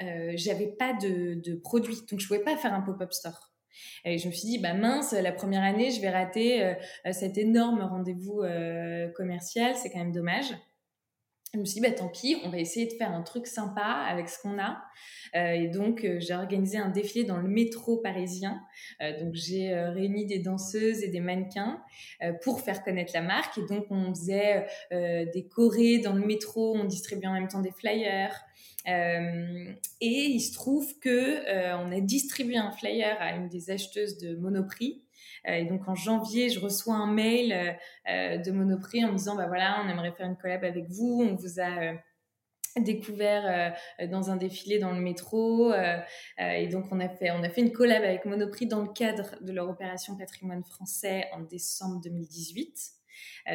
j'avais 0.00 0.68
pas 0.68 0.92
de, 0.94 1.34
de 1.34 1.56
produits, 1.56 1.98
donc 2.10 2.20
je 2.20 2.26
pouvais 2.26 2.42
pas 2.42 2.56
faire 2.56 2.74
un 2.74 2.82
pop-up 2.82 3.12
store. 3.12 3.52
Et 4.04 4.18
je 4.18 4.26
me 4.26 4.32
suis 4.32 4.48
dit, 4.48 4.58
bah 4.58 4.74
mince, 4.74 5.12
la 5.12 5.32
première 5.32 5.62
année, 5.62 5.90
je 5.90 6.00
vais 6.00 6.10
rater 6.10 6.74
cet 7.12 7.38
énorme 7.38 7.80
rendez-vous 7.80 8.42
commercial, 9.14 9.76
c'est 9.76 9.90
quand 9.90 9.98
même 9.98 10.12
dommage 10.12 10.52
je 11.54 11.58
me 11.58 11.64
suis 11.64 11.80
dit, 11.80 11.88
bah, 11.88 11.92
tant 11.92 12.08
pis, 12.08 12.36
on 12.44 12.50
va 12.50 12.58
essayer 12.58 12.86
de 12.86 12.92
faire 12.92 13.10
un 13.10 13.22
truc 13.22 13.46
sympa 13.46 13.80
avec 13.82 14.28
ce 14.28 14.40
qu'on 14.42 14.58
a. 14.58 14.82
Euh, 15.34 15.52
et 15.52 15.68
donc, 15.68 16.04
euh, 16.04 16.18
j'ai 16.20 16.34
organisé 16.34 16.78
un 16.78 16.90
défilé 16.90 17.24
dans 17.24 17.38
le 17.38 17.48
métro 17.48 17.98
parisien. 17.98 18.60
Euh, 19.00 19.18
donc, 19.20 19.34
j'ai 19.34 19.74
réuni 19.74 20.26
des 20.26 20.38
danseuses 20.38 21.02
et 21.02 21.08
des 21.08 21.20
mannequins 21.20 21.82
pour 22.42 22.60
faire 22.60 22.82
connaître 22.82 23.12
la 23.14 23.22
marque. 23.22 23.56
Et 23.58 23.66
donc, 23.66 23.86
on 23.90 24.14
faisait 24.14 24.66
des 24.90 25.48
chorés 25.48 25.98
dans 25.98 26.12
le 26.12 26.24
métro, 26.24 26.76
on 26.76 26.84
distribuait 26.84 27.28
en 27.28 27.32
même 27.32 27.48
temps 27.48 27.60
des 27.60 27.72
flyers. 27.72 28.34
et 28.86 29.76
il 30.00 30.40
se 30.40 30.52
trouve 30.52 30.98
que 30.98 31.76
on 31.76 31.92
a 31.92 32.00
distribué 32.00 32.56
un 32.56 32.72
flyer 32.72 33.16
à 33.20 33.36
une 33.36 33.48
des 33.48 33.70
acheteuses 33.70 34.18
de 34.18 34.36
Monoprix 34.36 35.02
et 35.56 35.64
donc 35.64 35.88
en 35.88 35.94
janvier, 35.94 36.48
je 36.48 36.60
reçois 36.60 36.94
un 36.94 37.12
mail 37.12 37.52
euh, 37.52 37.72
euh, 38.10 38.38
de 38.38 38.50
Monoprix 38.50 39.04
en 39.04 39.12
me 39.12 39.16
disant 39.16 39.36
bah 39.36 39.46
voilà, 39.46 39.82
on 39.84 39.88
aimerait 39.88 40.12
faire 40.12 40.26
une 40.26 40.36
collab 40.36 40.64
avec 40.64 40.88
vous, 40.88 41.26
on 41.28 41.34
vous 41.34 41.60
a 41.60 41.94
découvert 42.76 43.74
dans 44.08 44.30
un 44.30 44.36
défilé 44.36 44.78
dans 44.78 44.92
le 44.92 45.00
métro 45.00 45.72
et 46.38 46.68
donc 46.68 46.84
on 46.92 47.00
a 47.00 47.08
fait 47.08 47.32
on 47.32 47.42
a 47.42 47.48
fait 47.48 47.62
une 47.62 47.72
collab 47.72 48.04
avec 48.04 48.24
Monoprix 48.24 48.66
dans 48.66 48.82
le 48.82 48.88
cadre 48.88 49.34
de 49.40 49.52
leur 49.52 49.68
opération 49.68 50.16
patrimoine 50.16 50.62
français 50.62 51.24
en 51.32 51.40
décembre 51.40 52.00
2018 52.04 52.92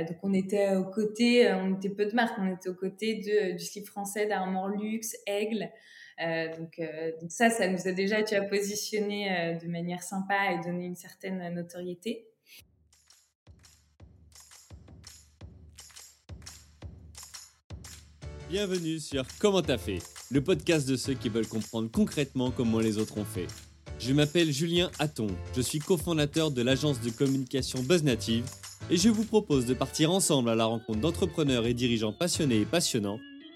donc 0.10 0.18
on 0.24 0.34
était 0.34 0.76
aux 0.76 0.84
côtés 0.84 1.50
on 1.54 1.76
était 1.76 1.92
peu 1.92 2.06
de 2.06 2.14
marques 2.14 2.38
on 2.38 2.54
était 2.54 2.68
aux 2.68 2.76
côtés 2.76 3.16
de, 3.16 3.54
du 3.54 3.64
slip 3.64 3.86
français 3.86 4.26
d'Armor 4.26 4.68
Luxe 4.68 5.16
Aigle 5.26 5.64
euh, 5.64 5.68
donc, 6.20 6.80
euh, 6.80 7.12
donc, 7.22 7.32
ça, 7.32 7.50
ça 7.50 7.68
nous 7.68 7.88
a 7.88 7.92
déjà, 7.92 8.24
tu 8.24 8.36
as 8.36 8.44
positionné 8.44 9.32
euh, 9.32 9.54
de 9.56 9.68
manière 9.68 10.04
sympa 10.04 10.52
et 10.52 10.60
donné 10.66 10.86
une 10.86 10.96
certaine 10.96 11.54
notoriété. 11.54 12.28
Bienvenue 18.50 19.00
sur 19.00 19.26
Comment 19.40 19.64
t'as 19.64 19.80
fait, 19.80 20.00
le 20.30 20.44
podcast 20.44 20.88
de 20.88 20.96
ceux 20.96 21.16
qui 21.16 21.30
veulent 21.30 21.48
comprendre 21.48 21.90
concrètement 21.92 22.52
comment 22.52 22.80
les 22.80 23.00
autres 23.00 23.18
ont 23.18 23.26
fait. 23.26 23.48
Je 23.98 24.14
m'appelle 24.14 24.52
Julien 24.52 24.92
Hatton, 25.00 25.28
je 25.56 25.62
suis 25.62 25.80
cofondateur 25.80 26.52
de 26.52 26.62
l'agence 26.62 27.02
de 27.02 27.10
communication 27.10 27.82
BuzzNative 27.82 28.46
et 28.92 28.98
je 28.98 29.10
vous 29.10 29.24
propose 29.24 29.66
de 29.66 29.74
partir 29.74 30.12
ensemble 30.12 30.50
à 30.50 30.56
la 30.56 30.66
rencontre 30.66 31.00
d'entrepreneurs 31.00 31.66
et 31.66 31.74
dirigeants 31.74 32.14
passionnés 32.14 32.62
et 32.62 32.66
passionnants 32.66 33.20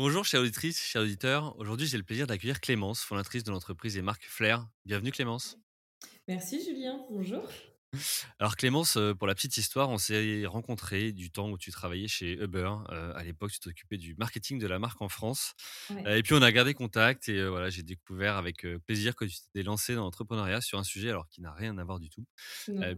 Bonjour 0.00 0.24
chère 0.24 0.42
auditrice, 0.42 0.80
chers 0.80 1.02
auditeurs. 1.02 1.58
Aujourd'hui, 1.58 1.88
j'ai 1.88 1.96
le 1.96 2.04
plaisir 2.04 2.28
d'accueillir 2.28 2.60
Clémence, 2.60 3.00
fondatrice 3.00 3.42
de 3.42 3.50
l'entreprise 3.50 3.96
et 3.96 4.00
marque 4.00 4.22
Flair. 4.22 4.64
Bienvenue 4.84 5.10
Clémence. 5.10 5.58
Merci 6.28 6.64
Julien, 6.64 7.04
bonjour. 7.10 7.42
Alors 8.38 8.56
Clémence, 8.56 8.96
euh, 8.98 9.14
pour 9.14 9.26
la 9.26 9.34
petite 9.34 9.56
histoire, 9.56 9.88
on 9.88 9.96
s'est 9.96 10.44
rencontrés 10.46 11.12
du 11.12 11.30
temps 11.30 11.50
où 11.50 11.56
tu 11.56 11.70
travaillais 11.70 12.06
chez 12.06 12.34
Uber. 12.34 12.70
Euh, 12.90 13.12
à 13.14 13.24
l'époque, 13.24 13.50
tu 13.50 13.60
t'occupais 13.60 13.96
du 13.96 14.14
marketing 14.16 14.58
de 14.58 14.66
la 14.66 14.78
marque 14.78 15.00
en 15.00 15.08
France. 15.08 15.54
Euh, 15.90 16.16
et 16.16 16.22
puis 16.22 16.34
on 16.34 16.42
a 16.42 16.52
gardé 16.52 16.74
contact 16.74 17.28
et 17.30 17.48
voilà, 17.48 17.70
j'ai 17.70 17.82
découvert 17.82 18.36
avec 18.36 18.66
plaisir 18.86 19.16
que 19.16 19.24
tu 19.24 19.36
t'étais 19.40 19.62
lancé 19.62 19.94
dans 19.94 20.02
l'entrepreneuriat 20.02 20.60
sur 20.60 20.78
un 20.78 20.84
sujet 20.84 21.08
alors 21.08 21.28
qui 21.28 21.40
n'a 21.40 21.52
rien 21.52 21.78
à 21.78 21.84
voir 21.84 21.98
du 21.98 22.10
tout, 22.10 22.26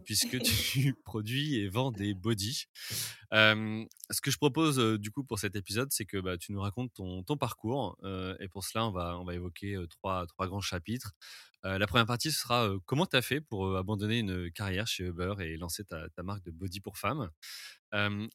puisque 0.04 0.40
tu 0.42 0.94
produis 1.04 1.56
et 1.56 1.68
vends 1.68 1.92
des 1.92 2.14
bodies. 2.14 2.66
ce 3.32 4.20
que 4.20 4.30
je 4.30 4.36
propose 4.38 4.78
du 4.98 5.10
coup 5.12 5.22
pour 5.24 5.38
cet 5.38 5.54
épisode, 5.54 5.88
c'est 5.92 6.04
que 6.04 6.18
bah, 6.18 6.36
tu 6.36 6.52
nous 6.52 6.60
racontes 6.60 6.92
ton, 6.94 7.22
ton 7.22 7.36
parcours. 7.36 7.96
et 8.40 8.48
pour 8.48 8.64
cela, 8.64 8.86
on 8.86 8.92
va, 8.92 9.18
on 9.18 9.24
va 9.24 9.34
évoquer 9.34 9.76
trois, 9.88 10.26
trois 10.26 10.48
grands 10.48 10.60
chapitres 10.60 11.12
la 11.62 11.86
première 11.86 12.06
partie, 12.06 12.30
ce 12.30 12.40
sera 12.40 12.70
comment 12.86 13.06
tu 13.06 13.16
as 13.16 13.22
fait 13.22 13.40
pour 13.40 13.76
abandonner 13.76 14.20
une 14.20 14.50
carrière 14.50 14.86
chez 14.86 15.04
Uber 15.04 15.34
et 15.40 15.56
lancer 15.56 15.84
ta, 15.84 16.08
marque 16.22 16.42
de 16.44 16.50
body 16.50 16.80
pour 16.80 16.98
femmes? 16.98 17.30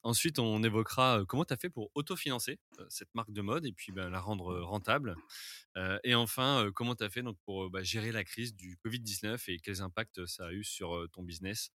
ensuite, 0.03 0.38
on 0.38 0.62
évoquera 0.63 1.24
comment 1.28 1.46
tu 1.46 1.53
as 1.53 1.58
fait 1.58 1.69
pour 1.69 1.90
autofinancer 1.96 2.59
cette 2.90 3.14
marque 3.16 3.31
de 3.31 3.41
mode 3.41 3.66
et 3.66 3.72
puis 3.72 3.91
ben, 3.91 4.09
la 4.09 4.19
rendre 4.19 4.59
rentable. 4.62 5.16
et 6.03 6.14
enfin, 6.14 6.69
comment 6.75 6.96
tu 6.96 7.03
as 7.03 7.09
fait 7.09 7.24
donc, 7.24 7.38
pour 7.46 7.69
bah, 7.69 7.84
gérer 7.84 8.12
la 8.12 8.24
crise 8.24 8.56
du 8.56 8.78
Covid-19 8.85 9.41
et 9.47 9.59
quels 9.59 9.81
impacts 9.81 10.25
ça 10.25 10.47
a 10.47 10.52
eu 10.52 10.64
sur 10.64 11.08
ton 11.12 11.24
business. 11.24 11.72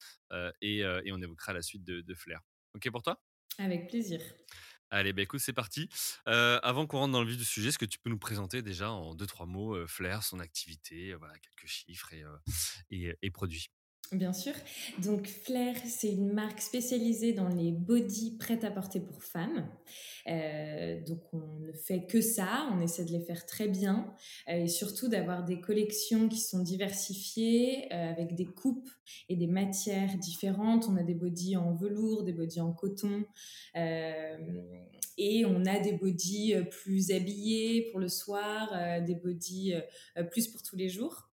Et, 0.61 0.85
on 1.11 1.23
évoquera 1.23 1.53
la 1.53 1.63
suite 1.63 1.85
de, 1.85 2.01
de 2.01 2.15
Flair. 2.15 2.41
OK 2.75 2.91
pour 2.91 3.03
toi? 3.03 3.21
Avec 3.59 3.89
plaisir. 3.89 4.21
Allez, 4.91 5.13
bah 5.13 5.23
écoute, 5.23 5.41
c'est 5.41 5.53
parti. 5.53 5.89
Avant 6.27 6.87
qu'on 6.87 6.99
rentre 6.99 7.13
dans 7.13 7.23
le 7.23 7.29
vif 7.29 7.37
du 7.39 7.45
sujet, 7.45 7.69
est-ce 7.69 7.79
que 7.79 7.85
tu 7.85 7.99
peux 7.99 8.11
nous 8.11 8.19
présenter 8.19 8.63
déjà 8.63 8.91
en 8.91 9.15
deux, 9.15 9.27
trois 9.27 9.47
mots 9.47 9.87
Flair, 9.87 10.23
son 10.23 10.41
activité, 10.41 11.15
voilà, 11.15 11.35
quelques 11.39 11.67
chiffres 11.69 12.13
et, 12.91 13.15
et 13.21 13.31
produits? 13.31 13.71
Bien 14.13 14.33
sûr. 14.33 14.55
Donc 15.03 15.27
Flair, 15.27 15.75
c'est 15.85 16.11
une 16.11 16.33
marque 16.33 16.63
spécialisée 16.63 17.35
dans 17.35 17.49
les 17.49 17.73
body 17.73 18.39
prêts 18.39 18.65
à 18.65 18.71
porter 18.71 19.01
pour 19.01 19.23
femmes. 19.23 19.69
Euh, 20.29 20.99
donc 21.07 21.21
on 21.35 21.59
ne 21.61 21.73
fait 21.73 22.07
que 22.07 22.23
ça, 22.23 22.69
on 22.73 22.81
essaie 22.81 23.05
de 23.05 23.13
les 23.13 23.21
faire 23.21 23.45
très 23.45 23.69
bien 23.69 24.15
euh, 24.49 24.65
et 24.65 24.69
surtout 24.69 25.09
d'avoir 25.09 25.45
des 25.45 25.61
collections 25.61 26.29
qui 26.29 26.41
sont 26.41 26.63
diversifiées 26.63 27.93
euh, 27.93 28.11
avec 28.11 28.35
des 28.35 28.47
coupes 28.47 28.89
et 29.29 29.37
des 29.37 29.47
matières 29.47 30.17
différentes. 30.17 30.87
On 30.89 30.97
a 30.97 31.03
des 31.03 31.15
bodys 31.15 31.57
en 31.57 31.75
velours, 31.75 32.25
des 32.25 32.33
bodys 32.33 32.61
en 32.61 32.73
coton 32.73 33.25
et 33.75 35.45
on 35.45 35.65
a 35.67 35.81
des 35.81 35.93
bodys 35.93 36.55
plus 36.71 37.11
habillés 37.11 37.91
pour 37.91 38.01
le 38.01 38.09
soir, 38.09 39.03
des 39.03 39.15
bodys 39.15 39.75
plus 40.31 40.49
pour 40.49 40.63
tous 40.63 40.77
les 40.77 40.89
jours. 40.89 41.29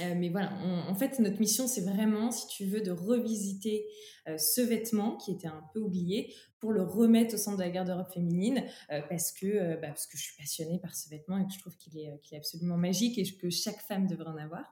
Euh, 0.00 0.14
mais 0.16 0.30
voilà, 0.30 0.52
en 0.88 0.94
fait, 0.94 1.18
notre 1.18 1.38
mission, 1.38 1.66
c'est 1.66 1.82
vraiment, 1.82 2.30
si 2.30 2.46
tu 2.48 2.64
veux, 2.64 2.80
de 2.80 2.90
revisiter 2.90 3.86
euh, 4.28 4.38
ce 4.38 4.60
vêtement 4.60 5.16
qui 5.16 5.32
était 5.32 5.48
un 5.48 5.62
peu 5.74 5.80
oublié 5.80 6.34
pour 6.60 6.72
le 6.72 6.82
remettre 6.82 7.34
au 7.34 7.38
centre 7.38 7.58
de 7.58 7.62
la 7.62 7.70
garde-robe 7.70 8.10
féminine 8.12 8.64
euh, 8.90 9.02
parce, 9.08 9.32
que, 9.32 9.74
bah, 9.80 9.88
parce 9.88 10.06
que 10.06 10.16
je 10.16 10.22
suis 10.22 10.36
passionnée 10.38 10.78
par 10.78 10.94
ce 10.94 11.08
vêtement 11.10 11.38
et 11.38 11.46
que 11.46 11.52
je 11.52 11.58
trouve 11.58 11.76
qu'il 11.76 11.98
est, 11.98 12.20
qu'il 12.22 12.34
est 12.34 12.38
absolument 12.38 12.78
magique 12.78 13.18
et 13.18 13.24
que 13.24 13.50
chaque 13.50 13.80
femme 13.80 14.06
devrait 14.06 14.30
en 14.30 14.38
avoir. 14.38 14.64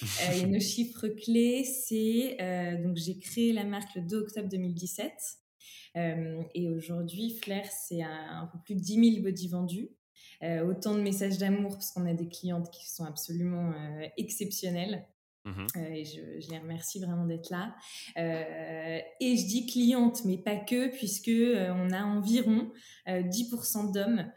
et 0.34 0.46
nos 0.46 0.60
chiffres 0.60 1.08
clés, 1.08 1.62
c'est 1.62 2.38
donc 2.82 2.96
j'ai 2.96 3.18
créé 3.18 3.52
la 3.52 3.64
marque 3.64 3.94
le 3.96 4.00
2 4.00 4.16
octobre 4.16 4.48
2017 4.48 5.12
et 6.54 6.68
aujourd'hui, 6.68 7.38
Flair, 7.42 7.66
c'est 7.70 8.02
un, 8.02 8.42
un, 8.42 8.46
peu 8.46 8.58
plus 8.64 8.76
de 8.76 8.80
10 8.80 9.12
000 9.12 9.22
body 9.22 9.48
vendus. 9.48 9.90
Euh, 10.44 10.64
autant 10.64 10.94
de 10.94 11.00
messages 11.00 11.38
d'amour 11.38 11.72
parce 11.72 11.90
qu'on 11.90 12.06
a 12.06 12.14
des 12.14 12.28
clientes 12.28 12.70
qui 12.70 12.88
sont 12.88 13.04
absolument 13.04 13.72
euh, 13.72 14.06
exceptionnelles. 14.16 15.06
Mmh 15.44 15.66
euh, 15.76 15.88
et 15.90 16.04
je, 16.04 16.40
je, 16.40 16.50
les 16.50 16.58
remercie 16.58 17.00
vraiment 17.00 17.24
d'être 17.24 17.50
là. 17.50 17.74
et 18.16 19.36
je 19.36 19.46
dis 19.46 19.66
clientes, 19.66 20.24
mais 20.24 20.36
pas 20.36 20.56
que, 20.56 20.88
puisque 20.88 21.30
on 21.30 21.90
a 21.90 22.02
environ 22.04 22.70
10% 23.06 23.92
d'hommes 23.92 24.30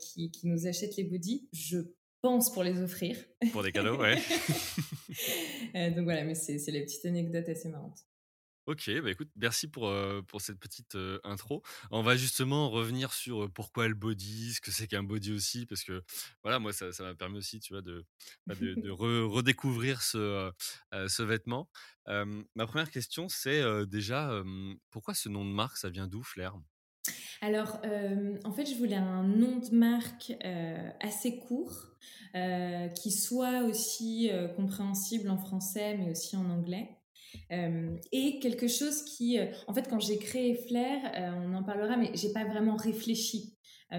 qui, 0.00 0.30
qui, 0.30 0.46
nous 0.48 0.66
achètent 0.66 0.96
les 0.96 1.04
bodies. 1.04 1.48
Je 1.52 1.78
pense 2.20 2.52
pour 2.52 2.64
les 2.64 2.80
offrir. 2.82 3.16
Pour 3.52 3.62
des 3.62 3.70
cadeaux, 3.70 3.98
ouais. 3.98 4.16
donc 5.90 6.04
voilà, 6.04 6.24
mais 6.24 6.34
c'est 6.34 6.72
la 6.72 6.80
petite 6.80 7.04
anecdote 7.04 7.48
assez 7.48 7.68
marrante. 7.68 8.00
Ok, 8.66 8.90
bah 9.00 9.10
écoute, 9.12 9.30
merci 9.36 9.68
pour, 9.68 9.92
pour 10.26 10.40
cette 10.40 10.58
petite 10.58 10.96
intro. 11.22 11.62
On 11.92 12.02
va 12.02 12.16
justement 12.16 12.68
revenir 12.68 13.12
sur 13.12 13.48
pourquoi 13.52 13.86
le 13.86 13.94
body, 13.94 14.54
ce 14.54 14.60
que 14.60 14.72
c'est 14.72 14.88
qu'un 14.88 15.04
body 15.04 15.32
aussi, 15.32 15.66
parce 15.66 15.84
que 15.84 16.02
voilà, 16.42 16.58
moi, 16.58 16.72
ça 16.72 16.90
m'a 17.00 17.14
permis 17.14 17.38
aussi, 17.38 17.60
tu 17.60 17.74
vois, 17.74 17.82
de, 17.82 18.04
bah, 18.48 18.56
de, 18.56 18.90
redécouvrir 18.90 20.02
ce, 20.02 20.50
ce 20.92 21.22
vêtement. 21.22 21.68
ma 22.08 22.66
première 22.66 22.90
question, 22.90 23.28
c'est 23.28 23.62
déjà, 23.86 24.42
pourquoi 24.90 25.14
ce 25.14 25.28
nom 25.28 25.44
de 25.44 25.52
marque, 25.52 25.76
ça 25.76 25.88
vient 25.88 26.08
d'où, 26.08 26.24
Flair? 26.24 26.56
Alors, 27.40 27.80
en 28.44 28.52
fait, 28.52 28.66
je 28.66 28.74
voulais 28.74 28.96
un 28.96 29.22
nom 29.22 29.58
de 29.58 29.72
marque 29.76 30.32
assez 31.00 31.38
court, 31.38 31.72
qui 32.96 33.12
soit 33.12 33.62
aussi 33.62 34.28
compréhensible 34.56 35.30
en 35.30 35.38
français, 35.38 35.96
mais 35.96 36.10
aussi 36.10 36.36
en 36.36 36.50
anglais. 36.50 36.95
Euh, 37.52 37.96
et 38.12 38.38
quelque 38.40 38.68
chose 38.68 39.02
qui, 39.04 39.38
euh, 39.38 39.46
en 39.66 39.74
fait, 39.74 39.88
quand 39.88 40.00
j'ai 40.00 40.18
créé 40.18 40.54
Flair, 40.54 40.98
euh, 41.14 41.46
on 41.46 41.54
en 41.54 41.62
parlera, 41.62 41.96
mais 41.96 42.10
j'ai 42.14 42.32
pas 42.32 42.44
vraiment 42.44 42.76
réfléchi 42.76 43.52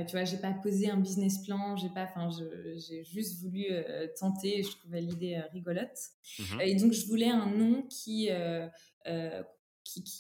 tu 0.06 0.12
vois, 0.12 0.26
j'ai 0.26 0.36
pas 0.36 0.52
posé 0.52 0.90
un 0.90 0.98
business 0.98 1.46
plan, 1.46 1.78
j'ai 1.78 1.88
pas, 1.88 2.04
enfin, 2.04 2.30
j'ai 2.76 3.06
juste 3.06 3.42
voulu 3.42 3.68
tenter. 4.20 4.62
Je 4.62 4.72
trouvais 4.76 5.00
l'idée 5.00 5.40
rigolote. 5.54 5.98
Mmh 6.40 6.60
et 6.60 6.76
donc, 6.76 6.92
je 6.92 7.06
voulais 7.06 7.30
un 7.30 7.50
nom 7.50 7.84
qui 7.84 8.30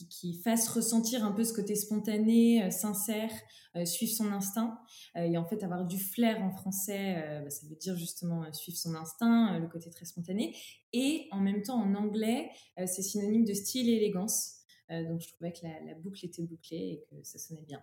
qui, 0.09 0.33
fasse 0.43 0.67
ressentir 0.69 1.25
un 1.25 1.31
peu 1.31 1.43
ce 1.43 1.53
côté 1.53 1.75
spontané, 1.75 2.63
euh, 2.63 2.71
sincère, 2.71 3.31
euh, 3.75 3.85
suivre 3.85 4.13
son 4.13 4.31
instinct. 4.31 4.79
Euh, 5.15 5.21
et 5.21 5.37
en 5.37 5.45
fait, 5.45 5.63
avoir 5.63 5.85
du 5.85 5.99
flair 5.99 6.41
en 6.41 6.51
français, 6.51 7.41
bah, 7.43 7.49
ça 7.49 7.67
veut 7.67 7.75
dire 7.75 7.95
justement 7.95 8.51
suivre 8.53 8.77
son 8.77 8.95
instinct, 8.95 9.59
le 9.59 9.67
côté 9.67 9.89
très 9.89 10.05
spontané. 10.05 10.55
Et 10.93 11.27
en 11.31 11.39
même 11.39 11.61
temps, 11.61 11.81
en 11.81 11.95
anglais, 11.95 12.49
c'est 12.77 13.01
synonyme 13.01 13.45
de 13.45 13.53
style 13.53 13.89
et 13.89 13.93
élégance. 13.93 14.61
donc, 14.89 15.21
je 15.21 15.27
trouvais 15.27 15.51
que 15.51 15.65
la 15.65 15.95
boucle 15.95 16.25
était 16.25 16.43
bouclée 16.43 16.91
et 16.93 17.05
que 17.09 17.23
ça 17.23 17.39
sonnait 17.39 17.65
bien. 17.67 17.81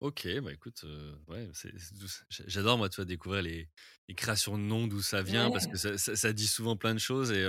Ok, 0.00 0.28
bah 0.42 0.52
écoute, 0.52 0.84
ouais, 1.28 1.48
j'adore 2.28 2.76
moi, 2.76 2.90
tu 2.90 2.96
vois, 2.96 3.06
découvrir 3.06 3.42
les, 3.42 3.70
les 4.08 4.14
créations 4.14 4.58
de 4.58 4.62
noms, 4.62 4.86
d'où 4.86 5.00
ça 5.00 5.22
vient, 5.22 5.50
parce 5.50 5.66
que 5.66 5.78
ça, 5.78 5.96
ça, 5.96 6.32
dit 6.32 6.46
souvent 6.46 6.76
plein 6.76 6.92
de 6.92 6.98
choses. 6.98 7.32
Et, 7.32 7.46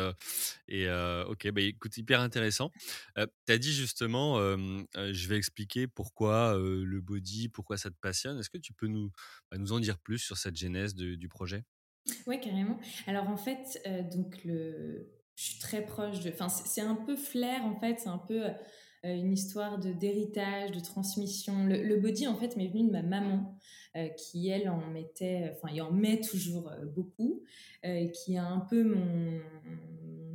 et 0.70 0.90
ok, 1.28 1.52
bah 1.52 1.62
écoute, 1.62 1.98
hyper 1.98 2.22
intéressant. 2.22 2.72
tu 3.18 3.52
as 3.52 3.58
dit 3.58 3.74
justement, 3.74 4.38
je 4.38 5.28
vais 5.28 5.38
expliquer 5.38 5.88
pourquoi 5.88 6.56
le 6.58 7.02
body, 7.02 7.50
pourquoi 7.50 7.78
ça 7.78 7.90
te 7.90 7.98
passionne. 8.00 8.40
Est-ce 8.40 8.50
que 8.50 8.58
tu 8.58 8.74
peux 8.74 8.88
nous, 8.88 9.12
bah, 9.52 9.58
nous 9.58 9.74
en 9.74 9.80
dire 9.80 9.98
plus 9.98 10.20
sur 10.20 10.38
cette 10.38 10.56
genèse 10.56 10.96
du 10.96 11.28
projet? 11.28 11.66
Ouais, 12.28 12.40
carrément. 12.40 12.80
Alors 13.08 13.28
en 13.28 13.38
fait, 13.38 13.82
donc 14.14 14.44
le, 14.46 15.12
je 15.36 15.44
suis 15.44 15.60
très 15.60 15.86
proche 15.86 16.22
de. 16.22 16.30
Enfin, 16.30 16.50
c'est 16.50 16.82
un 16.82 16.96
peu 16.96 17.16
flair 17.16 17.64
en 17.66 17.80
fait, 17.80 18.00
c'est 18.00 18.10
un 18.10 18.18
peu 18.18 18.46
euh, 18.46 18.52
une 19.14 19.34
histoire 19.34 19.78
d'héritage, 19.78 20.72
de 20.72 20.80
transmission. 20.80 21.66
Le, 21.66 21.98
body, 21.98 22.28
en 22.28 22.36
fait, 22.36 22.56
m'est 22.58 22.68
venu 22.68 22.88
de 22.88 22.92
ma 22.92 23.04
maman, 23.04 23.58
euh, 23.96 24.10
qui, 24.10 24.50
elle, 24.50 24.70
en 24.70 24.88
mettait, 24.90 25.54
enfin, 25.56 25.74
et 25.74 25.82
en 25.82 25.92
met 25.92 26.20
toujours 26.22 26.70
euh, 26.70 26.86
beaucoup, 26.86 27.44
qui 27.84 28.34
est 28.34 28.40
un 28.40 28.66
peu 28.68 28.84
mon, 28.84 29.40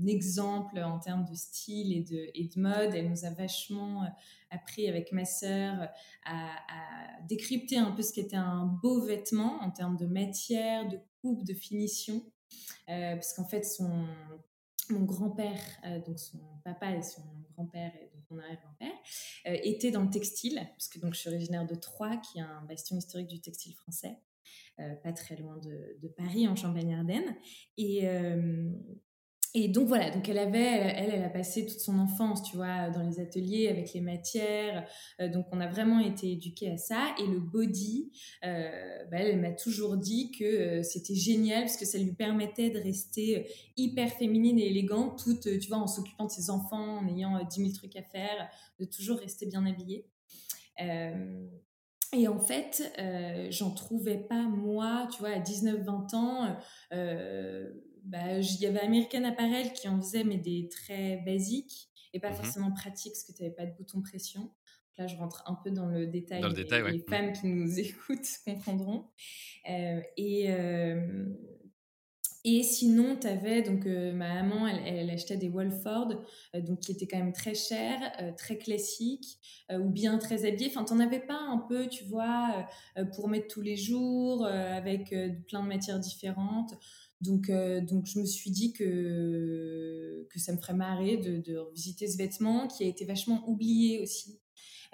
exemple 0.06 0.78
en 0.78 1.00
termes 1.00 1.24
de 1.24 1.34
style 1.34 1.92
et 1.92 2.00
de, 2.00 2.30
et 2.34 2.44
de 2.44 2.60
mode. 2.60 2.94
Elle 2.94 3.10
nous 3.10 3.24
a 3.24 3.30
vachement 3.30 4.04
appris 4.50 4.88
avec 4.88 5.10
ma 5.12 5.24
sœur 5.24 5.88
à, 6.24 6.48
décrypter 7.28 7.76
un 7.76 7.90
peu 7.90 8.02
ce 8.02 8.12
qu'était 8.12 8.36
un 8.36 8.66
beau 8.66 9.04
vêtement 9.04 9.60
en 9.62 9.70
termes 9.70 9.96
de 9.96 10.06
matière, 10.06 10.88
de 10.88 10.98
coupe, 11.20 11.44
de 11.44 11.54
finition. 11.54 12.22
parce 12.86 13.34
qu'en 13.34 13.48
fait, 13.48 13.64
son, 13.64 14.06
mon 14.90 15.04
grand-père, 15.04 15.60
donc 16.06 16.20
son 16.20 16.38
papa 16.64 16.92
et 16.92 17.02
son 17.02 17.22
grand-père 17.56 17.92
mon 18.30 18.38
arrière-grand-père, 18.38 18.92
euh, 19.46 19.56
étaient 19.62 19.90
dans 19.90 20.02
le 20.02 20.10
textile, 20.10 20.60
puisque 20.76 21.00
donc 21.00 21.14
je 21.14 21.20
suis 21.20 21.28
originaire 21.28 21.66
de 21.66 21.74
Troyes, 21.74 22.16
qui 22.18 22.38
est 22.38 22.42
un 22.42 22.62
bastion 22.62 22.96
historique 22.96 23.28
du 23.28 23.40
textile 23.40 23.74
français, 23.74 24.18
euh, 24.78 24.94
pas 24.96 25.12
très 25.12 25.36
loin 25.36 25.58
de, 25.58 25.96
de 26.00 26.08
Paris, 26.08 26.48
en 26.48 26.56
Champagne-Ardenne. 26.56 27.36
Et, 27.76 28.08
euh, 28.08 28.70
et 29.52 29.66
donc 29.66 29.88
voilà, 29.88 30.10
donc 30.10 30.28
elle 30.28 30.38
avait, 30.38 30.60
elle, 30.60 31.10
elle 31.10 31.24
a 31.24 31.28
passé 31.28 31.66
toute 31.66 31.80
son 31.80 31.98
enfance, 31.98 32.42
tu 32.44 32.54
vois, 32.54 32.88
dans 32.90 33.02
les 33.02 33.18
ateliers 33.18 33.66
avec 33.68 33.92
les 33.92 34.00
matières. 34.00 34.86
Euh, 35.20 35.28
donc 35.28 35.46
on 35.50 35.60
a 35.60 35.66
vraiment 35.66 35.98
été 35.98 36.30
éduqués 36.30 36.70
à 36.70 36.76
ça. 36.76 37.14
Et 37.18 37.26
le 37.26 37.40
body, 37.40 38.12
euh, 38.44 38.70
bah, 39.10 39.18
elle, 39.18 39.40
m'a 39.40 39.50
toujours 39.50 39.96
dit 39.96 40.30
que 40.30 40.44
euh, 40.44 40.82
c'était 40.84 41.16
génial 41.16 41.62
parce 41.62 41.76
que 41.76 41.84
ça 41.84 41.98
lui 41.98 42.12
permettait 42.12 42.70
de 42.70 42.78
rester 42.78 43.48
hyper 43.76 44.10
féminine 44.12 44.58
et 44.60 44.68
élégante, 44.68 45.24
tu 45.42 45.68
vois, 45.68 45.78
en 45.78 45.88
s'occupant 45.88 46.26
de 46.26 46.30
ses 46.30 46.48
enfants, 46.48 46.98
en 46.98 47.08
ayant 47.08 47.42
10 47.44 47.56
000 47.56 47.72
trucs 47.72 47.96
à 47.96 48.02
faire, 48.02 48.48
de 48.78 48.84
toujours 48.84 49.18
rester 49.18 49.46
bien 49.46 49.66
habillée. 49.66 50.06
Et 52.12 52.28
en 52.28 52.38
fait, 52.38 52.92
j'en 53.50 53.70
trouvais 53.70 54.18
pas 54.18 54.42
moi, 54.42 55.08
tu 55.12 55.20
vois, 55.20 55.30
à 55.30 55.38
19-20 55.40 56.14
ans. 56.14 56.56
Bah, 58.04 58.38
il 58.38 58.60
y 58.60 58.66
avait 58.66 58.80
American 58.80 59.24
Apparel 59.24 59.72
qui 59.72 59.88
en 59.88 60.00
faisait, 60.00 60.24
mais 60.24 60.38
des 60.38 60.68
très 60.68 61.18
basiques 61.18 61.90
et 62.12 62.20
pas 62.20 62.30
mmh 62.30 62.34
forcément 62.34 62.72
pratiques 62.72 63.12
parce 63.12 63.24
que 63.24 63.32
tu 63.32 63.42
n'avais 63.42 63.54
pas 63.54 63.66
de 63.66 63.76
bouton 63.76 64.00
pression. 64.02 64.50
là, 64.98 65.06
je 65.06 65.16
rentre 65.16 65.42
un 65.46 65.54
peu 65.54 65.70
dans 65.70 65.86
le 65.86 66.06
détail. 66.06 66.40
Dans 66.40 66.48
le 66.48 66.54
détail, 66.54 66.92
les, 66.92 66.98
femmes 66.98 67.32
qui 67.32 67.46
nous 67.46 67.78
écoutent 67.78 68.28
comprendront. 68.44 69.08
Euh, 69.68 70.00
et, 70.16 70.50
euh, 70.50 71.26
et 72.44 72.62
sinon, 72.62 73.16
tu 73.16 73.26
avais, 73.26 73.62
donc 73.62 73.86
euh, 73.86 74.12
ma 74.12 74.42
maman, 74.42 74.66
elle, 74.66 75.08
achetait 75.10 75.36
des 75.36 75.48
Wolford, 75.48 76.22
donc 76.54 76.80
qui 76.80 76.92
étaient 76.92 77.06
quand 77.06 77.18
même 77.18 77.32
très 77.32 77.54
chers, 77.54 78.34
très 78.36 78.58
classiques, 78.58 79.38
ou 79.70 79.88
bien 79.88 80.18
très 80.18 80.46
habillés. 80.46 80.68
Enfin, 80.68 80.84
tu 80.84 80.94
n'en 80.94 81.00
avais 81.00 81.20
pas 81.20 81.38
un 81.38 81.58
peu, 81.58 81.86
tu 81.86 82.04
vois, 82.04 82.66
pour 83.14 83.28
mettre 83.28 83.46
tous 83.48 83.62
les 83.62 83.76
jours, 83.76 84.44
avec 84.46 85.14
plein 85.48 85.62
de 85.62 85.68
matières 85.68 86.00
différentes. 86.00 86.74
Donc, 87.20 87.50
euh, 87.50 87.80
donc 87.80 88.06
je 88.06 88.18
me 88.18 88.24
suis 88.24 88.50
dit 88.50 88.72
que, 88.72 90.26
que 90.30 90.38
ça 90.38 90.52
me 90.52 90.58
ferait 90.58 90.74
marrer 90.74 91.18
de, 91.18 91.38
de 91.38 91.56
revisiter 91.56 92.06
ce 92.06 92.16
vêtement 92.16 92.66
qui 92.66 92.84
a 92.84 92.86
été 92.86 93.04
vachement 93.04 93.46
oublié 93.48 94.00
aussi. 94.00 94.40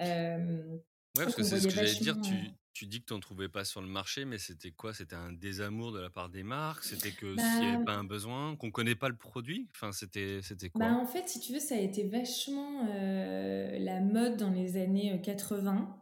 Euh, 0.01 0.77
ouais, 1.17 1.25
parce 1.25 1.35
que 1.35 1.43
c'est 1.43 1.61
ce 1.61 1.69
que 1.69 1.75
j'allais 1.75 1.95
dire. 1.95 2.21
Tu, 2.21 2.35
tu 2.73 2.87
dis 2.87 3.01
que 3.01 3.07
tu 3.07 3.15
n'en 3.15 3.21
trouvais 3.21 3.49
pas 3.49 3.65
sur 3.65 3.81
le 3.81 3.87
marché, 3.87 4.27
mais 4.27 4.37
c'était 4.37 4.71
quoi? 4.71 4.93
C'était 4.93 5.17
un 5.17 5.33
désamour 5.33 5.93
de 5.93 6.01
la 6.01 6.11
part 6.11 6.29
des 6.29 6.43
marques? 6.43 6.85
C'était 6.85 7.13
que 7.13 7.35
s'il 7.39 7.61
n'y 7.61 7.67
avait 7.69 7.79
bah 7.79 7.85
pas 7.87 7.95
un 7.95 8.05
besoin 8.05 8.55
Qu'on 8.57 8.67
ne 8.67 8.73
connaît 8.73 8.95
pas 8.95 9.09
le 9.09 9.17
produit? 9.17 9.71
Enfin, 9.75 9.93
c'était, 9.93 10.41
c'était 10.43 10.69
quoi? 10.69 10.85
Bah 10.85 10.95
En 10.95 11.07
fait, 11.07 11.27
si 11.27 11.41
tu 11.41 11.55
veux, 11.55 11.59
ça 11.59 11.75
a 11.75 11.79
été 11.79 12.07
vachement 12.07 12.87
euh, 12.91 13.79
la 13.79 14.01
mode 14.01 14.37
dans 14.37 14.51
les 14.51 14.77
années 14.77 15.19
80. 15.23 15.97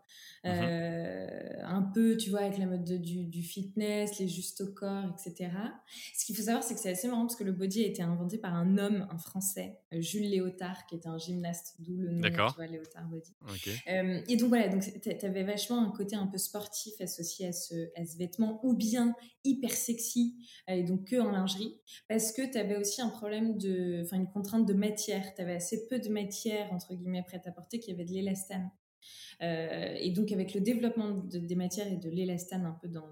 Mmh 0.45 0.49
euh, 0.51 1.27
un 1.63 1.83
peu, 1.83 2.17
tu 2.19 2.29
vois, 2.29 2.41
avec 2.41 2.59
la 2.59 2.67
mode 2.67 2.85
du, 2.85 3.25
du, 3.25 3.43
fitness, 3.43 4.19
les 4.19 4.29
justes 4.29 4.61
au 4.61 4.73
corps, 4.73 5.05
etc. 5.07 5.51
Ce 6.15 6.27
qu'il 6.27 6.37
faut 6.37 6.43
savoir, 6.43 6.63
c'est 6.63 6.75
que 6.75 6.81
c'est 6.81 6.91
assez 6.91 7.09
marrant 7.09 7.23
parce 7.23 7.37
que 7.37 7.45
le 7.45 7.53
body 7.53 7.83
a 7.83 7.87
été 7.87 8.03
inventé 8.03 8.37
par 8.37 8.55
un 8.55 8.77
homme, 8.77 9.07
un 9.11 9.17
Français, 9.17 9.79
euh, 9.95 10.01
Jules 10.03 10.29
Léotard, 10.29 10.87
qui 10.87 10.97
était 10.97 11.09
un 11.09 11.17
gymnaste, 11.17 11.77
d'où 11.79 11.97
le 11.97 12.11
nom, 12.11 12.21
tu 12.21 12.55
vois, 12.57 12.67
Léotard 12.67 13.09
Body. 13.09 13.35
Euh, 13.89 14.21
et 14.29 14.37
donc 14.37 14.51
voilà, 14.51 14.69
donc 14.69 14.83
tu 14.83 15.27
avais 15.27 15.45
vachement 15.45 15.83
un 15.83 15.91
côté 15.91 16.15
un 16.15 16.27
peu 16.27 16.39
sportif 16.39 17.01
associé 17.01 17.49
à 17.49 17.53
ce, 17.53 17.75
à 17.97 18.05
ce 18.05 18.19
vêtement, 18.19 18.61
ou 18.65 18.75
bien 18.75 19.15
hyper 19.45 19.73
sexy, 19.73 20.37
et 20.69 20.83
donc 20.83 21.05
que 21.05 21.17
en 21.17 21.31
lingerie, 21.31 21.81
parce 22.09 22.33
que 22.33 22.43
tu 22.51 22.59
avais 22.59 22.77
aussi 22.77 23.01
un 23.01 23.09
problème 23.09 23.57
de, 23.57 24.03
enfin 24.05 24.17
une 24.17 24.29
contrainte 24.29 24.67
de 24.67 24.75
matière. 24.75 25.35
Tu 25.35 25.43
avais 25.43 25.55
assez 25.55 25.89
peu 25.89 25.99
de 25.99 26.09
matière, 26.09 26.71
entre 26.73 26.95
guillemets, 26.95 27.23
prête 27.23 27.47
à 27.47 27.51
porter, 27.51 27.79
qui 27.81 27.91
avait 27.91 28.05
de 28.05 28.13
l'élastane. 28.13 28.71
Euh, 29.43 29.95
et 29.99 30.11
donc, 30.11 30.33
avec 30.33 30.55
le 30.55 30.61
développement 30.61 31.11
des 31.11 31.57
matières 31.57 31.91
et 31.91 31.97
de 31.97 32.11
l'élastane 32.11 32.67
un 32.67 32.79
peu 32.81 32.89
dans, 32.89 33.09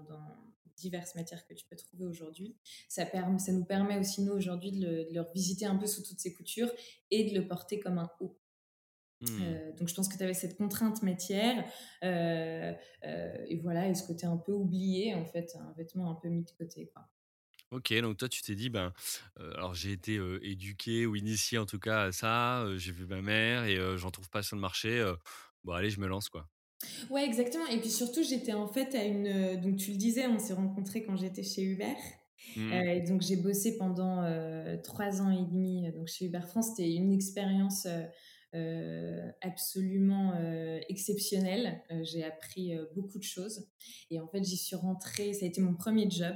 diverses 0.75 1.15
matières 1.15 1.45
que 1.47 1.53
tu 1.53 1.65
peux 1.65 1.75
trouver 1.75 2.05
aujourd'hui, 2.05 2.57
ça, 2.89 3.05
ça 3.05 3.51
nous 3.51 3.65
permet 3.65 3.97
aussi, 3.97 4.21
nous, 4.21 4.33
aujourd'hui, 4.33 4.71
de, 4.71 5.07
le, 5.11 5.21
revisiter 5.21 5.65
un 5.65 5.75
peu 5.75 5.87
sous 5.87 6.03
toutes 6.03 6.19
ses 6.19 6.33
coutures 6.33 6.71
et 7.11 7.29
de 7.29 7.39
le 7.39 7.47
porter 7.47 7.79
comme 7.79 7.97
un 7.97 8.09
haut. 8.19 8.37
Hmm. 9.21 9.41
Euh, 9.41 9.71
donc 9.77 9.87
je 9.87 9.93
pense 9.93 10.09
que 10.09 10.17
tu 10.17 10.23
avais 10.23 10.33
cette 10.33 10.57
contrainte 10.57 11.01
matière 11.01 11.63
euh, 12.03 12.73
et 13.47 13.57
voilà 13.61 13.87
et 13.87 13.95
ce 13.95 14.05
côté 14.05 14.25
un 14.25 14.35
peu 14.35 14.51
oublié 14.51 15.13
en 15.13 15.23
fait 15.23 15.55
un 15.55 15.71
vêtement 15.77 16.11
un 16.11 16.15
peu 16.15 16.27
mis 16.27 16.43
de 16.43 16.51
côté 16.57 16.91
quoi. 16.93 17.07
Ok, 17.71 17.93
donc 18.01 18.17
toi 18.17 18.27
tu 18.27 18.41
t'es 18.41 18.55
dit 18.55 18.69
ben 18.69 18.91
alors 19.37 19.73
j'ai 19.73 19.93
été 19.93 20.19
éduqué 20.41 21.05
ou 21.05 21.15
initié 21.15 21.57
en 21.57 21.65
tout 21.65 21.79
cas 21.79 22.03
à 22.03 22.11
ça, 22.11 22.65
j'ai 22.75 22.91
vu 22.91 23.05
ma 23.05 23.21
mère 23.21 23.63
et 23.63 23.77
j'en 23.97 24.11
trouve 24.11 24.29
pas 24.29 24.43
sur 24.43 24.57
le 24.57 24.61
marché, 24.61 25.01
bon 25.63 25.73
allez 25.73 25.89
je 25.89 25.99
me 25.99 26.07
lance 26.07 26.29
quoi. 26.29 26.47
Ouais 27.09 27.25
exactement 27.25 27.65
et 27.67 27.79
puis 27.79 27.89
surtout 27.89 28.23
j'étais 28.23 28.53
en 28.53 28.67
fait 28.67 28.93
à 28.95 29.05
une 29.05 29.27
euh, 29.27 29.57
donc 29.57 29.77
tu 29.77 29.91
le 29.91 29.97
disais 29.97 30.27
on 30.27 30.39
s'est 30.39 30.53
rencontrés 30.53 31.03
quand 31.03 31.15
j'étais 31.15 31.43
chez 31.43 31.63
Uber 31.63 31.95
mmh. 32.57 32.73
euh, 32.73 33.07
donc 33.07 33.21
j'ai 33.21 33.37
bossé 33.37 33.77
pendant 33.77 34.21
euh, 34.23 34.75
trois 34.83 35.21
ans 35.21 35.31
et 35.31 35.45
demi 35.45 35.89
donc 35.93 36.07
chez 36.07 36.25
Uber 36.25 36.41
France 36.41 36.71
c'était 36.75 36.91
une 36.93 37.13
expérience 37.13 37.85
euh, 37.85 38.03
absolument 39.41 40.33
euh, 40.35 40.79
exceptionnel. 40.89 41.81
Euh, 41.91 42.03
j'ai 42.03 42.23
appris 42.23 42.73
beaucoup 42.95 43.17
de 43.17 43.23
choses. 43.23 43.67
Et 44.11 44.19
en 44.19 44.27
fait, 44.27 44.43
j'y 44.43 44.57
suis 44.57 44.75
rentrée, 44.75 45.33
ça 45.33 45.45
a 45.45 45.47
été 45.47 45.61
mon 45.61 45.73
premier 45.73 46.09
job. 46.09 46.35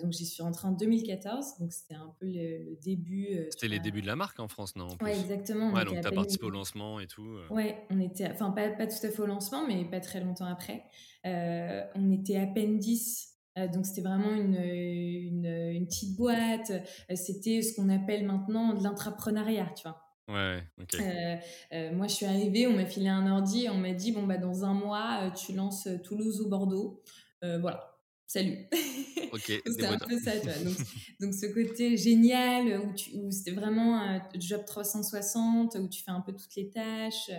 donc, 0.00 0.12
j'y 0.12 0.26
suis 0.26 0.42
rentrée 0.42 0.68
en 0.68 0.72
2014. 0.72 1.58
Donc, 1.60 1.72
c'était 1.72 1.94
un 1.94 2.14
peu 2.20 2.26
le, 2.26 2.76
début. 2.82 3.46
c'était 3.50 3.68
les 3.68 3.80
débuts 3.80 4.02
de 4.02 4.06
la 4.06 4.16
marque 4.16 4.38
en 4.40 4.48
France, 4.48 4.76
non 4.76 4.88
Oui, 5.02 5.10
exactement. 5.10 5.72
Ouais, 5.72 5.84
donc, 5.84 6.00
tu 6.00 6.06
as 6.06 6.12
participé 6.12 6.44
au 6.44 6.50
lancement 6.50 7.00
et 7.00 7.06
tout. 7.06 7.38
Ouais, 7.50 7.86
on 7.90 8.00
était, 8.00 8.28
enfin, 8.30 8.50
pas, 8.50 8.68
pas 8.70 8.86
tout 8.86 9.06
à 9.06 9.10
fait 9.10 9.20
au 9.20 9.26
lancement, 9.26 9.66
mais 9.66 9.84
pas 9.84 10.00
très 10.00 10.20
longtemps 10.20 10.46
après. 10.46 10.84
on 11.24 12.10
était 12.12 12.36
à 12.36 12.46
peine 12.46 12.78
10 12.78 13.32
donc 13.72 13.86
c'était 13.86 14.02
vraiment 14.02 14.34
une, 14.34 14.54
une, 14.54 15.46
une, 15.46 15.86
petite 15.86 16.14
boîte. 16.14 16.70
C'était 17.14 17.62
ce 17.62 17.74
qu'on 17.74 17.88
appelle 17.88 18.26
maintenant 18.26 18.74
de 18.74 18.82
l'intrapreneuriat, 18.82 19.72
tu 19.74 19.88
vois. 19.88 20.05
Ouais, 20.28 20.60
ok. 20.80 20.94
Euh, 20.94 21.36
euh, 21.72 21.92
moi, 21.92 22.08
je 22.08 22.14
suis 22.14 22.26
arrivée, 22.26 22.66
on 22.66 22.72
m'a 22.72 22.86
filé 22.86 23.08
un 23.08 23.30
ordi, 23.30 23.68
on 23.70 23.76
m'a 23.76 23.92
dit 23.92 24.10
bon 24.10 24.26
bah 24.26 24.38
dans 24.38 24.64
un 24.64 24.74
mois, 24.74 25.20
euh, 25.22 25.30
tu 25.30 25.52
lances 25.52 25.88
Toulouse 26.02 26.40
ou 26.40 26.48
Bordeaux, 26.48 27.02
voilà. 27.42 27.96
salut. 28.26 28.66
Ok. 29.32 29.52
c'était 29.66 29.86
un 29.86 29.98
peu 29.98 30.18
ça, 30.18 30.38
tu 30.38 30.46
vois. 30.46 30.58
Donc, 30.58 30.76
donc, 31.20 31.34
ce 31.34 31.46
côté 31.46 31.96
génial 31.96 32.80
où, 32.80 32.94
où 33.18 33.30
c'était 33.30 33.50
vraiment 33.50 34.00
un 34.00 34.22
job 34.38 34.64
360, 34.64 35.74
où 35.74 35.88
tu 35.88 36.02
fais 36.02 36.12
un 36.12 36.20
peu 36.20 36.32
toutes 36.32 36.54
les 36.54 36.70
tâches. 36.70 37.30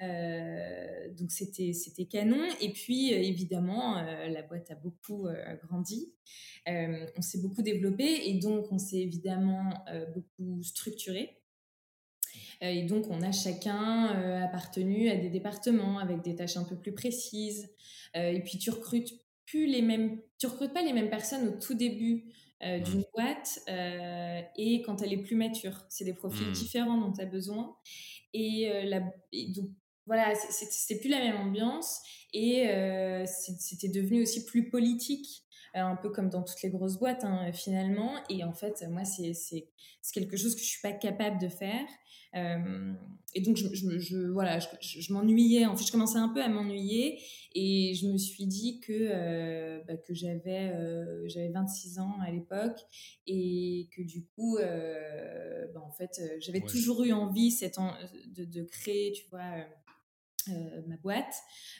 Donc 0.00 1.30
c'était 1.30 1.72
c'était 1.72 2.06
canon. 2.06 2.42
Et 2.60 2.72
puis 2.72 3.12
évidemment, 3.12 4.00
la 4.00 4.42
boîte 4.42 4.70
a 4.70 4.76
beaucoup 4.76 5.26
grandi. 5.64 6.14
on 6.66 7.22
s'est 7.22 7.40
beaucoup 7.42 7.62
développé 7.62 8.30
et 8.30 8.38
donc 8.38 8.70
on 8.70 8.78
s'est 8.78 9.00
évidemment 9.00 9.74
beaucoup 10.14 10.62
structuré. 10.62 11.36
Et 12.60 12.82
donc, 12.84 13.06
on 13.10 13.22
a 13.22 13.32
chacun 13.32 14.06
appartenu 14.42 15.10
à 15.10 15.16
des 15.16 15.28
départements 15.28 15.98
avec 15.98 16.22
des 16.22 16.34
tâches 16.34 16.56
un 16.56 16.64
peu 16.64 16.76
plus 16.76 16.92
précises. 16.92 17.70
et 18.14 18.40
puis, 18.44 18.58
tu 18.58 18.70
recrutes 18.70 19.12
plus 19.44 19.66
les 19.66 19.82
mêmes, 19.82 20.20
tu 20.38 20.46
recrutes 20.46 20.72
pas 20.72 20.82
les 20.82 20.92
mêmes 20.92 21.10
personnes 21.10 21.48
au 21.48 21.52
tout 21.52 21.74
début 21.74 22.32
mmh. 22.62 22.80
d'une 22.80 23.04
boîte 23.14 23.60
et 24.56 24.82
quand 24.82 25.02
elle 25.02 25.12
est 25.12 25.22
plus 25.22 25.36
mature. 25.36 25.84
C'est 25.88 26.04
des 26.04 26.14
profils 26.14 26.48
mmh. 26.48 26.52
différents 26.52 26.98
dont 26.98 27.12
tu 27.12 27.20
as 27.20 27.26
besoin. 27.26 27.76
Et, 28.32 28.70
la, 28.84 29.00
donc, 29.54 29.70
voilà, 30.06 30.34
c'était 30.34 30.98
plus 30.98 31.08
la 31.08 31.18
même 31.18 31.36
ambiance 31.36 32.00
et 32.32 32.68
euh, 32.68 33.24
c'était 33.26 33.88
devenu 33.88 34.22
aussi 34.22 34.44
plus 34.44 34.70
politique, 34.70 35.42
euh, 35.74 35.80
un 35.80 35.96
peu 35.96 36.10
comme 36.10 36.30
dans 36.30 36.42
toutes 36.42 36.62
les 36.62 36.70
grosses 36.70 36.98
boîtes 36.98 37.24
hein, 37.24 37.52
finalement. 37.52 38.12
Et 38.30 38.44
en 38.44 38.52
fait, 38.52 38.84
moi, 38.88 39.04
c'est 39.04 39.34
quelque 40.12 40.36
chose 40.36 40.54
que 40.54 40.60
je 40.60 40.66
suis 40.66 40.82
pas 40.82 40.92
capable 40.92 41.40
de 41.40 41.48
faire. 41.48 41.86
Euh, 42.36 42.92
et 43.34 43.40
donc, 43.40 43.56
je, 43.56 43.66
je, 43.74 44.16
voilà, 44.28 44.58
je, 44.80 45.12
m'ennuyais. 45.12 45.66
En 45.66 45.76
fait, 45.76 45.84
je 45.84 45.92
commençais 45.92 46.18
un 46.18 46.28
peu 46.28 46.42
à 46.42 46.48
m'ennuyer 46.48 47.20
et 47.54 47.94
je 47.94 48.06
me 48.06 48.16
suis 48.16 48.46
dit 48.46 48.80
que, 48.80 49.84
bah, 49.86 49.96
que 49.96 50.14
j'avais 50.14 50.72
j'avais 51.26 51.50
26 51.50 51.98
ans 51.98 52.18
à 52.22 52.30
l'époque 52.30 52.78
et 53.26 53.88
que 53.94 54.00
du 54.02 54.24
coup, 54.24 54.56
bah, 54.58 55.82
en 55.82 55.90
fait, 55.90 56.18
j'avais 56.40 56.62
toujours 56.62 57.04
eu 57.04 57.12
envie 57.12 57.50
cette 57.50 57.76
de, 58.28 58.44
de, 58.44 58.62
créer, 58.62 59.12
tu 59.12 59.28
vois 59.28 59.66
euh, 60.48 60.82
ma 60.86 60.96
boîte. 60.96 61.34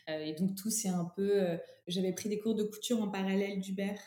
Euh, 0.08 0.24
et 0.24 0.32
donc 0.32 0.56
tout 0.56 0.70
c'est 0.70 0.88
un 0.88 1.04
peu... 1.04 1.42
Euh, 1.42 1.56
j'avais 1.86 2.12
pris 2.12 2.28
des 2.28 2.38
cours 2.38 2.56
de 2.56 2.64
couture 2.64 3.00
en 3.00 3.08
parallèle 3.08 3.60
d'Hubert 3.60 4.00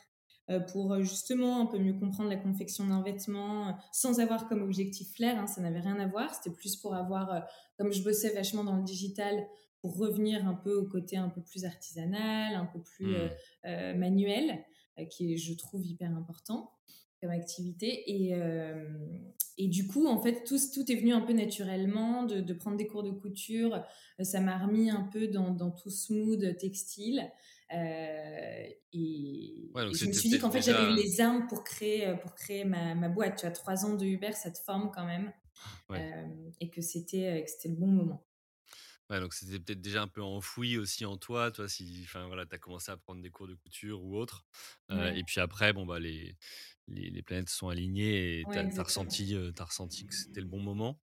pour 0.72 1.02
justement 1.02 1.62
un 1.62 1.66
peu 1.66 1.78
mieux 1.78 1.94
comprendre 1.94 2.30
la 2.30 2.38
confection 2.38 2.88
d'un 2.88 3.02
vêtement 3.02 3.78
sans 3.92 4.20
avoir 4.20 4.48
comme 4.48 4.62
objectif 4.62 5.14
flair, 5.14 5.38
hein, 5.40 5.48
ça 5.48 5.62
n'avait 5.62 5.82
rien 5.82 6.00
à 6.00 6.08
voir, 6.08 6.34
c'était 6.34 6.56
plus 6.56 6.76
pour 6.76 6.96
avoir, 6.96 7.46
comme 7.78 7.92
je 7.92 8.04
bossais 8.04 8.34
vachement 8.34 8.64
dans 8.64 8.76
le 8.78 8.84
digital, 8.84 9.48
pour 9.82 9.98
revenir 9.98 10.48
un 10.48 10.56
peu 10.56 10.76
au 10.76 10.86
côté 10.86 11.18
un 11.18 11.30
peu 11.30 11.42
plus 11.42 11.66
artisanal, 11.66 12.56
un 12.56 12.66
peu 12.66 12.82
plus 12.82 13.16
mmh. 13.66 13.98
manuel, 13.98 14.66
qui 15.10 15.34
est, 15.34 15.38
je 15.38 15.54
trouve, 15.54 15.86
hyper 15.86 16.16
important 16.16 16.72
comme 17.22 17.32
activité. 17.32 18.04
Et, 18.08 18.34
euh, 18.34 18.98
et 19.58 19.68
du 19.68 19.88
coup, 19.88 20.08
en 20.08 20.22
fait, 20.22 20.44
tout, 20.46 20.58
tout 20.74 20.90
est 20.92 20.96
venu 20.96 21.12
un 21.14 21.22
peu 21.22 21.34
naturellement, 21.34 22.24
de, 22.24 22.40
de 22.40 22.54
prendre 22.54 22.78
des 22.78 22.88
cours 22.88 23.04
de 23.04 23.12
couture. 23.12 23.84
Ça 24.22 24.40
m'a 24.40 24.58
remis 24.58 24.90
un 24.90 25.04
peu 25.12 25.28
dans, 25.28 25.52
dans 25.52 25.72
tout 25.72 25.90
ce 25.90 26.14
mood 26.14 26.58
textile. 26.58 27.30
Euh, 27.74 28.68
et, 28.94 29.72
je 29.76 30.06
me 30.06 30.14
suis 30.14 30.30
dit 30.30 30.40
qu'en 30.40 30.52
fait, 30.52 30.62
j'avais 30.62 30.92
eu 30.92 30.96
les 30.96 31.22
armes 31.22 31.48
pour 31.48 31.64
créer, 31.64 32.16
pour 32.22 32.34
créer 32.36 32.66
ma, 32.66 32.96
ma, 32.96 33.10
boîte. 33.10 33.40
Tu 33.40 33.46
as 33.46 33.52
trois 33.52 33.86
ans 33.86 33.96
de 33.96 34.06
Uber, 34.06 34.32
ça 34.34 34.52
te 34.52 34.60
forme 34.60 34.92
quand 34.94 35.06
même. 35.06 35.32
Euh, 35.92 36.52
et 36.60 36.70
que 36.70 36.82
c'était 36.82 37.46
le 37.66 37.76
bon 37.76 37.88
moment. 37.88 38.26
Ouais, 39.10 39.20
donc 39.20 39.34
c'était 39.34 39.60
peut-être 39.60 39.82
déjà 39.82 40.04
un 40.04 40.08
peu 40.08 40.22
enfoui 40.22 40.78
aussi 40.78 41.04
en 41.04 41.18
toi, 41.18 41.52
toi, 41.52 41.68
si, 41.68 42.02
enfin 42.04 42.28
voilà, 42.28 42.46
as 42.50 42.58
commencé 42.60 42.92
à 42.92 42.98
prendre 42.98 43.22
des 43.24 43.32
cours 43.32 43.48
de 43.48 43.56
couture 43.56 44.04
ou 44.04 44.16
autre. 44.16 44.46
et 44.90 45.24
puis 45.24 45.42
après, 45.42 45.74
bon 45.74 45.86
bah 45.86 46.00
les, 46.00 46.38
les, 46.88 47.10
les 47.10 47.22
planètes 47.24 47.50
sont 47.50 47.70
alignées 47.70 48.40
et 48.40 48.46
tu 48.52 48.60
as, 48.60 48.84
ressenti, 48.84 49.36
as 49.36 49.64
ressenti 49.64 50.06
que 50.06 50.14
c'était 50.14 50.42
le 50.42 50.48
bon 50.48 50.60
moment. 50.60 51.00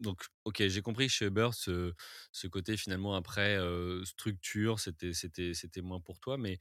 Donc, 0.00 0.24
ok, 0.44 0.66
j'ai 0.68 0.82
compris 0.82 1.08
chez 1.08 1.26
Uber, 1.26 1.50
ce, 1.52 1.92
ce 2.32 2.46
côté 2.46 2.76
finalement 2.76 3.14
après 3.14 3.58
structure, 4.04 4.80
c'était, 4.80 5.12
c'était, 5.12 5.54
c'était 5.54 5.82
moins 5.82 6.00
pour 6.00 6.18
toi, 6.20 6.38
mais 6.38 6.58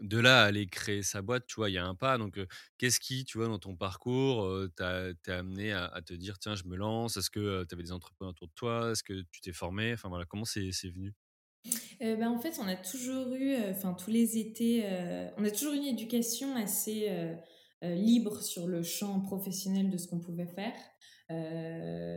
de 0.00 0.18
là 0.18 0.42
à 0.42 0.46
aller 0.46 0.66
créer 0.66 1.02
sa 1.02 1.22
boîte, 1.22 1.46
tu 1.46 1.56
vois, 1.56 1.70
il 1.70 1.74
y 1.74 1.78
a 1.78 1.86
un 1.86 1.94
pas. 1.94 2.18
Donc, 2.18 2.38
qu'est-ce 2.78 2.98
qui, 3.00 3.24
tu 3.24 3.38
vois, 3.38 3.46
dans 3.48 3.58
ton 3.58 3.76
parcours, 3.76 4.48
t'a 4.76 5.12
amené 5.28 5.72
à, 5.72 6.00
te 6.04 6.14
dire, 6.14 6.38
tiens, 6.38 6.54
je 6.56 6.64
me 6.64 6.76
lance 6.76 7.16
Est-ce 7.16 7.30
que 7.30 7.64
tu 7.64 7.74
avais 7.74 7.84
des 7.84 7.92
entrepreneurs 7.92 8.30
autour 8.32 8.48
de 8.48 8.52
toi 8.54 8.90
Est-ce 8.92 9.02
que 9.02 9.22
tu 9.30 9.40
t'es 9.40 9.52
formé 9.52 9.92
Enfin, 9.92 10.08
voilà, 10.08 10.24
comment 10.26 10.44
c'est 10.44 10.70
venu? 10.90 11.14
Ben, 12.00 12.28
en 12.28 12.38
fait, 12.38 12.58
on 12.60 12.66
a 12.66 12.76
toujours 12.76 13.32
eu, 13.34 13.54
enfin 13.70 13.94
tous 13.94 14.10
les 14.10 14.38
étés, 14.38 14.84
on 15.36 15.44
a 15.44 15.50
toujours 15.50 15.72
eu 15.74 15.76
une 15.76 15.84
éducation 15.84 16.54
assez 16.56 17.08
libre 17.82 18.42
sur 18.42 18.66
le 18.66 18.82
champ 18.82 19.20
professionnel 19.20 19.90
de 19.90 19.96
ce 19.98 20.08
qu'on 20.08 20.20
pouvait 20.20 20.46
faire. 20.46 20.74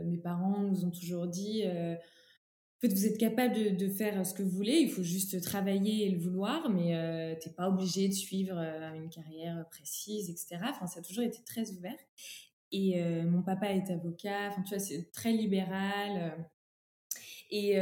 Mes 0.04 0.18
parents 0.18 0.60
nous 0.62 0.84
ont 0.84 0.90
toujours 0.90 1.26
dit, 1.26 1.64
en 2.76 2.80
fait, 2.80 2.92
vous 2.92 3.06
êtes 3.06 3.16
capable 3.16 3.76
de, 3.76 3.88
faire 3.88 4.26
ce 4.26 4.34
que 4.34 4.42
vous 4.42 4.50
voulez, 4.50 4.80
il 4.80 4.90
faut 4.90 5.02
juste 5.02 5.40
travailler 5.40 6.06
et 6.06 6.10
le 6.10 6.18
vouloir, 6.18 6.68
mais 6.68 6.94
euh, 6.94 7.34
tu 7.40 7.48
n'es 7.48 7.54
pas 7.54 7.70
obligé 7.70 8.06
de 8.06 8.12
suivre 8.12 8.58
euh, 8.58 8.92
une 8.94 9.08
carrière 9.08 9.66
précise, 9.70 10.28
etc. 10.28 10.58
Enfin, 10.68 10.86
ça 10.86 11.00
a 11.00 11.02
toujours 11.02 11.24
été 11.24 11.38
très 11.46 11.70
ouvert. 11.70 11.96
Et 12.72 13.02
euh, 13.02 13.22
mon 13.22 13.42
papa 13.42 13.68
est 13.68 13.90
avocat, 13.90 14.48
enfin, 14.50 14.62
tu 14.62 14.74
vois, 14.74 14.78
c'est 14.78 15.10
très 15.10 15.32
libéral. 15.32 16.36
Et, 17.50 17.76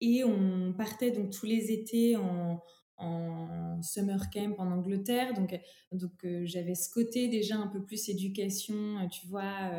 et 0.00 0.24
on 0.24 0.72
partait 0.72 1.10
donc 1.10 1.30
tous 1.30 1.44
les 1.44 1.70
étés 1.70 2.16
en, 2.16 2.62
en 3.00 3.82
summer 3.82 4.30
camp 4.30 4.54
en 4.58 4.70
Angleterre. 4.70 5.34
Donc, 5.34 5.58
donc 5.92 6.26
j'avais 6.44 6.74
ce 6.74 6.88
côté 6.88 7.28
déjà 7.28 7.56
un 7.56 7.66
peu 7.66 7.82
plus 7.82 8.08
éducation, 8.08 9.08
tu 9.10 9.26
vois, 9.26 9.72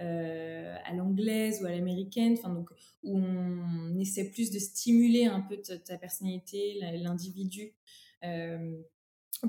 euh, 0.00 0.74
à 0.84 0.92
l'anglaise 0.92 1.62
ou 1.62 1.66
à 1.66 1.70
l'américaine, 1.70 2.34
enfin 2.36 2.52
donc 2.52 2.68
où 3.04 3.16
on 3.16 3.96
essaie 4.00 4.28
plus 4.28 4.50
de 4.50 4.58
stimuler 4.58 5.26
un 5.26 5.40
peu 5.40 5.56
ta, 5.58 5.96
personnalité, 5.98 6.80
l'individu, 7.00 7.74
euh, 8.24 8.76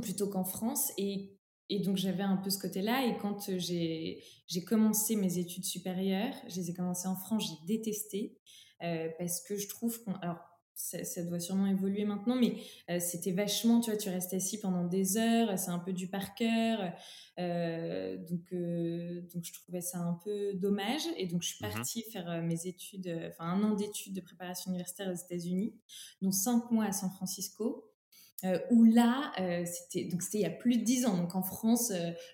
plutôt 0.03 0.29
qu'en 0.29 0.43
France. 0.43 0.91
Et, 0.99 1.31
et 1.69 1.79
donc 1.79 1.97
j'avais 1.97 2.21
un 2.21 2.37
peu 2.37 2.51
ce 2.51 2.59
côté-là. 2.59 3.07
Et 3.07 3.17
quand 3.17 3.49
j'ai 3.57 4.21
commencé 4.67 5.15
mes 5.15 5.39
études 5.39 5.65
supérieures, 5.65 6.35
je 6.47 6.57
les 6.57 6.69
ai 6.69 6.73
commencées 6.75 7.07
en 7.07 7.15
France, 7.15 7.45
j'ai 7.47 7.77
détesté 7.77 8.37
euh, 8.83 9.09
parce 9.17 9.41
que 9.41 9.55
je 9.55 9.67
trouve 9.67 10.03
qu'on 10.03 10.13
alors 10.15 10.54
ça, 10.75 11.23
doit 11.23 11.39
sûrement 11.39 11.67
évoluer 11.67 12.03
maintenant, 12.03 12.35
mais 12.35 12.57
euh, 12.89 12.99
c'était 12.99 13.31
vachement, 13.31 13.79
tu 13.79 13.89
vois, 13.89 13.97
tu 13.97 14.09
restes 14.09 14.33
assis 14.33 14.59
pendant 14.59 14.83
des 14.83 15.17
heures, 15.17 15.57
c'est 15.57 15.71
un 15.71 15.79
peu 15.79 15.93
du 15.93 16.07
par 16.07 16.35
cœur, 16.35 16.93
euh, 17.39 18.17
donc, 18.17 18.41
euh, 18.51 19.21
donc 19.33 19.43
je 19.43 19.53
trouvais 19.53 19.81
ça 19.81 19.99
un 19.99 20.19
peu 20.23 20.53
dommage, 20.53 21.03
et 21.17 21.27
donc 21.27 21.43
je 21.43 21.49
suis 21.49 21.65
mmh 21.65 21.69
partie 21.69 22.03
faire 22.11 22.43
mes 22.43 22.67
études, 22.67 23.07
enfin 23.29 23.45
un 23.45 23.63
an 23.63 23.73
d'études 23.73 24.13
de 24.13 24.21
préparation 24.21 24.71
universitaire 24.71 25.09
aux 25.09 25.15
États-Unis, 25.15 25.73
donc 26.21 26.33
cinq 26.33 26.69
mois 26.71 26.85
à 26.85 26.91
San 26.91 27.09
Francisco, 27.09 27.94
euh, 28.43 28.59
où 28.69 28.83
là, 28.83 29.31
euh, 29.39 29.63
c'était 29.65 30.05
donc 30.05 30.21
c'était 30.21 30.39
il 30.39 30.41
y 30.41 30.45
a 30.45 30.49
plus 30.51 30.77
de 30.77 30.83
dix 30.83 31.05
ans. 31.05 31.17
Donc 31.17 31.35
en 31.35 31.43
France, 31.43 31.91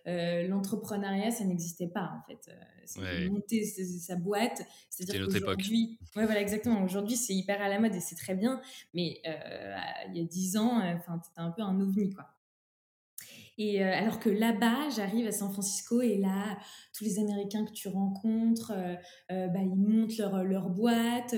euh, 0.08 0.48
l'entrepreneuriat, 0.48 1.32
ça 1.32 1.44
n'existait 1.44 1.88
pas 1.88 2.12
en 2.18 2.28
fait. 2.28 2.50
Ouais. 3.00 3.30
Monter 3.30 3.64
sa 3.64 4.18
boîte, 4.18 4.64
c'est-à-dire 4.90 5.26
qu'aujourd'hui, 5.26 5.98
ouais 6.18 6.26
voilà 6.26 6.42
exactement. 6.42 6.84
Aujourd'hui, 6.84 7.16
c'est 7.16 7.34
hyper 7.34 7.62
à 7.62 7.70
la 7.70 7.80
mode 7.80 7.96
et 7.96 8.02
c'est 8.02 8.16
très 8.16 8.36
bien, 8.36 8.60
mais 8.94 9.22
il 10.10 10.18
y 10.18 10.20
a 10.20 10.26
dix 10.26 10.58
ans, 10.58 10.82
enfin, 10.98 11.22
c'était 11.24 11.40
un 11.40 11.52
peu 11.52 11.62
un 11.62 11.80
ovni 11.80 12.10
quoi. 12.10 12.26
Et 13.64 13.84
euh, 13.84 13.94
alors 13.94 14.20
que 14.20 14.30
là-bas, 14.30 14.90
j'arrive 14.96 15.28
à 15.28 15.32
San 15.32 15.52
Francisco 15.52 16.02
et 16.02 16.18
là, 16.18 16.58
tous 16.98 17.04
les 17.04 17.20
Américains 17.20 17.64
que 17.64 17.72
tu 17.72 17.90
rencontres, 17.90 18.72
euh, 18.76 18.96
euh, 19.32 19.48
bah, 19.50 19.60
ils 19.62 19.76
montent 19.76 20.18
leur, 20.18 20.70
boîte. 20.72 21.36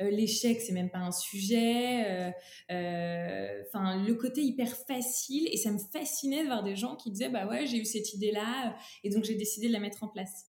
L'échec, 0.00 0.62
c'est 0.62 0.72
même 0.72 0.88
pas 0.88 1.00
un 1.00 1.12
sujet. 1.12 2.32
Enfin, 2.70 4.02
le 4.02 4.12
côté 4.14 4.40
hyper 4.40 4.74
facile. 4.74 5.46
Et 5.52 5.58
ça 5.58 5.70
me 5.70 5.78
fascinait 5.78 6.42
de 6.42 6.46
voir 6.46 6.62
des 6.62 6.74
gens 6.74 6.96
qui 6.96 7.10
disaient, 7.10 7.28
bah 7.28 7.46
ouais, 7.46 7.66
j'ai 7.66 7.76
eu 7.76 7.84
cette 7.84 8.14
idée-là 8.14 8.74
et 9.04 9.10
donc 9.10 9.24
j'ai 9.24 9.34
décidé 9.34 9.68
de 9.68 9.72
la 9.74 9.80
mettre 9.80 10.02
en 10.02 10.08
place. 10.08 10.46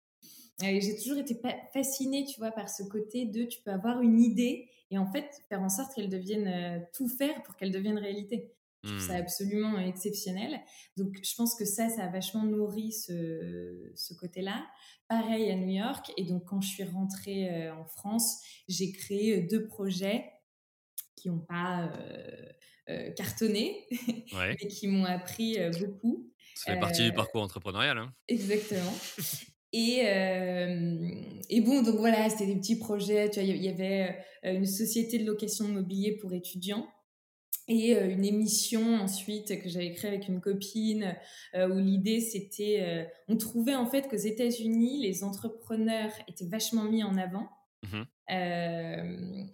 J'ai 0.59 0.97
toujours 1.01 1.17
été 1.17 1.39
fascinée, 1.73 2.25
tu 2.25 2.39
vois, 2.39 2.51
par 2.51 2.69
ce 2.69 2.83
côté 2.83 3.25
de 3.25 3.45
tu 3.45 3.61
peux 3.61 3.71
avoir 3.71 4.01
une 4.01 4.19
idée 4.19 4.67
et 4.91 4.97
en 4.97 5.09
fait 5.09 5.29
faire 5.47 5.61
en 5.61 5.69
sorte 5.69 5.95
qu'elle 5.95 6.09
devienne 6.09 6.85
tout 6.93 7.07
faire 7.07 7.41
pour 7.43 7.55
qu'elle 7.55 7.71
devienne 7.71 7.97
réalité. 7.97 8.51
Je 8.85 8.91
trouve 8.91 9.07
ça 9.07 9.13
mmh. 9.13 9.21
absolument 9.21 9.79
exceptionnel. 9.79 10.59
Donc, 10.95 11.17
je 11.23 11.35
pense 11.35 11.55
que 11.55 11.65
ça, 11.65 11.89
ça 11.89 12.03
a 12.03 12.11
vachement 12.11 12.43
nourri 12.43 12.91
ce, 12.91 13.91
ce 13.95 14.13
côté-là. 14.13 14.63
Pareil 15.07 15.51
à 15.51 15.55
New 15.55 15.69
York. 15.69 16.11
Et 16.17 16.23
donc, 16.23 16.45
quand 16.45 16.61
je 16.61 16.69
suis 16.69 16.83
rentrée 16.83 17.49
euh, 17.49 17.75
en 17.75 17.85
France, 17.85 18.41
j'ai 18.67 18.91
créé 18.91 19.37
euh, 19.37 19.47
deux 19.47 19.67
projets 19.67 20.25
qui 21.15 21.29
n'ont 21.29 21.39
pas 21.39 21.91
euh, 22.89 23.11
cartonné, 23.11 23.85
mais 24.33 24.55
qui 24.67 24.87
m'ont 24.87 25.05
appris 25.05 25.57
beaucoup. 25.79 26.31
Ça 26.55 26.73
fait 26.73 26.79
partie 26.79 27.03
du 27.03 27.13
parcours 27.13 27.41
entrepreneurial. 27.41 27.97
Hein. 27.97 28.13
Exactement. 28.27 28.93
Et, 29.77 30.05
et, 31.49 31.59
bon, 31.59 31.81
donc 31.81 31.97
voilà, 31.97 32.29
c'était 32.29 32.45
des 32.45 32.55
petits 32.55 32.79
projets. 32.79 33.29
Tu 33.29 33.41
vois, 33.41 33.49
il 33.49 33.61
y 33.61 33.67
avait 33.67 34.17
une 34.43 34.65
société 34.65 35.19
de 35.19 35.25
location 35.25 35.67
de 35.67 35.73
mobilier 35.73 36.15
pour 36.15 36.31
étudiants 36.33 36.87
et 37.67 37.97
une 37.97 38.23
émission 38.23 38.95
ensuite 38.95 39.61
que 39.61 39.69
j'avais 39.69 39.91
créée 39.91 40.11
avec 40.11 40.27
une 40.27 40.39
copine 40.39 41.15
où 41.55 41.77
l'idée 41.77 42.19
c'était 42.19 43.07
on 43.27 43.37
trouvait 43.37 43.75
en 43.75 43.87
fait 43.87 44.07
qu'aux 44.07 44.15
États-Unis 44.15 45.01
les 45.01 45.23
entrepreneurs 45.23 46.11
étaient 46.27 46.45
vachement 46.45 46.83
mis 46.83 47.03
en 47.03 47.17
avant. 47.17 47.49
Mmh 47.91 49.45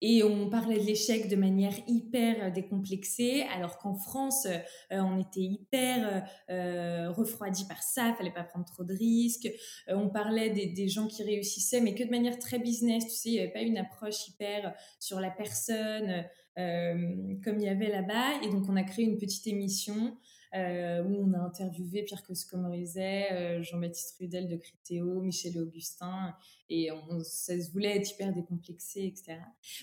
et 0.00 0.22
on 0.22 0.48
parlait 0.48 0.78
de 0.78 0.84
l'échec 0.84 1.28
de 1.28 1.36
manière 1.36 1.74
hyper 1.88 2.44
euh, 2.44 2.50
décomplexée, 2.50 3.42
alors 3.54 3.78
qu'en 3.78 3.94
France, 3.94 4.46
euh, 4.46 5.00
on 5.00 5.18
était 5.18 5.40
hyper 5.40 6.24
euh, 6.50 7.10
refroidi 7.10 7.64
par 7.66 7.82
ça, 7.82 8.14
fallait 8.16 8.32
pas 8.32 8.44
prendre 8.44 8.64
trop 8.64 8.84
de 8.84 8.94
risques. 8.94 9.48
on 9.88 10.08
parlait 10.08 10.50
des, 10.50 10.66
des, 10.66 10.88
gens 10.88 11.08
qui 11.08 11.22
réussissaient, 11.24 11.80
mais 11.80 11.94
que 11.94 12.04
de 12.04 12.10
manière 12.10 12.38
très 12.38 12.58
business, 12.58 13.06
tu 13.06 13.14
sais, 13.14 13.28
il 13.30 13.32
n'y 13.32 13.40
avait 13.40 13.52
pas 13.52 13.62
une 13.62 13.78
approche 13.78 14.28
hyper 14.28 14.74
sur 15.00 15.20
la 15.20 15.30
personne 15.30 16.24
comme 16.56 17.60
il 17.60 17.62
y 17.62 17.68
avait 17.68 17.88
là-bas. 17.88 18.42
Et 18.42 18.48
donc, 18.48 18.64
on 18.68 18.74
a 18.74 18.82
créé 18.82 19.04
une 19.04 19.16
petite 19.16 19.46
émission 19.46 20.16
euh, 20.54 21.02
où 21.02 21.28
on 21.28 21.34
a 21.34 21.38
interviewé 21.38 22.04
Pierre 22.04 22.22
Coscomorizet, 22.22 23.32
euh, 23.32 23.62
Jean-Baptiste 23.62 24.16
Rudel 24.18 24.48
de 24.48 24.56
Critéo, 24.56 25.20
Michel 25.20 25.58
Augustin, 25.58 26.34
et 26.70 26.90
on, 26.90 27.20
ça 27.20 27.60
se 27.60 27.70
voulait 27.70 27.96
être 27.96 28.10
hyper 28.10 28.32
décomplexé, 28.32 29.04
etc. 29.04 29.38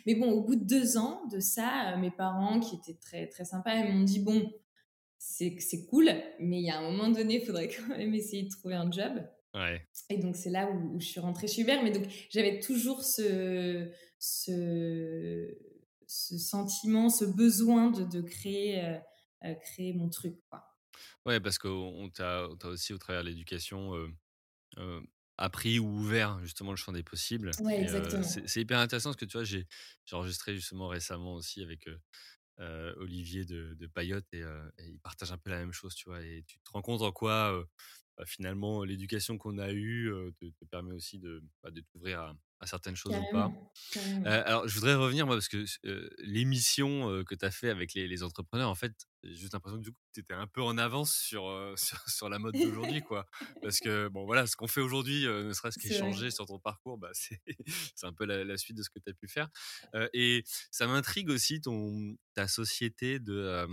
Mais 0.08 0.16
bon, 0.16 0.32
au 0.32 0.42
bout 0.42 0.56
de 0.56 0.64
deux 0.64 0.98
ans 0.98 1.28
de 1.28 1.40
ça, 1.40 1.94
euh, 1.94 1.98
mes 1.98 2.10
parents, 2.10 2.60
qui 2.60 2.76
étaient 2.76 3.00
très, 3.00 3.28
très 3.28 3.46
sympas, 3.46 3.76
m'ont 3.84 4.04
dit, 4.04 4.20
bon, 4.20 4.52
c'est 5.20 5.86
cool, 5.88 6.10
mais 6.40 6.60
il 6.60 6.66
y 6.66 6.72
a 6.72 6.80
un 6.80 6.92
moment 6.92 7.10
donné, 7.10 7.36
il 7.42 7.46
faudrait 7.46 7.70
quand 7.88 7.96
même 7.96 8.16
essayer 8.16 8.44
de 8.44 8.50
trouver 8.50 8.76
un 8.76 8.90
job. 8.90 9.24
Ouais. 9.54 9.82
Et 10.10 10.18
donc, 10.18 10.36
c'est 10.36 10.50
là 10.50 10.70
où, 10.72 11.00
je 11.00 11.06
suis 11.06 11.20
rentrée 11.20 11.48
chez 11.48 11.62
Hubert. 11.62 11.84
Mais 11.84 11.92
donc, 11.92 12.06
j'avais 12.30 12.60
toujours 12.60 13.04
ce, 13.04 13.90
ce, 14.18 15.56
ce, 16.08 16.38
sentiment, 16.40 17.10
ce 17.10 17.24
besoin 17.24 17.92
de, 17.92 18.04
de 18.04 18.22
créer 18.22 18.98
créer 19.62 19.94
mon 19.94 20.10
truc. 20.10 20.38
Quoi. 20.50 20.64
Ouais, 21.26 21.40
parce 21.40 21.58
qu'on 21.58 22.10
t'a 22.14 22.48
aussi, 22.66 22.94
au 22.94 22.98
travers 22.98 23.24
de 23.24 23.30
l'éducation, 23.30 23.94
appris 25.38 25.80
ou 25.80 25.88
ouvert 25.88 26.40
justement 26.40 26.72
le 26.72 26.78
champ 26.78 26.92
des 26.92 27.04
possibles. 27.04 27.52
Ouais, 27.62 27.86
c'est 28.24 28.62
hyper 28.62 28.80
intéressant 28.80 29.10
parce 29.10 29.18
que 29.18 29.26
tu 29.26 29.38
vois, 29.38 29.44
j'ai 29.44 29.66
enregistré 30.12 30.56
justement 30.56 30.88
récemment 30.88 31.34
aussi 31.34 31.62
avec 31.62 31.90
Olivier 32.60 33.46
de, 33.46 33.74
de 33.74 33.88
Payotte 33.88 34.34
et, 34.34 34.44
il 34.80 35.00
partage 35.00 35.32
un 35.32 35.38
peu 35.38 35.50
la 35.50 35.58
même 35.58 35.74
chose, 35.74 35.96
tu 35.96 36.10
vois. 36.10 36.22
Et 36.22 36.44
tu 36.48 36.60
te 36.60 36.72
rends 36.72 36.82
compte 36.82 37.02
en 37.02 37.12
quoi 37.12 37.66
bah, 38.18 38.26
finalement 38.26 38.84
l'éducation 38.86 39.38
qu'on 39.38 39.58
a 39.58 39.72
eue 39.74 40.10
te, 40.40 40.66
permet 40.72 40.94
aussi 40.94 41.20
de, 41.20 41.44
bah, 41.62 41.72
de 41.72 41.82
t'ouvrir 41.82 42.22
à, 42.22 42.36
à 42.60 42.68
certaines 42.68 42.96
choses 42.96 43.14
ou 43.16 43.32
pas. 43.32 43.52
alors, 44.24 44.68
je 44.68 44.74
voudrais 44.76 44.96
revenir, 44.96 45.26
moi, 45.26 45.36
parce 45.36 45.50
que 45.50 45.66
l'émission 46.20 47.24
que 47.24 47.36
tu 47.36 47.46
as 47.46 47.52
fait 47.52 47.70
avec 47.70 47.94
les, 47.94 48.24
entrepreneurs, 48.24 48.70
en 48.70 48.76
fait, 48.76 48.94
j'ai 49.24 49.36
juste 49.36 49.54
l'impression 49.54 49.78
que 49.80 49.84
du 49.84 49.92
coup, 49.92 50.00
tu 50.14 50.22
étais 50.22 50.34
un 50.34 50.48
peu 50.48 50.62
en 50.62 50.78
avance 50.78 51.14
sur, 51.14 51.44
sur, 52.08 52.30
la 52.30 52.40
mode 52.40 52.56
d'aujourd'hui, 52.56 53.02
quoi. 53.02 53.26
Parce 53.62 53.80
que, 53.82 54.08
bon, 54.08 54.26
voilà, 54.26 54.48
ce 54.48 54.56
qu'on 54.56 54.68
fait 54.68 54.82
aujourd'hui, 54.82 55.26
ne 55.26 55.54
serait-ce 55.54 55.80
qu'échanger 55.80 56.32
sur 56.32 56.46
ton 56.46 56.60
parcours, 56.60 56.98
bah, 56.98 57.10
c'est 57.14 57.42
un 58.04 58.14
peu 58.14 58.26
la, 58.26 58.58
suite 58.58 58.78
de 58.78 58.84
ce 58.84 58.90
que 58.90 59.00
tu 59.00 59.10
as 59.10 59.14
pu 59.14 59.28
faire. 59.28 59.50
et 60.14 60.44
ça 60.72 60.88
m'intrigue 60.88 61.30
aussi 61.30 61.62
ton, 61.62 62.16
ta 62.34 62.48
société 62.48 63.20
de 63.20 63.68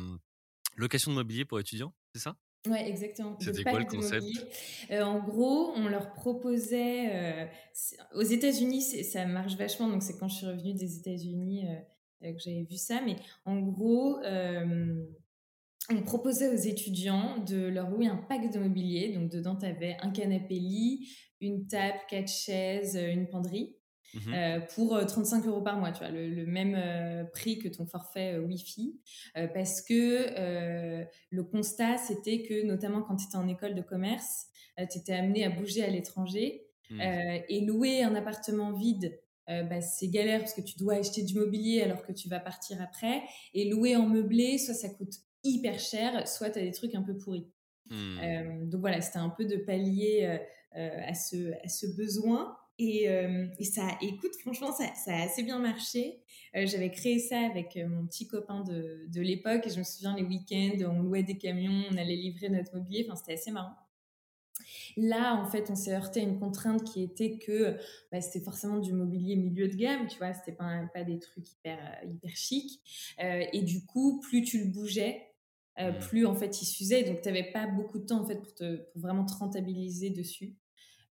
location 0.76 1.10
de 1.10 1.16
mobilier 1.16 1.44
pour 1.44 1.60
étudiants, 1.60 1.94
c'est 2.14 2.20
ça? 2.20 2.36
Oui, 2.68 2.78
exactement. 2.78 3.36
C'était 3.40 3.64
quoi 3.64 3.80
le 3.80 3.86
concept? 3.86 4.24
Euh, 4.90 5.02
En 5.02 5.18
gros, 5.18 5.72
on 5.74 5.88
leur 5.88 6.12
proposait. 6.12 7.10
Euh, 7.12 7.46
aux 8.14 8.22
États-Unis, 8.22 8.82
ça 9.04 9.26
marche 9.26 9.56
vachement. 9.56 9.88
Donc, 9.88 10.02
c'est 10.02 10.16
quand 10.16 10.28
je 10.28 10.36
suis 10.36 10.46
revenue 10.46 10.74
des 10.74 10.96
États-Unis 10.98 11.66
euh, 11.66 12.32
que 12.32 12.38
j'avais 12.38 12.62
vu 12.62 12.76
ça. 12.76 13.00
Mais 13.04 13.16
en 13.44 13.60
gros, 13.60 14.20
on 15.90 16.02
proposait 16.04 16.48
aux 16.48 16.68
étudiants 16.68 17.38
de 17.38 17.66
leur 17.66 17.90
louer 17.90 18.06
un 18.06 18.16
pack 18.16 18.52
de 18.52 18.60
mobilier. 18.60 19.12
Donc, 19.12 19.30
dedans, 19.30 19.56
tu 19.56 19.66
avais 19.66 19.96
un 20.00 20.10
canapé 20.10 20.54
lit, 20.54 21.08
une 21.40 21.66
table, 21.66 21.98
quatre 22.08 22.30
chaises, 22.30 22.94
une 22.94 23.28
penderie. 23.28 23.74
Mmh 24.14 24.34
euh, 24.34 24.60
pour 24.74 24.98
35 25.04 25.44
euh, 25.44 25.48
euros 25.48 25.62
par 25.62 25.78
mois, 25.78 25.90
tu 25.90 26.00
vois, 26.00 26.10
le, 26.10 26.44
même 26.44 26.74
euh, 26.76 27.24
prix 27.24 27.58
que 27.58 27.68
ton 27.68 27.86
forfait 27.86 28.38
Wi-Fi, 28.38 29.00
parce 29.54 29.80
que 29.80 31.04
le 31.30 31.42
constat, 31.44 31.96
c'était 31.96 32.42
que 32.42 32.62
notamment 32.64 33.02
quand 33.02 33.16
tu 33.16 33.26
étais 33.26 33.36
en 33.36 33.48
école 33.48 33.74
de 33.74 33.82
commerce, 33.82 34.46
tu 34.90 34.98
étais 34.98 35.14
amené 35.14 35.44
à 35.44 35.50
bouger 35.50 35.84
à 35.84 35.88
l'étranger 35.88 36.66
mmh. 36.90 37.00
et 37.48 37.60
louer 37.64 38.02
un 38.02 38.14
appartement 38.14 38.72
vide. 38.72 39.18
Bah, 39.48 39.80
c'est 39.82 40.08
galère 40.08 40.40
parce 40.40 40.54
que 40.54 40.62
tu 40.62 40.78
dois 40.78 40.94
acheter 40.94 41.22
du 41.22 41.34
mobilier 41.34 41.82
alors 41.82 42.02
que 42.02 42.12
tu 42.12 42.28
vas 42.28 42.40
partir 42.40 42.80
après. 42.80 43.22
Et 43.54 43.68
louer 43.68 43.96
en 43.96 44.06
meublé, 44.06 44.56
soit 44.56 44.74
ça 44.74 44.88
coûte 44.88 45.14
hyper 45.44 45.78
cher, 45.78 46.26
soit 46.26 46.50
tu 46.50 46.58
as 46.58 46.62
des 46.62 46.72
trucs 46.72 46.94
un 46.94 47.02
peu 47.02 47.16
pourris. 47.16 47.48
Mmh. 47.90 48.70
donc 48.70 48.80
voilà, 48.80 49.00
c'était 49.00 49.18
un 49.18 49.28
peu 49.30 49.44
de 49.44 49.56
pallier 49.56 50.38
à, 50.74 51.14
ce, 51.14 51.52
à 51.64 51.68
ce 51.68 51.86
besoin. 51.86 52.56
Et, 52.82 53.08
euh, 53.08 53.46
et, 53.60 53.64
ça, 53.64 53.96
écoute, 54.00 54.34
franchement, 54.40 54.72
ça, 54.72 54.92
ça, 54.96 55.14
a 55.14 55.22
assez 55.22 55.44
bien 55.44 55.60
marché. 55.60 56.20
Euh, 56.56 56.66
j'avais 56.66 56.90
créé 56.90 57.20
ça 57.20 57.38
avec 57.38 57.76
euh, 57.76 57.86
mon 57.86 58.06
petit 58.06 58.26
copain 58.26 58.64
de, 58.64 59.06
de 59.06 59.20
l'époque 59.20 59.64
et 59.68 59.70
je 59.70 59.78
me 59.78 59.84
souviens 59.84 60.16
les 60.16 60.24
week-ends, 60.24 60.84
on 60.90 61.00
louait 61.00 61.22
des 61.22 61.38
camions, 61.38 61.84
on 61.92 61.96
allait 61.96 62.16
livrer 62.16 62.48
notre 62.48 62.74
mobilier. 62.74 63.06
Enfin, 63.06 63.14
c'était 63.14 63.34
assez 63.34 63.52
marrant. 63.52 63.76
Là, 64.96 65.36
en 65.36 65.46
fait, 65.46 65.70
on 65.70 65.76
s'est 65.76 65.94
heurté 65.94 66.20
à 66.20 66.22
une 66.24 66.40
contrainte 66.40 66.82
qui 66.82 67.04
était 67.04 67.38
que 67.38 67.76
bah, 68.10 68.20
c'était 68.20 68.44
forcément 68.44 68.78
du 68.78 68.92
mobilier 68.92 69.36
milieu 69.36 69.68
de 69.68 69.76
gamme, 69.76 70.08
tu 70.08 70.18
vois, 70.18 70.34
c'était 70.34 70.56
pas, 70.56 70.82
pas 70.92 71.04
des 71.04 71.20
trucs 71.20 71.52
hyper, 71.52 71.78
hyper 72.04 72.34
chics. 72.34 72.80
et 73.18 73.62
du 73.62 73.86
coup, 73.86 74.20
plus 74.20 74.42
tu 74.42 74.58
le 74.58 74.70
bougeais, 74.70 75.22
mmh. 75.78 75.98
plus 76.00 76.26
en 76.26 76.34
fait 76.34 76.60
il 76.60 76.66
s'usait. 76.66 77.04
Donc, 77.04 77.22
tu 77.22 77.28
n'avais 77.28 77.50
pas 77.52 77.68
beaucoup 77.68 78.00
de 78.00 78.06
temps 78.06 78.22
en 78.22 78.26
fait 78.26 78.42
pour, 78.42 78.54
te, 78.54 78.76
pour 78.90 79.00
vraiment 79.00 79.24
te 79.24 79.34
rentabiliser 79.34 80.10
dessus. 80.10 80.56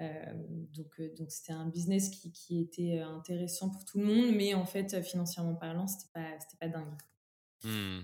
Euh, 0.01 0.33
donc, 0.75 0.99
euh, 0.99 1.15
donc 1.19 1.31
c'était 1.31 1.53
un 1.53 1.67
business 1.67 2.09
qui, 2.09 2.33
qui, 2.33 2.61
était 2.61 3.01
intéressant 3.01 3.71
pour 3.71 3.85
tout 3.85 3.99
le 3.99 4.07
monde, 4.07 4.35
mais 4.35 4.55
en 4.55 4.65
fait, 4.65 5.03
financièrement 5.03 5.55
parlant, 5.55 5.87
c'était 5.87 6.11
pas, 6.15 6.39
c'était 6.41 6.57
pas 6.59 6.69
dingue. 6.69 6.99
Mmh. 7.65 7.69
Euh, 7.69 8.03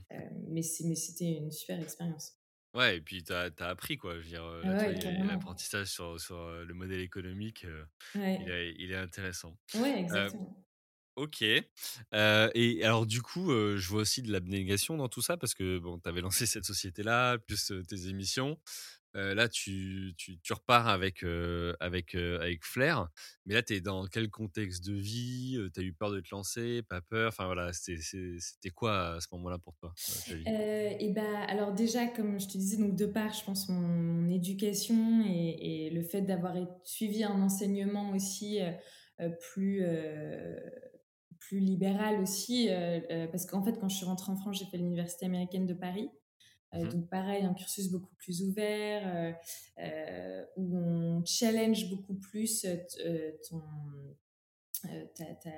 mais, 0.49 0.63
mais 0.85 0.95
c'était 0.95 1.33
une 1.39 1.51
super 1.51 1.81
expérience. 1.81 2.35
Ouais, 2.75 2.99
et 2.99 3.01
puis 3.01 3.25
tu 3.25 3.33
as, 3.33 3.51
appris, 3.61 3.97
quoi. 3.97 4.15
Je 4.15 4.19
veux 4.19 4.29
dire, 4.29 4.45
l'apprentissage 5.25 5.87
sur, 5.87 6.21
sur, 6.21 6.37
le 6.37 6.75
modèle 6.75 7.01
économique, 7.01 7.65
il, 8.15 8.21
est, 8.21 8.75
il, 8.79 8.93
est, 8.93 8.97
intéressant. 8.97 9.57
Ouais, 9.77 10.01
exactement. 10.01 10.63
Ok. 11.15 11.41
et 11.41 12.85
alors, 12.85 13.07
du 13.07 13.23
coup, 13.23 13.49
je 13.49 13.89
vois 13.89 14.03
aussi 14.03 14.21
de 14.21 14.31
l'abnégation 14.31 14.99
dans 14.99 15.09
tout 15.09 15.23
ça 15.23 15.39
parce 15.39 15.55
que 15.55 15.79
bon, 15.79 15.99
tu 15.99 16.07
avais 16.07 16.21
lancé 16.21 16.45
cette 16.45 16.67
société-là, 16.67 17.39
plus 17.39 17.73
tes 17.89 18.09
émissions 18.09 18.59
là, 19.17 19.49
tu, 19.49 20.15
tu, 20.17 20.53
repars 20.53 20.89
avec, 20.89 21.25
avec, 21.81 22.15
avec 22.15 22.65
flair. 22.65 23.09
Mais 23.45 23.55
là, 23.55 23.63
tu 23.63 23.75
es 23.75 23.81
dans 23.81 24.07
quel 24.07 24.31
contexte 24.31 24.85
de 24.85 24.95
vie? 24.95 25.59
Tu 25.75 25.81
as 25.81 25.83
eu 25.83 25.93
peur 25.93 26.11
de 26.11 26.21
te 26.21 26.29
lancer? 26.33 26.83
Pas 26.83 27.01
peur? 27.01 27.29
Enfin, 27.29 27.47
voilà, 27.47 27.73
c'était 27.73 28.71
quoi 28.75 29.15
à 29.15 29.21
ce 29.21 29.29
moment-là 29.33 29.59
pour 29.59 29.77
toi 29.77 29.93
et 30.47 31.13
bah, 31.15 31.43
Alors, 31.49 31.73
déjà, 31.73 32.07
comme 32.07 32.39
je 32.39 32.47
te 32.47 32.59
disais, 32.59 32.77
donc 32.77 32.95
de 32.97 33.07
part, 33.07 33.33
je 33.33 33.45
pense, 33.45 33.69
mon, 33.69 34.29
éducation 34.29 35.25
et, 35.27 35.91
le 35.91 36.03
fait 36.03 36.23
d'avoir 36.23 36.55
suivi 36.85 37.25
un 37.25 37.41
enseignement 37.41 38.11
aussi 38.11 38.59
plus 39.41 39.83
plus 41.39 41.61
libéral 41.61 42.21
aussi, 42.21 42.69
parce 43.31 43.47
qu'en 43.47 43.63
fait, 43.63 43.79
quand 43.79 43.89
je 43.89 43.97
suis 43.97 44.07
rentrée 44.07 44.33
en 44.33 44.37
France, 44.37 44.59
j'ai 44.59 44.67
fait 44.67 44.79
l'université 44.79 45.27
américaine 45.27 45.67
de 45.67 45.75
Paris. 45.75 46.11
Euh, 46.77 46.85
mmh 46.85 46.89
donc 46.89 47.09
pareil, 47.09 47.45
un 47.45 47.55
cursus 47.55 47.91
beaucoup 47.91 48.15
plus 48.17 48.43
ouvert, 48.43 49.03
euh, 49.07 49.33
euh, 49.79 50.45
où 50.57 50.77
on 50.77 51.25
challenge 51.25 51.89
beaucoup 51.91 52.15
plus 52.15 52.67
ton, 53.49 53.63
ta, 55.15 55.25
ta, 55.35 55.51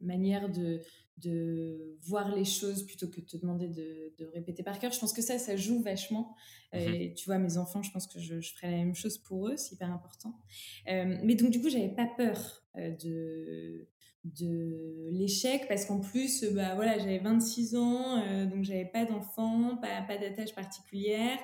manière 0.00 0.48
de, 0.48 0.80
de, 1.18 1.96
voir 2.02 2.34
les 2.34 2.44
choses 2.44 2.84
plutôt 2.86 3.08
que 3.08 3.20
de 3.20 3.26
te 3.26 3.36
demander 3.36 3.68
de, 3.68 4.14
de, 4.18 4.26
répéter 4.26 4.62
par 4.62 4.78
cœur. 4.78 4.92
Je 4.92 4.98
pense 4.98 5.12
que 5.12 5.22
ça, 5.22 5.38
ça 5.38 5.56
joue 5.56 5.80
vachement. 5.82 6.34
Mmh 6.72 6.78
et 6.78 7.14
tu 7.14 7.26
vois, 7.26 7.38
mes 7.38 7.56
enfants, 7.56 7.82
je 7.82 7.90
pense 7.90 8.06
que 8.06 8.20
je, 8.20 8.40
je 8.40 8.52
ferai 8.54 8.70
la 8.70 8.76
même 8.78 8.94
chose 8.94 9.18
pour 9.18 9.48
eux, 9.48 9.56
c'est 9.56 9.74
hyper 9.74 9.90
important. 9.90 10.38
mais 10.86 11.34
donc, 11.34 11.50
du 11.50 11.60
coup, 11.60 11.68
j'avais 11.68 11.94
pas 11.94 12.06
peur 12.16 12.62
de, 12.74 13.88
de 14.24 15.08
l'échec 15.10 15.66
parce 15.68 15.84
qu'en 15.84 16.00
plus 16.00 16.44
bah 16.52 16.74
voilà 16.74 16.98
j'avais 16.98 17.18
26 17.18 17.76
ans 17.76 18.22
euh, 18.22 18.46
donc 18.46 18.64
j'avais 18.64 18.84
pas 18.84 19.04
d'enfant 19.04 19.76
pas, 19.80 20.02
pas 20.02 20.18
d'attache 20.18 20.54
particulière. 20.54 21.38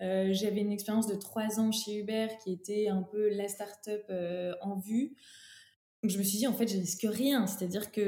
Euh, 0.00 0.32
j'avais 0.32 0.62
une 0.62 0.72
expérience 0.72 1.06
de 1.06 1.14
3 1.14 1.60
ans 1.60 1.70
chez 1.70 1.98
Uber 1.98 2.26
qui 2.42 2.52
était 2.52 2.88
un 2.88 3.02
peu 3.02 3.28
la 3.28 3.46
start-up 3.46 4.04
euh, 4.10 4.52
en 4.60 4.78
vue. 4.78 5.16
Donc 6.02 6.10
je 6.10 6.18
me 6.18 6.24
suis 6.24 6.38
dit 6.38 6.48
en 6.48 6.52
fait 6.52 6.66
je 6.66 6.76
risque 6.76 7.06
rien. 7.08 7.46
C'est 7.46 7.64
à 7.64 7.68
dire 7.68 7.92
que 7.92 8.02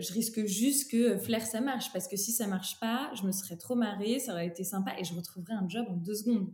je 0.00 0.12
risque 0.12 0.46
juste 0.46 0.90
que 0.90 1.18
Flair 1.18 1.42
ça 1.42 1.60
marche. 1.60 1.92
Parce 1.92 2.08
que 2.08 2.16
si 2.16 2.32
ça 2.32 2.46
marche 2.46 2.78
pas 2.80 3.10
je 3.14 3.24
me 3.24 3.32
serais 3.32 3.56
trop 3.56 3.74
marrée 3.74 4.18
ça 4.18 4.32
aurait 4.32 4.46
été 4.46 4.64
sympa 4.64 4.92
et 4.98 5.04
je 5.04 5.14
retrouverais 5.14 5.54
un 5.54 5.68
job 5.68 5.86
en 5.88 5.96
deux 5.96 6.14
secondes. 6.14 6.52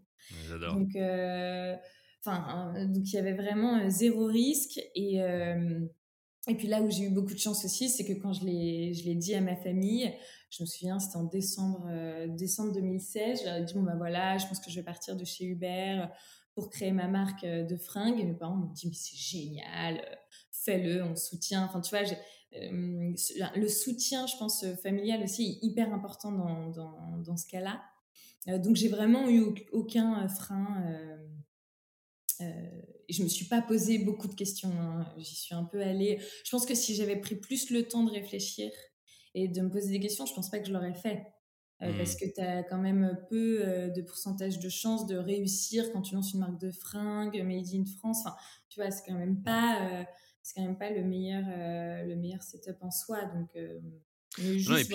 J'adore. 0.48 0.74
donc 0.74 0.96
enfin 2.24 2.72
donc 2.86 3.12
il 3.12 3.14
y 3.14 3.18
avait 3.18 3.34
vraiment 3.34 3.88
zéro 3.88 4.26
risque 4.26 4.80
et 4.96 5.20
et 6.46 6.54
puis 6.54 6.66
là 6.68 6.82
où 6.82 6.90
j'ai 6.90 7.04
eu 7.04 7.10
beaucoup 7.10 7.32
de 7.32 7.38
chance 7.38 7.64
aussi, 7.64 7.88
c'est 7.88 8.04
que 8.04 8.12
quand 8.12 8.32
je 8.32 8.44
l'ai, 8.44 8.92
je 8.92 9.04
l'ai 9.04 9.14
dit 9.14 9.34
à 9.34 9.40
ma 9.40 9.56
famille, 9.56 10.12
je 10.50 10.62
me 10.62 10.66
souviens, 10.66 10.98
c'était 10.98 11.16
en 11.16 11.24
décembre, 11.24 11.88
décembre 12.28 12.72
2016, 12.72 13.42
j'ai 13.44 13.64
dit, 13.64 13.74
bon 13.74 13.82
ben 13.82 13.96
voilà, 13.96 14.36
je 14.36 14.46
pense 14.46 14.60
que 14.60 14.70
je 14.70 14.76
vais 14.76 14.82
partir 14.82 15.16
de 15.16 15.24
chez 15.24 15.44
Uber 15.44 16.04
pour 16.54 16.70
créer 16.70 16.92
ma 16.92 17.08
marque 17.08 17.44
de 17.44 17.76
fringues. 17.76 18.20
Et 18.20 18.24
mes 18.24 18.34
parents 18.34 18.56
m'ont 18.56 18.72
dit, 18.72 18.88
mais 18.88 18.94
c'est 18.94 19.16
génial, 19.16 20.00
fais-le, 20.50 21.02
on 21.02 21.16
soutient. 21.16 21.64
Enfin, 21.64 21.80
tu 21.80 21.96
vois, 21.96 22.04
le 22.52 23.68
soutien, 23.68 24.26
je 24.26 24.36
pense, 24.36 24.64
familial 24.82 25.22
aussi 25.22 25.44
est 25.44 25.66
hyper 25.66 25.92
important 25.92 26.30
dans, 26.30 26.68
dans, 26.68 27.18
dans 27.24 27.36
ce 27.36 27.46
cas-là. 27.46 27.82
donc, 28.58 28.76
j'ai 28.76 28.88
vraiment 28.88 29.28
eu 29.28 29.42
aucun 29.72 30.28
frein. 30.28 30.84
Euh, 32.40 32.82
je 33.08 33.22
me 33.22 33.28
suis 33.28 33.46
pas 33.46 33.62
posé 33.62 33.98
beaucoup 33.98 34.28
de 34.28 34.34
questions. 34.34 34.72
Hein. 34.80 35.06
J'y 35.18 35.34
suis 35.34 35.54
un 35.54 35.64
peu 35.64 35.80
allée. 35.80 36.20
Je 36.44 36.50
pense 36.50 36.66
que 36.66 36.74
si 36.74 36.94
j'avais 36.94 37.16
pris 37.16 37.36
plus 37.36 37.70
le 37.70 37.86
temps 37.86 38.04
de 38.04 38.10
réfléchir 38.10 38.70
et 39.34 39.48
de 39.48 39.60
me 39.60 39.70
poser 39.70 39.90
des 39.90 40.00
questions, 40.00 40.26
je 40.26 40.34
pense 40.34 40.50
pas 40.50 40.58
que 40.58 40.66
je 40.66 40.72
l'aurais 40.72 40.94
fait. 40.94 41.26
Euh, 41.82 41.92
parce 41.96 42.14
mmh. 42.14 42.18
que 42.18 42.34
tu 42.34 42.40
as 42.40 42.62
quand 42.62 42.78
même 42.78 43.18
peu 43.28 43.60
euh, 43.62 43.88
de 43.88 44.00
pourcentage 44.00 44.60
de 44.60 44.68
chances 44.68 45.06
de 45.06 45.16
réussir 45.16 45.90
quand 45.92 46.02
tu 46.02 46.14
lances 46.14 46.32
une 46.32 46.40
marque 46.40 46.60
de 46.60 46.70
fringues 46.70 47.42
made 47.42 47.66
in 47.74 47.84
France. 47.98 48.20
Enfin, 48.24 48.36
tu 48.68 48.80
vois, 48.80 48.90
c'est 48.90 49.02
quand 49.06 49.18
même 49.18 49.42
pas, 49.42 49.82
euh, 49.82 50.04
c'est 50.40 50.54
quand 50.54 50.66
même 50.66 50.78
pas 50.78 50.90
le 50.90 51.02
meilleur, 51.02 51.44
le 52.06 52.14
meilleur 52.14 52.42
setup 52.42 52.76
en 52.80 52.90
soi. 52.90 53.24
Donc, 53.24 53.58
juste, 54.38 54.94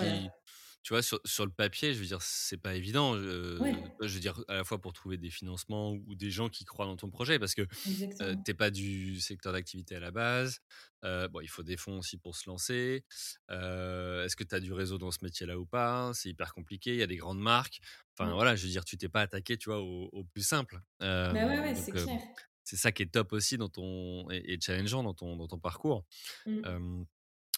tu 0.82 0.94
vois, 0.94 1.02
sur, 1.02 1.20
sur, 1.26 1.46
le 1.46 1.52
papier, 1.52 1.94
je 1.94 2.00
veux 2.00 2.06
dire, 2.06 2.22
c'est 2.22 2.58
pas 2.58 2.76
évident. 2.76 3.18
Je 3.18 3.58
veux 4.02 4.20
dire, 4.20 4.42
à 4.48 4.56
la 4.56 4.64
fois 4.64 4.80
pour 4.80 4.94
trouver 4.94 5.18
des 5.18 5.30
financements 5.30 5.94
ou 5.94 6.16
des 6.16 6.32
gens 6.32 6.50
qui 6.50 6.66
croient 6.66 6.86
dans 6.86 6.96
ton 6.96 7.10
projet, 7.10 7.38
parce 7.38 7.54
que 7.54 7.64
tu 7.84 8.10
t'es 8.46 8.54
pas 8.54 8.72
du 8.72 9.20
secteur 9.20 9.54
d'activité 9.54 9.96
à 9.96 10.00
la 10.00 10.12
base. 10.12 10.60
bon, 11.04 11.42
il 11.42 11.50
faut 11.50 11.64
des 11.64 11.78
fonds 11.78 12.00
aussi 12.00 12.18
pour 12.18 12.36
se 12.36 12.50
lancer. 12.50 13.04
Est-ce 13.50 14.36
que 14.36 14.44
tu 14.44 14.56
as 14.56 14.60
du 14.60 14.74
réseau 14.74 14.98
dans 14.98 15.12
ce 15.12 15.20
métier-là 15.22 15.60
ou 15.60 15.66
pas? 15.66 16.12
C'est 16.14 16.30
hyper 16.30 16.54
compliqué. 16.54 16.94
Il 16.94 17.00
y 17.00 17.04
a 17.04 17.08
des 17.08 17.18
grandes 17.18 17.42
marques. 17.42 17.80
Enfin, 18.18 18.34
voilà, 18.34 18.56
je 18.56 18.64
veux 18.64 18.72
dire, 18.72 18.86
tu 18.86 18.98
t'es 18.98 19.10
pas 19.10 19.22
attaqué, 19.22 19.58
tu 19.58 19.70
vois, 19.70 19.82
au, 19.82 20.24
plus 20.34 20.44
simple. 20.44 20.80
bah 21.00 21.34
ouais, 21.34 21.60
ouais 21.60 21.76
c'est 21.76 21.92
clair. 21.92 22.20
C'est 22.64 22.78
ça 22.78 22.92
qui 22.92 23.02
est 23.02 23.12
top 23.12 23.34
aussi 23.34 23.58
dans 23.58 23.70
ton 23.70 24.30
et, 24.30 24.60
challengeant 24.62 25.02
dans 25.02 25.16
ton, 25.16 25.36
dans 25.36 25.48
ton 25.48 25.58
parcours. 25.58 26.06
Mmh. 26.46 27.04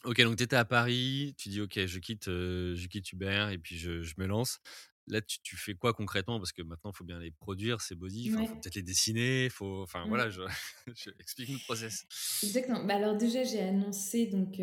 Ok, 0.03 0.21
donc 0.21 0.37
tu 0.37 0.43
étais 0.43 0.55
à 0.55 0.65
Paris, 0.65 1.35
tu 1.37 1.49
dis 1.49 1.61
ok, 1.61 1.85
je 1.85 1.99
quitte, 1.99 2.25
je 2.25 2.87
quitte 2.87 3.11
Uber 3.11 3.49
et 3.51 3.57
puis 3.57 3.77
je, 3.77 4.01
je 4.01 4.15
me 4.17 4.25
lance. 4.25 4.59
Là, 5.07 5.19
tu, 5.19 5.57
fais 5.57 5.73
quoi 5.73 5.93
concrètement? 5.93 6.37
Parce 6.37 6.51
que 6.51 6.61
maintenant, 6.61 6.91
il 6.91 6.95
faut 6.95 7.03
bien 7.03 7.19
les 7.19 7.31
produire, 7.31 7.81
ces 7.81 7.95
body, 7.95 8.25
il 8.25 8.31
faut 8.31 8.45
peut-être 8.45 8.75
les 8.75 8.83
dessiner, 8.83 9.49
faut, 9.49 9.81
enfin 9.81 10.05
voilà, 10.07 10.29
je, 10.29 10.41
explique-nous 11.19 11.57
le 11.57 11.63
process. 11.65 12.05
Exactement. 12.43 12.85
Bah, 12.85 12.95
alors 12.95 13.17
déjà, 13.17 13.43
j'ai 13.43 13.61
annoncé 13.61 14.27
donc 14.27 14.59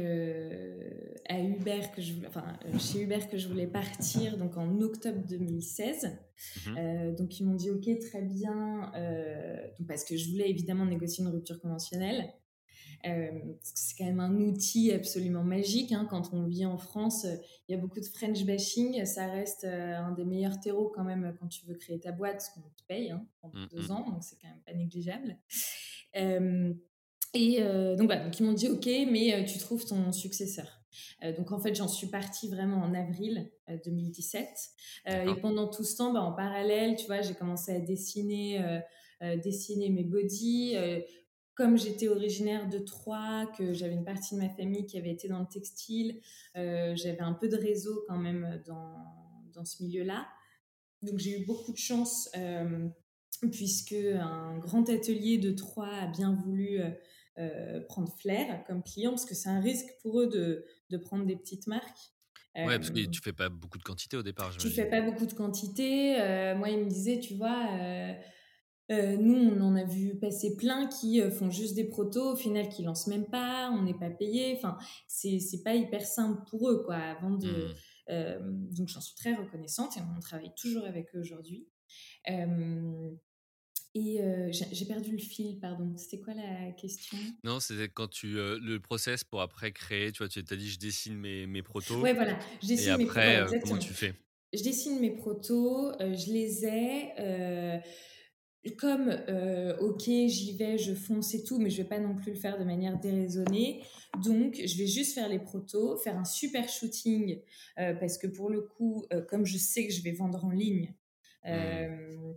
à 1.29 1.41
Uber 1.41 1.81
que 1.95 2.01
je 2.01 2.15
voulais, 2.15 2.29
enfin 2.29 2.59
chez 2.79 3.03
Uber 3.03 3.19
que 3.31 3.37
je 3.37 3.49
voulais 3.49 3.67
partir 3.67 4.39
donc 4.39 4.57
en 4.57 4.81
octobre 4.81 5.21
2016. 5.27 6.19
Mmh 6.67 7.15
donc 7.19 7.41
ils 7.41 7.45
m'ont 7.45 7.57
dit 7.57 7.71
ok, 7.71 7.99
très 7.99 8.23
bien, 8.23 8.93
parce 9.87 10.05
que 10.05 10.17
je 10.17 10.31
voulais 10.31 10.49
évidemment 10.49 10.87
négocier 10.87 11.25
une 11.25 11.31
rupture 11.31 11.61
conventionnelle. 11.61 12.33
Euh, 13.07 13.31
c'est 13.63 13.97
quand 13.97 14.05
même 14.05 14.21
un 14.21 14.35
outil 14.41 14.93
absolument 14.93 15.45
magique. 15.45 15.93
Hein. 15.93 16.07
Quand 16.11 16.33
on 16.33 16.45
vit 16.45 16.67
en 16.67 16.79
France, 16.79 17.27
il 17.69 17.73
y 17.73 17.75
a 17.75 17.79
beaucoup 17.79 18.01
de 18.01 18.07
French 18.07 18.45
bashing. 18.45 19.05
Ça 19.05 19.27
reste 19.27 19.65
euh, 19.65 19.97
un 19.97 20.13
des 20.13 20.25
meilleurs 20.25 20.59
terreaux 20.61 20.91
quand 20.95 21.05
même 21.05 21.35
quand 21.39 21.49
tu 21.49 21.65
veux 21.67 21.75
créer 21.75 22.01
ta 22.01 22.13
boîte, 22.13 22.35
parce 22.35 22.49
qu'on 22.51 22.61
te 22.61 22.83
paye 22.89 23.11
hein, 23.11 23.25
pendant 23.41 23.59
mmh, 23.59 23.69
deux 23.73 23.89
mmh. 23.89 23.91
ans, 23.91 24.11
donc 24.11 24.23
c'est 24.23 24.37
quand 24.37 24.49
même 24.49 24.63
pas 24.67 24.75
négligeable. 24.75 25.37
Euh, 26.17 26.73
et 27.35 27.61
donc 27.61 28.07
voilà, 28.07 28.25
donc 28.25 28.41
ils 28.41 28.43
m'ont 28.43 28.55
dit 28.55 28.69
ok, 28.69 28.87
mais 28.87 29.45
tu 29.45 29.59
trouves 29.59 29.85
ton 29.85 30.13
successeur. 30.13 30.81
donc 31.37 31.53
en 31.53 31.61
fait, 31.61 31.75
j'en 31.75 31.87
suis 31.87 32.07
partie 32.07 32.49
vraiment 32.49 32.79
en 32.79 32.95
avril 32.95 33.51
2017. 33.85 34.49
et 35.07 35.35
pendant 35.43 35.69
tout 35.69 35.85
ce 35.85 35.99
temps, 35.99 36.13
bah, 36.13 36.23
en 36.23 36.33
parallèle, 36.33 36.97
tu 36.97 37.05
vois, 37.05 37.21
j'ai 37.21 37.35
commencé 37.35 37.71
à 37.71 37.81
dessiner, 37.81 38.81
dessiner 39.21 39.91
mes 39.91 40.05
bodies 40.05 40.75
comme 41.59 41.77
j'étais 41.77 42.07
originaire 42.07 42.69
de 42.69 42.79
Troyes, 42.79 43.47
que 43.59 43.73
j'avais 43.73 43.95
une 43.95 44.05
partie 44.05 44.37
de 44.37 44.41
ma 44.41 44.49
famille 44.49 44.87
qui 44.87 44.97
avait 44.97 45.11
été 45.11 45.27
dans 45.27 45.41
le 45.41 45.49
textile, 45.49 46.21
euh, 46.57 46.95
j'avais 46.95 47.21
un 47.21 47.33
peu 47.33 47.49
de 47.49 47.57
réseau 47.57 48.05
quand 48.07 48.17
même 48.17 48.63
dans, 48.65 48.95
dans 49.53 49.65
ce 49.65 49.83
milieu-là. 49.83 50.29
Donc 51.03 51.19
j'ai 51.19 51.41
eu 51.41 51.45
beaucoup 51.45 51.73
de 51.73 51.77
chance 51.77 52.31
euh, 52.37 52.87
puisque 53.51 53.93
un 53.93 54.57
grand 54.59 54.89
atelier 54.89 55.39
de 55.39 55.51
Troyes 55.51 55.93
a 55.93 56.07
bien 56.07 56.33
voulu 56.33 56.81
euh, 57.39 57.81
prendre 57.89 58.17
Flair 58.21 58.63
comme 58.69 58.85
client 58.85 59.11
parce 59.11 59.25
que 59.25 59.35
c'est 59.35 59.49
un 59.49 59.61
risque 59.61 59.89
pour 60.03 60.21
eux 60.21 60.29
de, 60.29 60.65
de 60.91 60.97
prendre 60.97 61.27
des 61.27 61.37
petites 61.37 61.67
marques. 61.67 62.13
Ouais, 62.55 62.79
parce 62.79 62.91
que 62.91 63.05
tu 63.07 63.21
fais 63.21 63.33
pas 63.33 63.49
beaucoup 63.49 63.79
de 63.79 63.85
quantité 63.85 64.17
au 64.17 64.23
départ. 64.23 64.57
Tu 64.57 64.71
fais 64.71 64.89
pas 64.89 65.01
beaucoup 65.01 65.27
de 65.27 65.35
quantité. 65.35 66.15
moi, 66.57 66.71
il 66.71 66.85
me 66.85 66.89
disait, 66.89 67.19
tu 67.19 67.35
vois, 67.35 67.67
euh, 68.91 69.17
nous, 69.19 69.35
on 69.35 69.61
en 69.61 69.77
a 69.77 69.85
vu 69.85 70.17
passer 70.17 70.57
plein 70.57 70.87
qui 70.87 71.21
euh, 71.21 71.31
font 71.31 71.51
juste 71.51 71.75
des 71.75 71.85
protos, 71.85 72.33
au 72.33 72.37
final, 72.37 72.69
qui 72.69 72.83
lancent 72.83 73.07
même 73.07 73.27
pas, 73.27 73.71
on 73.71 73.83
n'est 73.83 73.99
pas 73.99 74.09
payé. 74.09 74.55
Enfin, 74.57 74.79
c'est, 75.07 75.63
pas 75.63 75.75
hyper 75.75 76.07
simple 76.07 76.43
pour 76.49 76.71
eux, 76.71 76.83
quoi. 76.85 76.97
Avant 76.97 77.31
de, 77.31 77.49
mmh. 77.49 77.75
euh, 78.11 78.39
donc, 78.43 78.89
j'en 78.89 79.01
suis 79.01 79.15
très 79.15 79.35
reconnaissante 79.35 79.97
et 79.99 80.01
on 80.17 80.21
travaille 80.21 80.53
toujours 80.57 80.87
avec 80.87 81.15
eux 81.15 81.21
aujourd'hui. 81.21 81.69
et 83.95 84.21
j'ai, 84.53 84.87
perdu 84.87 85.13
le 85.13 85.19
fil, 85.19 85.59
pardon. 85.61 85.95
C'était 85.99 86.21
quoi 86.21 86.33
la 86.33 86.73
question? 86.73 87.19
Non, 87.45 87.61
c'était 87.61 87.91
quand 87.91 88.09
tu 88.09 88.37
le 88.37 88.79
process 88.79 89.23
pour 89.23 89.43
après 89.43 89.73
créer. 89.73 90.13
Tu 90.13 90.19
vois, 90.19 90.29
tu 90.29 90.39
as 90.39 90.57
dit 90.57 90.71
je 90.71 90.79
dessine 90.79 91.17
mes, 91.17 91.47
mes 91.47 91.63
protos. 91.63 92.01
Ouais, 92.01 92.15
voilà. 92.15 92.39
Je 92.63 92.69
dessine 92.69 93.01
et 93.01 93.05
après, 93.05 93.45
comment 93.65 93.79
tu 93.79 93.93
fais? 93.93 94.15
Je 94.55 94.63
dessine 94.63 94.99
mes 94.99 95.11
protos, 95.11 95.93
je 96.01 96.33
les 96.33 96.65
ai 96.65 97.83
comme 98.77 99.09
euh, 99.29 99.77
ok 99.79 100.03
j'y 100.03 100.57
vais 100.57 100.79
je 100.79 100.95
fonce 100.95 101.35
et 101.35 101.43
tout 101.43 101.59
mais 101.59 101.71
je 101.71 101.83
vais 101.83 101.89
pas 101.89 101.99
non 101.99 102.15
plus 102.15 102.33
le 102.33 102.39
faire 102.39 102.59
de 102.59 102.65
manière 102.65 102.99
déraisonnée 102.99 103.83
donc 104.25 104.55
je 104.57 104.77
vais 104.77 104.87
juste 104.87 105.15
faire 105.15 105.29
les 105.29 105.39
protos 105.39 105.97
faire 105.99 106.19
un 106.19 106.25
super 106.25 106.69
shooting 106.69 107.41
euh, 107.79 107.95
parce 107.95 108.19
que 108.19 108.27
pour 108.27 108.51
le 108.51 108.63
coup 108.63 109.05
euh, 109.13 109.23
comme 109.23 109.47
je 109.47 109.59
sais 109.59 109.87
que 109.87 109.93
je 109.93 110.03
vais 110.03 110.13
vendre 110.13 110.45
en 110.45 110.51
ligne 110.51 110.95
mmh. 111.45 112.35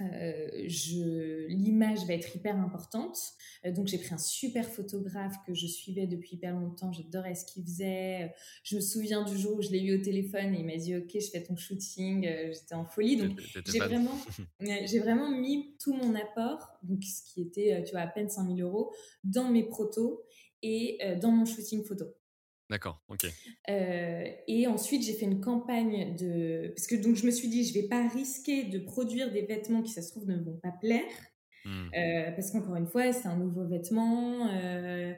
Euh, 0.00 0.48
je, 0.66 1.46
l'image 1.46 2.04
va 2.06 2.14
être 2.14 2.34
hyper 2.34 2.56
importante. 2.56 3.18
Euh, 3.64 3.72
donc 3.72 3.86
j'ai 3.86 3.98
pris 3.98 4.12
un 4.12 4.18
super 4.18 4.68
photographe 4.68 5.36
que 5.46 5.54
je 5.54 5.66
suivais 5.66 6.06
depuis 6.06 6.36
hyper 6.36 6.58
longtemps. 6.58 6.92
J'adorais 6.92 7.34
ce 7.34 7.44
qu'il 7.44 7.64
faisait. 7.64 8.34
Je 8.64 8.76
me 8.76 8.80
souviens 8.80 9.22
du 9.22 9.36
jour 9.38 9.58
où 9.58 9.62
je 9.62 9.70
l'ai 9.70 9.80
eu 9.80 9.98
au 9.98 10.02
téléphone 10.02 10.54
et 10.54 10.60
il 10.60 10.66
m'a 10.66 10.76
dit 10.76 10.96
OK, 10.96 11.10
je 11.14 11.30
fais 11.30 11.42
ton 11.42 11.56
shooting. 11.56 12.26
Euh, 12.26 12.52
j'étais 12.52 12.74
en 12.74 12.84
folie. 12.84 13.16
Donc 13.16 13.40
j'ai 13.66 13.78
vraiment, 13.78 14.18
j'ai 14.60 14.98
vraiment 14.98 15.30
mis 15.30 15.76
tout 15.78 15.94
mon 15.94 16.14
apport, 16.14 16.78
donc 16.82 17.04
ce 17.04 17.22
qui 17.22 17.42
était, 17.42 17.84
tu 17.84 17.92
vois, 17.92 18.00
à 18.00 18.08
peine 18.08 18.28
5000 18.28 18.62
euros, 18.62 18.92
dans 19.22 19.50
mes 19.50 19.64
protos 19.64 20.24
et 20.62 20.98
dans 21.20 21.30
mon 21.30 21.44
shooting 21.44 21.84
photo. 21.84 22.06
D'accord, 22.70 23.02
ok. 23.08 23.26
Euh, 23.68 24.24
et 24.48 24.66
ensuite, 24.66 25.02
j'ai 25.02 25.12
fait 25.12 25.26
une 25.26 25.40
campagne 25.40 26.16
de. 26.16 26.72
Parce 26.74 26.86
que 26.86 26.94
donc, 26.94 27.14
je 27.16 27.26
me 27.26 27.30
suis 27.30 27.48
dit, 27.48 27.64
je 27.64 27.74
vais 27.74 27.88
pas 27.88 28.08
risquer 28.08 28.64
de 28.64 28.78
produire 28.78 29.30
des 29.30 29.42
vêtements 29.42 29.82
qui, 29.82 29.92
ça 29.92 30.00
se 30.00 30.10
trouve, 30.10 30.26
ne 30.26 30.42
vont 30.42 30.56
pas 30.56 30.72
plaire. 30.72 31.02
Mmh. 31.66 31.90
Euh, 31.94 32.30
parce 32.32 32.50
qu'encore 32.50 32.76
une 32.76 32.86
fois, 32.86 33.12
c'est 33.12 33.28
un 33.28 33.36
nouveau 33.36 33.66
vêtement. 33.66 34.48
Euh, 34.48 35.14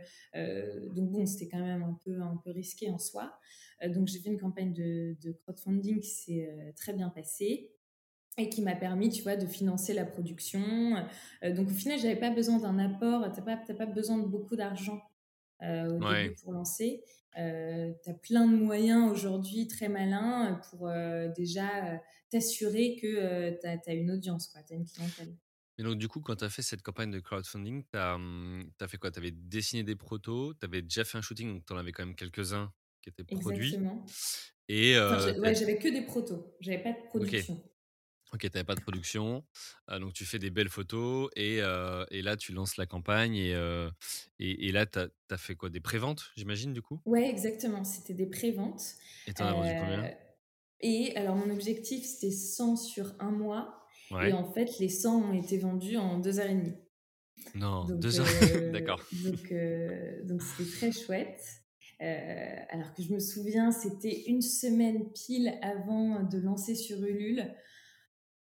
donc, 0.91 1.11
bon, 1.11 1.27
c'était 1.27 1.49
quand 1.49 1.63
même 1.63 1.85
un 1.85 1.99
peu, 2.05 2.21
un 2.21 2.41
peu 2.45 2.51
risqué 2.51 2.91
en 2.91 2.99
soi. 2.99 3.33
donc, 3.89 4.09
j'ai 4.09 4.19
fait 4.19 4.31
une 4.31 4.41
campagne 4.41 4.73
de, 4.73 5.17
de 5.23 5.33
crowdfunding 5.33 6.01
qui 6.01 6.11
s'est 6.11 6.75
très 6.77 6.93
bien 6.93 7.11
passée 7.11 7.71
et 8.39 8.49
qui 8.49 8.61
m'a 8.61 8.75
permis, 8.75 9.09
tu 9.09 9.23
vois, 9.23 9.37
de 9.37 9.47
financer 9.47 9.95
la 9.95 10.05
production. 10.05 10.61
donc, 11.43 11.69
au 11.69 11.75
final, 11.75 11.99
j'avais 12.01 12.19
pas 12.19 12.31
besoin 12.31 12.59
d'un 12.59 12.79
apport. 12.81 13.31
T'as 13.33 13.43
pas, 13.43 13.57
pas 13.57 13.87
besoin 13.87 14.19
de 14.19 14.27
beaucoup 14.27 14.57
d'argent 14.57 15.01
au 15.63 15.99
début 15.99 16.35
pour 16.43 16.53
lancer. 16.53 17.03
Euh, 17.39 17.93
tu 18.03 18.11
as 18.11 18.15
plein 18.15 18.47
de 18.47 18.57
moyens 18.57 19.11
aujourd'hui 19.11 19.69
très 19.69 19.89
malins 19.89 20.59
pour 20.71 20.89
euh, 20.89 21.29
déjà 21.37 21.85
euh, 21.85 21.97
t'assurer 22.31 22.97
que 23.01 23.61
tu 23.61 23.91
as, 23.91 23.95
une 23.95 24.11
audience, 24.11 24.51
tu 24.51 24.73
as 24.73 24.77
une 24.77 24.87
clientèle. 24.87 25.37
Et 25.79 25.83
donc, 25.83 25.99
du 25.99 26.09
coup, 26.09 26.21
quand 26.21 26.37
tu 26.37 26.45
as 26.45 26.49
fait 26.49 26.63
cette 26.63 26.81
campagne 26.81 27.11
de 27.11 27.21
crowdfunding, 27.21 27.85
tu 27.93 27.99
as, 27.99 28.15
hum, 28.15 28.71
fait 28.89 28.97
quoi? 28.97 29.11
Tu 29.11 29.19
avais 29.19 29.33
dessiné 29.33 29.83
des 29.83 29.97
protos, 29.97 30.55
tu 30.55 30.65
avais 30.65 30.81
déjà 30.81 31.05
fait 31.05 31.19
un 31.19 31.21
shooting, 31.21 31.53
donc 31.53 31.67
tu 31.67 31.73
en 31.75 31.77
avais 31.77 31.93
quand 31.93 32.07
même 32.07 32.15
quelques-uns 32.15 32.73
qui 33.03 33.11
étaient 33.11 33.25
produits. 33.25 33.75
Exactement. 33.75 34.07
Et, 34.69 34.95
j'avais 34.95 35.79
que 35.79 35.89
des 35.89 36.03
protos, 36.03 36.57
j'avais 36.61 36.83
pas 36.83 36.93
de 36.93 37.07
production. 37.09 37.63
Ok, 38.33 38.41
tu 38.41 38.47
n'avais 38.49 38.65
pas 38.65 38.75
de 38.75 38.81
production, 38.81 39.45
donc 39.89 40.13
tu 40.13 40.25
fais 40.25 40.39
des 40.39 40.51
belles 40.51 40.69
photos 40.69 41.31
et, 41.37 41.59
et 42.11 42.23
là 42.23 42.37
tu 42.37 42.53
lances 42.53 42.77
la 42.77 42.87
campagne 42.87 43.37
et, 43.37 43.53
et, 44.41 44.67
et, 44.67 44.73
là 44.73 44.85
tu 44.85 44.99
as, 44.99 45.39
fait 45.39 45.55
quoi? 45.55 45.71
Des 45.71 45.81
préventes, 45.81 46.33
j'imagine, 46.37 46.73
du 46.73 46.83
coup? 46.83 47.01
Ouais, 47.07 47.29
exactement, 47.31 47.85
c'était 47.85 48.15
des 48.15 48.27
préventes. 48.27 48.83
Et 49.29 49.33
tu 49.33 49.43
en 49.43 49.47
as 49.47 49.53
vendu 49.53 49.71
combien? 49.79 50.11
Et 50.81 51.17
alors 51.17 51.37
mon 51.37 51.51
objectif 51.51 52.05
c'était 52.05 52.33
100 52.33 52.77
sur 52.77 53.15
un 53.19 53.31
mois 53.31 53.87
et 54.11 54.33
en 54.33 54.45
fait 54.53 54.79
les 54.79 54.89
100 54.89 55.31
ont 55.31 55.33
été 55.33 55.59
vendus 55.59 55.97
en 55.97 56.19
deux 56.19 56.39
heures 56.39 56.51
et 56.51 56.55
demie. 56.55 56.77
Non, 57.55 57.85
deux 57.85 58.21
heures, 58.21 58.27
d'accord. 58.73 59.01
Donc, 59.13 59.55
donc 60.25 60.43
c'était 60.43 60.71
très 60.71 60.93
chouette. 60.93 61.41
alors 62.01 62.93
que 62.93 63.03
je 63.03 63.13
me 63.13 63.21
souviens, 63.21 63.71
c'était 63.71 64.25
une 64.27 64.43
semaine 64.43 65.11
pile 65.13 65.59
avant 65.63 66.23
de 66.23 66.39
lancer 66.39 66.75
sur 66.75 67.03
Ulule 67.03 67.55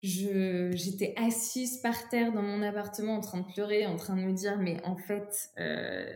j'étais 0.05 1.13
assise 1.17 1.77
par 1.77 2.09
terre 2.09 2.31
dans 2.31 2.41
mon 2.41 2.61
appartement 2.61 3.15
en 3.15 3.21
train 3.21 3.41
de 3.41 3.51
pleurer, 3.53 3.85
en 3.85 3.95
train 3.95 4.15
de 4.15 4.21
me 4.21 4.33
dire, 4.33 4.57
mais 4.57 4.83
en 4.83 4.95
fait, 4.97 5.49
euh, 5.59 6.13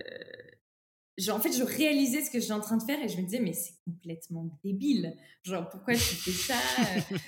en 1.29 1.39
fait, 1.39 1.51
je 1.51 1.63
réalisais 1.63 2.21
ce 2.21 2.31
que 2.31 2.39
j'étais 2.39 2.53
en 2.53 2.59
train 2.59 2.77
de 2.77 2.83
faire 2.83 3.01
et 3.03 3.07
je 3.07 3.17
me 3.17 3.23
disais, 3.23 3.39
mais 3.39 3.53
c'est 3.53 3.73
complètement 3.85 4.49
débile. 4.63 5.15
Genre, 5.43 5.69
pourquoi 5.69 5.93
tu 5.93 5.99
fais 5.99 6.31
ça? 6.31 6.55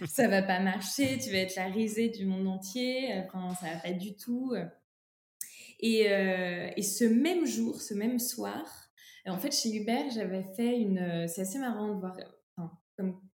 Ça 0.08 0.28
va 0.28 0.42
pas 0.42 0.60
marcher, 0.60 1.18
tu 1.18 1.32
vas 1.32 1.40
être 1.40 1.56
la 1.56 1.68
risée 1.68 2.10
du 2.10 2.26
monde 2.26 2.48
entier, 2.48 3.24
enfin, 3.26 3.54
ça 3.56 3.74
va 3.74 3.80
pas 3.80 3.92
du 3.92 4.16
tout. 4.16 4.54
Et, 5.80 6.10
euh, 6.10 6.70
et 6.78 6.84
ce 6.84 7.04
même 7.06 7.46
jour, 7.46 7.82
ce 7.82 7.94
même 7.94 8.20
soir, 8.20 8.92
en 9.26 9.38
fait, 9.38 9.52
chez 9.52 9.74
Hubert, 9.76 10.10
j'avais 10.12 10.44
fait 10.56 10.80
une. 10.80 11.28
C'est 11.28 11.42
assez 11.42 11.60
marrant 11.60 11.94
de 11.94 12.00
voir, 12.00 12.16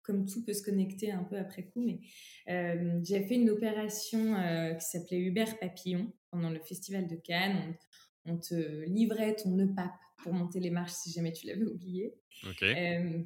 comme 0.02 0.26
tout 0.26 0.44
peut 0.44 0.52
se 0.52 0.62
connecter 0.62 1.12
un 1.12 1.24
peu 1.24 1.36
après 1.36 1.64
coup, 1.64 1.84
mais 1.84 2.00
euh, 2.48 3.00
j'ai 3.02 3.22
fait 3.26 3.36
une 3.36 3.50
opération 3.50 4.34
euh, 4.36 4.74
qui 4.74 4.84
s'appelait 4.84 5.18
Hubert 5.18 5.58
Papillon 5.58 6.12
pendant 6.30 6.50
le 6.50 6.60
festival 6.60 7.06
de 7.06 7.16
Cannes. 7.16 7.74
On, 8.24 8.38
te 8.38 8.84
livrait 8.84 9.34
ton 9.34 9.58
EPAP 9.58 9.92
pour 10.18 10.32
monter 10.32 10.60
les 10.60 10.70
marches 10.70 10.92
si 10.92 11.10
jamais 11.12 11.32
tu 11.32 11.46
l'avais 11.46 11.64
oublié. 11.64 12.14
Euh, 12.62 13.22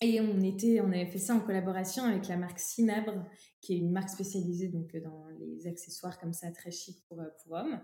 et 0.00 0.20
on, 0.20 0.40
était, 0.40 0.80
on 0.80 0.88
avait 0.88 1.06
fait 1.06 1.18
ça 1.18 1.34
en 1.34 1.40
collaboration 1.40 2.04
avec 2.04 2.28
la 2.28 2.36
marque 2.36 2.58
Cinabre, 2.58 3.26
qui 3.60 3.74
est 3.74 3.78
une 3.78 3.92
marque 3.92 4.08
spécialisée 4.08 4.68
donc, 4.68 4.96
dans 4.96 5.26
les 5.38 5.66
accessoires 5.66 6.18
comme 6.18 6.32
ça, 6.32 6.50
très 6.50 6.70
chic 6.70 7.04
pour, 7.06 7.18
pour 7.42 7.52
hommes. 7.52 7.78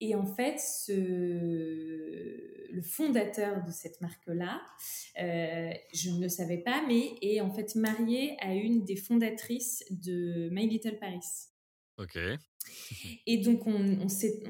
Et 0.00 0.14
en 0.14 0.26
fait, 0.26 0.60
le 0.88 2.82
fondateur 2.82 3.64
de 3.64 3.70
cette 3.70 4.00
marque-là, 4.02 4.60
euh, 5.20 5.72
je 5.94 6.10
ne 6.10 6.20
le 6.20 6.28
savais 6.28 6.58
pas, 6.58 6.84
mais 6.86 7.16
est 7.22 7.40
en 7.40 7.50
fait 7.50 7.74
marié 7.76 8.36
à 8.40 8.54
une 8.54 8.84
des 8.84 8.96
fondatrices 8.96 9.84
de 9.90 10.50
My 10.50 10.68
Little 10.68 10.98
Paris. 10.98 11.48
Ok. 11.96 12.18
Et 13.26 13.38
donc, 13.38 13.66
on, 13.66 14.08
s'est, 14.08 14.42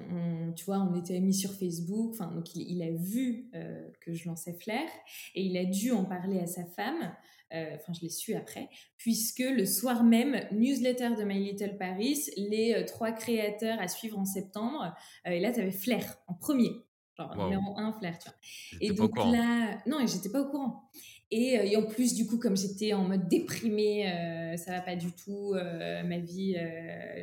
tu 0.57 0.65
vois, 0.65 0.79
on 0.79 0.95
était 0.99 1.21
mis 1.21 1.35
sur 1.35 1.53
Facebook. 1.53 2.11
Enfin, 2.13 2.31
donc, 2.33 2.55
il, 2.55 2.83
a 2.83 2.91
vu 2.91 3.51
euh, 3.55 3.89
que 4.01 4.13
je 4.13 4.29
lançais 4.29 4.53
Flair 4.53 4.89
et 5.35 5.43
il 5.43 5.57
a 5.57 5.65
dû 5.65 5.93
en 5.93 6.05
parler 6.05 6.41
à 6.41 6.47
sa 6.47 6.65
femme. 6.65 7.15
Euh, 7.53 7.77
enfin, 7.77 7.93
je 7.93 8.01
l'ai 8.01 8.09
su 8.09 8.35
après, 8.35 8.69
puisque 8.97 9.45
le 9.45 9.65
soir 9.65 10.03
même, 10.03 10.41
newsletter 10.51 11.11
de 11.17 11.25
My 11.25 11.39
Little 11.39 11.77
Paris, 11.77 12.31
les 12.37 12.75
euh, 12.75 12.85
trois 12.85 13.13
créateurs 13.13 13.79
à 13.81 13.87
suivre 13.87 14.19
en 14.19 14.25
septembre. 14.25 14.93
et 15.25 15.39
là, 15.39 15.53
tu 15.53 15.61
avais 15.61 15.71
Flair 15.71 16.17
en 16.27 16.35
premier. 16.35 16.71
Genre, 17.17 17.37
numéro 17.37 17.79
un, 17.79 17.93
Flair, 17.93 18.19
tu 18.19 18.29
vois. 18.29 18.79
Et 18.81 18.93
donc 18.93 19.17
là, 19.17 19.79
non, 19.87 20.01
et 20.01 20.09
j'étais 20.09 20.31
pas 20.31 20.41
au 20.41 20.51
courant. 20.51 20.91
Euh, 21.33 21.37
et, 21.37 21.77
en 21.77 21.83
plus, 21.83 22.15
du 22.15 22.27
coup, 22.27 22.39
comme 22.39 22.57
j'étais 22.57 22.93
en 22.93 23.05
mode 23.05 23.29
déprimée, 23.29 24.11
euh, 24.11 24.57
ça 24.57 24.73
va 24.73 24.81
pas 24.81 24.97
du 24.97 25.13
tout, 25.13 25.55
euh, 25.55 26.03
ma 26.03 26.19
vie, 26.19 26.57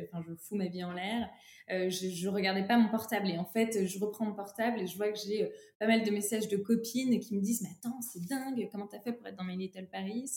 enfin, 0.04 0.24
je 0.26 0.34
fous 0.34 0.56
ma 0.56 0.66
vie 0.66 0.84
en 0.84 0.92
l'air, 0.92 1.28
je, 1.68 2.08
je 2.10 2.28
regardais 2.28 2.66
pas 2.66 2.76
mon 2.76 2.88
portable. 2.88 3.30
Et 3.30 3.38
en 3.38 3.44
fait, 3.44 3.86
je 3.86 3.98
reprends 3.98 4.26
mon 4.26 4.34
portable 4.34 4.80
et 4.80 4.86
je 4.86 4.96
vois 4.96 5.10
que 5.10 5.18
j'ai 5.18 5.50
pas 5.78 5.86
mal 5.86 6.02
de 6.02 6.10
messages 6.10 6.48
de 6.48 6.56
copines 6.56 7.18
qui 7.20 7.34
me 7.34 7.40
disent 7.40 7.62
Mais 7.62 7.70
attends, 7.70 8.00
c'est 8.02 8.26
dingue, 8.26 8.68
comment 8.70 8.86
t'as 8.86 9.00
fait 9.00 9.12
pour 9.12 9.26
être 9.26 9.36
dans 9.36 9.44
My 9.44 9.56
Little 9.56 9.86
Paris? 9.86 10.30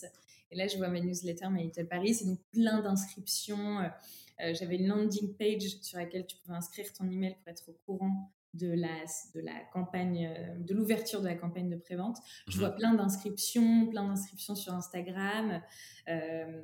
Et 0.51 0.55
là, 0.55 0.67
je 0.67 0.77
vois 0.77 0.87
ma 0.87 1.01
newsletter 1.01 1.47
My 1.49 1.63
Little 1.63 1.87
Paris 1.87 2.17
et 2.21 2.25
donc 2.25 2.39
plein 2.51 2.81
d'inscriptions. 2.81 3.79
J'avais 4.39 4.77
une 4.77 4.87
landing 4.87 5.33
page 5.33 5.77
sur 5.81 5.97
laquelle 5.97 6.25
tu 6.25 6.37
pouvais 6.37 6.55
inscrire 6.55 6.91
ton 6.93 7.09
email 7.09 7.35
pour 7.41 7.47
être 7.49 7.69
au 7.69 7.77
courant 7.85 8.31
de 8.55 8.71
la, 8.71 9.05
de 9.33 9.41
la 9.41 9.59
campagne, 9.73 10.25
euh, 10.25 10.57
de 10.59 10.73
l'ouverture 10.73 11.21
de 11.21 11.27
la 11.27 11.35
campagne 11.35 11.69
de 11.69 11.75
prévente. 11.75 12.17
Je 12.47 12.57
vois 12.57 12.69
mhm. 12.69 12.75
plein 12.75 12.93
d'inscriptions, 12.93 13.87
plein 13.87 14.07
d'inscriptions 14.07 14.55
sur 14.55 14.73
Instagram. 14.73 15.61
Euh, 16.09 16.61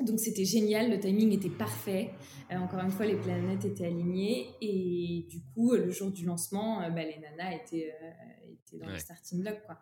donc 0.00 0.20
c'était 0.20 0.44
génial, 0.44 0.90
le 0.90 1.00
timing 1.00 1.32
était 1.32 1.50
parfait. 1.50 2.12
Euh, 2.50 2.56
encore 2.56 2.80
une 2.80 2.90
fois, 2.90 3.06
les 3.06 3.16
planètes 3.16 3.64
étaient 3.64 3.86
alignées 3.86 4.54
et 4.60 5.26
du 5.28 5.42
coup, 5.54 5.72
le 5.72 5.90
jour 5.90 6.10
du 6.10 6.26
lancement, 6.26 6.80
bah, 6.90 7.02
les 7.02 7.18
nanas 7.18 7.54
étaient, 7.54 7.94
étaient 8.44 8.78
dans 8.78 8.90
le 8.90 8.98
starting 8.98 9.40
block, 9.40 9.62
quoi. 9.64 9.78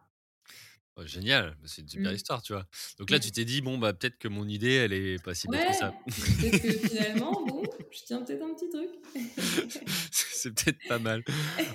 Oh, 0.96 1.04
génial, 1.04 1.56
bah, 1.60 1.66
c'est 1.66 1.82
une 1.82 1.88
super 1.88 2.12
mmh. 2.12 2.14
histoire, 2.14 2.42
tu 2.42 2.52
vois. 2.52 2.68
Donc 2.98 3.10
là, 3.10 3.18
tu 3.18 3.32
t'es 3.32 3.44
dit, 3.44 3.60
bon, 3.60 3.78
bah, 3.78 3.92
peut-être 3.92 4.16
que 4.16 4.28
mon 4.28 4.46
idée, 4.46 4.74
elle 4.74 4.92
est 4.92 5.20
pas 5.24 5.34
si 5.34 5.48
bête 5.48 5.66
que 5.66 5.74
ça. 5.74 5.92
Peut-être 6.06 6.62
que 6.62 6.88
finalement, 6.88 7.44
bon, 7.44 7.63
je 7.94 8.04
tiens 8.04 8.22
peut-être 8.22 8.42
un 8.42 8.54
petit 8.54 8.68
truc. 8.68 8.90
c'est 10.10 10.52
peut-être 10.52 10.78
pas 10.88 10.98
mal. 10.98 11.24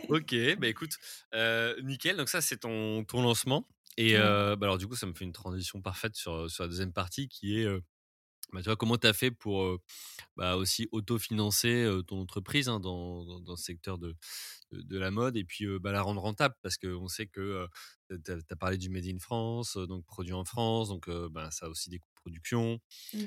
Ok, 0.09 0.35
bah 0.59 0.67
écoute, 0.67 0.91
euh, 1.33 1.79
nickel. 1.81 2.17
Donc 2.17 2.29
ça, 2.29 2.41
c'est 2.41 2.57
ton, 2.57 3.03
ton 3.05 3.21
lancement. 3.21 3.67
Et 3.97 4.17
euh, 4.17 4.55
bah, 4.55 4.67
alors, 4.67 4.77
du 4.77 4.87
coup, 4.87 4.95
ça 4.95 5.07
me 5.07 5.13
fait 5.13 5.25
une 5.25 5.33
transition 5.33 5.81
parfaite 5.81 6.15
sur, 6.15 6.49
sur 6.49 6.63
la 6.63 6.69
deuxième 6.69 6.93
partie 6.93 7.27
qui 7.27 7.59
est, 7.59 7.65
euh, 7.65 7.79
bah, 8.51 8.61
tu 8.61 8.65
vois, 8.65 8.75
comment 8.75 8.97
tu 8.97 9.07
as 9.07 9.13
fait 9.13 9.31
pour 9.31 9.77
bah, 10.35 10.57
aussi 10.57 10.87
autofinancer 10.91 11.89
ton 12.07 12.21
entreprise 12.21 12.69
hein, 12.69 12.79
dans, 12.79 13.23
dans, 13.23 13.39
dans, 13.39 13.53
le 13.53 13.57
secteur 13.57 13.97
de, 13.97 14.15
de, 14.71 14.97
la 14.97 15.11
mode 15.11 15.37
et 15.37 15.43
puis 15.43 15.65
bah, 15.79 15.91
la 15.91 16.01
rendre 16.01 16.21
rentable? 16.21 16.55
Parce 16.61 16.77
qu'on 16.77 17.07
sait 17.07 17.27
que 17.27 17.67
tu 18.09 18.31
as, 18.31 18.55
parlé 18.55 18.77
du 18.77 18.89
Made 18.89 19.05
in 19.05 19.19
France, 19.19 19.77
donc 19.77 20.05
produit 20.05 20.33
en 20.33 20.45
France, 20.45 20.89
donc 20.89 21.09
bah, 21.31 21.51
ça 21.51 21.67
a 21.67 21.69
aussi 21.69 21.89
des 21.89 21.99
coûts 21.99 22.09
de 22.09 22.21
production. 22.21 22.79
Mmh. 23.13 23.25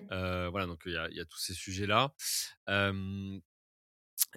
voilà, 0.49 0.67
donc 0.67 0.83
il 0.87 0.93
y 0.93 0.97
a, 0.97 1.11
y 1.11 1.21
a, 1.21 1.25
tous 1.25 1.39
ces 1.39 1.55
sujets-là. 1.55 2.15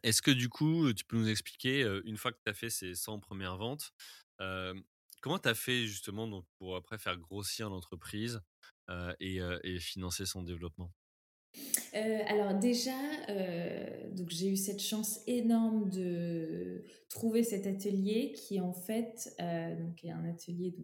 Est-ce 0.04 0.22
que 0.22 0.32
du 0.32 0.50
coup, 0.50 0.92
tu 0.94 1.06
peux 1.06 1.18
nous 1.18 1.30
expliquer, 1.30 1.82
une 2.06 2.18
fois 2.18 2.32
que 2.32 2.40
tu 2.44 2.50
as 2.50 2.54
fait 2.54 2.70
ces 2.70 2.96
100 2.96 3.20
premières 3.20 3.58
ventes, 3.58 3.94
comment 4.38 5.40
tu 5.40 5.50
as 5.50 5.56
fait 5.56 5.86
justement 5.86 6.28
donc, 6.28 6.46
pour 6.58 6.76
après 6.76 6.98
faire 6.98 7.18
grossir 7.18 7.70
l'entreprise 7.70 8.42
et, 9.20 9.40
et 9.64 9.80
financer 9.80 10.26
son 10.26 10.44
développement? 10.44 10.94
Euh, 11.96 12.20
alors 12.28 12.54
déjà, 12.56 12.98
euh, 13.30 14.12
donc 14.12 14.30
j'ai 14.30 14.50
eu 14.50 14.58
cette 14.58 14.82
chance 14.82 15.22
énorme 15.28 15.90
de 15.90 16.84
trouver 17.10 17.44
cet 17.44 17.68
atelier 17.68 18.34
qui 18.34 18.60
en 18.60 18.74
fait 18.74 19.34
euh, 19.40 19.76
donc 19.80 20.04
est 20.04 20.12
un 20.12 20.26
atelier 20.26 20.76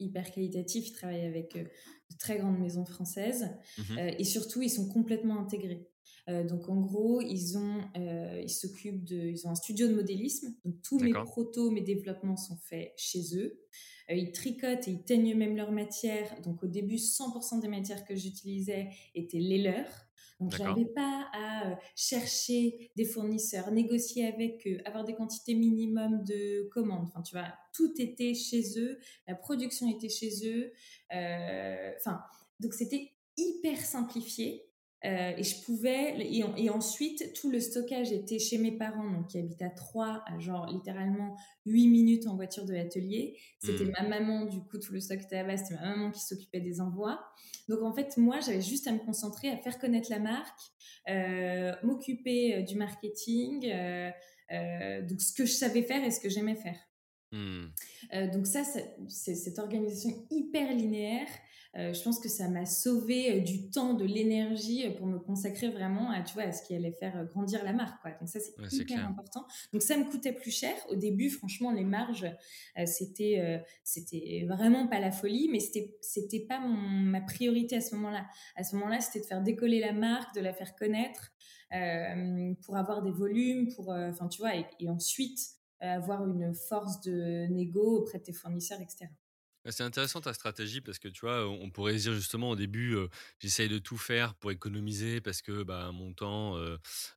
hyper 0.00 0.30
qualitatif. 0.32 0.88
Il 0.88 0.92
travaille 0.92 1.24
avec 1.24 1.54
de 1.56 2.16
très 2.18 2.38
grandes 2.38 2.58
maisons 2.58 2.84
françaises 2.84 3.48
mmh 3.78 3.98
et 4.18 4.24
surtout 4.24 4.62
ils 4.62 4.70
sont 4.70 4.88
complètement 4.88 5.38
intégrés. 5.40 5.88
donc 6.48 6.68
en 6.68 6.80
gros, 6.80 7.20
ils 7.20 7.56
ont, 7.56 7.80
ils 7.94 8.50
s'occupent 8.50 9.04
de, 9.04 9.16
ils 9.16 9.46
ont 9.46 9.50
un 9.50 9.54
studio 9.54 9.88
de 9.88 9.94
modélisme. 9.94 10.54
Donc 10.64 10.82
tous 10.82 10.98
mes 10.98 11.12
protos, 11.12 11.70
mes 11.70 11.82
développements 11.82 12.36
sont 12.36 12.56
faits 12.56 12.92
chez 12.96 13.36
eux. 13.36 13.60
ils 14.08 14.32
tricotent 14.32 14.88
et 14.88 14.92
ils 14.92 15.04
teignent 15.04 15.36
même 15.36 15.56
leurs 15.56 15.72
matières. 15.72 16.40
Donc 16.42 16.62
au 16.62 16.68
début, 16.68 16.96
100% 16.96 17.60
des 17.60 17.68
matières 17.68 18.04
que 18.04 18.14
j'utilisais 18.14 18.90
étaient 19.14 19.40
les 19.40 19.62
leurs. 19.62 20.07
Donc, 20.40 20.54
je 20.54 20.62
n'avais 20.62 20.84
pas 20.84 21.28
à 21.32 21.70
euh, 21.70 21.74
chercher 21.96 22.92
des 22.96 23.04
fournisseurs, 23.04 23.72
négocier 23.72 24.26
avec 24.26 24.66
eux, 24.66 24.78
avoir 24.84 25.04
des 25.04 25.14
quantités 25.14 25.54
minimum 25.54 26.22
de 26.24 26.68
commandes. 26.70 27.08
Enfin, 27.08 27.22
tu 27.22 27.36
vois, 27.36 27.52
tout 27.74 27.92
était 27.98 28.34
chez 28.34 28.78
eux, 28.78 28.98
la 29.26 29.34
production 29.34 29.88
était 29.88 30.08
chez 30.08 30.30
eux. 30.48 30.72
Euh, 31.12 31.92
enfin, 31.98 32.20
donc 32.60 32.74
c'était 32.74 33.12
hyper 33.36 33.78
simplifié. 33.80 34.67
Euh, 35.04 35.32
et 35.36 35.44
je 35.44 35.62
pouvais, 35.64 36.16
et, 36.18 36.70
ensuite, 36.70 37.32
tout 37.34 37.50
le 37.50 37.60
stockage 37.60 38.10
était 38.10 38.40
chez 38.40 38.58
mes 38.58 38.72
parents, 38.72 39.08
donc 39.08 39.28
qui 39.28 39.38
habitent 39.38 39.62
à 39.62 39.70
Troyes, 39.70 40.24
à 40.26 40.38
genre 40.40 40.66
littéralement 40.66 41.36
8 41.66 41.88
minutes 41.88 42.26
en 42.26 42.34
voiture 42.34 42.64
de 42.64 42.74
l'atelier. 42.74 43.38
C'était 43.60 43.84
mmh. 43.84 43.92
ma 44.00 44.08
maman, 44.08 44.44
du 44.46 44.60
coup, 44.60 44.78
tout 44.78 44.92
le 44.92 45.00
stock 45.00 45.20
était 45.22 45.36
là-bas, 45.36 45.56
c'était 45.56 45.80
ma 45.80 45.94
maman 45.94 46.10
qui 46.10 46.20
s'occupait 46.20 46.60
des 46.60 46.80
envois. 46.80 47.20
Donc 47.68 47.82
en 47.82 47.92
fait, 47.92 48.16
moi, 48.16 48.40
j'avais 48.40 48.60
juste 48.60 48.88
à 48.88 48.92
me 48.92 48.98
concentrer, 48.98 49.48
à 49.50 49.56
faire 49.58 49.78
connaître 49.78 50.10
la 50.10 50.18
marque, 50.18 50.60
euh, 51.08 51.72
m'occuper 51.84 52.56
euh, 52.56 52.62
du 52.62 52.74
marketing, 52.74 53.60
donc 55.08 55.20
ce 55.20 55.32
que 55.32 55.44
je 55.44 55.52
savais 55.52 55.82
faire 55.82 56.02
et 56.02 56.10
ce 56.10 56.20
que 56.20 56.28
j'aimais 56.28 56.56
faire. 56.56 56.78
Mmh. 57.30 57.66
donc 58.32 58.46
ça, 58.46 58.62
c'est 58.64 59.34
cette 59.34 59.58
organisation 59.58 60.26
hyper 60.30 60.72
linéaire 60.72 61.28
euh, 61.76 61.92
je 61.92 62.02
pense 62.02 62.18
que 62.18 62.28
ça 62.28 62.48
m'a 62.48 62.64
sauvé 62.64 63.36
euh, 63.36 63.40
du 63.40 63.68
temps, 63.68 63.92
de 63.92 64.04
l'énergie 64.04 64.86
euh, 64.86 64.90
pour 64.90 65.06
me 65.06 65.18
consacrer 65.18 65.68
vraiment 65.68 66.10
à, 66.10 66.22
tu 66.22 66.32
vois, 66.32 66.44
à 66.44 66.52
ce 66.52 66.66
qui 66.66 66.74
allait 66.74 66.96
faire 66.98 67.26
grandir 67.26 67.62
la 67.62 67.74
marque. 67.74 68.00
Quoi. 68.00 68.12
Donc 68.12 68.28
ça, 68.28 68.40
c'est 68.40 68.76
hyper 68.76 69.06
important. 69.06 69.46
Donc 69.72 69.82
ça 69.82 69.96
me 69.98 70.04
coûtait 70.04 70.32
plus 70.32 70.50
cher. 70.50 70.74
Au 70.88 70.96
début, 70.96 71.28
franchement, 71.28 71.70
les 71.70 71.84
marges, 71.84 72.26
c'était 72.86 73.62
c'était 73.84 74.46
vraiment 74.48 74.86
pas 74.88 74.98
la 74.98 75.10
folie, 75.10 75.48
mais 75.50 75.60
c'était 75.60 75.96
c'était 76.00 76.40
pas 76.40 76.58
mon, 76.58 76.76
ma 76.76 77.20
priorité 77.20 77.76
à 77.76 77.80
ce 77.80 77.94
moment-là. 77.96 78.26
À 78.56 78.64
ce 78.64 78.74
moment-là, 78.76 79.00
c'était 79.00 79.20
de 79.20 79.26
faire 79.26 79.42
décoller 79.42 79.80
la 79.80 79.92
marque, 79.92 80.34
de 80.34 80.40
la 80.40 80.52
faire 80.52 80.74
connaître, 80.74 81.32
pour 82.62 82.76
avoir 82.76 83.02
des 83.02 83.12
volumes, 83.12 83.68
pour, 83.74 83.90
enfin, 83.90 84.28
tu 84.28 84.40
vois, 84.40 84.56
et, 84.56 84.66
et 84.80 84.88
ensuite 84.88 85.38
avoir 85.80 86.26
une 86.26 86.54
force 86.54 87.00
de 87.02 87.46
négo 87.50 87.98
auprès 87.98 88.18
de 88.18 88.24
tes 88.24 88.32
fournisseurs, 88.32 88.80
etc. 88.80 89.08
C'est 89.66 89.82
intéressant 89.82 90.20
ta 90.20 90.32
stratégie 90.32 90.80
parce 90.80 90.98
que 90.98 91.08
tu 91.08 91.20
vois, 91.20 91.46
on 91.48 91.70
pourrait 91.70 91.96
dire 91.96 92.14
justement 92.14 92.50
au 92.50 92.56
début, 92.56 92.96
j'essaye 93.38 93.68
de 93.68 93.78
tout 93.78 93.98
faire 93.98 94.34
pour 94.36 94.50
économiser 94.50 95.20
parce 95.20 95.42
que 95.42 95.62
bah, 95.62 95.90
mon 95.92 96.14
temps, 96.14 96.56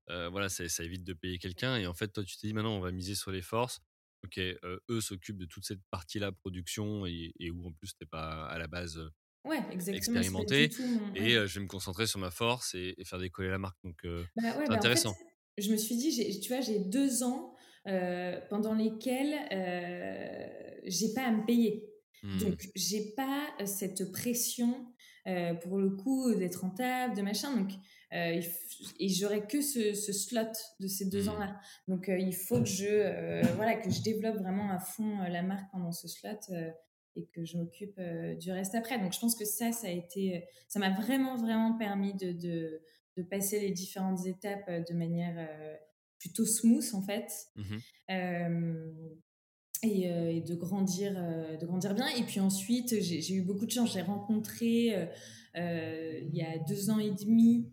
voilà, 0.07 0.49
ça, 0.49 0.67
ça, 0.67 0.83
évite 0.83 1.03
de 1.03 1.13
payer 1.13 1.37
quelqu'un. 1.39 1.77
Et 1.77 1.87
en 1.87 1.93
fait, 1.93 2.09
toi, 2.09 2.23
tu 2.23 2.37
t'es 2.37 2.47
dit 2.47 2.53
maintenant, 2.53 2.75
on 2.75 2.81
va 2.81 2.91
miser 2.91 3.15
sur 3.15 3.31
les 3.31 3.41
forces. 3.41 3.79
Ok, 4.23 4.39
eux 4.39 5.01
s'occupent 5.01 5.37
de 5.37 5.45
toute 5.45 5.65
cette 5.65 5.81
partie-là, 5.89 6.31
production, 6.31 7.05
et, 7.05 7.33
où 7.51 7.67
en 7.67 7.71
plus, 7.71 7.95
t'es 7.95 8.05
pas 8.05 8.45
à 8.45 8.57
la 8.59 8.67
base 8.67 9.01
ouais, 9.45 9.61
expérimenté. 9.87 10.69
Et 11.15 11.33
je 11.33 11.53
vais 11.53 11.61
me 11.61 11.67
concentrer 11.67 12.05
sur 12.05 12.19
ma 12.19 12.31
force 12.31 12.75
et, 12.75 12.95
faire 13.05 13.19
décoller 13.19 13.49
la 13.49 13.59
marque. 13.59 13.77
Donc, 13.83 14.01
bah 14.03 14.17
c'est 14.35 14.67
bah, 14.67 14.75
intéressant. 14.75 15.15
je 15.57 15.71
me 15.71 15.77
suis 15.77 15.95
dit, 15.95 16.39
tu 16.39 16.49
vois, 16.49 16.61
j'ai 16.61 16.79
deux 16.79 17.23
ans 17.23 17.55
pendant 18.49 18.73
lesquels 18.73 19.35
j'ai 20.85 21.13
pas 21.13 21.23
à 21.23 21.31
me 21.31 21.45
payer. 21.45 21.90
Mmh. 22.23 22.37
Donc, 22.39 22.69
j'ai 22.75 23.13
pas 23.15 23.47
cette 23.65 24.11
pression 24.11 24.87
pour 25.61 25.77
le 25.77 25.91
coup 25.91 26.33
d'être 26.35 26.61
rentable, 26.61 27.15
de 27.15 27.21
machin. 27.21 27.55
Donc, 27.55 27.71
et 28.11 29.09
j'aurais 29.09 29.47
que 29.47 29.61
ce, 29.61 29.93
slot 29.93 30.51
de 30.79 30.87
ces 30.87 31.09
deux 31.09 31.25
mmh. 31.25 31.29
ans-là. 31.29 31.59
Donc, 31.87 32.09
il 32.09 32.35
faut 32.35 32.59
que 32.59 32.67
je, 32.67 33.53
voilà, 33.55 33.75
que 33.75 33.89
je 33.89 34.01
développe 34.01 34.37
vraiment 34.37 34.71
à 34.71 34.79
fond 34.79 35.19
la 35.29 35.43
marque 35.43 35.71
pendant 35.71 35.91
ce 35.91 36.07
slot 36.07 36.55
et 37.15 37.25
que 37.33 37.43
je 37.43 37.57
m'occupe 37.57 37.99
du 38.39 38.51
reste 38.51 38.75
après. 38.75 38.99
Donc, 38.99 39.13
je 39.13 39.19
pense 39.19 39.35
que 39.35 39.45
ça, 39.45 39.71
ça 39.71 39.87
a 39.87 39.91
été, 39.91 40.43
ça 40.67 40.79
m'a 40.79 40.89
vraiment, 40.91 41.37
vraiment 41.37 41.77
permis 41.77 42.13
de, 42.15 42.31
de, 42.31 42.81
de, 43.17 43.23
passer 43.23 43.59
les 43.59 43.71
différentes 43.71 44.25
étapes 44.25 44.69
de 44.69 44.93
manière 44.95 45.47
plutôt 46.21 46.45
smooth 46.45 46.93
en 46.93 47.01
fait. 47.01 47.29
Mmh 47.55 47.77
euh, 48.11 48.91
et, 49.83 50.41
de 50.41 50.55
grandir 50.55 51.13
euh, 51.15 51.57
de 51.57 51.65
grandir 51.65 51.93
bien 51.93 52.07
et 52.09 52.23
puis 52.23 52.39
ensuite 52.39 53.01
j'ai 53.01 53.33
eu 53.33 53.41
beaucoup 53.41 53.65
de 53.65 53.71
chance 53.71 53.93
j'ai 53.93 54.01
rencontré 54.01 55.09
euh, 55.55 56.19
il 56.21 56.35
y 56.35 56.43
a 56.43 56.57
deux 56.59 56.89
ans 56.89 56.99
et 56.99 57.11
demi 57.11 57.69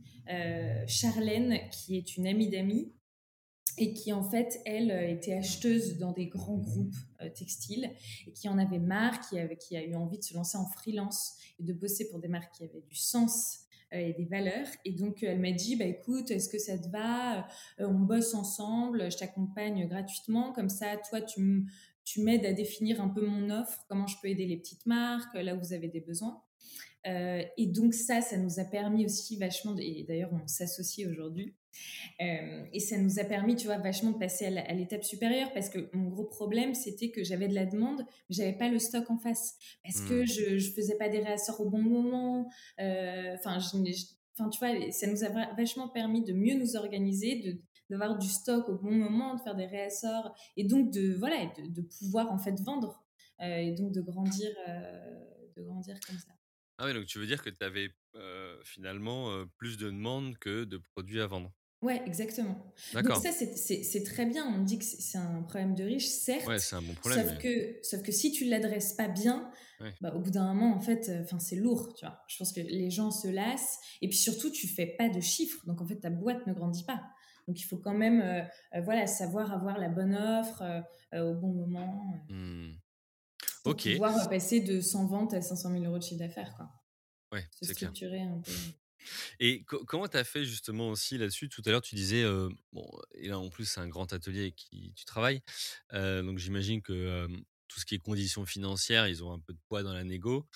Charlène 0.87 1.59
qui 1.71 1.97
est 1.97 2.16
une 2.16 2.27
amie 2.27 2.51
d'amis 2.51 2.92
et 3.79 3.94
qui 3.94 4.12
en 4.12 4.23
fait 4.23 4.61
elle 4.66 4.90
était 4.90 5.33
acheteuse 5.33 5.97
dans 5.97 6.12
des 6.12 6.27
grands 6.27 6.59
groupes 6.59 6.97
textiles 7.35 7.90
et 8.27 8.33
qui 8.33 8.49
en 8.49 8.59
avait 8.59 8.79
marre 8.79 9.21
qui 9.21 9.38
avait 9.38 9.57
qui 9.57 9.77
a 9.77 9.83
eu 9.83 9.94
envie 9.94 10.18
de 10.18 10.25
se 10.25 10.35
lancer 10.35 10.59
en 10.59 10.66
freelance 10.66 11.37
et 11.59 11.62
de 11.62 11.73
bosser 11.73 12.11
pour 12.11 12.21
des 12.21 12.29
marques 12.29 12.55
qui 12.57 12.64
avaient 12.64 12.85
du 12.87 12.94
sens 12.94 13.68
et 13.92 14.12
des 14.12 14.25
valeurs. 14.25 14.66
Et 14.85 14.92
donc, 14.92 15.23
elle 15.23 15.40
m'a 15.40 15.53
dit, 15.53 15.77
bah, 15.77 15.85
écoute, 15.85 16.31
est-ce 16.31 16.49
que 16.49 16.59
ça 16.59 16.79
te 16.79 16.88
va? 16.88 17.47
On 17.79 17.94
bosse 17.94 18.35
ensemble, 18.35 19.11
je 19.11 19.16
t'accompagne 19.16 19.87
gratuitement. 19.88 20.53
Comme 20.53 20.68
ça, 20.68 20.97
toi, 21.09 21.21
tu, 21.21 21.66
tu 22.09 22.23
m'aides 22.23 22.47
à 22.47 22.53
définir 22.55 23.03
un 23.03 23.09
peu 23.09 23.21
mon 23.21 23.51
offre, 23.51 23.85
comment 23.88 24.07
je 24.07 24.16
peux 24.23 24.29
aider 24.29 24.47
les 24.47 24.57
petites 24.57 24.87
marques, 24.87 25.35
là 25.35 25.55
où 25.55 25.59
vous 25.59 25.75
avez 25.75 25.88
des 25.88 26.01
besoins. 26.01 26.42
Euh, 27.07 27.42
et 27.57 27.66
donc 27.66 27.92
ça, 27.92 28.23
ça 28.23 28.38
nous 28.38 28.59
a 28.59 28.64
permis 28.64 29.05
aussi 29.05 29.37
vachement, 29.37 29.77
et 29.79 30.05
d'ailleurs 30.05 30.33
on 30.33 30.47
s'associe 30.47 31.07
aujourd'hui, 31.07 31.55
euh, 32.21 32.64
et 32.73 32.81
ça 32.81 32.97
nous 32.97 33.18
a 33.18 33.25
permis, 33.25 33.57
tu 33.57 33.66
vois, 33.66 33.79
vachement 33.79 34.11
de 34.12 34.18
passer 34.18 34.47
à 34.47 34.75
l'étape 34.75 35.05
supérieure 35.05 35.53
parce 35.53 35.68
que 35.68 35.90
mon 35.92 36.09
gros 36.09 36.25
problème, 36.25 36.75
c'était 36.75 37.11
que 37.11 37.23
j'avais 37.23 37.47
de 37.47 37.55
la 37.55 37.66
demande, 37.66 38.01
mais 38.29 38.37
j'avais 38.37 38.57
pas 38.57 38.68
le 38.68 38.79
stock 38.79 39.11
en 39.11 39.18
face 39.18 39.57
parce 39.85 40.01
que 40.01 40.23
hmm. 40.23 40.27
je, 40.27 40.59
je 40.59 40.73
faisais 40.73 40.97
pas 40.97 41.09
des 41.09 41.21
réassorts 41.21 41.61
au 41.61 41.68
bon 41.68 41.83
moment. 41.83 42.49
Euh, 42.81 43.35
enfin, 43.35 43.59
tu 43.59 44.59
vois, 44.59 44.90
ça 44.92 45.07
nous 45.07 45.25
a 45.25 45.55
vachement 45.55 45.88
permis 45.88 46.25
de 46.25 46.33
mieux 46.33 46.55
nous 46.55 46.77
organiser, 46.77 47.37
de 47.37 47.61
d'avoir 47.90 48.18
du 48.18 48.29
stock 48.29 48.68
au 48.68 48.77
bon 48.77 48.92
moment, 48.92 49.35
de 49.35 49.40
faire 49.40 49.55
des 49.55 49.66
réassorts 49.66 50.35
et 50.57 50.64
donc 50.64 50.92
de 50.92 51.14
voilà 51.14 51.37
de, 51.59 51.83
pouvoir 51.83 52.31
en 52.31 52.38
fait 52.38 52.61
vendre 52.61 53.05
euh, 53.40 53.57
et 53.57 53.72
donc 53.72 53.92
de 53.92 54.01
grandir 54.01 54.51
euh, 54.68 55.24
de 55.57 55.62
grandir 55.62 55.98
comme 56.07 56.18
ça. 56.18 56.33
Ah 56.79 56.87
oui, 56.87 56.94
donc 56.94 57.07
tu 57.07 57.18
veux 57.18 57.27
dire 57.27 57.42
que 57.42 57.51
tu 57.51 57.64
avais 57.64 57.90
euh, 58.14 58.57
finalement 58.64 59.44
plus 59.57 59.77
de 59.77 59.87
demandes 59.87 60.38
que 60.38 60.64
de 60.64 60.79
produits 60.79 61.20
à 61.20 61.27
vendre. 61.27 61.53
Ouais, 61.81 62.03
exactement. 62.07 62.72
Donc 62.92 63.07
ça, 63.22 63.31
c'est 63.33 64.03
très 64.05 64.27
bien. 64.27 64.44
On 64.46 64.62
dit 64.62 64.79
que 64.79 64.85
c'est 64.85 65.18
un 65.18 65.42
problème 65.42 65.74
de 65.77 65.85
riche, 65.85 66.07
certes. 66.07 66.46
Ouais, 66.46 66.59
c'est 66.59 66.74
un 66.74 66.83
bon 66.83 66.94
problème. 66.94 67.29
Sauf, 67.29 67.38
que, 67.38 67.79
sauf 67.83 68.03
que 68.03 68.11
si 68.11 68.33
tu 68.33 68.46
ne 68.46 68.51
l'adresses 68.51 68.94
pas 68.94 69.07
bien, 69.07 69.51
bah, 70.01 70.12
au 70.14 70.20
bout 70.20 70.31
d'un 70.31 70.53
moment, 70.53 70.74
en 70.74 70.81
fait, 70.81 71.11
enfin 71.22 71.38
c'est 71.38 71.57
lourd, 71.57 71.94
tu 71.94 72.05
vois. 72.05 72.20
Je 72.29 72.37
pense 72.37 72.53
que 72.53 72.61
les 72.61 72.90
gens 72.90 73.12
se 73.12 73.29
lassent. 73.29 73.79
Et 74.03 74.09
puis 74.09 74.18
surtout, 74.18 74.51
tu 74.51 74.66
fais 74.66 74.87
pas 74.87 75.09
de 75.09 75.20
chiffres. 75.20 75.64
Donc 75.66 75.81
en 75.81 75.87
fait, 75.87 75.96
ta 75.96 76.11
boîte 76.11 76.46
ne 76.46 76.53
grandit 76.53 76.85
pas. 76.85 77.01
Donc 77.48 77.61
il 77.61 77.64
faut 77.64 77.78
quand 77.78 77.94
même 77.94 78.20
euh, 78.20 78.42
euh, 78.76 78.82
voilà, 78.82 79.06
savoir 79.06 79.50
avoir 79.52 79.78
la 79.78 79.88
bonne 79.88 80.14
offre 80.14 80.62
euh, 81.14 81.32
au 81.32 81.34
bon 81.34 81.54
moment. 81.54 82.14
Mmh. 82.28 82.74
Pour 83.64 83.74
pouvoir 83.74 84.28
passer 84.28 84.61
de 84.61 84.80
100 84.80 85.06
ventes 85.06 85.34
à 85.34 85.40
500 85.40 85.72
000 85.72 85.84
euros 85.84 85.98
de 85.98 86.02
chiffre 86.02 86.20
d'affaires. 86.20 86.54
Quoi. 86.54 86.70
Ouais, 87.32 87.46
c'est 87.61 87.72
structurer 87.72 88.20
un 88.20 88.38
peu. 88.40 88.52
Et 89.40 89.64
comment 89.64 90.06
tu 90.06 90.18
as 90.18 90.24
fait 90.24 90.44
justement 90.44 90.90
aussi 90.90 91.16
là-dessus? 91.16 91.48
Tout 91.48 91.62
à 91.64 91.70
l'heure, 91.70 91.80
tu 91.80 91.94
disais, 91.94 92.24
bon, 92.72 92.87
et 93.14 93.28
là 93.28 93.38
en 93.38 93.48
plus, 93.48 93.64
c'est 93.64 93.80
un 93.80 93.88
grand 93.88 94.12
atelier 94.12 94.40
avec 94.40 94.56
qui 94.56 94.92
tu 94.94 95.06
travailles. 95.06 95.40
donc 95.92 96.37
j'imagine 96.37 96.82
que 96.82 97.26
tout 97.68 97.80
ce 97.80 97.87
qui 97.87 97.94
est 97.94 97.98
conditions 97.98 98.44
financières, 98.44 99.08
ils 99.08 99.24
ont 99.24 99.32
un 99.32 99.38
peu 99.38 99.54
de 99.54 99.58
poids 99.66 99.82
dans 99.82 99.94
la 99.94 100.04
négo. 100.04 100.46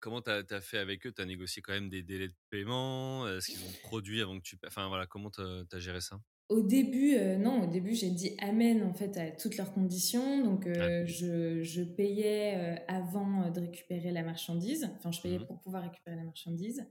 Comment 0.00 0.22
tu 0.22 0.30
as, 0.30 0.60
fait 0.60 0.78
avec 0.78 1.06
eux? 1.06 1.12
Tu 1.12 1.22
as 1.22 1.24
négocié 1.24 1.62
quand 1.62 1.72
même 1.72 1.88
des 1.88 2.02
délais 2.02 2.28
de 2.28 2.34
paiement 2.50 3.26
Est-ce 3.28 3.50
qu'ils 3.50 3.64
ont 3.64 3.72
produit 3.82 4.20
avant 4.20 4.38
que 4.38 4.42
tu... 4.42 4.56
Enfin 4.66 4.88
voilà, 4.88 5.06
comment 5.06 5.30
tu 5.30 5.40
as, 5.40 5.78
géré 5.78 6.00
ça? 6.00 6.20
Au 6.48 6.62
début, 6.62 7.16
euh, 7.16 7.36
non, 7.36 7.64
au 7.64 7.66
début, 7.66 7.92
j'ai 7.96 8.10
dit 8.10 8.36
amen 8.38 8.84
en 8.84 8.94
fait 8.94 9.16
à 9.16 9.32
toutes 9.32 9.56
leurs 9.56 9.72
conditions. 9.72 10.44
Donc, 10.44 10.66
euh, 10.66 11.04
je, 11.04 11.82
payais 11.82 12.54
euh, 12.56 12.76
avant 12.86 13.50
de 13.50 13.60
récupérer 13.60 14.12
la 14.12 14.22
marchandise. 14.22 14.88
Enfin, 14.96 15.10
je 15.10 15.20
payais 15.20 15.40
mmh 15.40 15.46
pour 15.46 15.60
pouvoir 15.60 15.82
récupérer 15.82 16.16
la 16.16 16.22
marchandise. 16.22 16.86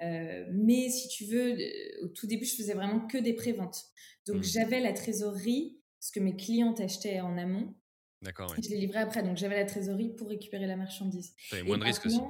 mais 0.00 0.90
si 0.90 1.08
tu 1.08 1.24
veux, 1.24 1.56
au 2.02 2.08
tout 2.08 2.26
début, 2.26 2.44
je 2.44 2.54
faisais 2.54 2.74
vraiment 2.74 3.06
que 3.06 3.16
des 3.16 3.32
préventes. 3.32 3.82
Donc, 4.26 4.38
mmh. 4.38 4.42
j'avais 4.44 4.80
la 4.80 4.92
trésorerie, 4.92 5.80
ce 6.00 6.12
que 6.12 6.20
mes 6.20 6.36
clientes 6.36 6.80
achetaient 6.80 7.20
en 7.20 7.38
amont. 7.38 7.74
D'accord. 8.20 8.54
Je 8.62 8.68
les 8.68 8.76
livrais 8.76 9.00
après. 9.00 9.22
Donc, 9.22 9.38
j'avais 9.38 9.56
la 9.56 9.64
trésorerie 9.64 10.14
pour 10.16 10.28
récupérer 10.28 10.66
la 10.66 10.76
marchandise. 10.76 11.34
Tu 11.48 11.62
moins 11.62 11.78
de 11.78 11.84
risques 11.84 12.04
aussi. 12.04 12.20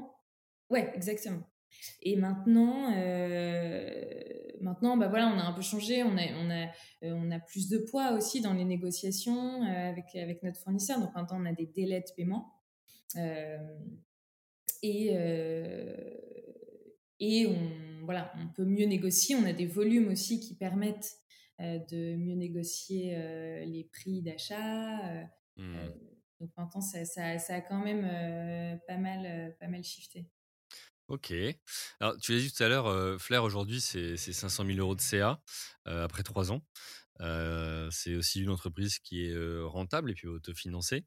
Ouais, 0.70 0.90
exactement. 0.94 1.42
Et 2.02 2.16
maintenant, 2.16 2.92
euh, 2.96 3.90
maintenant, 4.60 4.96
bah 4.96 5.08
voilà, 5.08 5.28
on 5.28 5.38
a 5.38 5.42
un 5.42 5.52
peu 5.52 5.62
changé, 5.62 6.02
on 6.02 6.16
a, 6.16 6.24
on 6.38 6.50
a, 6.50 6.66
euh, 7.04 7.12
on 7.14 7.30
a 7.30 7.38
plus 7.38 7.68
de 7.68 7.78
poids 7.78 8.12
aussi 8.12 8.40
dans 8.40 8.54
les 8.54 8.64
négociations 8.64 9.62
euh, 9.64 9.90
avec, 9.90 10.14
avec 10.14 10.42
notre 10.42 10.58
fournisseur. 10.58 11.00
Donc 11.00 11.14
maintenant, 11.14 11.40
on 11.40 11.46
a 11.46 11.52
des 11.52 11.66
délais 11.66 12.00
de 12.00 12.12
paiement. 12.16 12.54
et, 14.82 15.12
et 17.20 17.46
on, 17.46 18.04
voilà, 18.04 18.32
on 18.38 18.48
peut 18.48 18.64
mieux 18.64 18.86
négocier. 18.86 19.36
On 19.36 19.44
a 19.44 19.52
des 19.52 19.66
volumes 19.66 20.08
aussi 20.08 20.40
qui 20.40 20.54
permettent 20.54 21.16
de 21.58 22.14
mieux 22.14 22.34
négocier 22.34 23.16
les 23.66 23.88
prix 23.92 24.22
d'achat. 24.22 25.24
Mmh. 25.56 25.74
donc 26.38 26.50
maintenant, 26.56 26.80
ça, 26.80 27.04
ça, 27.04 27.36
ça, 27.38 27.56
a 27.56 27.60
quand 27.60 27.82
même 27.82 28.78
pas, 28.86 28.96
mal, 28.96 29.56
pas 29.58 29.66
mal 29.66 29.82
shifté. 29.82 30.28
Ok. 31.08 31.32
Alors, 32.00 32.18
tu 32.18 32.32
l'as 32.34 32.38
dit 32.40 32.52
tout 32.52 32.62
à 32.62 32.68
l'heure, 32.68 33.20
Flair 33.20 33.42
aujourd'hui, 33.42 33.80
c'est 33.80 34.16
500 34.18 34.66
000 34.66 34.78
euros 34.78 34.94
de 34.94 35.00
CA 35.00 35.40
après 35.84 36.22
trois 36.22 36.52
ans. 36.52 36.62
c'est 37.90 38.14
aussi 38.14 38.42
une 38.42 38.50
entreprise 38.50 38.98
qui 38.98 39.24
est 39.26 39.62
rentable 39.62 40.10
et 40.10 40.14
puis 40.14 40.28
autofinancée. 40.28 41.06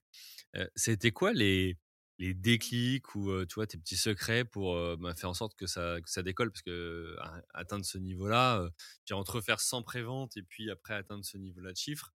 C'était 0.76 1.12
quoi 1.12 1.34
les, 1.34 1.78
les 2.18 2.34
déclics 2.34 3.14
ou 3.16 3.46
tu 3.46 3.56
vois 3.56 3.68
tes 3.68 3.78
petits 3.78 3.98
secrets 3.98 4.44
pour 4.44 4.76
bah, 4.98 5.14
faire 5.16 5.30
en 5.30 5.36
sorte 5.36 5.56
que 5.56 5.68
ça, 5.68 5.98
que 6.02 6.10
ça 6.10 6.24
décolle? 6.24 6.52
Parce 6.52 6.64
que 6.64 7.16
atteindre 7.54 7.86
ce 7.86 8.00
niveau-là, 8.00 8.68
entre 9.12 9.40
faire 9.40 9.60
100 9.60 9.84
préventes 9.84 10.36
et 10.36 10.44
puis 10.44 10.72
après 10.72 10.96
atteindre 10.96 11.24
ce 11.26 11.38
niveau-là 11.38 11.74
de 11.74 11.78
chiffres, 11.78 12.12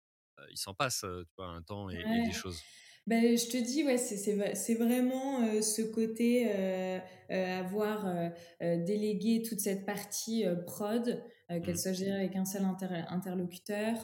il 0.50 0.58
s'en 0.58 0.74
passe 0.74 1.02
tu 1.02 1.34
vois, 1.38 1.46
un 1.48 1.62
temps 1.62 1.88
et 1.88 2.02
des 2.02 2.32
choses. 2.32 2.60
Ben, 3.06 3.38
je 3.38 3.48
te 3.48 3.56
dis, 3.56 3.84
ouais, 3.84 3.98
c'est 3.98 4.74
vraiment 4.74 5.40
euh, 5.42 5.62
ce 5.62 5.80
côté 5.80 6.48
euh, 6.50 6.98
euh, 7.30 7.60
avoir 7.60 8.32
délégué 8.60 9.42
toute 9.42 9.60
cette 9.60 9.86
partie 9.86 10.44
prod, 10.66 11.22
qu'elle 11.48 11.74
mmh. 11.74 11.76
soit 11.76 11.92
gérée 11.92 12.16
avec 12.16 12.34
un 12.34 12.44
seul 12.44 12.62
interlocuteur. 12.64 13.94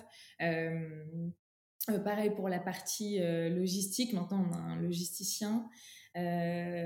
pareil 2.04 2.30
pour 2.30 2.48
la 2.48 2.60
partie 2.60 3.18
logistique, 3.18 4.12
maintenant 4.12 4.46
on 4.48 4.54
a 4.54 4.58
un 4.58 4.80
logisticien. 4.80 5.68
et 6.14 6.76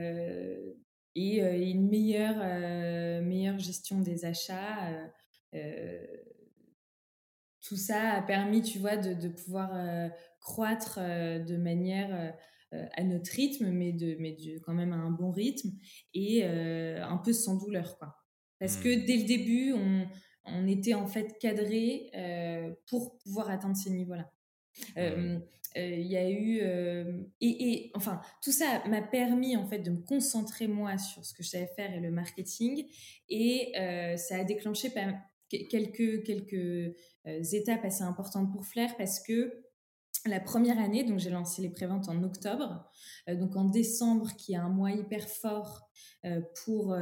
une 1.14 1.88
meilleure, 1.90 3.22
meilleure 3.22 3.58
gestion 3.58 4.00
des 4.00 4.24
achats 4.24 4.90
tout 7.60 7.76
ça 7.76 8.12
a 8.12 8.22
permis, 8.22 8.62
tu 8.62 8.78
vois, 8.78 8.96
de, 8.96 9.12
de 9.12 9.28
pouvoir 9.28 9.72
croître 10.46 11.00
euh, 11.02 11.40
de 11.40 11.56
manière 11.56 12.14
euh, 12.14 12.30
euh, 12.72 12.86
à 12.96 13.02
notre 13.02 13.32
rythme, 13.32 13.70
mais, 13.70 13.92
de, 13.92 14.16
mais 14.20 14.32
de, 14.32 14.60
quand 14.60 14.74
même 14.74 14.92
à 14.92 14.96
un 14.96 15.10
bon 15.10 15.32
rythme 15.32 15.70
et 16.14 16.44
un 16.44 17.16
peu 17.18 17.32
sans 17.32 17.56
douleur. 17.56 17.98
Quoi. 17.98 18.14
Parce 18.60 18.76
que 18.76 18.88
mmh. 18.88 19.04
dès 19.04 19.16
le 19.16 19.24
début, 19.24 19.72
on, 19.72 20.06
on 20.44 20.66
était 20.68 20.94
en 20.94 21.06
fait 21.06 21.36
cadré 21.40 22.10
pour 22.88 23.18
pouvoir 23.18 23.50
atteindre 23.50 23.76
ces 23.76 23.90
niveaux-là. 23.90 24.30
Mmh. 24.96 25.40
Il 25.76 26.06
y 26.06 26.16
a 26.16 26.30
eu 26.30 26.60
et, 27.40 27.90
enfin 27.94 28.20
tout 28.42 28.52
ça 28.52 28.82
m'a 28.88 29.02
permis 29.02 29.56
en 29.56 29.66
fait 29.66 29.80
de 29.80 29.90
me 29.90 30.00
concentrer 30.00 30.68
moi 30.68 30.96
sur 30.96 31.24
ce 31.24 31.34
que 31.34 31.42
je 31.42 31.48
savais 31.48 31.70
faire 31.76 31.94
et 31.94 32.00
le 32.00 32.10
marketing 32.10 32.84
et 33.28 33.72
ça 34.16 34.36
a 34.36 34.44
déclenché 34.44 34.90
quelques 35.50 36.24
quelques 36.24 36.94
étapes 37.26 37.84
assez 37.84 38.02
importantes 38.02 38.50
pour 38.52 38.64
Flair 38.64 38.96
parce 38.96 39.20
que 39.20 39.65
la 40.28 40.40
première 40.40 40.78
année, 40.78 41.04
donc 41.04 41.18
j'ai 41.18 41.30
lancé 41.30 41.62
les 41.62 41.70
préventes 41.70 42.08
en 42.08 42.22
octobre. 42.22 42.90
donc 43.28 43.56
en 43.56 43.64
décembre, 43.64 44.30
qui 44.36 44.52
est 44.52 44.56
un 44.56 44.68
mois 44.68 44.92
hyper 44.92 45.28
fort 45.28 45.88
pour 46.64 46.94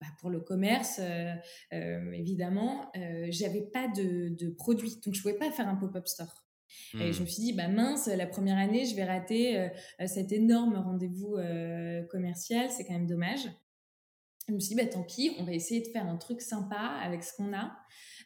bah, 0.00 0.06
pour 0.18 0.30
le 0.30 0.40
commerce, 0.40 0.98
euh, 0.98 1.34
euh, 1.74 2.12
évidemment, 2.12 2.90
euh, 2.96 3.26
j'avais 3.28 3.60
pas 3.60 3.86
de, 3.88 4.34
de 4.34 4.48
produits, 4.48 4.98
donc 5.04 5.14
je 5.14 5.20
pouvais 5.20 5.34
pas 5.34 5.50
faire 5.50 5.68
un 5.68 5.76
pop-up 5.76 6.08
store. 6.08 6.46
Et 6.94 7.12
je 7.12 7.20
me 7.20 7.26
suis 7.26 7.42
dit, 7.42 7.52
bah 7.52 7.66
mince, 7.66 8.06
la 8.06 8.28
première 8.28 8.56
année, 8.56 8.84
je 8.84 8.94
vais 8.94 9.02
rater 9.02 9.68
cet 10.06 10.30
énorme 10.30 10.76
rendez-vous 10.76 11.36
commercial, 12.08 12.70
c'est 12.70 12.84
quand 12.84 12.92
même 12.92 13.08
dommage. 13.08 13.40
Je 14.50 14.54
me 14.56 14.58
suis 14.58 14.74
dit, 14.74 14.82
bah 14.82 14.88
tant 14.88 15.04
pis, 15.04 15.30
on 15.38 15.44
va 15.44 15.52
essayer 15.52 15.80
de 15.80 15.86
faire 15.86 16.06
un 16.06 16.16
truc 16.16 16.40
sympa 16.40 16.98
avec 17.04 17.22
ce 17.22 17.36
qu'on 17.36 17.52
a. 17.52 17.70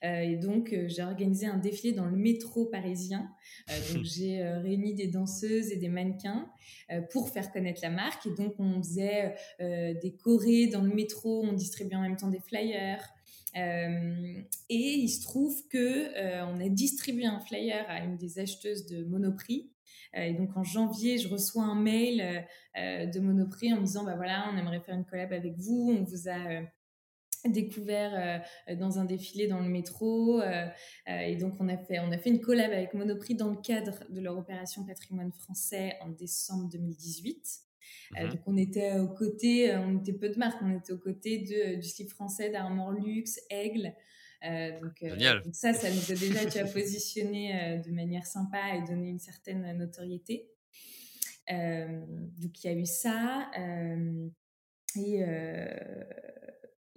Euh, 0.04 0.20
et 0.20 0.36
donc, 0.36 0.72
euh, 0.72 0.88
j'ai 0.88 1.02
organisé 1.02 1.46
un 1.46 1.58
défilé 1.58 1.92
dans 1.92 2.06
le 2.06 2.16
métro 2.16 2.64
parisien. 2.64 3.30
Euh, 3.70 3.74
donc, 3.94 4.04
j'ai 4.04 4.42
réuni 4.42 4.94
des 4.94 5.08
danseuses 5.08 5.70
et 5.70 5.76
des 5.76 5.88
mannequins 5.88 6.50
pour 7.10 7.28
faire 7.28 7.52
connaître 7.52 7.80
la 7.82 7.90
marque. 7.90 8.26
Et 8.26 8.34
donc, 8.34 8.54
on 8.58 8.82
faisait 8.82 9.34
des 9.60 10.16
chorés 10.16 10.66
dans 10.66 10.82
le 10.82 10.94
métro, 10.94 11.44
on 11.44 11.52
distribuait 11.52 11.96
en 11.96 12.02
même 12.02 12.16
temps 12.16 12.30
des 12.30 12.40
flyers. 12.40 13.06
et 13.54 14.44
il 14.70 15.08
se 15.08 15.22
trouve 15.22 15.66
que 15.68 16.08
on 16.46 16.60
a 16.60 16.68
distribué 16.68 17.26
un 17.26 17.40
flyer 17.40 17.84
à 17.88 18.04
une 18.04 18.16
des 18.16 18.38
acheteuses 18.38 18.86
de 18.86 19.04
Monoprix. 19.04 19.73
Et 20.14 20.32
donc 20.34 20.56
en 20.56 20.62
janvier, 20.62 21.18
je 21.18 21.28
reçois 21.28 21.64
un 21.64 21.74
mail 21.74 22.46
de 22.76 23.20
Monoprix 23.20 23.72
en 23.72 23.80
me 23.80 23.86
disant 23.86 24.04
bah 24.04 24.14
voilà, 24.16 24.48
on 24.52 24.56
aimerait 24.56 24.80
faire 24.80 24.94
une 24.94 25.04
collab 25.04 25.32
avec 25.32 25.56
vous, 25.56 25.96
on 25.98 26.04
vous 26.04 26.28
a 26.28 26.62
découvert 27.48 28.42
euh, 28.68 28.76
dans 28.76 28.98
un 28.98 29.04
défilé 29.04 29.46
dans 29.46 29.60
le 29.60 29.68
métro 29.68 30.40
euh, 30.40 30.66
euh, 31.08 31.18
et 31.18 31.36
donc 31.36 31.54
on 31.60 31.68
a 31.68 31.76
fait 31.76 31.98
on 32.00 32.10
a 32.10 32.18
fait 32.18 32.30
une 32.30 32.40
collab 32.40 32.72
avec 32.72 32.94
Monoprix 32.94 33.34
dans 33.34 33.50
le 33.50 33.56
cadre 33.56 34.04
de 34.08 34.20
leur 34.20 34.36
opération 34.36 34.84
patrimoine 34.84 35.32
français 35.32 35.94
en 36.00 36.08
décembre 36.08 36.68
2018 36.70 37.60
mhm. 38.12 38.28
donc 38.30 38.40
on 38.46 38.56
était 38.56 38.98
aux 38.98 39.08
côtés 39.08 39.74
on 39.76 39.98
était 39.98 40.14
peu 40.14 40.30
de 40.30 40.38
marques 40.38 40.60
on 40.62 40.74
était 40.76 40.92
aux 40.92 40.98
côtés 40.98 41.38
de, 41.38 41.76
du 41.76 41.86
slip 41.86 42.10
français 42.10 42.50
d'Armor 42.50 42.92
Luxe 42.92 43.38
Aigle 43.50 43.94
donc, 44.80 45.02
donc, 45.02 45.54
ça 45.54 45.72
ça 45.72 45.90
nous 45.90 46.12
a 46.12 46.14
déjà 46.14 46.44
tu 46.46 46.58
as 46.58 46.66
positionné 46.66 47.80
de 47.84 47.90
manière 47.92 48.26
sympa 48.26 48.76
et 48.76 48.82
donné 48.86 49.08
une 49.08 49.18
certaine 49.18 49.76
notoriété 49.78 50.50
donc 51.48 52.62
il 52.62 52.66
y 52.66 52.68
a 52.68 52.72
eu 52.74 52.86
ça 52.86 53.50
et 54.96 55.24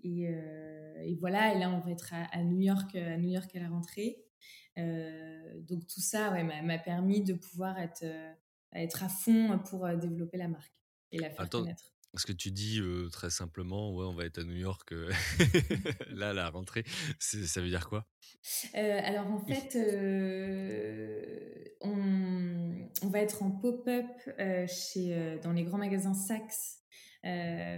euh, 0.06 1.04
et, 1.04 1.16
voilà, 1.16 1.54
et 1.54 1.60
là, 1.60 1.70
on 1.70 1.80
va 1.80 1.92
être 1.92 2.14
à, 2.14 2.44
New 2.44 2.60
York, 2.60 2.96
à 2.96 3.18
New 3.18 3.30
York 3.30 3.56
à 3.56 3.60
la 3.60 3.70
rentrée. 3.70 4.24
Euh, 4.78 5.62
donc 5.62 5.88
tout 5.88 6.02
ça 6.02 6.32
ouais, 6.32 6.44
m'a 6.44 6.78
permis 6.78 7.24
de 7.24 7.34
pouvoir 7.34 7.80
être, 7.80 8.04
euh, 8.04 8.32
être 8.74 9.04
à 9.04 9.10
fond 9.10 9.60
pour 9.70 9.88
développer 9.96 10.38
la 10.38 10.48
marque 10.48 10.74
et 11.12 11.18
la 11.18 11.30
faire 11.30 11.50
connaître. 11.50 11.96
Parce 12.18 12.26
que 12.26 12.34
tu 12.34 12.50
dis 12.50 12.82
très 13.12 13.30
simplement, 13.30 13.94
ouais, 13.94 14.04
on 14.04 14.16
va 14.16 14.26
être 14.26 14.40
à 14.40 14.44
New 14.44 14.56
York 14.56 14.92
là, 16.10 16.32
à 16.32 16.34
la 16.34 16.50
rentrée, 16.50 16.84
ça 17.20 17.62
veut 17.62 17.70
dire 17.70 17.88
quoi? 17.88 18.08
Alors 18.74 19.28
en 19.28 19.38
fait, 19.38 19.78
on, 21.82 22.90
on, 23.04 23.08
va 23.10 23.20
être 23.20 23.44
en 23.44 23.52
pop-up 23.52 24.08
chez 24.68 25.38
dans 25.44 25.52
les 25.52 25.64
grands 25.64 25.78
magasins 25.78 26.16
Saks, 26.16 26.82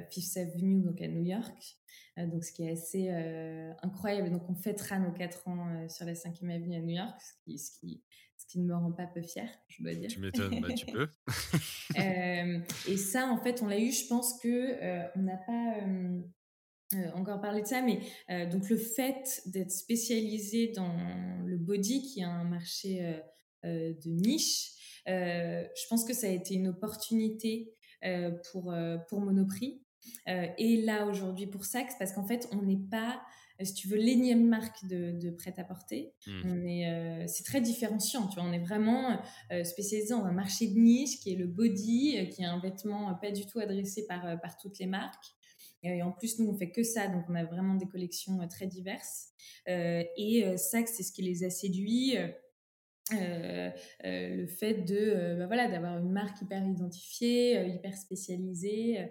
Fifth 0.09 0.37
Avenue, 0.37 0.83
donc 0.83 1.01
à 1.01 1.09
New 1.09 1.25
York. 1.25 1.78
Euh, 2.19 2.25
donc 2.27 2.43
ce 2.43 2.51
qui 2.51 2.63
est 2.63 2.71
assez 2.71 3.09
euh, 3.09 3.71
incroyable. 3.81 4.31
Donc 4.31 4.49
on 4.49 4.55
fêtera 4.55 4.99
nos 4.99 5.11
4 5.11 5.47
ans 5.47 5.67
euh, 5.69 5.89
sur 5.89 6.05
la 6.05 6.13
5e 6.13 6.49
avenue 6.49 6.75
à 6.75 6.79
New 6.79 6.95
York, 6.95 7.19
ce 7.21 7.33
qui, 7.43 7.57
ce 7.57 7.71
qui, 7.79 8.03
ce 8.37 8.45
qui 8.47 8.59
ne 8.59 8.65
me 8.65 8.75
rend 8.75 8.91
pas 8.91 9.07
peu 9.07 9.21
fière, 9.21 9.49
je 9.67 9.83
dois 9.83 9.93
dire. 9.93 10.09
Tu 10.09 10.19
m'étonnes, 10.19 10.59
bah, 10.61 10.73
tu 10.73 10.85
peux. 10.85 11.09
et 11.95 12.97
ça, 12.97 13.27
en 13.27 13.37
fait, 13.41 13.61
on 13.61 13.67
l'a 13.67 13.79
eu, 13.79 13.91
je 13.91 14.07
pense 14.07 14.39
que 14.41 15.09
on 15.17 15.21
n'a 15.21 15.37
pas 15.37 15.75
encore 17.13 17.39
parlé 17.39 17.61
de 17.61 17.67
ça, 17.67 17.81
mais 17.81 17.99
donc 18.47 18.69
le 18.69 18.77
fait 18.77 19.41
d'être 19.45 19.71
spécialisé 19.71 20.69
dans 20.69 20.95
le 21.45 21.57
body, 21.57 22.01
qui 22.01 22.21
est 22.21 22.23
un 22.23 22.45
marché 22.45 23.21
de 23.63 24.09
niche, 24.09 25.01
je 25.05 25.87
pense 25.89 26.05
que 26.05 26.13
ça 26.13 26.27
a 26.27 26.31
été 26.31 26.55
une 26.55 26.69
opportunité 26.69 27.75
pour, 28.51 28.73
pour 29.09 29.19
Monoprix 29.19 29.83
euh, 30.27 30.47
et 30.57 30.81
là 30.81 31.05
aujourd'hui 31.05 31.47
pour 31.47 31.65
Saks 31.65 31.97
parce 31.97 32.13
qu'en 32.13 32.25
fait 32.25 32.47
on 32.51 32.61
n'est 32.61 32.77
pas 32.89 33.21
si 33.61 33.73
tu 33.73 33.89
veux 33.89 33.97
l'énième 33.97 34.47
marque 34.47 34.85
de, 34.85 35.31
prêt-à-porter. 35.31 36.13
Mmh. 36.25 36.31
On 36.45 36.65
est, 36.65 36.89
euh, 36.89 37.27
c'est 37.27 37.43
très 37.43 37.59
différenciant. 37.59 38.25
Tu 38.29 38.39
vois, 38.39 38.47
on 38.47 38.53
est 38.53 38.63
vraiment 38.63 39.19
euh, 39.51 39.65
spécialisé 39.65 40.11
dans 40.11 40.23
un 40.23 40.31
marché 40.31 40.67
de 40.67 40.79
niche 40.79 41.19
qui 41.19 41.33
est 41.33 41.35
le 41.35 41.45
body, 41.45 42.29
qui 42.29 42.41
est 42.41 42.45
un 42.45 42.59
vêtement 42.59 43.13
pas 43.15 43.31
du 43.31 43.45
tout 43.45 43.59
adressé 43.59 44.07
par 44.07 44.39
par 44.39 44.55
toutes 44.55 44.79
les 44.79 44.85
marques. 44.85 45.25
Et 45.83 46.01
en 46.01 46.13
plus, 46.13 46.39
nous, 46.39 46.49
on 46.49 46.57
fait 46.57 46.71
que 46.71 46.83
ça, 46.83 47.09
donc 47.09 47.25
on 47.27 47.35
a 47.35 47.43
vraiment 47.43 47.75
des 47.75 47.85
collections 47.85 48.39
très 48.47 48.65
diverses. 48.65 49.33
et 49.67 50.45
Saks, 50.55 50.87
c'est 50.87 51.03
ce 51.03 51.11
qui 51.11 51.21
les 51.21 51.43
a 51.43 51.49
séduits. 51.49 52.15
Euh, 53.13 53.71
euh, 54.05 54.35
le 54.35 54.47
fait 54.47 54.75
de 54.85 54.95
euh, 54.95 55.35
bah 55.37 55.47
voilà 55.47 55.67
d'avoir 55.67 55.97
une 55.97 56.11
marque 56.11 56.41
hyper 56.41 56.65
identifiée, 56.65 57.67
hyper 57.67 57.97
spécialisée, 57.97 59.09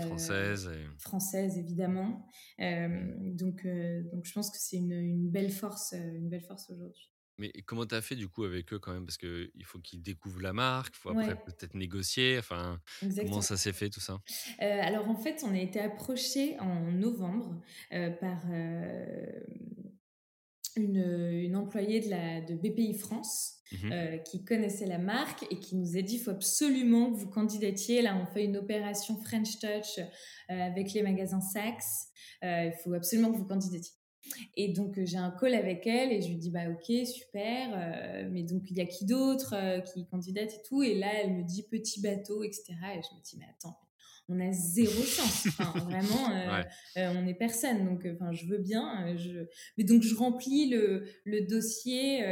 française, 0.00 0.70
française 0.98 1.58
évidemment. 1.58 2.26
donc 2.58 3.66
donc 3.66 4.24
je 4.24 4.32
pense 4.32 4.50
que 4.50 4.58
c'est 4.58 4.76
une, 4.76 4.92
une, 4.92 5.30
belle 5.30 5.50
force 5.50 5.92
une 5.92 6.28
belle 6.28 6.42
force 6.42 6.70
aujourd'hui. 6.70 7.10
Mais 7.38 7.52
comment 7.66 7.84
tu 7.84 7.94
as 7.94 8.00
fait 8.00 8.16
du 8.16 8.28
coup 8.28 8.44
avec 8.44 8.72
eux 8.72 8.78
quand 8.78 8.94
même? 8.94 9.04
Parce 9.04 9.18
qu'il 9.18 9.64
faut 9.64 9.78
qu'ils 9.78 10.00
découvrent 10.00 10.40
la 10.40 10.54
marque, 10.54 10.94
il 10.96 10.98
faut 10.98 11.10
après 11.10 11.36
peut-être 11.36 11.74
négocier. 11.74 12.38
Enfin, 12.38 12.80
comment 13.18 13.42
ça 13.42 13.58
s'est 13.58 13.74
fait 13.74 13.90
tout 13.90 14.00
ça? 14.00 14.20
Alors 14.58 15.08
en 15.10 15.16
fait, 15.16 15.44
on 15.44 15.52
a 15.52 15.58
été 15.58 15.78
approché 15.78 16.58
en 16.60 16.90
novembre 16.92 17.60
par 17.90 18.42
une, 20.76 21.56
employée 21.56 22.00
de, 22.00 22.10
la, 22.10 22.40
de 22.40 22.54
BPI 22.54 22.94
France 22.94 23.54
mmh 23.72 23.92
euh, 23.92 24.18
qui 24.18 24.44
connaissait 24.44 24.86
la 24.86 24.98
marque 24.98 25.44
et 25.50 25.58
qui 25.58 25.74
nous 25.74 25.96
a 25.96 26.02
dit 26.02 26.14
il 26.14 26.20
faut 26.20 26.30
absolument 26.30 27.12
que 27.12 27.18
vous 27.18 27.28
candidatiez. 27.28 28.00
Là, 28.00 28.16
on 28.16 28.26
fait 28.32 28.44
une 28.44 28.56
opération 28.56 29.16
French 29.16 29.58
Touch 29.58 29.98
euh, 29.98 30.02
avec 30.48 30.92
les 30.92 31.02
magasins 31.02 31.40
Saks. 31.40 31.82
Euh, 32.44 32.66
il 32.66 32.74
faut 32.84 32.92
absolument 32.92 33.32
que 33.32 33.38
vous 33.38 33.46
candidatiez. 33.46 33.94
Et 34.56 34.72
donc 34.72 34.98
j'ai 35.04 35.18
un 35.18 35.30
call 35.30 35.54
avec 35.54 35.86
elle 35.86 36.12
et 36.12 36.20
je 36.20 36.28
lui 36.28 36.36
dis 36.36 36.50
bah 36.50 36.68
ok 36.68 37.06
super 37.06 38.28
mais 38.28 38.42
donc 38.42 38.68
il 38.68 38.76
y 38.76 38.80
a 38.80 38.84
qui 38.84 39.06
d'autre 39.06 39.54
qui 39.92 40.04
candidate 40.08 40.52
et 40.52 40.62
tout? 40.66 40.82
Et 40.82 40.96
là 40.96 41.06
elle 41.22 41.32
me 41.32 41.44
dit 41.44 41.62
petit 41.62 42.00
bateau 42.00 42.42
etc 42.42 42.72
et 42.96 43.00
je 43.02 43.16
me 43.16 43.22
dis 43.22 43.36
mais 43.38 43.46
attends 43.48 43.78
on 44.28 44.40
a 44.40 44.52
zéro 44.52 45.02
chance. 45.02 45.46
vraiment, 45.84 46.30
euh, 46.30 46.62
euh, 46.96 47.12
on 47.16 47.26
est 47.26 47.34
personne. 47.34 47.84
Donc, 47.84 48.04
euh, 48.04 48.14
enfin, 48.14 48.32
je 48.32 48.46
veux 48.46 48.58
bien. 48.58 49.16
je... 49.16 49.46
Mais 49.78 49.84
donc, 49.84 50.02
je 50.02 50.14
remplis 50.14 50.68
le, 50.68 51.06
dossier 51.48 52.24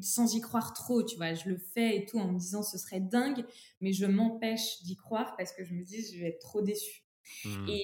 sans 0.00 0.34
y 0.34 0.40
croire 0.40 0.72
trop, 0.74 1.02
tu 1.02 1.16
vois. 1.16 1.34
Je 1.34 1.48
le 1.48 1.58
fais 1.74 1.96
et 1.96 2.04
tout 2.04 2.18
en 2.18 2.32
me 2.32 2.38
disant 2.38 2.62
ce 2.62 2.78
serait 2.78 3.00
dingue, 3.00 3.44
mais 3.80 3.92
je 3.92 4.06
m'empêche 4.06 4.82
d'y 4.82 4.96
croire 4.96 5.34
parce 5.36 5.52
que 5.52 5.64
je 5.64 5.74
me 5.74 5.82
dis 5.82 6.04
je 6.12 6.20
vais 6.20 6.28
être 6.28 6.40
trop 6.40 6.62
déçue. 6.62 7.04
Mmh. 7.44 7.68
Et, 7.68 7.82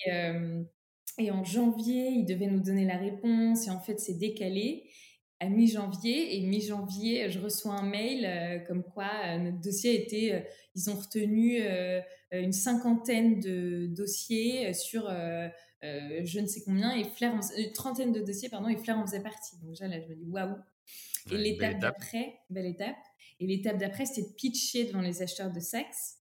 et 1.19 1.31
en 1.31 1.45
janvier, 1.45 2.09
il 2.09 2.25
devait 2.25 2.47
nous 2.47 2.61
donner 2.61 2.85
la 2.85 2.97
réponse 2.97 3.67
et 3.67 3.71
en 3.71 3.81
fait, 3.81 3.99
c'est 3.99 4.19
décalé 4.19 4.85
à 5.45 5.49
mi-janvier. 5.49 6.37
Et 6.37 6.41
mi-janvier, 6.41 7.31
je 7.31 7.39
reçois 7.39 7.75
un 7.75 7.89
mail 7.89 8.65
comme 8.67 8.83
quoi 8.83 9.39
notre 9.39 9.61
dossier 9.61 9.91
a 9.91 9.95
été, 9.95 10.43
ils 10.75 10.91
ont 10.91 10.95
retenu 10.95 11.61
euh, 12.35 12.43
une 12.43 12.53
cinquantaine 12.53 13.41
de 13.41 13.87
dossiers 13.87 14.69
euh, 14.69 14.73
sur 14.73 15.09
euh, 15.09 15.49
je 15.83 16.41
ne 16.41 16.47
sais 16.47 16.63
combien, 16.65 16.97
et 16.97 17.05
Flair, 17.05 17.39
une 17.59 17.73
trentaine 17.73 18.13
de 18.13 18.21
dossiers, 18.21 18.49
pardon, 18.49 18.69
et 18.69 18.77
Flair 18.77 18.99
en 18.99 19.07
faisait 19.07 19.23
partie. 19.23 19.57
Donc 19.63 19.79
là, 19.79 20.01
je 20.01 20.09
me 20.09 20.15
dis 20.15 20.27
waouh. 20.27 20.57
Et 21.31 21.37
l'étape 21.37 21.79
d'après, 21.79 22.35
belle 22.49 22.67
étape. 22.67 22.97
Et 23.39 23.47
l'étape 23.47 23.77
d'après, 23.77 24.07
c'était 24.07 24.29
de 24.29 24.35
pitcher 24.35 24.85
devant 24.85 25.01
les 25.01 25.21
acheteurs 25.21 25.53
de 25.53 25.61
sexe 25.61 26.19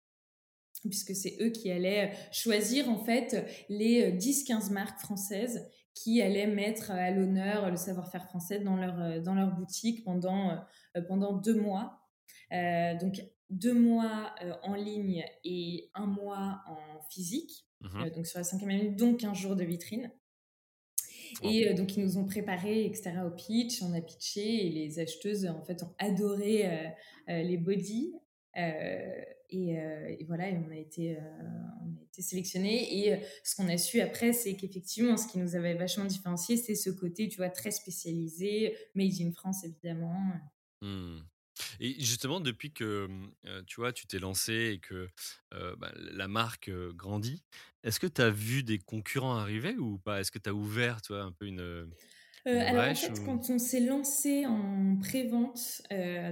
puisque 0.87 1.15
c'est 1.15 1.37
eux 1.41 1.49
qui 1.49 1.71
allaient 1.71 2.13
choisir 2.31 2.89
en 2.89 3.03
fait 3.03 3.45
les 3.69 4.11
10-15 4.13 4.71
marques 4.71 4.99
françaises 4.99 5.69
qui 5.93 6.21
allaient 6.21 6.47
mettre 6.47 6.91
à 6.91 7.11
l'honneur 7.11 7.69
le 7.69 7.75
savoir-faire 7.75 8.25
français 8.25 8.59
dans 8.59 8.77
leur, 8.77 9.21
dans 9.21 9.35
leur 9.35 9.53
boutique 9.53 10.03
pendant, 10.05 10.63
pendant 11.07 11.33
deux 11.33 11.59
mois. 11.59 11.99
donc 12.51 13.21
deux 13.49 13.73
mois 13.73 14.33
euh, 14.43 14.53
en 14.63 14.75
ligne 14.75 15.25
et 15.43 15.89
un 15.93 16.05
mois 16.05 16.61
en 16.67 17.01
physique, 17.09 17.65
mmh 17.81 18.03
euh, 18.03 18.09
donc 18.11 18.27
sur 18.27 18.39
la 18.39 18.43
cinquième 18.43 18.69
année, 18.69 18.89
donc 18.89 19.23
un 19.23 19.33
jour 19.33 19.55
de 19.55 19.63
vitrine. 19.63 20.11
Et 21.43 21.75
donc, 21.75 21.95
ils 21.95 22.03
nous 22.03 22.17
ont 22.17 22.25
préparé, 22.25 22.85
etc., 22.85 23.13
au 23.23 23.29
pitch. 23.29 23.83
On 23.83 23.93
a 23.93 24.01
pitché 24.01 24.65
et 24.65 24.71
les 24.71 24.97
acheteuses, 24.97 25.45
en 25.45 25.61
fait, 25.61 25.83
ont 25.83 25.93
adoré 25.99 26.91
les 27.27 27.57
bodies. 27.57 28.15
Et, 29.51 30.25
voilà, 30.27 30.49
et 30.49 30.57
on 30.57 30.69
a 30.69 30.75
été, 30.75 31.17
a 31.17 31.23
été 32.03 32.21
sélectionnés. 32.21 33.07
Et 33.07 33.19
ce 33.43 33.55
qu'on 33.55 33.67
a 33.67 33.77
su 33.77 33.99
après, 33.99 34.31
c'est 34.31 34.55
qu'effectivement, 34.55 35.17
ce 35.17 35.27
qui 35.27 35.39
nous 35.39 35.55
avait 35.55 35.73
vachement 35.73 36.05
différencié, 36.05 36.55
c'est 36.57 36.75
ce 36.75 36.89
côté, 36.89 37.27
tu 37.29 37.37
vois, 37.37 37.49
très 37.49 37.71
spécialisé, 37.71 38.77
made 38.93 39.19
in 39.21 39.31
France, 39.31 39.63
évidemment. 39.63 40.21
Mmh. 40.81 41.21
Et 41.79 41.99
justement, 41.99 42.39
depuis 42.39 42.71
que 42.71 43.09
tu 43.67 43.81
vois, 43.81 43.91
tu 43.91 44.07
t'es 44.07 44.19
lancé 44.19 44.53
et 44.73 44.79
que 44.79 45.09
bah, 45.51 45.91
la 45.95 46.27
marque 46.27 46.69
grandit, 46.95 47.43
est-ce 47.83 47.99
que 47.99 48.07
tu 48.07 48.21
as 48.21 48.29
vu 48.29 48.63
des 48.63 48.77
concurrents 48.77 49.35
arriver 49.35 49.75
ou 49.77 49.97
pas? 49.97 50.21
Est-ce 50.21 50.31
que 50.31 50.39
tu 50.39 50.49
as 50.49 50.53
ouvert 50.53 51.01
toi, 51.01 51.21
un 51.21 51.31
peu 51.31 51.47
une, 51.47 51.89
alors 52.45 52.89
en 52.89 52.95
fait, 52.95 53.23
quand 53.25 53.49
on 53.49 53.59
s'est 53.59 53.81
lancé 53.81 54.45
en 54.45 54.97
pré-vente, 55.01 55.81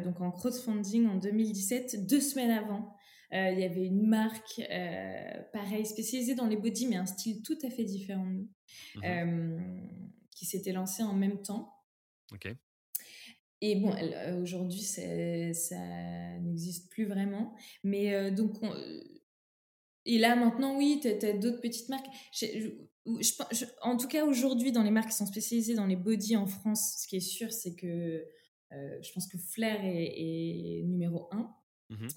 donc 0.03 0.22
en 0.22 0.32
crowdfunding 0.32 1.08
en 1.08 1.16
2017, 1.18 2.08
deux 2.08 2.22
semaines 2.22 2.51
avant, 2.51 2.95
il 3.32 3.60
y 3.60 3.64
avait 3.64 3.86
une 3.86 4.08
marque, 4.08 4.62
pareil, 5.53 5.86
spécialisée 5.86 6.36
dans 6.36 6.47
les 6.47 6.58
body, 6.58 6.88
mais 6.88 6.95
un 6.95 7.05
style 7.05 7.41
tout 7.43 7.58
à 7.64 7.70
fait 7.70 7.84
différent 7.84 8.26
de 8.26 8.32
nous, 8.32 8.49
mmh 8.95 9.97
qui 10.36 10.45
s'était 10.45 10.72
lancée 10.72 11.01
en 11.01 11.14
même 11.14 11.41
temps. 11.41 11.74
Ok. 12.32 12.47
Et 13.62 13.76
bon, 13.78 13.91
aujourd'hui, 14.39 14.84
ça 14.84 15.01
n'existe 16.41 16.91
plus 16.91 17.05
vraiment. 17.05 17.55
Mais 17.84 18.30
donc, 18.30 18.53
et 20.05 20.20
là, 20.20 20.36
maintenant, 20.36 20.78
oui, 20.78 20.99
tu 21.01 21.08
as, 21.08 21.34
d'autres 21.34 21.60
petites 21.60 21.89
marques. 21.89 22.05
En 23.82 23.97
tout 23.97 24.08
cas, 24.08 24.26
aujourd'hui, 24.26 24.72
dans 24.72 24.84
les 24.84 24.91
marques 24.91 25.10
qui 25.10 25.16
sont 25.16 25.26
spécialisées 25.26 25.76
dans 25.76 25.86
les 25.86 25.95
body 25.95 26.36
en 26.36 26.45
France, 26.45 26.97
ce 27.01 27.08
qui 27.08 27.18
est 27.18 27.22
sûr, 27.22 27.51
c'est 27.51 27.76
que 27.76 28.26
je 28.72 29.12
pense 29.14 29.28
que 29.28 29.38
Flair 29.38 29.80
est, 29.84 30.84
numéro 30.86 31.28
un. 31.32 31.53
Mmh 31.89 32.08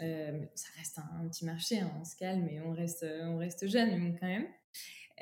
ça 0.56 0.66
reste 0.76 0.98
un, 0.98 1.28
petit 1.28 1.44
marché, 1.44 1.78
hein, 1.78 1.92
on 2.00 2.04
se 2.04 2.16
calme 2.16 2.48
et 2.48 2.60
on 2.60 2.72
reste, 2.72 3.06
on 3.22 3.36
reste 3.36 3.68
jeune, 3.68 4.16
quand 4.18 4.26
même. 4.26 4.48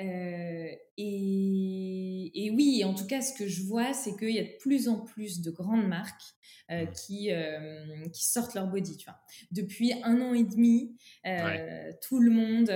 Euh, 0.01 0.70
et, 0.96 2.51
oui, 2.55 2.82
en 2.84 2.94
tout 2.94 3.07
cas, 3.07 3.20
ce 3.20 3.32
que 3.36 3.49
je 3.49 3.62
vois, 3.62 3.92
c'est 3.92 4.16
qu'il 4.16 4.30
y 4.30 4.38
a 4.38 4.44
de 4.44 4.57
plus 4.61 4.88
en 4.88 5.01
plus 5.01 5.40
de 5.40 5.51
grandes 5.51 5.86
marques 5.86 6.22
euh, 6.70 6.86
qui, 6.86 7.32
euh, 7.32 8.09
qui 8.12 8.24
sortent 8.24 8.55
leur 8.55 8.68
body. 8.68 8.96
Tu 8.96 9.05
vois. 9.05 9.18
Depuis 9.51 9.92
un 10.05 10.20
an 10.20 10.34
et 10.34 10.44
demi, 10.44 10.96
tout, 12.03 12.20
le 12.20 12.30
monde, 12.30 12.66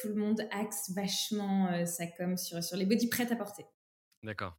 tout 0.00 0.08
le 0.08 0.14
monde 0.14 0.46
axe 0.50 0.90
vachement 0.94 1.84
sa 1.86 2.06
com 2.06 2.36
sur, 2.36 2.62
sur 2.62 2.76
les 2.76 2.86
body 2.86 3.08
prêts 3.08 3.30
à 3.32 3.36
porter. 3.36 3.64
D'accord. 4.22 4.56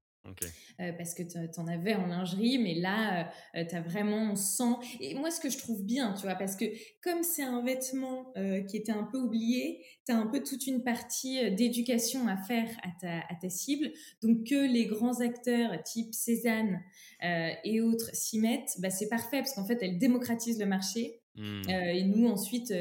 Euh, 0.79 0.91
parce 0.97 1.13
que 1.13 1.23
tu 1.23 1.59
en 1.59 1.67
avais 1.67 1.95
en 1.95 2.07
lingerie, 2.07 2.57
mais 2.59 2.75
là, 2.75 3.31
euh, 3.55 3.65
tu 3.67 3.75
as 3.75 3.81
vraiment, 3.81 4.31
on 4.31 4.35
sent. 4.35 4.75
Et 4.99 5.15
moi, 5.15 5.31
ce 5.31 5.39
que 5.39 5.49
je 5.49 5.57
trouve 5.57 5.83
bien, 5.83 6.13
tu 6.13 6.23
vois, 6.23 6.35
parce 6.35 6.55
que 6.55 6.65
comme 7.03 7.23
c'est 7.23 7.43
un 7.43 7.63
vêtement 7.63 8.31
euh, 8.37 8.61
qui 8.61 8.77
était 8.77 8.91
un 8.91 9.03
peu 9.03 9.17
oublié, 9.17 9.83
tu 10.05 10.11
as 10.11 10.17
un 10.17 10.27
peu 10.27 10.43
toute 10.43 10.67
une 10.67 10.83
partie 10.83 11.51
d'éducation 11.51 12.27
à 12.27 12.37
faire 12.37 12.69
à 12.83 12.89
ta, 12.99 13.19
à 13.19 13.35
ta, 13.39 13.49
cible. 13.49 13.91
Donc, 14.21 14.47
que 14.47 14.71
les 14.71 14.85
grands 14.85 15.19
acteurs 15.21 15.81
type 15.83 16.13
Cézanne 16.13 16.81
et 17.21 17.81
autres 17.81 18.09
s'y 18.13 18.39
mettent, 18.39 18.75
bah, 18.79 18.89
c'est 18.89 19.09
parfait, 19.09 19.39
parce 19.39 19.53
qu'en 19.53 19.65
fait, 19.65 19.77
elles 19.81 19.97
démocratisent 19.97 20.59
le 20.59 20.65
marché. 20.65 21.17
Mmh. 21.33 21.69
et 21.69 22.03
nous 22.03 22.27
ensuite, 22.27 22.73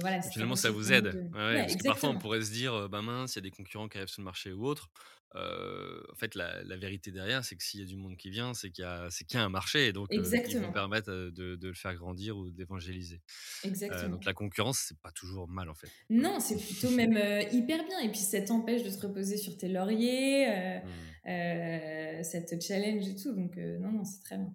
voilà. 0.00 0.22
Finalement, 0.22 0.56
ça 0.56 0.70
vous 0.70 0.92
aide. 0.92 1.30
parce 1.32 1.76
que 1.76 1.84
parfois, 1.84 2.08
on 2.10 2.18
pourrait 2.18 2.40
se 2.40 2.50
dire, 2.50 2.88
bah 2.88 3.02
mince, 3.02 3.34
il 3.34 3.36
y 3.36 3.40
a 3.40 3.42
des 3.42 3.50
concurrents 3.50 3.88
qui 3.88 3.98
arrivent 3.98 4.08
sur 4.08 4.22
le 4.22 4.24
marché 4.24 4.52
ou 4.52 4.64
autre 4.64 4.90
en 5.34 6.14
fait, 6.16 6.34
la, 6.34 6.76
vérité 6.76 7.10
derrière, 7.10 7.44
c'est 7.44 7.56
que 7.56 7.62
s'il 7.62 7.80
y 7.80 7.82
a 7.82 7.86
du 7.86 7.96
monde 7.96 8.16
qui 8.16 8.30
vient, 8.30 8.54
c'est 8.54 8.70
qu'il 8.70 8.82
y, 8.82 8.86
a, 8.86 9.08
y 9.08 9.36
a 9.36 9.44
un 9.44 9.48
marché, 9.48 9.88
et 9.88 9.92
donc 9.92 10.08
ils 10.10 10.20
vont 10.20 10.72
permettre 10.72 11.10
de, 11.10 11.58
le 11.60 11.74
faire 11.74 11.94
grandir 11.94 12.36
ou 12.36 12.50
d'évangéliser. 12.50 13.20
donc 13.64 14.24
la 14.24 14.34
concurrence, 14.34 14.84
c'est 14.88 14.98
pas 14.98 15.12
toujours 15.12 15.48
mal 15.48 15.68
en 15.68 15.74
fait. 15.74 15.88
Non, 16.10 16.40
c'est 16.40 16.56
plutôt 16.56 16.90
même 16.96 17.16
hyper 17.52 17.84
bien, 17.86 18.00
et 18.00 18.10
puis 18.10 18.20
ça 18.20 18.40
t'empêche 18.42 18.82
de 18.82 18.90
te 18.90 19.06
reposer 19.06 19.36
sur 19.36 19.56
tes 19.56 19.68
lauriers, 19.68 20.46
mmh. 20.48 22.22
ça 22.22 22.42
te 22.42 22.60
challenge 22.60 23.08
et 23.08 23.16
tout, 23.16 23.34
donc 23.34 23.56
non, 23.56 23.92
non, 23.92 24.04
c'est 24.04 24.22
très 24.22 24.38
bien. 24.38 24.54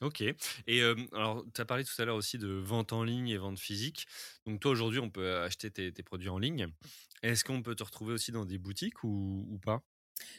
Ok. 0.00 0.22
Et 0.66 0.82
alors, 1.12 1.44
tu 1.54 1.60
as 1.60 1.64
parlé 1.64 1.84
tout 1.84 1.94
à 2.02 2.04
l'heure 2.04 2.16
aussi 2.16 2.36
de 2.36 2.48
vente 2.48 2.92
en 2.92 3.04
ligne 3.04 3.28
et 3.28 3.38
vente 3.38 3.58
physique. 3.58 4.06
Donc, 4.44 4.60
toi, 4.60 4.72
aujourd'hui, 4.72 4.98
on 5.00 5.08
peut 5.08 5.38
acheter 5.38 5.70
tes, 5.70 6.02
produits 6.02 6.28
en 6.28 6.38
ligne. 6.38 6.68
Est-ce 7.22 7.44
qu'on 7.44 7.62
peut 7.62 7.74
te 7.74 7.84
retrouver 7.84 8.12
aussi 8.12 8.32
dans 8.32 8.44
des 8.44 8.58
boutiques 8.58 9.04
ou 9.04 9.58
pas? 9.64 9.82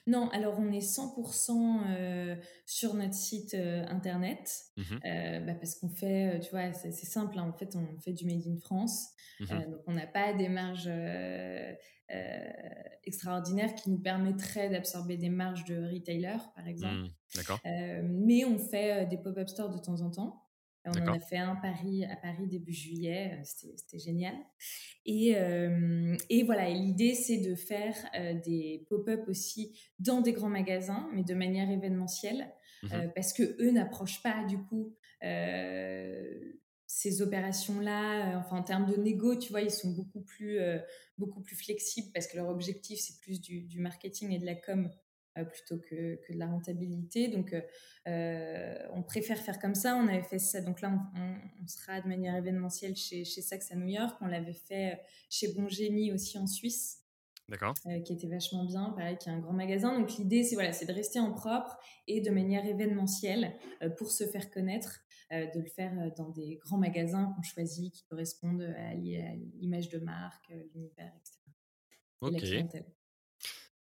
Non, 0.07 0.30
alors 0.30 0.59
on 0.59 0.71
est 0.71 0.80
100% 0.80 1.82
euh, 1.88 2.36
sur 2.65 2.93
notre 2.93 3.13
site 3.13 3.55
euh, 3.55 3.86
internet 3.88 4.65
mmh 4.78 4.84
euh, 5.05 5.39
bah, 5.39 5.53
parce 5.55 5.76
qu'on 5.76 5.89
fait, 5.89 6.39
tu 6.41 6.51
vois, 6.51 6.71
c'est 6.73 6.91
simple, 6.91 7.39
hein, 7.39 7.51
en 7.53 7.57
fait 7.57 7.76
on 7.76 7.99
fait 7.99 8.13
du 8.13 8.26
Made 8.26 8.45
in 8.47 8.59
France, 8.59 9.09
mmh 9.39 9.45
donc 9.47 9.82
on 9.88 9.93
n'a 9.93 10.07
pas 10.07 10.34
des 10.34 10.47
marges 10.47 10.89
extraordinaires 13.03 13.73
qui 13.76 13.89
nous 13.89 13.99
permettraient 13.99 14.69
d'absorber 14.69 15.17
des 15.17 15.30
marges 15.30 15.65
de 15.65 15.91
retailer 15.91 16.38
par 16.55 16.67
exemple. 16.67 16.95
Mmh, 16.95 17.09
d'accord. 17.36 17.59
mais 18.03 18.45
on 18.45 18.59
fait 18.59 19.07
des 19.07 19.17
pop-up 19.17 19.49
stores 19.49 19.71
de 19.71 19.80
temps 19.80 20.01
en 20.01 20.11
temps. 20.11 20.45
On 20.86 21.02
en 21.02 21.14
a 21.14 21.20
fait 21.20 21.38
un 21.38 21.56
Paris, 21.56 22.06
à 22.06 22.16
Paris 22.16 22.48
début 22.48 22.74
juillet, 22.74 23.34
euh, 23.34 23.44
c'était 23.44 24.00
génial. 24.00 24.36
Et, 25.06 25.36
euh, 25.36 26.16
et 26.30 26.44
voilà, 26.44 26.70
l'idée 26.70 27.16
c'est 27.16 27.38
de 27.38 27.56
faire 27.56 27.96
euh, 28.18 28.34
des 28.46 28.86
pop-up 28.90 29.28
aussi 29.28 29.80
dans 30.00 30.22
des 30.22 30.34
grands 30.34 30.50
magasins, 30.50 31.10
mais 31.14 31.24
de 31.24 31.34
manière 31.34 31.70
événementielle, 31.70 32.52
mmh 32.84 32.90
parce 33.16 33.34
que 33.34 33.44
eux 33.64 33.72
n'approchent 33.72 34.22
pas 34.22 34.46
du 34.46 34.58
coup 34.60 34.96
ces 36.88 37.22
opérations-là. 37.24 38.38
enfin, 38.38 38.58
en 38.58 38.64
termes 38.64 38.86
de 38.86 38.96
négo, 38.96 39.36
tu 39.36 39.50
vois, 39.50 39.62
ils 39.62 39.72
sont 39.72 39.92
beaucoup 39.92 40.22
plus, 40.22 40.60
beaucoup 41.18 41.42
plus 41.42 41.56
flexibles 41.56 42.10
parce 42.14 42.28
que 42.28 42.38
leur 42.38 42.48
objectif 42.50 43.00
c'est 43.00 43.20
plus 43.22 43.42
du, 43.42 43.62
du, 43.62 43.80
marketing 43.80 44.32
et 44.34 44.40
de 44.40 44.46
la 44.46 44.54
com 44.54 44.92
plutôt 45.44 45.78
que, 45.78 46.16
que, 46.16 46.34
de 46.34 46.40
la 46.40 46.48
rentabilité. 46.48 47.28
Donc, 47.28 47.54
euh, 47.54 47.62
euh, 48.08 48.78
on 48.94 49.04
préfère 49.04 49.38
faire 49.38 49.60
comme 49.60 49.76
ça. 49.76 49.96
On 49.98 50.08
avait 50.08 50.24
fait 50.24 50.40
ça. 50.40 50.62
Donc 50.62 50.82
là, 50.82 50.94
on, 51.62 51.68
sera 51.68 52.00
de 52.02 52.08
manière 52.08 52.36
événementielle 52.36 52.96
chez, 52.96 53.26
chez 53.26 53.42
Saks 53.42 53.72
à 53.72 53.76
New 53.76 53.88
York. 53.88 54.16
On 54.22 54.28
l'avait 54.28 54.54
fait 54.54 55.02
chez 55.30 55.54
Bon 55.54 55.68
Génie 55.68 56.14
aussi 56.14 56.38
en 56.38 56.48
Suisse. 56.48 57.02
D'accord. 57.48 57.76
qui 58.04 58.14
était 58.14 58.28
vachement 58.28 58.66
bien, 58.66 58.90
pareil, 58.98 59.18
qui 59.20 59.30
est 59.30 59.32
un 59.32 59.38
grand 59.38 59.54
magasin. 59.54 60.00
Donc 60.00 60.18
l'idée, 60.18 60.44
c'est 60.44 60.56
voilà, 60.56 60.74
c'est 60.74 60.88
de 60.88 60.94
rester 60.94 61.20
en 61.20 61.32
propre 61.32 61.78
et 62.08 62.20
de 62.20 62.32
manière 62.32 62.66
événementielle 62.66 63.54
pour 64.00 64.10
se 64.10 64.24
faire 64.24 64.50
connaître, 64.50 65.02
de 65.30 65.60
le 65.60 65.68
faire 65.68 66.12
dans 66.18 66.30
des 66.30 66.56
grands 66.56 66.80
magasins 66.80 67.32
qu'on 67.36 67.44
choisit, 67.44 67.94
qui 67.94 68.04
correspondent 68.06 68.74
à 68.76 68.96
l'image 68.96 69.90
de 69.90 70.00
marque, 70.00 70.50
l'univers, 70.74 71.14
etc. 71.20 71.40
Ok. 72.22 72.84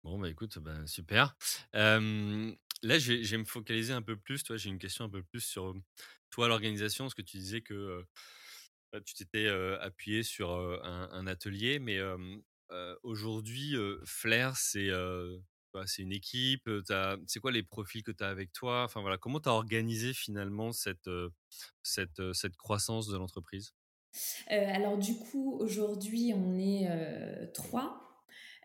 Bon, 0.03 0.17
bah 0.17 0.29
écoute, 0.29 0.57
bah, 0.59 0.85
super. 0.87 1.35
là, 1.73 1.99
je 2.99 3.13
vais, 3.13 3.37
me 3.37 3.45
focaliser 3.45 3.93
un 3.93 4.01
peu 4.01 4.15
plus. 4.15 4.43
Toi, 4.43 4.57
j'ai 4.57 4.69
une 4.69 4.79
question 4.79 5.05
un 5.05 5.09
peu 5.09 5.23
plus 5.23 5.41
sur 5.41 5.75
toi, 6.29 6.47
l'organisation, 6.47 7.05
parce 7.05 7.15
que 7.15 7.21
tu 7.21 7.37
disais 7.37 7.61
que 7.61 8.05
bah, 8.93 9.01
tu 9.01 9.13
t'étais 9.13 9.49
appuyé 9.81 10.23
sur 10.23 10.51
un, 10.51 11.27
atelier, 11.27 11.79
mais 11.79 11.99
aujourd'hui, 13.03 13.75
Flair, 14.05 14.55
c'est 14.55 14.89
c'est 15.85 16.01
une 16.01 16.13
équipe. 16.13 16.69
C'est 17.27 17.39
quoi 17.41 17.51
les 17.51 17.63
profils 17.63 18.03
que 18.03 18.11
tu 18.11 18.23
as 18.23 18.29
avec 18.29 18.53
toi? 18.53 18.83
Enfin 18.83 19.01
voilà, 19.01 19.17
comment 19.17 19.41
tu 19.41 19.49
as 19.49 19.53
organisé 19.53 20.13
finalement 20.13 20.71
cette, 20.71 21.09
cette, 21.83 22.33
cette 22.33 22.55
croissance 22.55 23.07
de 23.07 23.17
l'entreprise? 23.17 23.73
Alors 24.47 24.97
du 24.97 25.15
coup, 25.17 25.57
aujourd'hui, 25.59 26.33
on 26.33 26.57
est 26.57 27.51
trois. 27.53 28.08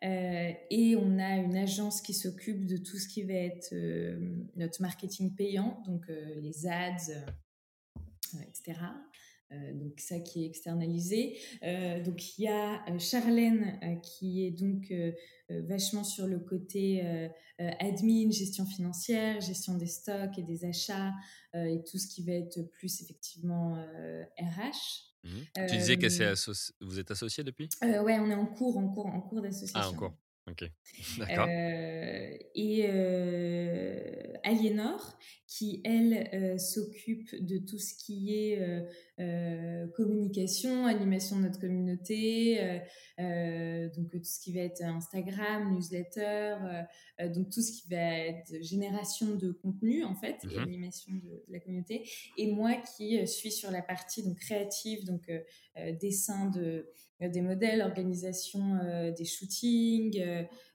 Euh, 0.05 0.53
et 0.71 0.97
on 0.97 1.19
a 1.19 1.37
une 1.37 1.57
agence 1.57 2.03
qui 2.03 2.13
s'occupe 2.13 2.67
de 2.67 2.77
tout 2.77 2.99
ce 2.99 3.09
qui 3.09 3.23
va 3.23 3.35
être 3.35 3.73
euh, 3.73 4.45
notre 4.57 4.83
marketing 4.83 5.35
payant, 5.35 5.83
donc 5.87 6.03
euh, 6.11 6.41
les 6.41 6.67
ads, 6.67 7.13
etc. 8.49 8.81
donc 9.75 10.01
ça 10.01 10.19
qui 10.19 10.43
est 10.43 10.47
externalisé. 10.47 11.39
donc 12.05 12.37
il 12.39 12.43
y 12.43 12.49
a 12.49 12.83
Charlène 12.99 13.79
qui 14.03 14.45
est 14.45 14.51
donc 14.51 14.93
vachement 15.49 16.03
sur 16.03 16.27
le 16.27 16.41
côté 16.41 17.31
admin, 17.59 18.33
gestion 18.33 18.67
financière, 18.67 19.41
gestion 19.41 19.77
des 19.77 19.87
stocks 19.87 20.37
et 20.39 20.43
des 20.43 20.65
achats 20.65 21.13
et 21.55 21.85
tout 21.89 21.99
ce 21.99 22.09
qui 22.09 22.25
va 22.25 22.33
être 22.33 22.63
plus 22.73 23.01
effectivement 23.03 23.77
RH. 24.41 25.14
Mmh 25.25 25.29
tu 25.69 25.77
disais 25.77 25.97
que 25.97 26.85
vous 26.85 26.99
êtes 26.99 27.11
associé 27.11 27.43
depuis? 27.45 27.69
Euh, 27.83 28.03
Ouais, 28.03 28.19
on 28.19 28.31
est 28.31 28.35
en 28.35 28.47
cours, 28.47 28.77
en 28.77 28.89
cours, 28.89 29.07
en 29.07 29.21
cours 29.21 29.41
d'association. 29.41 29.81
Ah, 29.81 29.89
encore. 29.89 30.15
Ok, 30.47 30.71
d'accord. 31.19 31.49
et 31.49 32.87
Aliénor, 34.43 35.19
qui 35.47 35.81
elle 35.85 36.61
s'occupe 36.61 37.35
de 37.35 37.59
tout 37.59 37.79
ce 37.79 37.95
qui 37.95 38.35
est 38.35 38.61
communication, 39.95 40.85
animation 40.85 41.37
de 41.37 41.43
notre 41.43 41.61
communauté, 41.61 42.83
donc 43.17 44.11
tout 44.11 44.25
ce 44.25 44.41
qui 44.41 44.53
va 44.53 44.61
être 44.61 44.83
Instagram, 44.83 45.73
newsletter, 45.73 46.57
donc 47.35 47.51
tout 47.51 47.63
ce 47.63 47.73
qui 47.73 47.89
va 47.89 48.19
être 48.19 48.63
génération 48.63 49.35
de 49.37 49.51
contenu 49.51 50.05
en 50.05 50.15
fait 50.15 50.37
et 50.45 50.59
mmh 50.59 50.63
animation 50.65 51.13
de, 51.15 51.43
la 51.49 51.61
communauté. 51.61 52.07
Et 52.37 52.53
moi 52.53 52.75
qui 52.75 53.27
suis 53.27 53.53
sur 53.53 53.71
la 53.71 53.81
partie 53.81 54.23
donc 54.23 54.39
créative, 54.39 55.07
donc 55.07 55.31
dessin 56.01 56.51
de 56.51 56.91
des 57.31 57.41
modèles, 57.41 57.83
organisation 57.83 58.79
des 59.17 59.25
shootings, 59.25 60.23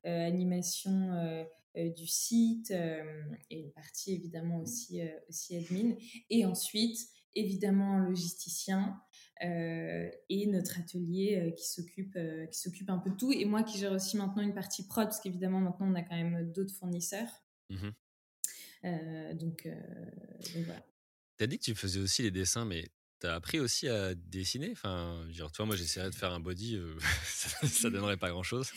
animation 0.03 1.45
du 1.75 2.07
site 2.07 2.71
et 2.71 3.59
une 3.59 3.71
partie 3.71 4.13
évidemment 4.13 4.59
aussi, 4.59 5.01
aussi 5.29 5.55
admin. 5.55 5.95
Et 6.29 6.45
ensuite, 6.45 6.99
évidemment, 7.35 7.99
logisticien 7.99 8.99
et 9.41 10.47
notre 10.47 10.79
atelier 10.79 11.53
qui 11.57 11.67
s'occupe 11.67 12.17
qui 12.51 12.59
s'occupe 12.59 12.89
un 12.89 12.97
peu 12.97 13.11
de 13.11 13.15
tout. 13.15 13.31
Et 13.31 13.45
moi 13.45 13.63
qui 13.63 13.77
gère 13.77 13.93
aussi 13.93 14.17
maintenant 14.17 14.41
une 14.41 14.53
partie 14.53 14.85
prod, 14.87 15.05
parce 15.05 15.21
qu'évidemment, 15.21 15.59
maintenant, 15.59 15.89
on 15.89 15.95
a 15.95 16.01
quand 16.01 16.15
même 16.15 16.51
d'autres 16.51 16.73
fournisseurs. 16.73 17.29
Mmh 17.69 17.89
donc, 19.33 19.67
donc, 20.55 20.63
voilà. 20.65 20.85
Tu 21.37 21.43
as 21.43 21.47
dit 21.47 21.59
que 21.59 21.63
tu 21.63 21.75
faisais 21.75 21.99
aussi 21.99 22.21
les 22.21 22.31
dessins, 22.31 22.65
mais 22.65 22.85
T'as 23.19 23.35
appris 23.35 23.59
aussi 23.59 23.89
à 23.89 24.15
dessiner? 24.15 24.69
Enfin, 24.71 25.25
genre, 25.31 25.51
toi, 25.51 25.65
moi, 25.65 25.75
j'essaierais 25.75 26.09
de 26.09 26.15
faire 26.15 26.31
un 26.31 26.39
body, 26.39 26.77
euh, 26.77 26.95
ça, 27.63 27.89
donnerait 27.89 28.15
pas 28.15 28.29
grand-chose. 28.29 28.71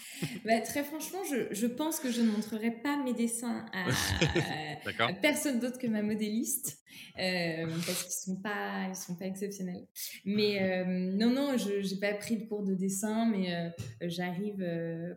Bah, 0.45 0.61
très 0.61 0.83
franchement, 0.83 1.21
je, 1.31 1.55
je, 1.55 1.67
pense 1.69 2.01
que 2.01 2.11
je 2.11 2.23
ne 2.23 2.31
montrerai 2.33 2.73
pas 2.73 3.01
mes 3.05 3.15
dessins 3.15 3.65
à, 3.73 5.13
personne 5.23 5.61
d'autre 5.61 5.79
que 5.79 5.87
ma 5.87 6.03
modéliste, 6.03 6.83
euh, 7.21 7.67
parce 7.87 8.03
qu'ils 8.03 8.35
sont 8.35 8.43
pas, 8.43 8.89
ils 8.89 8.97
sont 8.97 9.15
pas 9.15 9.27
exceptionnels. 9.27 9.87
Mais 10.25 10.61
euh, 10.87 10.87
non, 10.87 11.31
non, 11.31 11.57
je 11.57 11.95
n'ai 11.95 12.01
pas 12.01 12.13
pris 12.15 12.37
de 12.37 12.45
cours 12.49 12.65
de 12.65 12.75
dessin, 12.75 13.31
mais 13.31 13.73
j'arrive 14.01 14.59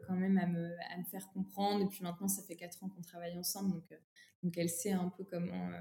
quand 0.08 0.16
même 0.16 0.38
à 0.38 0.46
me, 0.46 0.72
à 0.94 1.00
me, 1.00 1.04
faire 1.06 1.28
comprendre. 1.34 1.84
Et 1.84 1.88
puis 1.88 2.04
maintenant, 2.04 2.28
ça 2.28 2.44
fait 2.44 2.56
quatre 2.56 2.84
ans 2.84 2.90
qu'on 2.90 3.02
travaille 3.02 3.36
ensemble, 3.40 3.72
donc, 3.72 4.00
donc 4.44 4.56
elle 4.56 4.70
sait 4.70 4.92
un 4.92 5.12
peu 5.18 5.24
comment, 5.24 5.72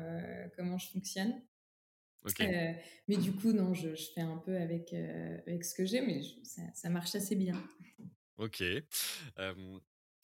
comment 0.56 0.78
je 0.78 0.88
fonctionne. 0.88 1.34
Euh, 2.40 2.72
mais 3.08 3.16
du 3.16 3.32
coup, 3.32 3.52
non, 3.52 3.74
je, 3.74 3.94
je, 3.94 4.10
fais 4.14 4.22
un 4.22 4.38
peu 4.38 4.56
avec, 4.56 4.92
euh, 4.92 5.38
avec 5.46 5.64
ce 5.64 5.74
que 5.74 5.84
j'ai, 5.84 6.00
mais 6.00 6.22
ça, 6.42 6.62
ça, 6.74 6.88
marche 6.88 7.14
assez 7.14 7.36
bien. 7.36 7.62
Ok. 8.38 8.62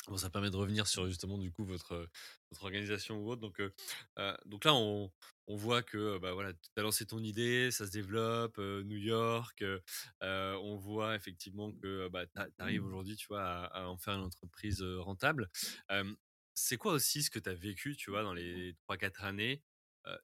bon, 0.09 0.17
ça 0.17 0.31
permet 0.31 0.51
de 0.51 0.57
revenir 0.57 0.87
sur 0.87 1.07
justement 1.07 1.39
du 1.39 1.53
coup 1.53 1.65
votre, 1.65 2.09
votre 2.51 2.65
organisation 2.65 3.19
ou 3.19 3.31
autre. 3.31 3.41
Donc, 3.41 3.61
euh, 3.61 4.37
donc 4.47 4.65
là, 4.65 4.75
on, 4.75 5.13
on 5.47 5.57
voit 5.57 5.83
que 5.83 6.19
bah, 6.19 6.33
voilà, 6.33 6.53
tu 6.55 6.71
as 6.77 6.83
lancé 6.83 7.07
ton 7.07 7.23
idée, 7.23 7.71
ça 7.71 7.87
se 7.87 7.93
développe, 7.93 8.59
New 8.59 8.99
York. 8.99 9.63
on 10.23 10.77
voit 10.77 11.15
effectivement 11.15 11.71
que 11.73 12.09
bah, 12.09 12.27
tu 12.27 12.41
arrives 12.59 12.85
aujourd'hui 12.85 13.17
tu 13.17 13.27
vois, 13.29 13.43
à, 13.43 13.65
à, 13.65 13.87
en 13.87 13.99
faire 13.99 14.15
une 14.15 14.25
entreprise 14.25 14.83
rentable. 14.83 15.51
c'est 16.55 16.79
quoi 16.79 16.95
aussi 16.95 17.23
ce 17.23 17.31
que 17.31 17.39
tu 17.39 17.51
as 17.51 17.55
vécu 17.55 17.95
tu 17.95 18.11
vois, 18.11 18.23
dans 18.23 18.35
les 18.35 18.75
3-4 18.89 19.25
années 19.25 19.63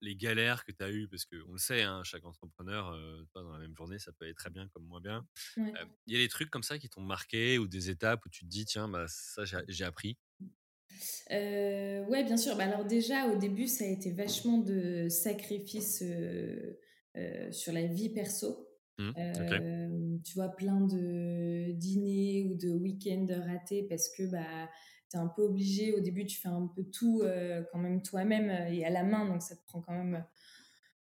les 0.01 0.17
galères 0.17 0.65
que 0.65 0.73
tu 0.73 0.83
as 0.83 0.91
eues, 0.91 1.09
parce 1.09 1.25
qu'on 1.25 1.53
le 1.53 1.59
sait, 1.59 1.83
hein, 1.83 2.03
chaque 2.05 2.25
entrepreneur, 2.25 2.97
dans 3.35 3.53
la 3.53 3.59
même 3.59 3.77
journée, 3.77 3.99
ça 3.99 4.13
peut 4.13 4.25
aller 4.25 4.35
très 4.35 4.51
bien 4.51 4.69
comme 4.69 4.85
moins 4.87 5.01
bien. 5.01 5.27
Il 6.07 6.15
y 6.15 6.17
a 6.17 6.19
des 6.19 6.29
trucs 6.29 6.51
comme 6.51 6.63
ça 6.63 6.79
qui 6.79 6.89
t'ont 6.89 7.03
marqué 7.03 7.59
ou 7.59 7.67
des 7.69 7.91
étapes 7.91 8.25
où 8.25 8.29
tu 8.29 8.45
te 8.45 8.51
dis, 8.51 8.65
tiens, 8.65 8.89
bah, 8.89 9.07
ça, 9.09 9.43
j'ai 9.45 9.85
appris? 9.85 10.19
Euh, 11.31 12.05
Ouais, 12.07 12.25
bien 12.25 12.37
sûr. 12.37 12.57
Bah, 12.57 12.65
alors, 12.65 12.85
déjà, 12.85 13.27
au 13.29 13.37
début, 13.37 13.67
ça 13.67 13.85
a 13.85 13.89
été 13.89 14.13
vachement 14.13 14.59
de 14.59 15.09
sacrifices 15.09 16.03
sur 17.51 17.73
la 17.73 17.87
vie 17.87 18.11
perso. 18.11 18.63
Mmh, 18.99 19.11
tu 20.25 20.35
vois, 20.35 20.49
plein 20.57 20.81
de 20.81 21.73
dîners 21.73 22.45
ou 22.45 22.55
de 22.57 22.71
week-ends 22.71 23.27
ratés 23.47 23.87
parce 23.89 24.09
que 24.17 24.23
bah, 24.31 24.71
un 25.17 25.29
peu 25.29 25.43
obligé. 25.43 25.95
Au 25.95 26.01
début, 26.01 26.27
tu 26.27 26.39
fais 26.39 26.49
un 26.49 26.67
peu 26.67 26.85
tout 26.85 27.23
euh, 27.23 27.63
quand 27.73 27.79
même 27.79 28.03
toi-même 28.03 28.51
euh, 28.51 28.73
et 28.73 28.85
à 28.85 28.91
la 28.91 29.03
main, 29.03 29.27
donc 29.27 29.43
ça 29.43 29.57
te 29.57 29.65
prend 29.65 29.81
quand 29.81 29.93
même 29.93 30.15
euh, 30.15 30.21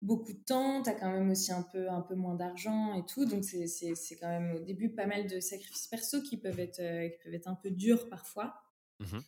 beaucoup 0.03 0.33
de 0.33 0.39
temps. 0.39 0.83
Tu 0.83 0.91
as 0.91 0.95
quand 0.95 1.11
même 1.11 1.31
aussi 1.31 1.53
un 1.53 1.63
peu, 1.63 1.89
un 1.91 2.01
peu 2.01 2.15
moins 2.15 2.35
d'argent 2.35 2.95
et 2.95 3.05
tout. 3.07 3.25
Donc, 3.25 3.45
c'est 3.45 4.17
quand 4.21 4.29
même 4.29 4.57
au 4.57 4.61
début 4.61 4.91
pas 4.91 5.07
mal 5.07 5.27
de 5.27 5.41
sacrifices 5.41 5.89
perso 5.89 6.23
qui 6.23 6.37
peuvent 6.37 6.61
être, 6.61 6.77
qui 6.77 7.25
peuvent 7.25 7.35
être 7.35 7.49
un 7.49 7.55
peu 7.55 7.71
durs 7.71 8.09
parfois. 8.09 8.55
Mmh 9.01 9.19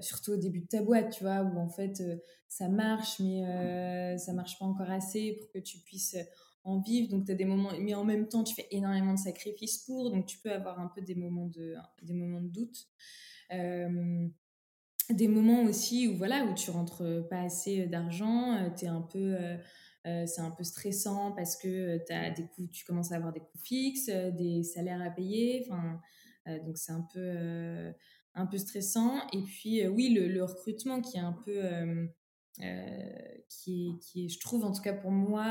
surtout 0.00 0.32
au 0.32 0.36
début 0.38 0.60
de 0.60 0.66
ta 0.66 0.80
boîte, 0.80 1.10
tu 1.10 1.24
vois, 1.24 1.42
où 1.42 1.58
en 1.58 1.68
fait 1.68 2.02
ça 2.48 2.68
marche, 2.68 3.20
mais 3.20 4.16
ça 4.16 4.32
marche 4.32 4.58
pas 4.58 4.64
encore 4.64 4.90
assez 4.90 5.36
pour 5.38 5.50
que 5.50 5.58
tu 5.58 5.80
puisses 5.80 6.16
en 6.64 6.80
vivre. 6.80 7.08
Donc, 7.10 7.26
tu 7.26 7.32
as 7.32 7.34
des 7.34 7.44
moments, 7.44 7.72
mais 7.80 7.94
en 7.94 8.04
même 8.04 8.28
temps, 8.28 8.44
tu 8.44 8.54
fais 8.54 8.66
énormément 8.70 9.14
de 9.14 9.18
sacrifices 9.18 9.78
pour. 9.78 10.10
Donc, 10.10 10.26
tu 10.26 10.38
peux 10.38 10.52
avoir 10.52 10.78
un 10.78 10.88
peu 10.88 11.00
des 11.00 11.14
moments 11.14 11.46
de, 11.46 11.74
des 12.02 12.14
moments 12.14 12.40
de 12.40 12.48
doute. 12.48 12.88
Des 13.50 15.26
moments 15.26 15.64
aussi 15.64 16.06
où 16.06 16.16
voilà 16.16 16.44
où 16.44 16.54
tu 16.54 16.70
rentres 16.70 17.26
pas 17.28 17.40
assez 17.40 17.86
d'argent, 17.86 18.72
tu 18.76 18.86
un 18.86 19.02
peu 19.02 19.36
euh, 20.06 20.24
c'est 20.26 20.40
un 20.40 20.50
peu 20.50 20.64
stressant 20.64 21.32
parce 21.32 21.56
que 21.56 21.98
as 22.10 22.30
des 22.30 22.46
coûts, 22.46 22.66
tu 22.68 22.84
commences 22.84 23.12
à 23.12 23.16
avoir 23.16 23.32
des 23.32 23.40
coûts 23.40 23.58
fixes, 23.58 24.08
des 24.08 24.62
salaires 24.62 25.02
à 25.02 25.10
payer, 25.10 25.66
enfin 25.68 26.00
donc 26.64 26.78
c'est 26.78 26.92
un 26.92 27.06
peu 27.12 27.92
un 28.34 28.46
peu 28.46 28.56
stressant. 28.56 29.26
Et 29.32 29.42
puis 29.42 29.86
oui 29.88 30.10
le, 30.10 30.42
recrutement 30.42 31.00
qui 31.00 31.18
est 31.18 31.20
un 31.20 31.32
peu 31.32 32.08
qui 33.48 33.88
est, 33.88 33.98
qui 33.98 34.24
est, 34.24 34.28
je 34.28 34.40
trouve 34.40 34.64
en 34.64 34.72
tout 34.72 34.82
cas 34.82 34.94
pour 34.94 35.10
moi 35.10 35.44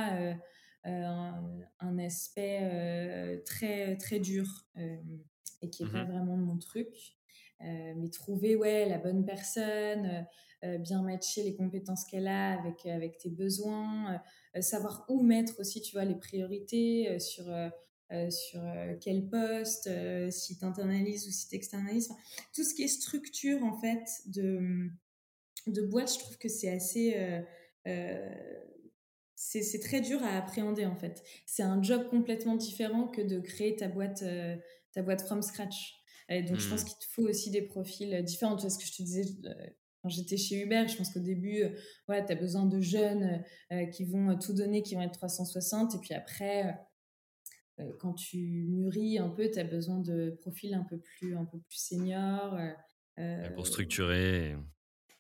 un, 0.84 2.00
aspect 2.00 3.44
très 3.46 3.98
très 3.98 4.20
dur 4.20 4.66
et 5.62 5.70
qui 5.70 5.84
est 5.84 5.92
pas 5.92 6.06
mmh 6.06 6.12
vraiment 6.12 6.38
mon 6.38 6.58
truc. 6.58 7.19
Euh, 7.62 7.94
mais 7.98 8.10
trouver 8.10 8.56
ouais 8.56 8.88
la 8.88 8.98
bonne 8.98 9.26
personne, 9.26 10.06
euh, 10.06 10.22
euh, 10.64 10.78
bien 10.78 11.02
matcher 11.02 11.44
les 11.44 11.56
compétences 11.56 12.06
qu'elle 12.06 12.28
a 12.28 12.58
avec 12.58 12.86
avec 12.86 13.18
tes 13.18 13.30
besoins, 13.30 14.22
savoir 14.62 15.06
où 15.10 15.22
mettre 15.22 15.60
aussi 15.60 15.82
tu 15.82 15.94
vois 15.94 16.06
les 16.06 16.16
priorités 16.16 17.20
sur 17.20 17.46
sur 18.30 18.62
quel 19.02 19.30
poste, 19.30 19.90
si 20.32 20.58
tu 20.58 20.66
internalises 20.66 21.28
ou 21.28 21.32
si 21.32 21.48
tu 21.48 21.56
externalises. 21.56 22.10
tout 22.54 22.64
ce 22.64 22.74
qui 22.74 22.84
est 22.84 22.88
structure 22.88 23.64
en 23.64 23.78
fait 23.78 24.04
de, 24.26 24.90
de 25.68 25.82
boîte, 25.84 26.14
je 26.14 26.20
trouve 26.20 26.38
que 26.38 26.50
c'est 26.50 26.70
assez. 26.70 27.16
c'est 29.36 29.80
très 29.80 30.02
dur 30.02 30.22
à 30.24 30.38
appréhender 30.38 30.86
en 30.86 30.96
fait. 30.96 31.24
C'est 31.46 31.64
un 31.64 31.82
job 31.82 32.10
complètement 32.10 32.56
différent 32.56 33.08
que 33.08 33.22
de 33.22 33.40
créer 33.40 33.76
ta 33.76 33.88
boîte, 33.88 34.24
ta 34.94 35.04
boîte 35.04 35.22
from 35.22 35.42
scratch 35.42 35.99
donc, 36.30 36.60
je 36.60 36.70
pense 36.70 36.84
mmh. 36.84 36.86
qu'il 36.86 36.98
te 36.98 37.06
faut 37.12 37.24
aussi 37.24 37.50
des 37.50 37.64
profils 37.64 38.14
euh, 38.14 38.22
différents. 38.22 38.56
Tu 38.56 38.62
vois 38.62 38.70
ce 38.70 38.78
que 38.78 38.86
je 38.86 38.96
te 38.96 39.02
disais 39.02 39.26
euh, 39.46 39.54
quand 40.02 40.10
j'étais 40.10 40.38
chez 40.38 40.62
Uber, 40.62 40.86
je 40.88 40.96
pense 40.96 41.12
qu'au 41.12 41.20
début, 41.20 41.64
euh, 41.64 41.70
tu 42.08 42.32
as 42.32 42.36
besoin 42.36 42.66
de 42.66 42.80
jeunes 42.80 43.44
qui 43.92 44.06
vont 44.06 44.38
tout 44.38 44.54
donner, 44.54 44.82
qui 44.82 44.96
vont 44.96 45.02
être 45.02 45.12
360. 45.12 45.96
Et 45.96 45.98
puis 45.98 46.14
après, 46.14 46.74
quand 48.00 48.14
tu 48.14 48.68
mûris 48.70 49.18
un 49.18 49.28
peu, 49.28 49.52
tu 49.52 49.60
as 49.60 49.66
besoin 49.66 50.00
de 50.00 50.38
profils 50.40 50.74
un 50.74 50.86
peu 50.86 51.00
plus, 51.00 51.36
un 51.36 51.44
peu 51.44 51.60
plus 51.60 51.78
seniors. 51.78 52.58
pour 53.56 53.68
structurer, 53.68 54.56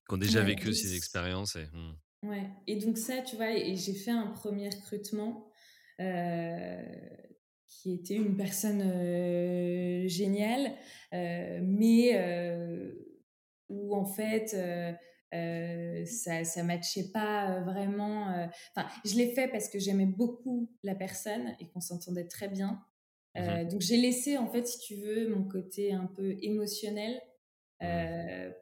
qui 0.08 0.14
ont 0.14 0.18
déjà 0.18 0.44
vécu 0.44 0.74
ces 0.74 0.96
expériences. 0.96 1.58
Et, 1.58 1.66
mmh. 1.66 2.30
Ouais, 2.30 2.50
et 2.66 2.78
donc 2.78 2.98
ça, 2.98 3.22
tu 3.22 3.36
vois, 3.36 3.52
et 3.52 3.76
j'ai 3.76 3.94
fait 3.94 4.12
un 4.12 4.28
premier 4.28 4.70
recrutement 4.70 5.52
qui 7.70 7.94
était 7.94 8.16
une 8.16 8.36
personne 8.36 8.82
euh, 8.82 10.08
géniale, 10.08 10.74
euh, 11.14 11.60
mais 11.64 12.12
euh, 12.16 12.92
où 13.70 13.96
en 13.96 14.06
fait 14.06 14.56
ça 16.06 16.44
ça 16.44 16.64
matchait 16.64 17.12
pas 17.14 17.62
vraiment. 17.62 18.50
Enfin, 18.76 18.90
je 19.06 19.16
l'ai 19.16 19.32
fait 19.34 19.48
parce 19.48 19.70
que 19.70 19.78
j'aimais 19.78 20.08
beaucoup 20.08 20.72
la 20.84 20.96
personne 20.96 21.56
et 21.60 21.68
qu'on 21.68 21.82
s'entendait 21.82 22.28
très 22.28 22.48
bien. 22.48 22.84
Mmh 23.36 23.68
donc 23.70 23.80
j'ai 23.82 23.98
laissé 23.98 24.40
en 24.40 24.48
fait, 24.48 24.68
si 24.68 24.80
tu 24.80 24.96
veux, 24.96 25.30
mon 25.30 25.44
côté 25.44 25.94
un 25.94 26.08
peu 26.08 26.36
émotionnel 26.42 27.22
mmh. 27.80 27.86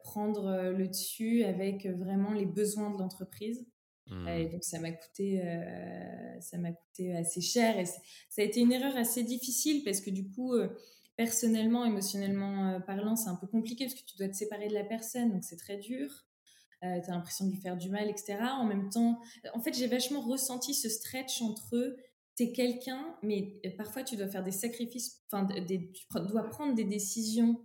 prendre 0.04 0.70
le 0.76 0.86
dessus 0.86 1.42
avec 1.44 1.86
vraiment 1.86 2.34
les 2.34 2.44
besoins 2.44 2.90
de 2.90 2.98
l'entreprise. 2.98 3.66
Et 4.10 4.46
mmh. 4.46 4.50
donc 4.50 4.64
ça 4.64 4.80
m'a 4.80 4.90
coûté, 4.90 5.42
euh, 5.44 6.40
ça 6.40 6.56
m'a 6.56 6.72
coûté 6.72 7.14
assez 7.14 7.40
cher 7.40 7.78
et 7.78 7.84
ça 7.84 8.00
a 8.38 8.42
été 8.42 8.60
une 8.60 8.72
erreur 8.72 8.96
assez 8.96 9.22
difficile 9.22 9.84
parce 9.84 10.00
que 10.00 10.10
du 10.10 10.30
coup, 10.30 10.54
euh, 10.54 10.68
personnellement, 11.16 11.84
émotionnellement 11.84 12.70
euh, 12.70 12.80
parlant, 12.80 13.16
c'est 13.16 13.28
un 13.28 13.36
peu 13.36 13.46
compliqué 13.46 13.84
parce 13.84 14.00
que 14.00 14.06
tu 14.06 14.16
dois 14.16 14.28
te 14.28 14.36
séparer 14.36 14.68
de 14.68 14.74
la 14.74 14.84
personne, 14.84 15.32
donc 15.32 15.44
c'est 15.44 15.58
très 15.58 15.76
dur. 15.76 16.08
tu 16.80 16.86
as 16.86 17.00
l'impression 17.08 17.46
de 17.46 17.50
lui 17.50 17.60
faire 17.60 17.76
du 17.76 17.90
mal, 17.90 18.08
etc. 18.08 18.38
En 18.58 18.64
même 18.64 18.88
temps, 18.88 19.20
en 19.52 19.60
fait, 19.60 19.74
j'ai 19.74 19.88
vachement 19.88 20.22
ressenti 20.22 20.72
ce 20.72 20.88
stretch 20.88 21.42
entre 21.42 21.76
eux. 21.76 21.96
T'es 22.34 22.52
quelqu'un, 22.52 23.16
mais 23.22 23.60
parfois 23.76 24.04
tu 24.04 24.16
dois 24.16 24.28
faire 24.28 24.44
des 24.44 24.52
sacrifices, 24.52 25.22
enfin, 25.30 25.46
tu 25.66 25.78
dois 26.28 26.44
prendre 26.44 26.74
des 26.74 26.84
décisions 26.84 27.60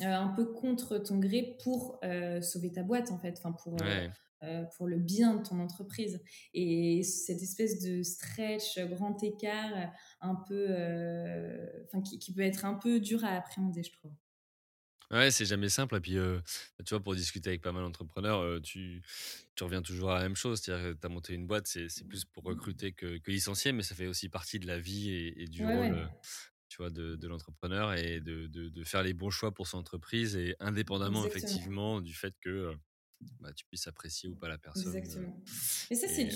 un 0.00 0.28
peu 0.28 0.52
contre 0.52 0.98
ton 0.98 1.18
gré 1.18 1.56
pour 1.62 2.00
sauver 2.42 2.72
ta 2.72 2.82
boîte 2.82 3.12
en 3.12 3.18
fait, 3.18 3.38
enfin 3.38 3.52
pour 3.52 3.76
pour 4.76 4.86
le 4.86 4.98
bien 4.98 5.36
de 5.36 5.42
ton 5.42 5.60
entreprise. 5.60 6.20
Et 6.54 7.02
cette 7.02 7.42
espèce 7.42 7.80
de 7.82 8.02
stretch, 8.02 8.78
grand 8.78 9.22
écart, 9.22 9.90
un 10.20 10.34
peu, 10.48 10.66
enfin 11.86 12.02
qui, 12.02 12.18
qui, 12.18 12.32
peut 12.32 12.42
être 12.42 12.64
un 12.64 12.74
peu 12.74 13.00
dur 13.00 13.24
à 13.24 13.30
appréhender, 13.30 13.82
je 13.82 13.92
trouve. 13.92 14.12
Ouais, 15.12 15.30
c'est 15.30 15.44
jamais 15.44 15.68
simple. 15.68 15.96
Et 15.96 16.00
puis, 16.00 16.16
tu 16.84 16.90
vois, 16.90 17.00
pour 17.00 17.14
discuter 17.14 17.50
avec 17.50 17.62
pas 17.62 17.72
mal 17.72 17.84
d'entrepreneurs, 17.84 18.60
tu, 18.62 19.02
tu 19.54 19.64
reviens 19.64 19.82
toujours 19.82 20.10
à 20.10 20.16
la 20.16 20.22
même 20.22 20.36
chose. 20.36 20.60
C'est-à-dire 20.60 20.94
que 20.94 21.00
tu 21.00 21.06
as 21.06 21.10
monté 21.10 21.34
une 21.34 21.46
boîte, 21.46 21.66
c'est 21.66 22.08
plus 22.08 22.24
pour 22.24 22.44
recruter 22.44 22.92
que, 22.92 23.18
que, 23.18 23.30
licencier, 23.30 23.72
mais 23.72 23.82
ça 23.82 23.94
fait 23.94 24.08
aussi 24.08 24.28
partie 24.28 24.58
de 24.58 24.66
la 24.66 24.78
vie 24.78 25.10
et, 25.36 25.46
du 25.46 25.64
rôle 25.64 26.08
tu 26.68 26.78
vois, 26.78 26.90
de, 26.90 27.16
de 27.16 27.28
l'entrepreneur 27.28 27.94
et 27.94 28.20
de, 28.20 28.46
de, 28.48 28.68
de, 28.68 28.84
faire 28.84 29.02
les 29.02 29.14
bons 29.14 29.30
choix 29.30 29.52
pour 29.52 29.66
son 29.66 29.78
entreprise 29.78 30.36
et 30.36 30.56
indépendamment, 30.60 31.24
effectivement, 31.24 32.00
du 32.00 32.12
fait 32.12 32.34
que 32.40 32.74
bah, 33.40 33.52
tu 33.54 33.64
puisses 33.66 33.86
apprécier 33.86 34.28
ou 34.28 34.34
pas 34.34 34.48
la 34.48 34.58
personne. 34.58 34.94
Exactement. 34.94 35.32
Mais 35.90 35.96
ça, 35.96 36.08
c'est. 36.08 36.28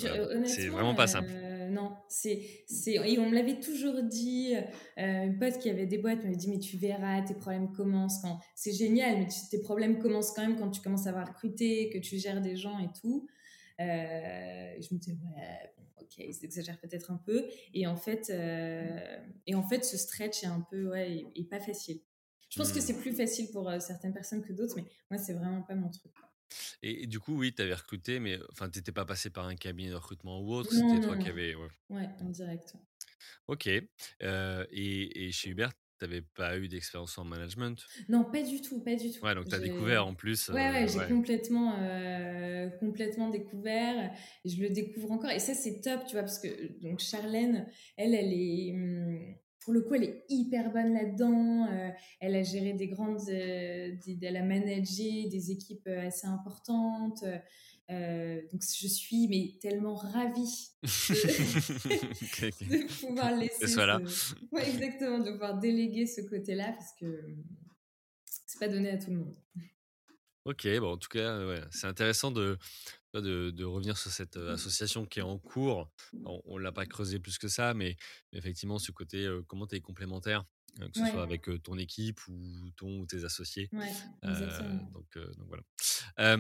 C'est 0.47 0.69
vraiment 0.69 0.95
pas 0.95 1.07
simple. 1.07 1.31
non, 1.71 1.95
c'est, 2.09 2.65
et 2.87 3.19
on 3.19 3.29
me 3.29 3.35
l'avait 3.35 3.61
toujours 3.61 4.03
dit. 4.03 4.55
une 4.97 5.39
pote 5.39 5.59
qui 5.59 5.71
avait 5.71 5.87
des 5.87 5.99
boîtes 5.99 6.23
m'avait 6.23 6.37
dit 6.37 6.49
Mais 6.49 6.59
tu 6.59 6.77
verras, 6.77 7.23
tes 7.23 7.35
problèmes 7.35 7.73
commencent 7.73 8.21
quand. 8.23 8.41
C'est 8.55 8.73
génial, 8.73 9.19
mais 9.19 9.27
tes 9.51 9.61
problèmes 9.61 9.99
commencent 9.99 10.33
quand 10.33 10.43
même 10.43 10.57
quand 10.57 10.71
tu 10.71 10.81
commences 10.81 11.07
à 11.07 11.11
avoir 11.11 11.29
recruté, 11.29 11.91
que 11.91 11.99
tu 11.99 12.19
gères 12.19 12.41
des 12.41 12.57
gens 12.57 12.79
et 12.79 12.89
tout. 13.01 13.29
je 13.79 14.95
me 14.95 14.99
disais 14.99 15.13
Ouais, 15.13 15.73
ok, 16.01 16.19
ils 16.19 16.45
exagèrent 16.45 16.81
peut-être 16.81 17.11
un 17.11 17.21
peu. 17.27 17.47
Et 17.75 17.87
en 17.87 17.97
fait, 17.97 18.31
et 19.47 19.55
en 19.55 19.63
fait 19.63 19.85
ce 19.85 19.97
stretch 19.99 20.45
est 20.45 20.49
un 20.49 20.67
peu, 20.71 20.89
ouais, 20.89 21.27
et, 21.35 21.45
pas 21.45 21.61
facile. 21.61 22.01
Je 22.49 22.59
pense 22.59 22.73
que 22.73 22.79
mmh. 22.79 22.83
c'est 22.83 22.99
plus 22.99 23.13
facile 23.13 23.51
pour 23.53 23.71
certaines 23.81 24.13
personnes 24.13 24.43
que 24.43 24.53
d'autres, 24.53 24.75
mais 24.77 24.85
moi, 25.09 25.19
c'est 25.19 25.35
vraiment 25.35 25.63
pas 25.63 25.77
mon 25.77 25.89
truc. 25.89 26.13
Et, 26.83 27.07
du 27.07 27.21
coup, 27.21 27.39
oui, 27.39 27.55
tu 27.55 27.63
avais 27.63 27.75
recruté, 27.75 28.21
mais 28.21 28.39
enfin, 28.51 28.69
tu 28.69 28.79
n'étais 28.79 28.93
pas 28.93 29.05
passé 29.05 29.31
par 29.31 29.47
un 29.47 29.57
cabinet 29.57 29.91
de 29.91 29.95
recrutement 29.95 30.41
ou 30.41 30.53
autre, 30.55 30.73
c'était 30.73 31.01
toi 31.01 31.17
qui 31.17 31.29
avais. 31.29 31.55
Ouais. 31.55 31.69
ouais, 31.91 32.09
en 32.21 32.31
direct. 32.31 32.75
Ok. 33.49 33.69
Euh, 34.23 34.65
et, 34.71 35.27
et, 35.27 35.33
chez 35.33 35.51
Hubert, 35.51 35.73
tu 35.99 36.05
n'avais 36.05 36.23
pas 36.23 36.57
eu 36.59 36.69
d'expérience 36.69 37.19
en 37.19 37.25
management? 37.25 37.85
Non, 38.09 38.25
pas 38.25 38.43
du 38.43 38.61
tout, 38.63 38.81
pas 38.81 38.97
du 38.97 39.11
tout. 39.11 39.25
Ouais, 39.25 39.35
donc 39.35 39.49
tu 39.49 39.55
as 39.55 39.61
découvert 39.61 40.07
en 40.07 40.15
plus. 40.15 40.49
Ouais, 40.49 40.71
ouais, 40.71 40.89
j'ai 40.89 41.07
complètement, 41.07 41.77
euh, 41.81 42.71
complètement 42.79 43.29
découvert. 43.29 44.13
Et 44.45 44.49
je 44.49 44.63
le 44.63 44.71
découvre 44.71 45.13
encore. 45.13 45.31
Et 45.31 45.39
ça, 45.39 45.55
c'est 45.55 45.81
top, 45.81 46.07
tu 46.07 46.13
vois, 46.13 46.23
parce 46.23 46.39
que 46.39 46.81
donc 46.81 47.01
Charlène, 47.01 47.67
elle, 47.97 48.15
elle 48.15 48.33
est. 48.33 48.73
Hum, 48.75 49.37
pour 49.71 49.77
le 49.77 49.83
coup, 49.83 49.95
elle 49.95 50.03
est 50.03 50.25
hyper 50.29 50.73
bonne 50.73 50.93
là-dedans. 50.95 51.69
Euh, 51.71 51.91
elle 52.19 52.35
a 52.35 52.43
géré 52.43 52.73
des 52.73 52.89
grandes, 52.89 53.21
euh, 53.29 53.95
elle 54.21 54.37
a 54.37 54.43
managé 54.43 55.29
des 55.29 55.53
équipes 55.53 55.87
euh, 55.87 56.09
assez 56.09 56.27
importantes. 56.27 57.23
donc 57.23 58.63
je 58.63 58.89
suis 58.89 59.29
mais 59.29 59.59
tellement 59.61 59.95
ravie 59.95 60.73
de, 60.83 60.89
pouvoir 63.01 63.37
laisser. 63.37 63.69
Ce... 63.69 64.35
Ouais, 64.51 64.69
exactement, 64.69 65.21
de 65.21 65.31
pouvoir 65.31 65.61
déléguer 65.61 66.07
ce 66.07 66.23
côté-là 66.23 66.73
parce 66.73 66.93
que 66.99 67.37
c'est 68.25 68.59
pas 68.59 68.67
donné 68.67 68.91
à 68.91 68.99
tout 68.99 69.11
le 69.13 69.19
monde. 69.19 69.37
Ok, 70.47 70.67
bon, 70.81 70.95
en 70.95 70.97
tout 70.97 71.11
cas, 71.11 71.47
ouais, 71.47 71.61
c'est 71.71 71.87
intéressant 71.87 72.33
de, 72.33 72.59
de, 73.15 73.65
revenir 73.65 73.97
sur 73.97 74.11
cette 74.11 74.37
association 74.37 75.07
qui 75.07 75.19
est 75.19 75.23
en 75.23 75.39
cours. 75.39 75.91
On 76.25 76.59
ne 76.59 76.63
l'a 76.63 76.73
pas 76.73 76.87
creusé 76.87 77.19
plus 77.19 77.39
que 77.39 77.49
ça, 77.49 77.75
mais 77.75 77.97
effectivement, 78.33 78.79
ce 78.79 78.93
côté, 78.93 79.29
comment 79.49 79.67
tu 79.67 79.77
es 79.77 79.81
complémentaire, 79.81 80.45
que 80.79 80.97
ce 80.97 81.07
soit 81.07 81.23
avec 81.23 81.49
ton 81.63 81.77
équipe 81.79 82.21
ou 82.29 82.71
ton 82.77 83.01
ou 83.01 83.07
tes 83.07 83.25
associés. 83.25 83.69
Ouais, 83.73 83.93
donc, 84.93 85.19
donc, 85.37 85.49
voilà. 85.49 86.37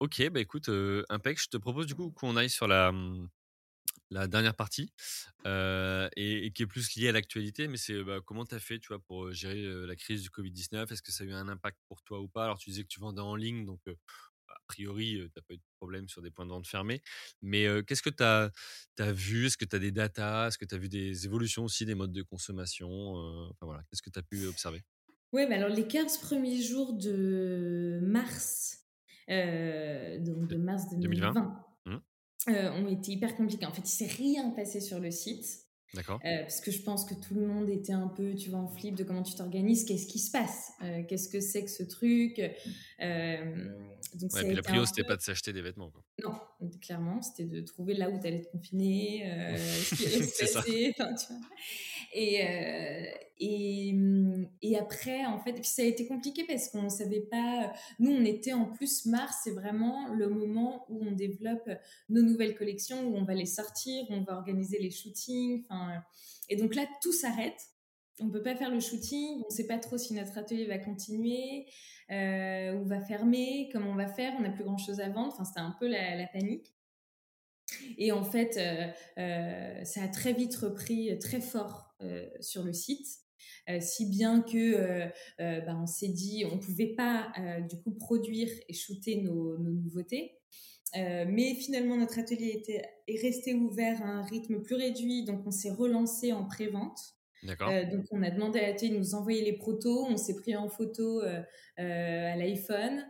ok, 0.00 0.30
bah 0.30 0.40
écoute, 0.40 0.70
Impec, 1.08 1.40
je 1.40 1.48
te 1.48 1.56
propose 1.56 1.86
du 1.86 1.94
coup 1.94 2.10
qu'on 2.10 2.36
aille 2.36 2.50
sur 2.50 2.68
la, 2.68 2.92
mmh, 2.92 3.28
la 4.10 4.28
dernière 4.28 4.54
partie 4.54 4.92
et, 5.44 6.52
qui 6.54 6.62
est 6.62 6.66
plus 6.66 6.94
liée 6.96 7.08
à 7.08 7.12
l'actualité, 7.12 7.68
mais 7.68 7.76
c'est 7.76 8.02
bah, 8.04 8.20
comment 8.24 8.44
tu 8.44 8.54
as 8.54 8.60
fait 8.60 8.78
tu 8.78 8.88
vois, 8.88 9.00
pour 9.00 9.32
gérer 9.32 9.62
la 9.86 9.96
crise 9.96 10.22
du 10.22 10.30
Covid-19 10.30 10.92
Est-ce 10.92 11.02
que 11.02 11.12
ça 11.12 11.24
a 11.24 11.26
eu 11.26 11.32
un 11.32 11.48
impact 11.48 11.78
pour 11.88 12.02
toi 12.02 12.20
ou 12.20 12.28
pas? 12.28 12.44
Alors, 12.44 12.58
tu 12.58 12.70
disais 12.70 12.82
que 12.82 12.88
tu 12.88 13.00
vendais 13.00 13.22
en 13.22 13.36
ligne, 13.36 13.64
donc 13.64 13.80
a 14.56 14.64
priori, 14.66 15.14
tu 15.14 15.30
n'as 15.36 15.42
pas 15.42 15.54
eu 15.54 15.58
de 15.58 15.62
problème 15.78 16.08
sur 16.08 16.22
des 16.22 16.30
points 16.30 16.46
de 16.46 16.50
vente 16.50 16.66
fermés. 16.66 17.02
Mais 17.42 17.66
qu'est-ce 17.86 18.02
que 18.02 18.10
tu 18.10 18.22
as, 18.22 18.50
as, 18.98 19.12
vu? 19.12 19.46
Est-ce 19.46 19.56
que 19.56 19.64
tu 19.64 19.76
as 19.76 19.78
des 19.78 19.92
datas? 19.92 20.48
Est-ce 20.48 20.58
que 20.58 20.64
tu 20.64 20.74
as 20.74 20.78
vu 20.78 20.88
des 20.88 21.24
évolutions 21.26 21.64
aussi 21.64 21.84
des 21.86 21.94
modes 21.94 22.12
de 22.12 22.22
consommation 22.22 23.14
enfin, 23.50 23.66
voilà. 23.66 23.82
Qu'est-ce 23.88 24.02
que 24.02 24.10
tu 24.10 24.18
as 24.18 24.22
pu 24.22 24.46
observer? 24.46 24.82
Oui, 25.32 25.46
mais 25.48 25.56
alors 25.56 25.68
les 25.68 25.86
15 25.86 26.18
premiers 26.18 26.62
jours 26.62 26.94
de 26.94 28.00
mars, 28.02 28.86
donc 29.28 30.48
de 30.48 30.56
mars 30.56 30.88
2020, 30.90 31.64
mmh. 31.86 31.96
ont 32.48 32.88
été 32.88 33.12
hyper 33.12 33.36
compliqués. 33.36 33.66
En 33.66 33.72
fait, 33.72 33.82
il 33.82 33.92
s'est 33.92 34.06
rien 34.06 34.50
passé 34.50 34.80
sur 34.80 35.00
le 35.00 35.10
site. 35.10 35.65
D'accord. 35.94 36.20
Euh, 36.24 36.40
parce 36.42 36.60
que 36.60 36.70
je 36.70 36.82
pense 36.82 37.04
que 37.04 37.14
tout 37.14 37.34
le 37.34 37.46
monde 37.46 37.68
était 37.70 37.92
un 37.92 38.08
peu, 38.08 38.34
tu 38.34 38.50
vois, 38.50 38.58
en 38.58 38.68
flip 38.68 38.94
de 38.94 39.04
comment 39.04 39.22
tu 39.22 39.34
t'organises, 39.34 39.84
qu'est-ce 39.84 40.06
qui 40.06 40.18
se 40.18 40.30
passe, 40.30 40.72
euh, 40.82 41.02
qu'est-ce 41.08 41.28
que 41.28 41.40
c'est 41.40 41.64
que 41.64 41.70
ce 41.70 41.82
truc. 41.84 42.40
Euh, 43.00 43.68
donc 44.14 44.32
ouais, 44.34 44.44
puis 44.44 44.54
la 44.54 44.62
prio, 44.62 44.84
c'était 44.84 45.04
pas 45.04 45.16
de 45.16 45.22
s'acheter 45.22 45.52
des 45.52 45.62
vêtements. 45.62 45.90
Quoi. 45.90 46.02
Non, 46.22 46.68
clairement, 46.80 47.22
c'était 47.22 47.44
de 47.44 47.60
trouver 47.60 47.94
là 47.94 48.10
où 48.10 48.20
tu 48.20 48.26
allais 48.26 48.42
te 48.42 48.50
confiner, 48.50 49.22
ce 49.58 49.94
qui 49.94 50.06
allait 50.14 50.22
se 50.22 50.54
passer. 50.54 50.94
Enfin, 50.98 51.14
tu 51.14 51.26
vois. 51.28 51.40
Et, 52.18 52.40
et, 53.38 53.94
et, 54.62 54.78
après, 54.78 55.26
en 55.26 55.38
fait, 55.38 55.52
puis 55.52 55.64
ça 55.64 55.82
a 55.82 55.84
été 55.84 56.06
compliqué 56.06 56.44
parce 56.44 56.68
qu'on 56.70 56.82
ne 56.82 56.88
savait 56.88 57.20
pas. 57.20 57.72
Nous, 57.98 58.10
on 58.10 58.24
était 58.24 58.54
en 58.54 58.64
plus 58.64 59.04
mars, 59.04 59.40
c'est 59.44 59.50
vraiment 59.50 60.08
le 60.08 60.30
moment 60.30 60.86
où 60.88 61.04
on 61.04 61.12
développe 61.12 61.68
nos 62.08 62.22
nouvelles 62.22 62.56
collections, 62.56 63.06
où 63.06 63.16
on 63.16 63.24
va 63.24 63.34
les 63.34 63.44
sortir, 63.44 64.04
où 64.08 64.14
on 64.14 64.22
va 64.22 64.34
organiser 64.34 64.78
les 64.78 64.90
shootings. 64.90 65.64
Enfin, 65.64 66.02
et 66.48 66.56
donc 66.56 66.74
là, 66.74 66.86
tout 67.02 67.12
s'arrête. 67.12 67.60
On 68.20 68.30
peut 68.30 68.42
pas 68.42 68.56
faire 68.56 68.70
le 68.70 68.80
shooting, 68.80 69.42
on 69.46 69.50
sait 69.50 69.66
pas 69.66 69.78
trop 69.78 69.98
si 69.98 70.14
notre 70.14 70.38
atelier 70.38 70.64
va 70.64 70.78
continuer 70.78 71.66
euh, 72.10 72.72
ou 72.78 72.86
va 72.86 73.02
fermer, 73.02 73.68
comment 73.70 73.90
on 73.90 73.94
va 73.94 74.08
faire, 74.08 74.32
on 74.38 74.40
n'a 74.40 74.48
plus 74.48 74.64
grand 74.64 74.78
chose 74.78 75.00
à 75.00 75.10
vendre. 75.10 75.34
Enfin, 75.34 75.44
c'était 75.44 75.60
un 75.60 75.76
peu 75.78 75.86
la, 75.86 76.16
la 76.16 76.26
panique. 76.26 76.72
Et 77.98 78.12
en 78.12 78.24
fait, 78.24 78.56
euh, 78.56 78.86
euh, 79.18 79.84
ça 79.84 80.02
a 80.02 80.08
très 80.08 80.32
vite 80.32 80.56
repris 80.56 81.18
très 81.18 81.40
fort 81.40 81.85
euh, 81.85 81.85
sur 82.40 82.62
le 82.62 82.72
site. 82.72 83.06
si 83.80 84.08
bien 84.08 84.42
que 84.42 85.08
bah, 85.38 85.76
on 85.80 85.86
s'est 85.86 86.08
dit 86.08 86.44
on 86.50 86.58
pouvait 86.58 86.94
pas 86.94 87.32
du 87.68 87.80
coup 87.80 87.92
produire 87.92 88.48
et 88.68 88.72
shooter 88.72 89.22
nos, 89.22 89.58
nouveautés. 89.58 90.38
Mais 90.94 91.54
finalement 91.54 91.96
notre 91.96 92.18
atelier 92.18 92.52
était, 92.54 92.82
est 93.06 93.20
resté 93.20 93.54
ouvert 93.54 94.02
à 94.02 94.06
un 94.06 94.22
rythme 94.22 94.62
plus 94.62 94.76
réduit 94.76 95.24
donc 95.24 95.46
on 95.46 95.50
s'est 95.50 95.70
relancé 95.70 96.32
en 96.32 96.44
pré-vente. 96.44 96.98
Donc 97.42 98.06
on 98.10 98.22
a 98.22 98.30
demandé 98.30 98.58
à 98.58 98.68
l'atelier 98.68 98.92
de 98.92 98.98
nous 98.98 99.14
envoyer 99.14 99.44
les 99.44 99.56
protos 99.56 100.06
on 100.08 100.16
s'est 100.16 100.36
pris 100.36 100.56
en 100.56 100.68
photo 100.68 101.22
à 101.76 102.36
l'iPhone 102.36 103.04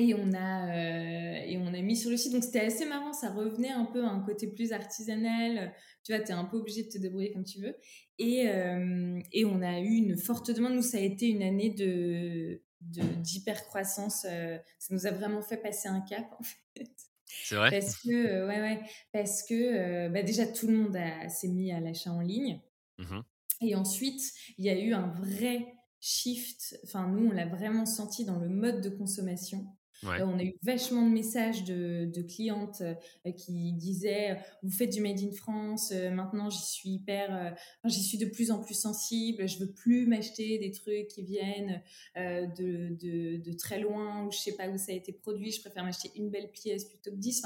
et 0.00 0.14
on 0.14 0.32
a 0.32 0.68
euh, 0.68 1.44
et 1.46 1.58
on 1.58 1.66
a 1.66 1.80
mis 1.80 1.96
sur 1.96 2.10
le 2.10 2.16
site. 2.16 2.32
Donc 2.32 2.44
c'était 2.44 2.60
assez 2.60 2.86
marrant. 2.86 3.12
Ça 3.12 3.30
revenait 3.30 3.70
un 3.70 3.84
peu 3.84 4.04
à 4.04 4.08
un 4.08 4.20
côté 4.20 4.46
plus 4.46 4.72
artisanal. 4.72 5.74
Tu 6.04 6.12
vois 6.12 6.22
tu 6.22 6.30
es 6.30 6.34
un 6.34 6.44
peu 6.44 6.56
obligé 6.56 6.84
de 6.84 6.88
te 6.88 6.98
débrouiller 6.98 7.32
comme 7.32 7.44
tu 7.44 7.60
veux. 7.60 7.76
Et 8.18 8.48
euh, 8.48 9.20
et 9.32 9.44
on 9.44 9.62
a 9.62 9.80
eu 9.80 9.94
une 9.94 10.16
forte 10.16 10.50
demande. 10.50 10.74
Nous 10.74 10.82
ça 10.82 10.98
a 10.98 11.00
été 11.00 11.28
une 11.28 11.42
année 11.42 11.70
de 11.70 12.62
d'hyper 12.80 13.66
croissance 13.66 14.24
euh, 14.26 14.56
ça 14.78 14.94
nous 14.94 15.06
a 15.06 15.10
vraiment 15.10 15.42
fait 15.42 15.58
passer 15.58 15.88
un 15.88 16.00
cap 16.00 16.26
en 16.38 16.42
fait. 16.42 16.90
C'est 17.26 17.54
vrai. 17.54 17.70
Parce 17.70 17.96
que 18.02 18.46
ouais 18.46 18.60
ouais. 18.60 18.80
Parce 19.12 19.42
que 19.42 20.08
bah 20.08 20.22
déjà 20.22 20.46
tout 20.46 20.66
le 20.66 20.76
monde 20.76 20.98
s'est 21.28 21.48
mis 21.48 21.72
à 21.72 21.80
l'achat 21.80 22.12
en 22.12 22.20
ligne. 22.20 22.60
Mmh 22.98 23.20
et 23.60 23.74
ensuite 23.74 24.22
il 24.58 24.64
y 24.64 24.70
a 24.70 24.78
eu 24.78 24.92
un 24.92 25.08
vrai 25.08 25.74
shift. 26.00 26.78
Enfin 26.84 27.08
nous 27.08 27.28
on 27.28 27.32
l'a 27.32 27.46
vraiment 27.46 27.86
senti 27.86 28.24
dans 28.24 28.38
le 28.38 28.48
mode 28.48 28.80
de 28.80 28.88
consommation 28.88 29.66
euh, 30.04 30.24
on 30.24 30.38
a 30.38 30.42
eu 30.42 30.54
vachement 30.62 31.02
de 31.02 31.10
messages 31.10 31.64
de, 31.64 32.22
clientes 32.22 32.80
euh, 32.80 33.32
qui 33.32 33.72
disaient 33.72 34.38
vous 34.62 34.70
faites 34.70 34.90
du 34.90 35.00
made 35.00 35.20
in 35.20 35.32
France, 35.32 35.92
euh, 35.92 36.10
maintenant 36.10 36.48
j'y 36.48 36.62
suis 36.62 36.90
hyper, 36.90 37.54
j'y 37.84 38.02
suis 38.02 38.18
de 38.18 38.26
plus 38.26 38.50
en 38.50 38.60
plus 38.60 38.74
sensible, 38.74 39.48
je 39.48 39.58
veux 39.58 39.72
plus 39.72 40.06
m'acheter 40.06 40.58
des 40.58 40.70
trucs 40.70 41.08
qui 41.08 41.22
viennent 41.22 41.82
de, 42.16 43.52
très 43.58 43.80
loin 43.80 44.26
ou 44.26 44.32
je 44.32 44.38
sais 44.38 44.56
pas 44.56 44.68
où 44.68 44.78
ça 44.78 44.92
a 44.92 44.94
été 44.94 45.12
produit, 45.12 45.50
je 45.50 45.60
préfère 45.60 45.84
m'acheter 45.84 46.10
une 46.16 46.30
belle 46.30 46.50
pièce 46.50 46.84
plutôt 46.84 47.10
que 47.10 47.16
10. 47.16 47.42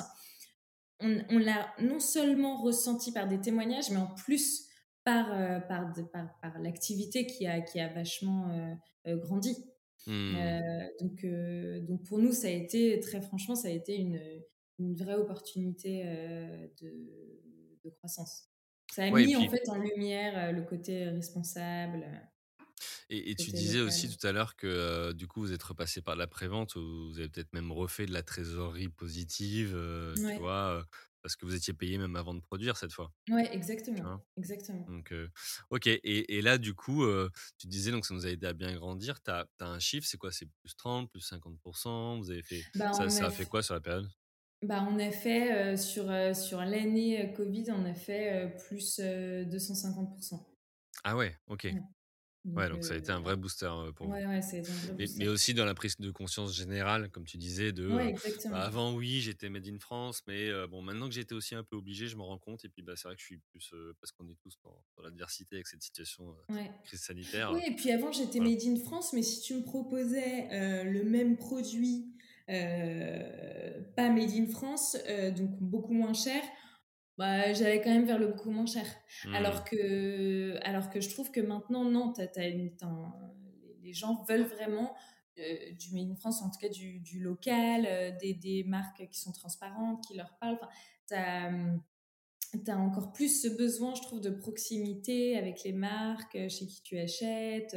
on, 1.01 1.39
l'a 1.39 1.69
non 1.81 1.99
seulement 1.99 2.63
ressenti 2.63 3.13
par 3.13 3.27
des 3.27 3.41
témoignages, 3.41 3.91
mais 3.91 3.97
en 3.97 4.15
plus 4.15 4.69
par, 5.03 5.27
par, 5.67 5.93
par, 6.41 6.59
l'activité 6.61 7.27
qui 7.27 7.47
a, 7.47 7.61
qui 7.61 7.81
a 7.81 7.89
vachement 7.89 8.77
grandi. 9.07 9.57
Mmh. 10.07 10.37
Euh, 10.37 10.89
donc, 11.01 11.25
euh, 11.25 11.81
donc 11.81 12.05
pour 12.05 12.19
nous, 12.19 12.33
ça 12.33 12.49
a 12.49 12.51
été, 12.51 13.01
très 13.01 13.23
franchement, 13.23 13.55
ça 13.55 13.69
a 13.69 13.71
été 13.71 13.97
une, 13.97 14.21
une 14.79 14.95
vraie 14.95 15.15
opportunité 15.15 16.03
euh, 16.05 16.67
de, 16.83 16.91
de, 17.85 17.91
croissance. 17.91 18.49
Ça 18.93 19.05
a 19.05 19.11
mis 19.11 19.35
en 19.35 19.49
fait 19.49 19.69
en 19.69 19.77
lumière 19.77 20.53
le 20.53 20.63
côté 20.63 21.09
responsable. 21.09 22.05
Et, 23.11 23.35
tu 23.35 23.51
disais 23.51 23.81
aussi 23.81 24.09
tout 24.09 24.27
à 24.27 24.33
l'heure 24.33 24.57
que 24.57 25.13
du 25.13 25.27
coup 25.27 25.41
vous 25.41 25.53
êtes 25.53 25.63
repassé 25.63 26.01
par 26.01 26.17
la 26.17 26.27
prévente 26.27 26.77
ou 26.77 27.09
vous 27.09 27.19
avez 27.19 27.29
peut-être 27.29 27.53
même 27.53 27.73
refait 27.73 28.07
de 28.07 28.13
la 28.13 28.23
trésorerie 28.23 28.89
positive, 28.89 29.77
tu 30.17 30.39
vois, 30.39 30.87
parce 31.25 31.37
que 31.37 31.47
vous 31.47 31.55
étiez 31.55 31.72
payé 31.72 31.97
même 31.97 32.16
avant 32.16 32.35
de 32.35 32.41
produire 32.41 32.77
cette 32.77 32.93
fois. 32.93 33.11
Ouais, 33.31 33.49
exactement, 33.55 34.20
exactement. 34.37 34.85
Donc, 34.87 35.14
ok. 35.70 35.87
Et, 35.87 36.43
là, 36.43 36.59
du 36.59 36.75
coup, 36.75 37.03
tu 37.57 37.66
disais 37.66 37.91
donc 37.91 38.05
ça 38.05 38.12
nous 38.12 38.27
a 38.27 38.29
aidé 38.29 38.47
à 38.47 38.53
bien 38.53 38.75
grandir. 38.75 39.22
Tu 39.22 39.31
as, 39.31 39.47
un 39.61 39.79
chiffre, 39.79 40.07
c'est 40.07 40.18
quoi? 40.18 40.31
C'est 40.31 40.47
plus 40.61 40.77
30, 40.77 41.11
plus 41.11 41.22
50 41.22 41.59
Vous 41.64 42.31
avez 42.31 42.43
fait 42.43 42.62
bah, 42.75 42.93
ça, 42.93 43.09
ça 43.09 43.27
a 43.27 43.31
fait 43.31 43.47
quoi 43.47 43.62
sur 43.62 43.72
la 43.72 43.81
période? 43.81 44.07
Bah, 44.61 44.87
on 44.91 44.99
a 44.99 45.11
fait 45.11 45.79
sur, 45.79 46.05
sur 46.37 46.61
l'année 46.61 47.33
Covid, 47.35 47.70
on 47.70 47.87
a 47.87 47.95
fait 47.95 48.55
plus 48.68 49.01
250%. 49.01 50.47
Ah 51.05 51.16
ouais, 51.16 51.35
ok. 51.47 51.64
Ouais, 51.64 51.81
donc 52.45 52.85
ça 52.85 52.95
a 52.95 52.97
été 52.97 53.11
un 53.11 53.21
vrai 53.21 53.37
booster 53.37 53.71
pour 53.97 54.09
ouais, 54.09 54.23
vous. 54.23 54.29
Ouais, 54.29 54.43
ça 54.43 54.57
a 54.57 54.59
été 54.61 54.71
un 54.71 54.75
vrai 54.75 54.95
mais, 54.99 55.07
mais, 55.17 55.29
aussi 55.29 55.55
dans 55.55 55.65
la 55.65 55.75
prise 55.75 55.97
de 55.99 56.11
conscience 56.11 56.55
générale, 56.55 57.11
comme 57.11 57.25
tu 57.25 57.37
disais, 57.37 57.73
de 57.73 57.89
bah, 58.51 58.65
avant 58.65 58.95
oui, 58.95 59.21
j'étais 59.21 59.49
made 59.49 59.67
in 59.67 59.79
France, 59.79 60.23
mais 60.27 60.51
bon, 60.69 60.83
maintenant 60.83 61.09
que 61.09 61.15
j'étais 61.15 61.35
aussi 61.35 61.55
un 61.55 61.65
peu 61.65 61.77
obligé, 61.77 62.07
je 62.07 62.17
me 62.17 62.23
rends 62.23 62.39
compte. 62.39 62.65
Et 62.65 62.69
puis 62.69 62.83
bah, 62.83 62.95
c'est 62.97 63.09
vrai 63.09 63.17
que 63.17 63.21
je 63.21 63.27
suis 63.27 63.39
plus 63.51 63.75
parce 64.01 64.13
qu'on 64.13 64.29
est 64.29 64.39
tous 64.43 64.57
dans, 64.63 65.03
l'adversité 65.03 65.57
avec 65.57 65.67
cette 65.67 65.83
situation 65.83 66.37
crise 66.85 67.01
sanitaire. 67.01 67.53
Oui, 67.53 67.61
et 67.67 67.75
puis 67.75 67.91
avant 67.91 68.13
j'étais 68.13 68.41
made 68.41 68.63
in 68.65 68.77
France, 68.77 69.13
mais 69.13 69.23
si 69.23 69.41
tu 69.41 69.55
me 69.55 69.63
proposais 69.63 70.49
le 70.85 71.03
même 71.05 71.37
produit, 71.37 72.13
pas 72.47 74.11
made 74.11 74.31
in 74.31 74.47
France, 74.47 74.97
donc 75.37 75.51
beaucoup 75.61 75.93
moins 75.93 76.15
cher 76.15 76.43
bah, 77.19 77.53
j'allais 77.53 77.81
quand 77.81 77.91
même 77.91 78.07
vers 78.07 78.19
le 78.19 78.29
beaucoup 78.29 78.51
moins 78.51 78.67
cher. 78.67 78.87
Alors, 79.33 79.61
mmh. 79.61 79.65
que, 79.71 80.59
alors 80.62 80.91
que 80.91 81.01
je 81.01 81.11
trouve 81.11 81.31
que 81.31 81.41
maintenant, 81.41 81.85
non, 81.85 82.12
les 83.83 83.93
gens 83.93 84.25
veulent 84.29 84.43
vraiment 84.43 84.95
euh, 85.39 85.73
du 85.79 85.95
Made 85.95 86.11
in 86.11 86.17
France, 86.17 86.43
en 86.43 86.51
tout 86.51 86.59
cas 86.61 86.69
du, 86.69 87.01
du 87.01 87.21
local, 87.21 87.87
euh, 87.89 88.12
des, 88.21 88.35
des, 88.35 88.62
marques 88.62 89.09
qui 89.09 89.19
sont 89.19 89.33
transparentes, 89.33 90.05
qui 90.07 90.15
leur 90.15 90.37
parlent. 90.41 90.59
Enfin, 91.11 91.79
tu 92.53 92.71
as, 92.71 92.79
encore 92.79 93.12
plus 93.12 93.43
ce 93.43 93.49
besoin, 93.49 93.95
je 93.97 94.03
trouve, 94.03 94.21
de 94.21 94.31
proximité 94.31 95.37
avec 95.37 95.65
les 95.65 95.73
marques 95.73 96.37
euh, 96.37 96.49
chez 96.49 96.67
qui 96.67 96.83
tu 96.83 96.99
achètes, 96.99 97.77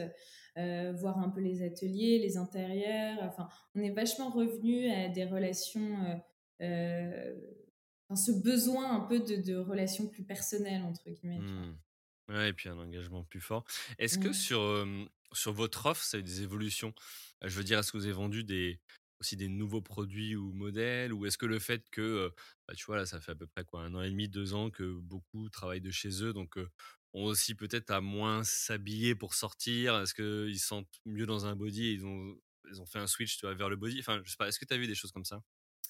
voir 0.55 1.19
un 1.19 1.29
peu 1.29 1.39
les 1.39 1.61
ateliers, 1.61 2.17
les 2.17 2.37
intérieurs. 2.37 3.19
Enfin, 3.21 3.47
on 3.75 3.81
est 3.81 3.91
vachement 3.91 4.31
revenu 4.31 4.89
à 4.89 5.07
des 5.07 5.23
relations 5.23 6.19
ce 8.15 8.31
besoin 8.31 8.95
un 8.95 9.01
peu 9.01 9.19
de, 9.19 9.35
de 9.41 9.55
relations 9.55 10.07
plus 10.07 10.23
personnelles, 10.23 10.83
entre 10.83 11.09
guillemets. 11.09 11.39
Mmh. 11.41 11.77
Ouais, 12.29 12.49
et 12.49 12.53
puis 12.53 12.69
un 12.69 12.77
engagement 12.77 13.23
plus 13.23 13.39
fort. 13.41 13.65
Est-ce 13.99 14.17
que 14.17 14.33
sur, 14.33 14.85
sur 15.33 15.53
votre 15.53 15.85
offre, 15.85 16.03
ça 16.03 16.17
a 16.17 16.19
eu 16.19 16.23
des 16.23 16.41
évolutions? 16.41 16.93
Je 17.43 17.55
veux 17.55 17.63
dire, 17.63 17.79
est-ce 17.79 17.91
que 17.91 17.97
vous 17.97 18.05
avez 18.05 18.13
vendu 18.13 18.43
des, 18.43 18.81
aussi 19.21 19.37
des 19.37 19.47
nouveaux 19.47 19.81
produits 19.81 20.35
ou 20.35 20.51
modèles? 20.51 21.13
Ou 21.13 21.25
est-ce 21.25 21.37
que 21.37 21.45
le 21.45 21.59
fait 21.59 21.89
que, 21.89 22.33
bah, 22.67 22.73
tu 22.75 22.85
vois, 22.85 22.97
là, 22.97 23.05
ça 23.05 23.21
fait 23.21 23.31
à 23.31 23.35
peu 23.35 23.47
près 23.47 23.63
quoi, 23.63 23.81
un 23.83 23.93
an 23.95 24.01
et 24.01 24.09
demi, 24.09 24.27
deux 24.27 24.53
ans 24.53 24.69
que 24.69 24.83
beaucoup 24.99 25.49
travaillent 25.49 25.81
de 25.81 25.91
chez 25.91 26.23
eux, 26.23 26.33
donc 26.33 26.57
ont 27.13 27.23
aussi 27.25 27.55
peut-être 27.55 27.91
à 27.91 28.01
moins 28.01 28.43
s'habiller 28.43 29.15
pour 29.15 29.33
sortir? 29.33 29.97
Est-ce 30.01 30.13
qu'ils 30.13 30.59
se 30.59 30.67
sentent 30.67 30.89
mieux 31.05 31.25
dans 31.25 31.45
un 31.45 31.55
body 31.55 31.87
et 31.87 31.93
ils 31.93 32.05
ont, 32.05 32.35
ils 32.69 32.81
ont 32.81 32.85
fait 32.85 32.99
un 32.99 33.07
switch 33.07 33.37
tu 33.37 33.45
vois, 33.45 33.55
vers 33.55 33.69
le 33.69 33.77
body? 33.77 33.99
Enfin, 33.99 34.21
je 34.25 34.29
sais 34.31 34.37
pas, 34.37 34.47
est-ce 34.49 34.59
que 34.59 34.65
tu 34.65 34.73
as 34.73 34.77
vu 34.77 34.87
des 34.87 34.95
choses 34.95 35.11
comme 35.11 35.25
ça? 35.25 35.41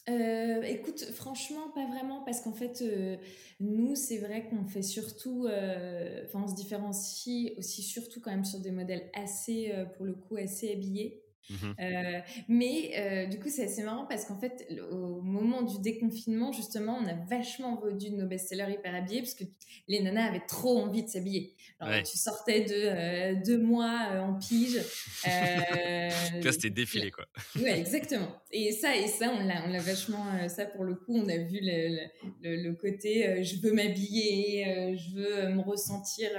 Euh, 0.09 0.61
écoute, 0.63 1.03
franchement, 1.13 1.69
pas 1.75 1.85
vraiment, 1.85 2.21
parce 2.23 2.39
qu'en 2.41 2.53
fait, 2.53 2.81
euh, 2.81 3.17
nous, 3.59 3.95
c'est 3.95 4.19
vrai 4.19 4.47
qu'on 4.47 4.65
fait 4.65 4.81
surtout, 4.81 5.45
euh, 5.45 6.23
enfin, 6.25 6.43
on 6.45 6.47
se 6.47 6.55
différencie 6.55 7.51
aussi 7.57 7.83
surtout 7.83 8.21
quand 8.21 8.31
même 8.31 8.45
sur 8.45 8.59
des 8.59 8.71
modèles 8.71 9.09
assez, 9.13 9.73
pour 9.97 10.05
le 10.05 10.13
coup, 10.13 10.37
assez 10.37 10.71
habillés. 10.71 11.26
Mmh 11.49 11.55
euh, 11.79 12.19
mais 12.47 12.91
euh, 12.97 13.25
du 13.27 13.39
coup, 13.39 13.49
c'est 13.49 13.65
assez 13.65 13.83
marrant 13.83 14.05
parce 14.05 14.25
qu'en 14.25 14.37
fait, 14.37 14.67
au 14.91 15.21
moment 15.21 15.61
du 15.61 15.79
déconfinement, 15.79 16.51
justement, 16.51 16.99
on 17.01 17.07
a 17.07 17.13
vachement 17.13 17.75
vendu 17.75 18.09
de 18.09 18.15
nos 18.15 18.27
best-sellers 18.27 18.73
hyper 18.73 18.93
habillés 18.93 19.21
parce 19.21 19.33
que 19.33 19.45
les 19.87 20.01
nanas 20.01 20.29
avaient 20.29 20.45
trop 20.47 20.79
envie 20.79 21.03
de 21.03 21.09
s'habiller. 21.09 21.53
Alors, 21.79 22.03
tu 22.03 22.17
sortais 22.17 22.61
de 22.61 22.73
euh, 22.73 23.35
deux 23.45 23.59
mois 23.59 24.09
en 24.19 24.33
pige. 24.33 24.81
Là, 25.25 26.51
c'était 26.51 26.69
défilé, 26.69 27.11
quoi. 27.11 27.25
ouais, 27.55 27.79
exactement. 27.79 28.41
Et 28.51 28.71
ça, 28.71 28.95
et 28.95 29.07
ça, 29.07 29.31
on 29.31 29.45
l'a, 29.45 29.63
on 29.65 29.69
l'a 29.69 29.79
vachement, 29.79 30.25
ça 30.49 30.65
pour 30.65 30.83
le 30.83 30.95
coup, 30.95 31.15
on 31.15 31.29
a 31.29 31.37
vu 31.37 31.59
le, 31.61 32.07
le, 32.43 32.55
le 32.63 32.73
côté 32.73 33.43
je 33.43 33.57
veux 33.61 33.73
m'habiller, 33.73 34.95
je 34.97 35.15
veux 35.15 35.49
me 35.49 35.61
ressentir 35.61 36.29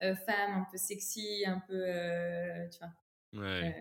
femme, 0.00 0.52
un 0.54 0.66
peu 0.70 0.76
sexy, 0.76 1.44
un 1.46 1.62
peu, 1.66 1.82
tu 2.70 2.78
vois. 2.78 3.42
Ouais. 3.44 3.74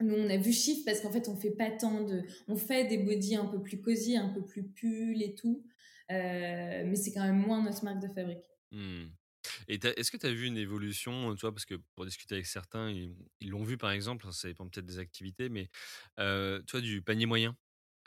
Nous, 0.00 0.14
on 0.14 0.30
a 0.30 0.36
vu 0.36 0.52
chiffre 0.52 0.82
parce 0.84 1.00
qu'en 1.00 1.10
fait, 1.10 1.28
on 1.28 1.36
fait 1.36 1.50
pas 1.50 1.70
tant 1.70 2.04
de. 2.04 2.22
On 2.48 2.56
fait 2.56 2.86
des 2.86 2.98
body 2.98 3.36
un 3.36 3.46
peu 3.46 3.62
plus 3.62 3.80
cosy, 3.80 4.16
un 4.16 4.30
peu 4.30 4.44
plus 4.44 4.64
pull 4.64 5.22
et 5.22 5.34
tout. 5.34 5.64
Euh, 6.10 6.82
mais 6.86 6.96
c'est 6.96 7.12
quand 7.12 7.22
même 7.22 7.38
moins 7.38 7.62
notre 7.62 7.84
marque 7.84 8.02
de 8.02 8.08
fabrique. 8.08 8.44
Mmh. 8.72 9.04
Et 9.68 9.78
est-ce 9.84 10.10
que 10.10 10.16
tu 10.16 10.26
as 10.26 10.32
vu 10.32 10.46
une 10.46 10.56
évolution, 10.56 11.34
tu 11.34 11.40
vois, 11.42 11.52
parce 11.52 11.64
que 11.64 11.76
pour 11.94 12.04
discuter 12.04 12.34
avec 12.34 12.46
certains, 12.46 12.90
ils 12.90 13.48
l'ont 13.48 13.62
vu 13.62 13.78
par 13.78 13.90
exemple, 13.90 14.26
ça 14.32 14.48
dépend 14.48 14.68
peut-être 14.68 14.86
des 14.86 14.98
activités, 14.98 15.48
mais 15.48 15.70
euh, 16.18 16.60
toi, 16.62 16.80
du 16.80 17.02
panier 17.02 17.26
moyen. 17.26 17.56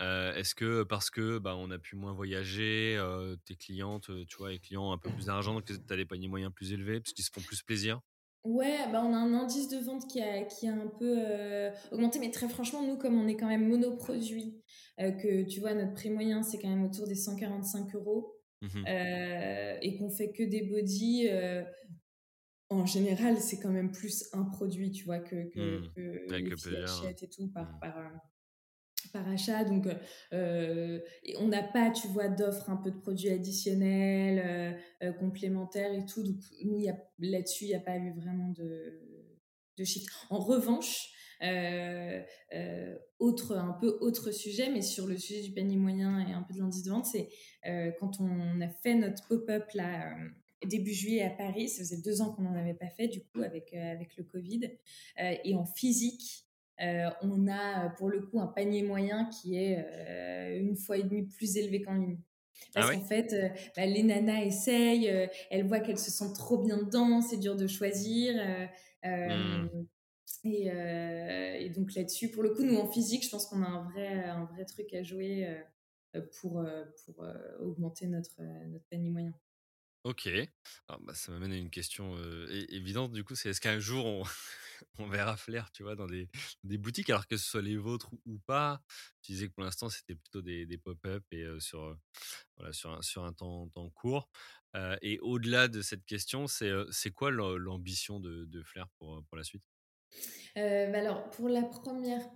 Euh, 0.01 0.33
est-ce 0.33 0.55
que 0.55 0.83
parce 0.83 1.09
que 1.09 1.37
bah, 1.37 1.55
on 1.55 1.71
a 1.71 1.79
pu 1.79 1.95
moins 1.95 2.13
voyager, 2.13 2.99
tes 3.45 3.55
clientes, 3.55 4.09
tu 4.27 4.37
vois, 4.37 4.51
les 4.51 4.59
clients 4.59 4.91
un 4.91 4.97
peu 4.97 5.09
plus 5.11 5.25
d'argent, 5.25 5.59
que 5.61 5.73
tu 5.73 5.79
as 5.89 5.95
des 5.95 6.05
paniers 6.05 6.27
moyens 6.27 6.51
plus 6.53 6.73
élevés, 6.73 6.99
parce 6.99 7.13
qu'ils 7.13 7.25
se 7.25 7.31
font 7.31 7.41
plus 7.41 7.61
plaisir? 7.63 8.01
Ouais, 8.43 8.77
bah 8.91 9.01
on 9.05 9.13
a 9.13 9.17
un 9.17 9.33
indice 9.33 9.69
de 9.69 9.77
vente 9.77 10.05
qui 10.09 10.21
a, 10.21 10.43
qui 10.43 10.67
a 10.67 10.73
un 10.73 10.87
peu 10.99 11.15
euh, 11.17 11.71
augmenté, 11.91 12.19
mais 12.19 12.29
très 12.29 12.49
franchement, 12.49 12.85
nous, 12.85 12.97
comme 12.97 13.17
on 13.17 13.25
est 13.27 13.37
quand 13.37 13.47
même 13.47 13.69
monoproduit, 13.69 14.61
euh, 14.99 15.11
que 15.11 15.43
tu 15.43 15.61
vois, 15.61 15.73
notre 15.73 15.93
prix 15.93 16.09
moyen, 16.09 16.43
c'est 16.43 16.59
quand 16.59 16.67
même 16.67 16.83
autour 16.83 17.07
des 17.07 17.15
145 17.15 17.95
euros, 17.95 18.35
mmh 18.61 18.67
euh, 18.87 19.77
et 19.81 19.97
qu'on 19.97 20.09
fait 20.09 20.33
que 20.33 20.43
des 20.43 20.63
body, 20.63 21.29
en 22.69 22.85
général, 22.85 23.37
c'est 23.37 23.59
quand 23.59 23.71
même 23.71 23.91
plus 23.91 24.27
un 24.33 24.43
produit, 24.43 24.91
tu 24.91 25.05
vois, 25.05 25.19
que, 25.19 25.49
que, 25.49 25.79
mmh. 25.79 25.93
que 25.95 26.35
les 26.35 26.57
filles 26.57 26.83
achètent 26.83 27.23
et 27.23 27.29
tout 27.29 27.47
par, 27.47 27.71
mmh. 27.71 27.79
par, 27.79 28.11
par 29.13 29.27
achat. 29.29 29.63
Donc, 29.63 29.87
euh, 30.33 30.99
on 31.39 31.47
n'a 31.47 31.63
pas, 31.63 31.91
tu 31.91 32.07
vois, 32.07 32.27
d'offres 32.27 32.69
un 32.69 32.75
peu 32.75 32.91
de 32.91 32.97
produits 32.97 33.29
additionnels, 33.29 34.41
euh, 34.43 35.07
euh, 35.07 35.13
complémentaires 35.13 35.93
et 35.93 36.05
tout. 36.05 36.23
Donc, 36.23 36.39
nous, 36.65 36.83
là-dessus, 37.19 37.65
il 37.65 37.67
n'y 37.69 37.75
a 37.75 37.79
pas 37.79 37.97
eu 37.97 38.11
vraiment 38.11 38.49
de, 38.49 38.99
de 39.77 39.83
shift. 39.83 40.09
En 40.29 40.39
revanche, 40.39 41.09
autre, 43.19 43.55
un 43.55 43.77
peu 43.79 43.97
autre 44.01 44.31
sujet, 44.31 44.69
mais 44.69 44.81
sur 44.81 45.07
le 45.07 45.17
sujet 45.17 45.41
du 45.41 45.53
panier 45.53 45.77
moyen 45.77 46.19
et 46.27 46.33
un 46.33 46.41
peu 46.41 46.53
de 46.53 46.59
l'indice 46.59 46.83
de 46.83 46.89
vente, 46.89 47.05
c'est 47.05 47.29
quand 47.99 48.19
on 48.19 48.61
a 48.61 48.69
fait 48.69 48.95
notre 48.95 49.27
pop-up 49.27 49.65
là 49.73 50.15
début 50.65 50.93
juillet 50.93 51.23
à 51.23 51.29
Paris, 51.29 51.67
ça 51.67 51.79
faisait 51.79 52.01
deux 52.01 52.21
ans 52.21 52.31
qu'on 52.31 52.43
n'en 52.43 52.55
avait 52.55 52.73
pas 52.73 52.87
fait 52.87 53.09
du 53.09 53.19
coup 53.19 53.41
avec, 53.41 53.73
avec 53.73 54.15
le 54.15 54.23
Covid, 54.23 54.71
et 55.17 55.53
en 55.53 55.65
physique, 55.65 56.47
euh, 56.81 57.09
on 57.21 57.47
a 57.47 57.89
pour 57.97 58.09
le 58.09 58.21
coup 58.21 58.39
un 58.39 58.47
panier 58.47 58.83
moyen 58.83 59.25
qui 59.25 59.57
est 59.57 59.77
euh, 59.77 60.59
une 60.59 60.75
fois 60.75 60.97
et 60.97 61.03
demie 61.03 61.23
plus 61.23 61.57
élevé 61.57 61.81
qu'en 61.81 61.93
ligne. 61.93 62.17
Ah 62.75 62.81
Parce 62.81 62.91
qu'en 62.91 63.03
fait, 63.03 63.33
euh, 63.33 63.49
bah, 63.75 63.85
les 63.85 64.03
nanas 64.03 64.43
essayent, 64.43 65.29
elles 65.49 65.67
voient 65.67 65.79
qu'elles 65.79 65.99
se 65.99 66.11
sentent 66.11 66.35
trop 66.35 66.63
bien 66.63 66.77
dedans, 66.77 67.21
c'est 67.21 67.37
dur 67.37 67.55
de 67.55 67.67
choisir. 67.67 68.35
Mmh. 69.03 69.67
Et, 70.45 71.69
donc 71.69 71.93
là-dessus, 71.93 72.31
pour 72.31 72.43
le 72.43 72.49
coup, 72.53 72.63
nous 72.63 72.77
en 72.77 72.89
physique, 72.91 73.23
je 73.23 73.29
pense 73.29 73.45
qu'on 73.45 73.61
a 73.63 73.67
un 73.67 73.89
vrai, 73.89 74.25
un 74.25 74.45
vrai 74.45 74.65
truc 74.65 74.93
à 74.93 75.03
jouer 75.03 75.47
pour, 76.41 76.65
pour 77.05 77.25
augmenter 77.59 78.07
notre, 78.07 78.41
notre 78.67 78.85
panier 78.89 79.09
moyen. 79.09 79.33
Ok, 80.03 80.29
bah, 80.89 81.13
ça 81.13 81.31
m'amène 81.31 81.53
à 81.53 81.55
une 81.55 81.69
question 81.69 82.17
évidente 82.69 83.13
du 83.13 83.23
coup, 83.23 83.35
c'est 83.35 83.49
est-ce 83.49 83.61
qu'un 83.61 83.79
jour 83.79 84.05
on, 84.05 84.23
on 84.99 85.07
verra 85.07 85.37
Flair, 85.37 85.71
tu 85.71 85.83
vois, 85.83 85.95
dans 85.95 86.07
des, 86.07 86.27
des, 86.65 86.77
boutiques, 86.77 87.09
alors 87.09 87.25
que 87.25 87.37
ce 87.37 87.45
soit 87.45 87.61
les 87.61 87.77
vôtres 87.77 88.11
ou, 88.25 88.37
pas? 88.39 88.81
Tu 89.21 89.31
disais 89.31 89.47
que 89.47 89.53
pour 89.53 89.63
l'instant, 89.63 89.87
c'était 89.87 90.15
plutôt 90.15 90.41
des, 90.41 90.65
des 90.65 90.77
pop-up 90.77 91.23
et 91.31 91.45
sur, 91.59 91.97
voilà, 92.57 92.73
sur, 92.73 92.91
un, 92.91 93.01
sur 93.01 93.23
un 93.23 93.31
temps, 93.31 93.69
temps 93.69 93.89
court. 93.91 94.29
et 95.01 95.19
au-delà 95.19 95.69
de 95.69 95.81
cette 95.81 96.05
question, 96.05 96.47
c'est 96.47 96.71
c'est 96.91 97.11
quoi 97.11 97.31
l'ambition 97.31 98.19
de, 98.19 98.43
de, 98.43 98.61
Flair 98.61 98.89
pour, 98.99 99.23
pour 99.29 99.37
la 99.37 99.45
suite? 99.45 99.63
Bah 100.57 100.97
Alors, 100.99 101.29
pour 101.29 101.47
la 101.47 101.63
première 101.63 102.27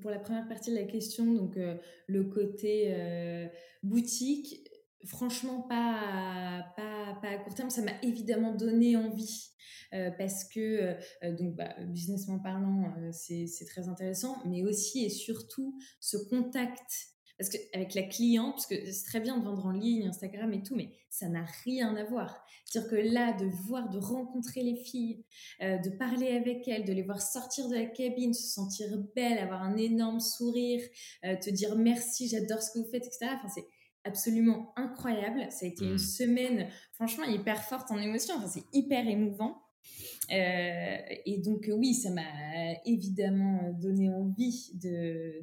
pour 0.00 0.10
la 0.10 0.18
première 0.18 0.48
partie 0.48 0.70
de 0.70 0.76
la 0.76 0.84
question, 0.84 1.32
donc 1.32 1.56
le 1.56 2.24
côté 2.24 3.48
boutique, 3.82 4.68
franchement 5.06 5.62
pas, 5.62 6.64
pas, 6.76 7.18
pas, 7.20 7.28
à 7.28 7.38
court 7.38 7.54
terme. 7.54 7.70
Ça 7.70 7.82
m'a 7.82 7.92
évidemment 8.02 8.54
donné 8.54 8.96
envie 8.96 9.54
euh, 9.94 10.10
parce 10.18 10.44
que, 10.44 10.96
euh, 11.22 11.32
donc, 11.36 11.54
bah, 11.54 11.74
businessment 11.86 12.38
parlant, 12.38 12.92
euh, 12.98 13.10
c'est 13.12 13.66
très 13.66 13.88
intéressant, 13.88 14.36
mais 14.44 14.62
aussi 14.64 15.04
et 15.04 15.10
surtout 15.10 15.78
ce 16.00 16.16
contact. 16.16 17.08
Parce 17.36 17.50
qu'avec 17.50 17.94
la 17.94 18.04
cliente, 18.04 18.54
parce 18.54 18.66
que 18.66 18.92
c'est 18.92 19.06
très 19.06 19.18
bien 19.18 19.36
de 19.38 19.44
vendre 19.44 19.66
en 19.66 19.72
ligne, 19.72 20.06
Instagram 20.06 20.52
et 20.52 20.62
tout, 20.62 20.76
mais 20.76 20.92
ça 21.10 21.28
n'a 21.28 21.44
rien 21.64 21.96
à 21.96 22.04
voir. 22.04 22.44
C'est-à-dire 22.64 22.90
que 22.90 22.96
là, 22.96 23.32
de 23.32 23.46
voir, 23.66 23.88
de 23.88 23.98
rencontrer 23.98 24.62
les 24.62 24.76
filles, 24.76 25.24
de 25.60 25.90
parler 25.98 26.28
avec 26.28 26.68
elles, 26.68 26.84
de 26.84 26.92
les 26.92 27.02
voir 27.02 27.20
sortir 27.20 27.68
de 27.68 27.74
la 27.74 27.86
cabine, 27.86 28.32
se 28.32 28.46
sentir 28.46 28.86
belle, 29.16 29.38
avoir 29.38 29.64
un 29.64 29.76
énorme 29.76 30.20
sourire, 30.20 30.80
te 31.24 31.50
dire 31.50 31.74
merci, 31.74 32.28
j'adore 32.28 32.62
ce 32.62 32.70
que 32.70 32.78
vous 32.78 32.88
faites, 32.88 33.04
etc. 33.04 33.32
Enfin, 33.34 33.48
c'est 33.52 33.66
absolument 34.04 34.72
incroyable. 34.76 35.46
Ça 35.50 35.66
a 35.66 35.68
été 35.68 35.84
une 35.84 35.94
mmh. 35.94 35.98
semaine, 35.98 36.68
franchement, 36.92 37.24
hyper 37.24 37.62
forte 37.62 37.90
en 37.90 37.98
émotion. 37.98 38.34
Enfin, 38.36 38.48
c'est 38.48 38.64
hyper 38.72 39.06
émouvant. 39.06 39.62
Euh, 40.32 40.96
et 41.26 41.38
donc, 41.38 41.70
oui, 41.76 41.94
ça 41.94 42.10
m'a 42.10 42.22
évidemment 42.86 43.72
donné 43.72 44.08
envie 44.08 44.70
de, 44.74 45.40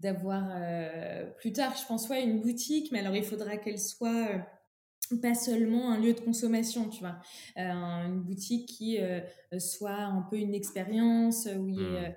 d'avoir 0.00 0.50
plus 1.38 1.52
tard, 1.52 1.76
je 1.80 1.86
pense, 1.86 2.08
ouais, 2.08 2.24
une 2.24 2.40
boutique, 2.40 2.90
mais 2.92 3.00
alors 3.00 3.14
il 3.14 3.24
faudra 3.24 3.56
qu'elle 3.56 3.78
soit 3.78 4.46
pas 5.18 5.34
seulement 5.34 5.90
un 5.90 5.98
lieu 5.98 6.12
de 6.12 6.20
consommation, 6.20 6.88
tu 6.88 7.00
vois, 7.00 7.16
euh, 7.56 8.06
une 8.06 8.20
boutique 8.20 8.68
qui 8.68 8.98
euh, 8.98 9.20
soit 9.58 9.96
un 9.96 10.22
peu 10.22 10.36
une 10.36 10.54
expérience 10.54 11.48
où 11.58 11.68
il 11.68 11.76
y 11.76 11.82
ait 11.82 12.10
mmh. 12.10 12.14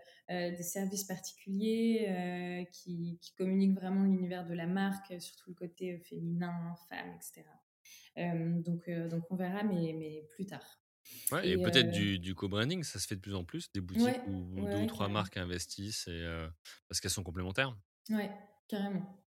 Des 0.52 0.64
services 0.64 1.04
particuliers 1.04 2.68
qui, 2.72 3.18
qui, 3.22 3.34
communiquent 3.36 3.76
vraiment 3.76 4.04
l'univers 4.04 4.46
de 4.46 4.54
la 4.54 4.68
marque, 4.68 5.14
surtout 5.20 5.50
le 5.50 5.56
côté 5.56 5.98
féminin, 6.00 6.76
femme, 6.90 7.14
etc. 7.16 7.44
donc, 8.66 8.90
donc 9.10 9.24
on 9.30 9.36
verra, 9.36 9.64
mais, 9.64 9.94
mais 9.94 10.28
plus 10.36 10.46
tard. 10.46 10.82
Ouais, 11.32 11.50
et, 11.50 11.58
peut-être 11.58 11.92
du, 11.92 12.20
du 12.20 12.34
co-branding, 12.36 12.84
ça 12.84 13.00
se 13.00 13.08
fait 13.08 13.16
de 13.16 13.22
plus 13.22 13.36
en 13.36 13.44
plus, 13.44 13.72
des 13.74 13.82
boutiques 13.82 14.26
où 14.28 14.68
deux 14.68 14.80
ou 14.80 14.86
trois 14.86 15.10
marques 15.10 15.38
investissent 15.38 16.08
et, 16.08 16.48
parce 16.88 17.02
qu'elles 17.02 17.12
sont 17.12 17.24
complémentaires. 17.24 17.76
Ouais, 18.10 18.32
carrément. 18.68 19.23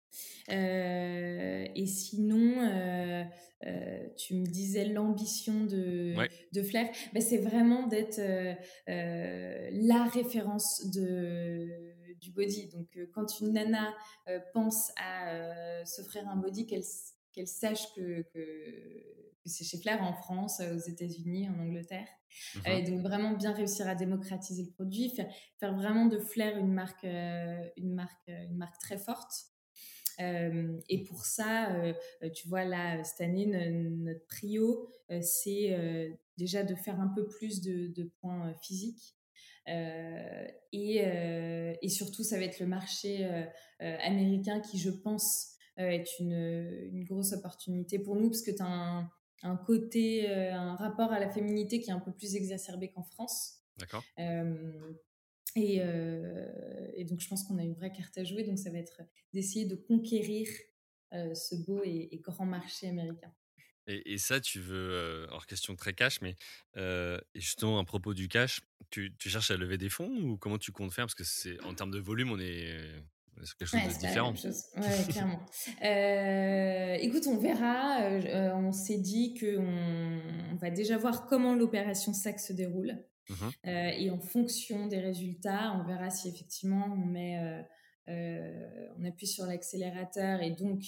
Euh, 0.49 1.66
et 1.76 1.86
sinon, 1.86 2.61
euh, 2.61 3.24
euh, 3.66 4.07
tu 4.18 4.36
me 4.36 4.45
disais 4.45 4.86
l'ambition 4.86 5.66
de, 5.66 6.13
de 6.53 6.63
Flair, 6.63 6.89
ben, 7.13 7.22
c'est 7.22 7.38
vraiment 7.38 7.88
d'être 7.88 8.22
la 8.88 10.03
référence 10.05 10.89
de, 10.93 11.68
du 12.22 12.32
body. 12.32 12.70
Donc, 12.70 12.97
quand 13.13 13.39
une 13.41 13.53
nana 13.53 13.93
pense 14.53 14.91
à 14.97 15.86
s'offrir 15.86 16.28
un 16.28 16.38
body, 16.38 16.68
qu'elle 16.68 16.84
qu'elle 17.34 17.47
sache 17.47 17.93
que, 17.95 18.22
que, 18.34 19.03
c'est 19.45 19.66
chez 19.66 19.78
Flair 19.78 20.01
en 20.01 20.13
France, 20.13 20.61
aux 20.61 20.89
États-Unis, 20.89 21.49
en 21.49 21.59
Angleterre. 21.59 22.07
Mmh 22.55 22.59
et 22.68 22.82
donc 22.84 23.01
vraiment 23.01 23.32
bien 23.32 23.53
réussir 23.53 23.88
à 23.88 23.95
démocratiser 23.95 24.63
le 24.63 24.72
produit, 24.72 25.09
faire, 25.09 25.28
faire 25.57 25.74
vraiment 25.74 26.05
de 26.05 26.18
Flair 26.18 26.57
une 26.57 26.74
marque, 26.74 27.05
une 27.05 27.93
marque, 27.93 28.28
une 28.28 28.57
marque 28.57 28.78
très 28.80 28.97
forte. 28.97 29.55
Euh, 30.20 30.80
et 30.89 31.03
pour 31.03 31.26
ça, 31.26 31.74
euh, 31.76 31.93
tu 32.34 32.47
vois, 32.47 32.63
là, 32.63 33.03
cette 33.03 33.22
année, 33.22 33.45
notre 33.45 34.26
prio, 34.28 34.88
euh, 35.11 35.20
c'est 35.22 36.18
déjà 36.38 36.63
de 36.63 36.76
faire 36.76 36.99
un 36.99 37.07
peu 37.07 37.28
plus 37.28 37.61
de, 37.61 38.11
points 38.22 38.53
physiques. 38.61 39.16
Et, 39.68 40.97
et, 41.82 41.89
surtout, 41.89 42.24
ça 42.24 42.38
va 42.38 42.43
être 42.43 42.59
le 42.59 42.68
marché 42.68 43.28
américain 43.80 44.59
qui, 44.59 44.78
je 44.78 44.91
pense, 44.91 45.53
est 45.78 46.20
une, 46.20 46.89
une, 46.93 47.03
grosse 47.03 47.34
opportunité 47.34 47.99
pour 47.99 48.16
nous 48.16 48.30
parce 48.30 48.41
que 48.41 48.51
tu 48.51 48.61
as 48.61 48.68
un, 48.68 49.09
un 49.43 49.57
côté, 49.57 50.30
un 50.30 50.76
rapport 50.76 51.11
à 51.11 51.20
la 51.20 51.30
féminité 51.30 51.80
qui 51.80 51.89
est 51.89 51.93
un 51.93 51.99
peu 51.99 52.13
plus 52.13 52.36
exacerbé 52.36 52.89
qu'en 52.89 53.03
France. 53.03 53.66
D'accord. 53.78 54.03
Euh, 54.20 54.93
et, 55.56 57.06
donc, 57.06 57.20
je 57.20 57.28
pense 57.28 57.43
qu'on 57.43 57.58
a 57.58 57.64
une 57.64 57.74
vraie 57.74 57.91
carte 57.91 58.18
à 58.18 58.24
jouer. 58.24 58.43
Donc, 58.43 58.60
ça 58.60 58.70
va 58.70 58.78
être 58.78 59.01
d'essayer 59.34 59.66
de 59.66 59.76
conquérir 59.76 60.47
euh, 61.14 61.34
ce 61.34 61.56
beau 61.56 61.82
et, 61.84 62.20
grand 62.24 62.45
marché 62.45 62.89
américain. 62.89 63.32
Et, 63.88 64.18
ça, 64.18 64.41
tu 64.41 64.60
veux, 64.60 64.91
euh, 64.91 65.28
alors 65.28 65.45
question 65.45 65.76
très 65.76 65.93
cash, 65.93 66.20
mais 66.22 66.36
justement 67.36 67.80
à 67.80 67.86
propos 67.86 68.14
du 68.14 68.28
cash, 68.28 68.62
tu, 68.89 69.14
cherches 69.20 69.51
à 69.51 69.58
lever 69.58 69.78
des 69.78 69.89
fonds 69.89 70.12
ou 70.24 70.38
comment 70.38 70.58
tu 70.58 70.72
comptes 70.72 70.91
faire? 70.91 71.06
Parce 71.06 71.16
que 71.16 71.24
c'est 71.24 71.62
en 71.64 71.76
termes 71.76 71.91
de 71.91 71.99
volume, 71.99 72.32
on 72.32 72.39
est, 72.39 72.80
quelque 73.60 73.68
chose 73.68 73.82
de 73.84 73.99
différent. 73.99 74.34
Ouais, 74.34 75.06
clairement. 75.08 75.45
écoute, 76.99 77.28
on 77.28 77.38
verra. 77.38 77.99
on 78.56 78.72
s'est 78.72 78.97
dit 78.97 79.36
qu'on 79.36 80.22
on 80.51 80.56
va 80.56 80.72
déjà 80.72 80.97
voir 80.97 81.28
comment 81.28 81.53
l'opération 81.53 82.12
SAC 82.12 82.39
se 82.39 82.53
déroule. 82.53 83.06
Mmh 83.30 83.34
euh, 83.66 83.90
et 83.98 84.10
en 84.10 84.20
fonction 84.20 84.88
des 84.88 85.00
résultats, 85.00 85.74
on 85.80 85.88
verra 85.88 86.10
si 86.10 86.30
effectivement 86.30 86.86
on 86.86 87.06
met, 87.06 87.40
euh, 87.40 87.62
euh, 88.10 88.90
on 89.00 89.06
appuie 89.06 89.28
sur 89.28 89.46
l'accélérateur 89.46 90.42
et 90.42 90.52
donc 90.52 90.84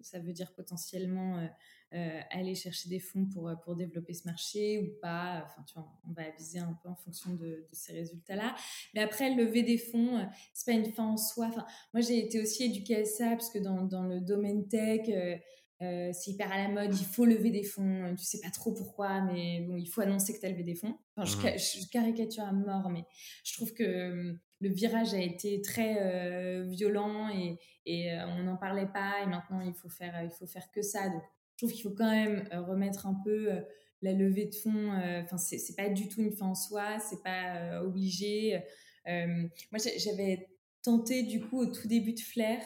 ça 0.00 0.18
veut 0.18 0.32
dire 0.32 0.52
potentiellement 0.54 1.46
aller 1.92 2.54
chercher 2.54 2.88
des 2.88 3.00
fonds 3.00 3.26
pour, 3.26 3.50
pour 3.64 3.74
développer 3.74 4.14
ce 4.14 4.24
marché 4.24 4.78
ou 4.78 5.00
pas. 5.02 5.44
Enfin, 5.44 5.62
tu 5.66 5.74
vois, 5.74 5.92
on 6.08 6.12
va 6.12 6.22
aviser 6.22 6.60
un 6.60 6.72
peu 6.82 6.88
en 6.88 6.94
fonction 6.94 7.34
de, 7.34 7.66
ces 7.72 7.92
résultats-là. 7.92 8.54
Mais 8.94 9.02
après, 9.02 9.34
lever 9.34 9.62
des 9.62 9.76
fonds, 9.76 10.26
c'est 10.54 10.72
pas 10.72 10.78
une 10.78 10.90
fin 10.92 11.04
en 11.04 11.16
soi. 11.18 11.48
Enfin, 11.48 11.66
moi, 11.92 12.00
j'ai 12.00 12.24
été 12.24 12.40
aussi 12.40 12.64
éduquée 12.64 13.02
à 13.02 13.04
ça 13.04 13.30
parce 13.30 13.50
que 13.50 13.58
dans, 13.58 13.82
dans 13.82 14.04
le 14.04 14.20
domaine 14.20 14.68
tech, 14.68 15.10
euh, 15.82 16.10
c'est 16.12 16.32
hyper 16.32 16.52
à 16.52 16.58
la 16.58 16.68
mode, 16.68 16.94
il 16.94 17.06
faut 17.06 17.24
lever 17.24 17.50
des 17.50 17.62
fonds, 17.62 18.14
tu 18.14 18.24
sais 18.24 18.40
pas 18.40 18.50
trop 18.50 18.72
pourquoi, 18.72 19.22
mais 19.22 19.60
bon, 19.66 19.76
il 19.76 19.86
faut 19.86 20.02
annoncer 20.02 20.34
que 20.34 20.40
tu 20.40 20.44
as 20.44 20.50
levé 20.50 20.62
des 20.62 20.74
fonds. 20.74 20.94
Enfin, 21.16 21.24
je, 21.24 21.36
mmh. 21.36 21.86
caricature 21.90 22.44
à 22.44 22.52
mort, 22.52 22.90
mais 22.90 23.04
je 23.44 23.54
trouve 23.54 23.72
que 23.72 24.10
hum, 24.10 24.38
le 24.60 24.68
virage 24.68 25.14
a 25.14 25.20
été 25.20 25.62
très 25.62 25.96
euh, 26.02 26.64
violent 26.68 27.30
et, 27.30 27.58
et 27.86 28.12
euh, 28.12 28.26
on 28.26 28.42
n'en 28.42 28.58
parlait 28.58 28.88
pas 28.92 29.22
et 29.22 29.26
maintenant 29.26 29.62
il 29.62 29.72
faut 29.72 29.88
faire, 29.88 30.22
il 30.22 30.30
faut 30.30 30.46
faire 30.46 30.70
que 30.70 30.82
ça. 30.82 31.08
Donc, 31.08 31.22
je 31.52 31.66
trouve 31.66 31.72
qu'il 31.72 31.82
faut 31.82 31.96
quand 31.96 32.10
même 32.10 32.46
remettre 32.52 33.06
un 33.06 33.18
peu 33.24 33.50
la 34.02 34.12
levée 34.12 34.46
de 34.46 34.54
fonds. 34.54 34.92
Enfin, 35.22 35.36
c'est 35.36 35.76
pas 35.76 35.90
du 35.90 36.08
tout 36.08 36.22
une 36.22 36.32
fin 36.32 36.46
en 36.46 36.54
soi, 36.54 36.98
c'est 37.00 37.22
pas 37.22 37.82
obligé. 37.82 38.62
moi, 39.06 39.78
j'avais 39.98 40.48
tenté 40.82 41.22
du 41.22 41.42
coup 41.42 41.58
au 41.60 41.66
tout 41.66 41.86
début 41.86 42.14
de 42.14 42.20
Flair 42.20 42.62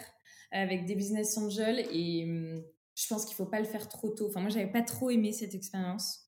avec 0.52 0.84
des 0.84 0.94
business 0.94 1.36
angels 1.36 1.84
et 1.90 2.24
hum, 2.24 2.64
je 2.94 3.06
pense 3.08 3.24
qu'il 3.24 3.34
faut 3.34 3.46
pas 3.46 3.60
le 3.60 3.66
faire 3.66 3.88
trop 3.88 4.10
tôt. 4.10 4.28
Enfin, 4.28 4.40
moi, 4.40 4.50
j'avais 4.50 4.70
pas 4.70 4.82
trop 4.82 5.10
aimé 5.10 5.32
cette 5.32 5.54
expérience. 5.54 6.24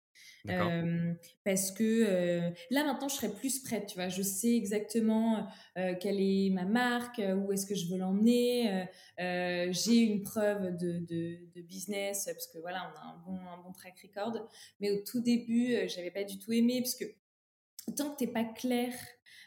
Euh, 0.51 1.13
parce 1.45 1.71
que 1.73 1.83
euh, 1.83 2.51
là 2.71 2.85
maintenant 2.85 3.09
je 3.09 3.17
serais 3.17 3.33
plus 3.33 3.59
prête 3.61 3.87
tu 3.87 3.97
vois 3.97 4.09
je 4.09 4.23
sais 4.23 4.55
exactement 4.55 5.49
euh, 5.77 5.95
quelle 5.99 6.21
est 6.21 6.51
ma 6.51 6.65
marque 6.65 7.21
où 7.21 7.53
est-ce 7.53 7.67
que 7.67 7.75
je 7.75 7.89
veux 7.89 7.99
l'emmener 7.99 8.87
j'ai 9.19 9.99
une 9.99 10.23
preuve 10.23 10.77
de, 10.77 10.99
de, 10.99 11.61
business 11.63 12.27
parce 12.27 12.47
que 12.47 12.59
voilà 12.59 12.93
on 12.93 12.99
a 12.99 13.13
un 13.13 13.17
bon, 13.27 13.41
un 13.41 13.63
bon 13.63 13.73
track 13.73 13.95
record 14.03 14.49
mais 14.81 14.91
au 14.91 15.03
tout 15.05 15.21
début 15.21 15.89
j'avais 15.89 16.11
pas 16.11 16.25
du 16.25 16.39
tout 16.39 16.53
aimé 16.53 16.81
parce 16.81 16.95
que 16.95 17.05
tant 17.95 18.11
que 18.11 18.17
t'es 18.17 18.27
pas 18.27 18.45
clair 18.45 18.93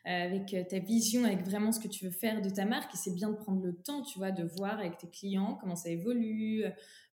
avec 0.06 0.56
ta 0.70 0.80
vision, 0.80 1.24
avec 1.26 1.44
vraiment 1.44 1.72
ce 1.72 1.80
que 1.80 1.88
tu 1.88 2.06
veux 2.06 2.12
faire 2.12 2.42
de 2.42 2.50
ta 2.50 2.66
marque. 2.66 2.92
C'est 2.96 3.14
bien 3.14 3.30
de 3.30 3.36
prendre 3.36 3.62
le 3.62 3.76
temps, 3.76 4.02
tu 4.02 4.18
vois, 4.18 4.32
de 4.32 4.44
voir 4.44 4.80
avec 4.80 4.98
tes 4.98 5.10
clients 5.10 5.58
comment 5.62 5.76
ça 5.76 5.90
évolue, 5.90 6.64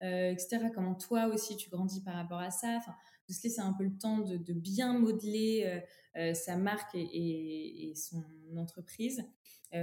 euh, 0.04 0.32
etc. 0.32 0.68
Comment 0.74 0.96
toi 0.96 1.28
aussi 1.28 1.58
tu 1.58 1.70
grandis 1.70 2.02
par 2.02 2.16
rapport 2.16 2.40
à 2.40 2.52
ça. 2.52 2.76
Enfin, 2.78 2.94
de 3.28 3.34
se 3.34 3.44
laisser 3.44 3.62
un 3.62 3.74
peu 3.74 3.84
le 3.84 3.98
temps 3.98 4.20
de, 4.20 4.54
bien 4.54 4.98
modeler 5.00 5.64
euh, 5.66 5.80
euh, 6.18 6.34
sa 6.34 6.58
marque 6.58 6.94
et, 6.96 7.94
son 7.96 8.24
entreprise. 8.56 9.24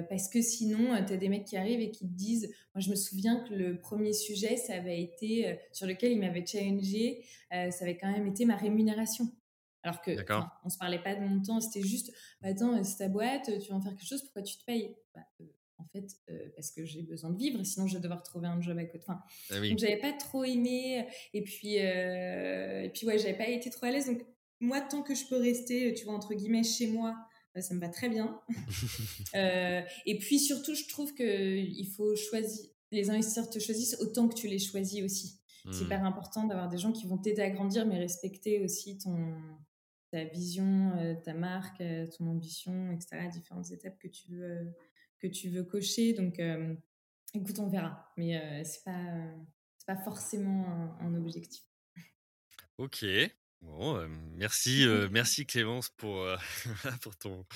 parce 0.08 0.28
que 0.28 0.40
sinon, 0.40 1.04
tu 1.04 1.12
as 1.12 1.16
des 1.16 1.28
mecs 1.28 1.44
qui 1.44 1.56
arrivent 1.56 1.80
et 1.80 1.90
qui 1.90 2.06
te 2.08 2.14
disent, 2.14 2.48
moi 2.74 2.80
je 2.80 2.88
me 2.88 2.94
souviens 2.94 3.44
que 3.44 3.52
le 3.52 3.78
premier 3.78 4.12
sujet, 4.12 4.56
ça 4.56 4.74
avait 4.74 5.02
été, 5.02 5.58
sur 5.72 5.86
lequel 5.86 6.12
ils 6.12 6.20
m'avaient 6.20 6.46
challengé, 6.46 7.24
ça 7.50 7.82
avait 7.82 7.98
quand 7.98 8.10
même 8.10 8.26
été 8.26 8.46
ma 8.46 8.56
rémunération. 8.56 9.30
Alors 9.82 10.00
que 10.00 10.12
on 10.64 10.68
se 10.68 10.78
parlait 10.78 11.02
pas 11.02 11.14
de 11.14 11.20
montant, 11.20 11.60
c'était 11.60 11.86
juste, 11.86 12.12
bah, 12.40 12.48
attends, 12.48 12.82
c'est 12.84 12.98
ta 12.98 13.08
boîte, 13.08 13.50
tu 13.60 13.70
vas 13.70 13.76
en 13.76 13.80
faire 13.80 13.92
quelque 13.92 14.06
chose, 14.06 14.22
pourquoi 14.22 14.42
tu 14.42 14.56
te 14.56 14.64
payes? 14.64 14.96
Bah, 15.14 15.22
En 15.78 15.84
fait, 15.86 16.06
parce 16.54 16.70
que 16.70 16.84
j'ai 16.84 17.02
besoin 17.02 17.30
de 17.30 17.38
vivre, 17.38 17.62
sinon 17.64 17.86
je 17.86 17.94
vais 17.94 18.00
devoir 18.00 18.22
trouver 18.22 18.46
un 18.46 18.60
job 18.60 18.78
à 18.78 18.84
côté. 18.84 19.04
Enfin, 19.08 19.20
ah 19.50 19.60
Donc 19.60 19.78
j'avais 19.78 19.98
pas 19.98 20.12
trop 20.12 20.44
aimé, 20.44 21.06
et 21.34 21.42
puis, 21.42 21.76
et 21.76 22.90
puis 22.94 23.06
ouais, 23.06 23.18
j'avais 23.18 23.36
pas 23.36 23.48
été 23.48 23.70
trop 23.70 23.86
à 23.86 23.90
l'aise. 23.90 24.06
Donc 24.06 24.24
moi, 24.60 24.80
tant 24.80 25.02
que 25.02 25.14
je 25.14 25.26
peux 25.26 25.38
rester, 25.38 25.92
tu 25.94 26.04
vois, 26.04 26.14
entre 26.14 26.34
guillemets, 26.34 26.62
chez 26.62 26.86
moi, 26.86 27.16
bah, 27.54 27.60
ça 27.60 27.74
me 27.74 27.80
va 27.80 27.88
très 27.88 28.08
bien. 28.08 28.40
et 29.34 30.18
puis 30.18 30.38
surtout, 30.38 30.74
je 30.74 30.86
trouve 30.88 31.12
qu'il 31.14 31.88
faut 31.88 32.14
choisir, 32.16 32.70
les 32.92 33.10
investisseurs 33.10 33.50
te 33.50 33.58
choisissent 33.58 33.96
autant 34.00 34.28
que 34.28 34.34
tu 34.34 34.46
les 34.46 34.58
choisis 34.58 35.02
aussi. 35.02 35.38
C'est 35.64 35.82
mmh. 35.82 35.84
hyper 35.84 36.04
important 36.04 36.44
d'avoir 36.44 36.68
des 36.68 36.78
gens 36.78 36.92
qui 36.92 37.06
vont 37.06 37.18
t'aider 37.18 37.42
à 37.42 37.50
grandir, 37.50 37.86
mais 37.86 37.98
respecter 37.98 38.60
aussi 38.60 38.98
ton, 38.98 39.36
ta 40.12 40.24
vision, 40.24 40.92
euh, 40.98 41.14
ta 41.14 41.32
marque, 41.32 41.80
euh, 41.80 42.06
ton 42.06 42.28
ambition, 42.28 42.92
etc., 42.92 43.28
différentes 43.32 43.70
étapes 43.70 43.98
que 43.98 44.08
tu 44.08 44.28
veux, 44.28 44.44
euh, 44.44 44.64
que 45.18 45.26
tu 45.26 45.48
veux 45.48 45.64
cocher. 45.64 46.12
Donc, 46.12 46.40
écoute, 47.34 47.58
on 47.58 47.68
verra. 47.68 48.12
Mais 48.16 48.62
c'est 48.64 48.84
pas, 48.84 49.06
pas 49.86 49.96
forcément 49.96 50.98
un, 51.00 51.14
objectif. 51.14 51.62
Ok. 52.76 53.06
Bon, 53.62 54.04
merci, 54.34 54.84
merci 55.12 55.46
Clémence 55.46 55.90
pour, 55.90 56.26
pour 57.02 57.16
ton, 57.16 57.46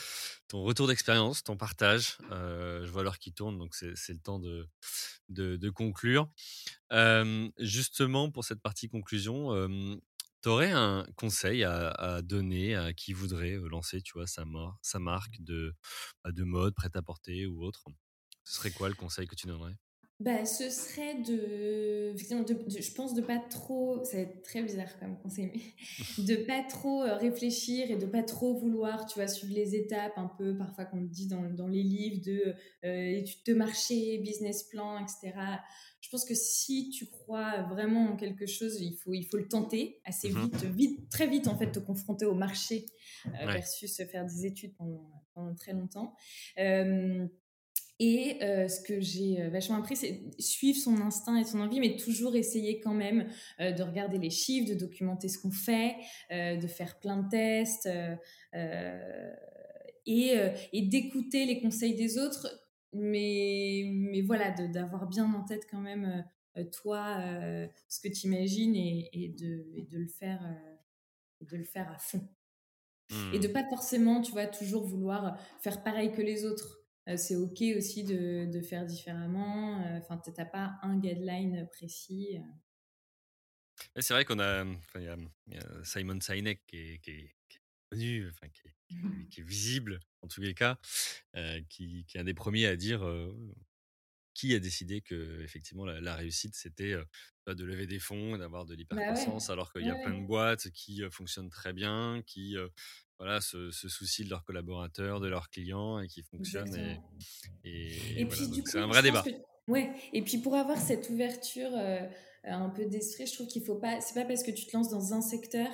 ton 0.46 0.62
retour 0.62 0.86
d'expérience, 0.86 1.42
ton 1.42 1.57
partage. 1.57 2.16
je 2.30 2.88
vois 2.88 3.02
l'heure 3.02 3.18
qui 3.18 3.32
tourne, 3.32 3.59
donc 3.59 3.74
c'est 3.74 4.12
le 4.12 4.20
temps 4.20 4.38
de, 4.38 4.68
de, 5.28 5.70
conclure. 5.70 6.30
justement, 7.59 8.30
pour 8.30 8.44
cette 8.44 8.62
partie 8.62 8.88
conclusion, 8.88 9.50
tu 10.47 10.70
un 10.70 11.05
conseil 11.16 11.64
à, 11.64 12.22
donner 12.22 12.76
à 12.76 12.92
qui 12.92 13.12
voudrait 13.12 13.57
lancer 13.70 14.01
tu 14.03 14.12
vois, 14.14 14.26
sa, 14.26 14.44
sa 14.82 14.99
marque 14.99 15.36
de, 15.40 15.74
bah, 16.24 16.32
de 16.32 16.44
mode, 16.44 16.74
prêt-à-porter 16.74 17.47
ou 17.47 17.62
autre? 17.64 17.84
Ce 18.44 18.55
serait 18.57 18.70
quoi 18.70 18.88
le 18.88 18.94
conseil 18.94 19.26
que 19.26 19.34
tu 19.34 19.47
donnerais? 19.49 19.76
Bah, 20.19 20.47
ce 20.47 20.71
serait 20.71 21.14
de, 21.17 22.12
de, 22.14 22.81
je 22.81 22.95
pense 22.95 23.12
de 23.12 23.21
pas 23.21 23.39
trop, 23.39 24.03
ça 24.03 24.17
va 24.17 24.23
être 24.23 24.43
très 24.43 24.62
bizarre 24.62 24.99
comme 24.99 25.19
conseil, 25.19 25.51
mais 25.53 26.25
de 26.25 26.37
pas 26.37 26.62
trop 26.62 27.03
euh, 27.03 27.17
réfléchir 27.17 27.91
et 27.91 27.97
de 27.97 28.07
pas 28.07 28.23
trop 28.23 28.55
vouloir, 28.55 29.05
tu 29.05 29.19
vois, 29.19 29.29
suivre 29.29 29.53
les 29.53 29.75
étapes 29.75 30.14
un 30.17 30.31
peu, 30.39 30.57
parfois 30.57 30.87
qu'on 30.87 31.03
dit 31.03 31.27
dans, 31.27 31.43
dans, 31.51 31.69
les 31.69 31.83
livres 31.83 32.25
de 32.25 32.55
euh, 32.87 33.19
études 33.19 33.45
de 33.45 33.53
marché, 33.53 34.17
business 34.19 34.62
plan, 34.62 34.99
etc. 34.99 35.39
Je 36.01 36.09
pense 36.09 36.25
que 36.25 36.35
si 36.35 36.89
tu 36.89 37.07
crois 37.07 37.64
vraiment 37.64 38.12
en 38.12 38.17
quelque 38.17 38.47
chose, 38.47 38.81
il 38.81 38.97
faut, 38.97 39.12
il 39.12 39.25
faut 39.25 39.37
le 39.37 39.49
tenter 39.49 40.01
assez 40.07 40.31
mmh 40.31 40.45
vite, 40.45 40.64
vite, 40.64 41.11
très 41.11 41.27
vite 41.27 41.47
en 41.47 41.59
fait, 41.59 41.73
te 41.73 41.79
confronter 41.79 42.25
au 42.25 42.35
marché 42.35 42.87
euh, 43.27 43.53
versus 43.53 43.95
faire 44.11 44.25
des 44.25 44.47
études 44.47 44.75
pendant, 44.77 45.11
pendant 45.35 45.55
très 45.55 45.75
longtemps. 45.75 46.14
Et 47.99 48.42
euh, 48.42 48.68
ce 48.68 48.80
que 48.82 49.01
j'ai 49.01 49.40
euh, 49.40 49.49
vachement 49.49 49.76
appris, 49.76 49.97
c'est 49.97 50.22
suivre 50.38 50.78
son 50.78 51.01
instinct 51.01 51.38
et 51.38 51.44
son 51.44 51.61
envie, 51.61 51.80
mais 51.80 51.97
toujours 51.97 52.36
essayer 52.36 52.78
quand 52.80 52.92
même 52.92 53.26
euh, 53.61 53.72
de 53.72 53.82
regarder 53.82 54.18
les 54.18 54.28
chiffres, 54.28 54.68
de 54.68 54.78
documenter 54.78 55.28
ce 55.28 55.38
qu'on 55.38 55.51
fait, 55.51 55.97
de 56.30 56.66
faire 56.66 56.99
plein 56.99 57.22
de 57.22 57.28
tests 57.28 57.88
et, 60.07 60.34
et 60.72 60.82
d'écouter 60.82 61.47
les 61.47 61.61
conseils 61.61 61.94
des 61.94 62.18
autres, 62.18 62.49
mais, 62.92 63.84
mais 63.92 64.20
voilà, 64.20 64.51
d'avoir 64.51 65.07
bien 65.07 65.32
en 65.32 65.42
tête 65.44 65.66
quand 65.70 65.80
même 65.80 66.24
toi 66.72 67.18
ce 67.88 68.01
que 68.01 68.09
tu 68.09 68.26
imagines 68.26 68.74
et, 68.76 69.09
et, 69.12 69.28
de, 69.28 69.66
et, 69.74 69.82
de, 69.82 69.99
le 69.99 70.09
faire, 70.09 70.42
de 71.40 71.57
le 71.57 71.64
faire 71.64 71.90
à 71.90 71.99
fond. 71.99 72.28
Et 73.32 73.38
de 73.38 73.49
mmh. 73.49 73.53
pas 73.53 73.64
forcément, 73.68 74.20
tu 74.20 74.32
vois, 74.32 74.47
toujours 74.47 74.84
vouloir 74.84 75.38
faire 75.61 75.82
pareil 75.82 76.12
que 76.12 76.22
les 76.22 76.44
autres. 76.44 76.86
Euh, 77.09 77.16
c'est 77.16 77.36
OK 77.36 77.62
aussi 77.76 78.04
de, 78.04 78.46
de 78.46 78.61
faire 78.61 78.84
différemment. 78.84 79.80
Euh, 79.84 79.98
enfin, 79.98 80.18
tu 80.18 80.30
n'as 80.36 80.44
pas 80.44 80.78
un 80.82 80.98
guideline 80.98 81.68
précis. 81.68 82.38
Euh. 82.38 84.00
C'est 84.00 84.14
vrai 84.14 84.24
qu'on 84.24 84.40
a, 84.40 84.64
y, 84.96 85.09
a 85.09 85.84
Simon 85.84 86.20
Sinek 86.20 86.64
qui 86.66 86.76
est, 86.76 86.98
qui 86.98 87.11
est, 87.11 87.34
connu, 87.90 88.28
enfin, 88.28 88.48
qui, 88.48 88.68
est, 88.68 89.28
qui, 89.30 89.40
est, 89.40 89.44
visible 89.46 90.00
en 90.22 90.28
tous 90.28 90.40
les 90.40 90.54
cas, 90.54 90.78
qui, 91.68 92.04
qui, 92.07 92.16
est 92.16 92.20
un 92.20 92.24
des 92.24 92.34
premiers 92.34 92.66
à 92.66 92.76
dire 92.76 93.07
qui 94.32 94.54
a 94.54 94.59
décidé 94.59 95.02
que 95.02 95.42
effectivement 95.42 95.84
la, 95.84 96.14
réussite 96.14 96.54
c'était 96.54 96.96
de 97.46 97.64
lever 97.64 97.86
des 97.86 97.98
fonds, 97.98 98.38
d'avoir 98.38 98.64
de 98.64 98.74
bah 98.74 98.78
l'hypercroissance, 98.78 99.50
alors 99.50 99.72
qu'il 99.72 99.86
y 99.86 99.90
a 99.90 99.94
plein 99.94 100.18
de 100.18 100.26
boîtes 100.26 100.70
qui 100.70 101.02
fonctionnent 101.11 101.50
très 101.50 101.74
bien, 101.74 102.22
qui 102.26 102.57
voilà, 103.19 103.41
se, 103.41 103.71
soucient 103.71 104.25
de 104.25 104.31
leurs 104.31 104.45
collaborateurs, 104.45 105.21
de 105.21 105.29
leurs 105.29 105.49
clients 105.51 106.01
et 106.01 106.09
qui 106.09 106.23
fonctionnent. 106.23 106.99
Et, 107.64 108.21
et, 108.21 108.29
c'est 108.64 108.79
un 108.79 108.87
vrai 108.87 109.03
débat. 109.03 109.25
Ouais. 109.69 109.91
Et 110.12 110.23
puis 110.23 110.39
pour 110.39 110.55
avoir 110.55 110.79
cette 110.79 111.11
ouverture 111.11 111.71
un 112.45 112.71
peu 112.71 112.87
d'esprit, 112.87 113.27
je 113.27 113.35
trouve 113.35 113.47
qu'il 113.47 113.64
faut 113.64 113.77
pas. 113.77 114.01
C'est 114.01 114.14
pas 114.14 114.25
parce 114.25 114.43
que 114.43 114.51
tu 114.51 114.67
te 114.67 114.77
lances 114.77 114.91
dans 114.91 115.12
un 115.12 115.23
secteur 115.23 115.71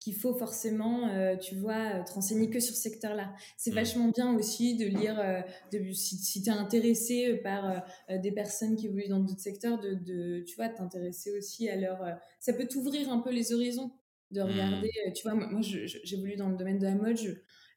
qu'il 0.00 0.14
faut 0.14 0.32
forcément, 0.32 1.08
euh, 1.08 1.36
tu 1.36 1.54
vois, 1.54 2.02
te 2.04 2.12
renseigner 2.12 2.48
que 2.48 2.58
sur 2.58 2.74
ce 2.74 2.80
secteur-là. 2.80 3.34
C'est 3.58 3.70
mmh. 3.70 3.74
vachement 3.74 4.08
bien 4.08 4.34
aussi 4.34 4.76
de 4.76 4.86
lire, 4.86 5.20
euh, 5.20 5.42
de, 5.72 5.92
si, 5.92 6.16
si 6.16 6.42
tu 6.42 6.48
es 6.48 6.52
intéressé 6.52 7.34
par 7.44 7.84
euh, 8.08 8.18
des 8.18 8.32
personnes 8.32 8.76
qui 8.76 8.86
évoluent 8.86 9.08
dans 9.08 9.20
d'autres 9.20 9.40
secteurs, 9.40 9.78
de, 9.78 9.92
de 9.92 10.42
tu 10.46 10.56
vois, 10.56 10.70
t'intéresser 10.70 11.36
aussi 11.36 11.68
à 11.68 11.76
leur... 11.76 11.98
ça 12.40 12.54
peut 12.54 12.66
t'ouvrir 12.66 13.12
un 13.12 13.18
peu 13.18 13.30
les 13.30 13.52
horizons, 13.52 13.92
de 14.30 14.40
regarder, 14.40 14.90
mmh. 15.08 15.12
tu 15.12 15.22
vois, 15.22 15.34
moi, 15.34 15.48
moi 15.48 15.60
j'évolue 15.62 16.36
dans 16.36 16.48
le 16.48 16.56
domaine 16.56 16.78
de 16.78 16.84
la 16.84 16.94
mode, 16.94 17.18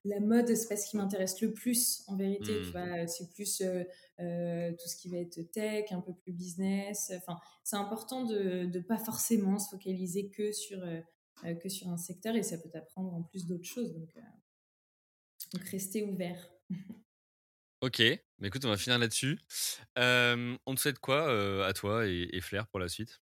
la 0.05 0.19
mode, 0.19 0.53
c'est 0.53 0.67
pas 0.67 0.75
ce 0.75 0.89
qui 0.89 0.97
m'intéresse 0.97 1.41
le 1.41 1.53
plus, 1.53 2.03
en 2.07 2.17
vérité, 2.17 2.53
tu 2.61 2.67
mmh. 2.67 2.71
vois, 2.71 3.07
c'est 3.07 3.31
plus 3.33 3.57
tout 3.57 4.87
ce 4.87 4.95
qui 4.97 5.09
va 5.09 5.17
être 5.17 5.39
tech, 5.51 5.91
un 5.91 6.01
peu 6.01 6.13
plus 6.13 6.33
business, 6.33 7.11
enfin, 7.15 7.39
c'est 7.63 7.77
important 7.77 8.25
de 8.25 8.65
ne 8.65 8.79
pas 8.79 8.97
forcément 8.97 9.59
se 9.59 9.69
focaliser 9.69 10.29
que 10.29 10.51
sur 10.51 10.79
euh, 11.45 11.55
que 11.55 11.67
sur 11.67 11.89
un 11.89 11.97
secteur 11.97 12.35
et 12.35 12.43
ça 12.43 12.57
peut 12.57 12.69
t'apprendre 12.69 13.13
en 13.13 13.21
plus 13.23 13.45
d'autres 13.45 13.65
choses. 13.65 13.93
Donc, 13.93 14.09
euh, 14.15 14.21
donc 15.53 15.63
restez 15.69 16.03
ouvert. 16.03 16.49
Ok, 17.81 17.99
mais 17.99 18.47
écoute, 18.47 18.63
on 18.63 18.69
va 18.69 18.77
finir 18.77 18.97
là-dessus. 18.97 19.37
Euh, 19.97 20.55
on 20.65 20.73
te 20.73 20.79
souhaite 20.79 20.99
quoi 20.99 21.65
à 21.65 21.73
toi 21.73 22.07
et, 22.07 22.29
et, 22.31 22.39
Flair 22.39 22.65
pour 22.67 22.79
la 22.79 22.87
suite? 22.87 23.19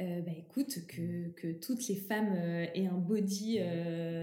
Bah 0.00 0.32
écoute, 0.36 0.86
que, 0.86 1.28
que, 1.32 1.52
toutes 1.52 1.86
les 1.88 1.96
femmes 1.96 2.34
aient 2.34 2.86
un 2.86 2.98
body 2.98 3.58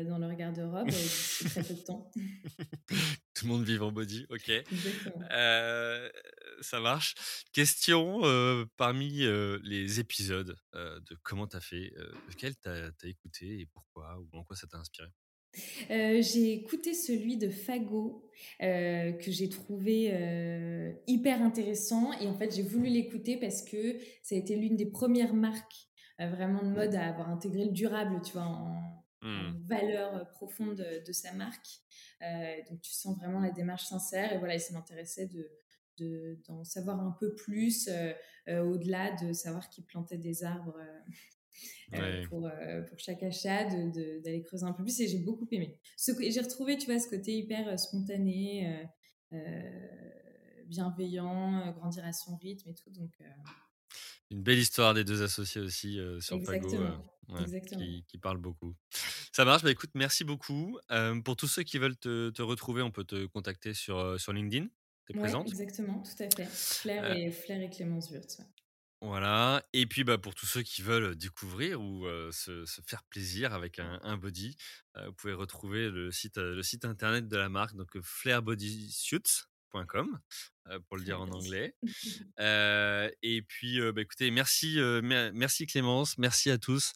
dans 0.07 0.17
leur 0.17 0.33
garde-robe 0.35 0.87
d'ici 0.89 1.45
très 1.45 1.63
peu 1.63 1.73
de 1.73 1.79
temps. 1.81 2.11
Tout 3.33 3.45
le 3.45 3.51
monde 3.51 3.63
vive 3.63 3.83
en 3.83 3.91
body, 3.91 4.25
ok. 4.29 4.51
ça 6.61 6.79
marche. 6.79 7.13
Question 7.53 8.21
parmi 8.77 9.27
les 9.63 9.99
épisodes 9.99 10.55
de 10.73 11.17
Comment 11.23 11.47
t'as 11.47 11.61
fait, 11.61 11.93
lequel 12.29 12.55
t'as 12.55 12.87
as 12.87 13.07
écouté 13.07 13.59
et 13.59 13.65
pourquoi 13.67 14.17
ou 14.19 14.29
en 14.37 14.43
quoi 14.43 14.55
ça 14.55 14.65
t'a 14.67 14.77
inspiré? 14.77 15.09
J'ai 15.89 16.53
écouté 16.53 16.93
celui 16.93 17.37
de 17.37 17.49
Fago 17.49 18.23
que 18.59 19.31
j'ai 19.31 19.49
trouvé 19.49 20.95
hyper 21.07 21.41
intéressant 21.41 22.11
et 22.19 22.27
en 22.27 22.37
fait 22.37 22.55
j'ai 22.55 22.63
voulu 22.63 22.89
l'écouter 22.89 23.37
parce 23.37 23.63
que 23.63 23.97
ça 24.21 24.35
a 24.35 24.37
été 24.37 24.55
l'une 24.55 24.75
des 24.75 24.85
premières 24.85 25.33
marques 25.33 25.87
vraiment 26.19 26.63
de 26.63 26.69
mode 26.69 26.95
à 26.95 27.07
avoir 27.07 27.29
intégré 27.29 27.65
le 27.65 27.71
durable, 27.71 28.19
tu 28.23 28.33
vois, 28.33 28.43
en, 28.43 29.05
mmh. 29.21 29.65
valeur 29.65 30.29
profonde 30.31 30.83
de, 31.05 31.11
sa 31.11 31.33
marque. 31.33 31.81
donc 32.69 32.81
tu 32.81 32.91
sens 32.91 33.17
vraiment 33.17 33.39
la 33.39 33.51
démarche 33.51 33.85
sincère 33.85 34.33
et 34.33 34.37
voilà, 34.37 34.55
et 34.55 34.59
ça 34.59 34.73
m'intéressait 34.73 35.27
de 35.27 35.49
d'en 36.47 36.63
savoir 36.63 36.99
un 36.99 37.15
peu 37.19 37.33
plus 37.33 37.89
au-delà 38.47 39.15
de 39.15 39.33
savoir 39.33 39.67
qu'il 39.69 39.83
plantait 39.83 40.19
des 40.19 40.43
arbres 40.43 40.77
euh, 41.93 42.25
pour, 42.27 42.45
euh, 42.45 42.81
pour, 42.81 42.99
chaque 42.99 43.23
achat, 43.23 43.65
d'aller 43.65 44.43
creuser 44.43 44.65
un 44.65 44.73
peu 44.73 44.83
plus. 44.83 44.99
Et 44.99 45.07
j'ai 45.07 45.19
beaucoup 45.19 45.47
aimé. 45.51 45.79
J'ai 45.97 46.41
retrouvé, 46.41 46.77
tu 46.77 46.85
vois, 46.85 46.99
ce 46.99 47.09
côté 47.09 47.37
hyper 47.37 47.67
euh, 47.67 47.77
spontané, 47.77 48.87
bienveillant, 50.65 51.71
grandir 51.73 52.05
à 52.05 52.13
son 52.13 52.35
rythme 52.37 52.69
et 52.69 52.73
tout. 52.73 52.89
Donc, 52.91 53.11
Une 54.31 54.43
belle 54.43 54.59
histoire 54.59 54.93
des 54.93 55.03
deux 55.03 55.21
associés 55.21 55.61
aussi 55.61 55.99
sur 56.19 56.41
Pago. 56.43 56.69
Qui, 57.77 58.05
qui, 58.07 58.17
parle 58.17 58.37
beaucoup. 58.37 58.73
Ça 59.33 59.43
marche, 59.43 59.61
bah 59.61 59.69
écoute, 59.69 59.89
merci 59.95 60.23
beaucoup. 60.23 60.79
pour 61.25 61.35
tous 61.35 61.47
ceux 61.47 61.63
qui 61.63 61.77
veulent 61.77 61.97
te, 61.97 62.29
te, 62.29 62.41
retrouver, 62.41 62.81
on 62.81 62.91
peut 62.91 63.03
te 63.03 63.25
contacter 63.25 63.73
sur, 63.73 64.17
sur 64.19 64.31
LinkedIn. 64.31 64.67
T'es 65.07 65.13
ouais, 65.13 65.21
présente? 65.21 65.47
Exactement, 65.47 66.03
tout 66.03 66.23
à 66.23 66.29
fait. 66.29 66.49
Flair, 66.49 67.15
et, 67.15 67.31
Flair 67.31 67.61
et 67.61 67.69
Clémence 67.69 68.09
Wurtz. 68.11 68.41
Voilà. 69.01 69.63
Et 69.73 69.85
puis, 69.85 70.03
bah, 70.03 70.17
pour 70.17 70.33
tous 70.33 70.47
ceux 70.47 70.63
qui 70.63 70.81
veulent 70.81 71.15
découvrir 71.15 71.79
ou 71.81 72.07
se, 72.31 72.65
faire 72.87 73.03
plaisir 73.03 73.53
avec 73.53 73.79
un, 73.79 74.17
body, 74.17 74.55
vous 74.95 75.13
pouvez 75.13 75.33
retrouver 75.33 75.89
le 75.89 76.11
site, 76.11 76.37
le 76.37 76.63
site 76.63 76.85
internet 76.85 77.27
de 77.27 77.37
la 77.37 77.49
marque, 77.49 77.75
donc 77.75 77.99
flairbodysuits.com. 78.01 80.19
Euh, 80.69 80.79
pour 80.87 80.97
le 80.97 81.03
dire 81.03 81.21
en 81.21 81.29
anglais. 81.29 81.75
Euh, 82.39 83.09
et 83.23 83.41
puis, 83.41 83.81
euh, 83.81 83.91
bah, 83.91 84.01
écoutez, 84.01 84.29
merci, 84.29 84.77
merci 85.33 85.65
Clémence, 85.65 86.17
merci 86.19 86.51
à 86.51 86.59
tous, 86.59 86.93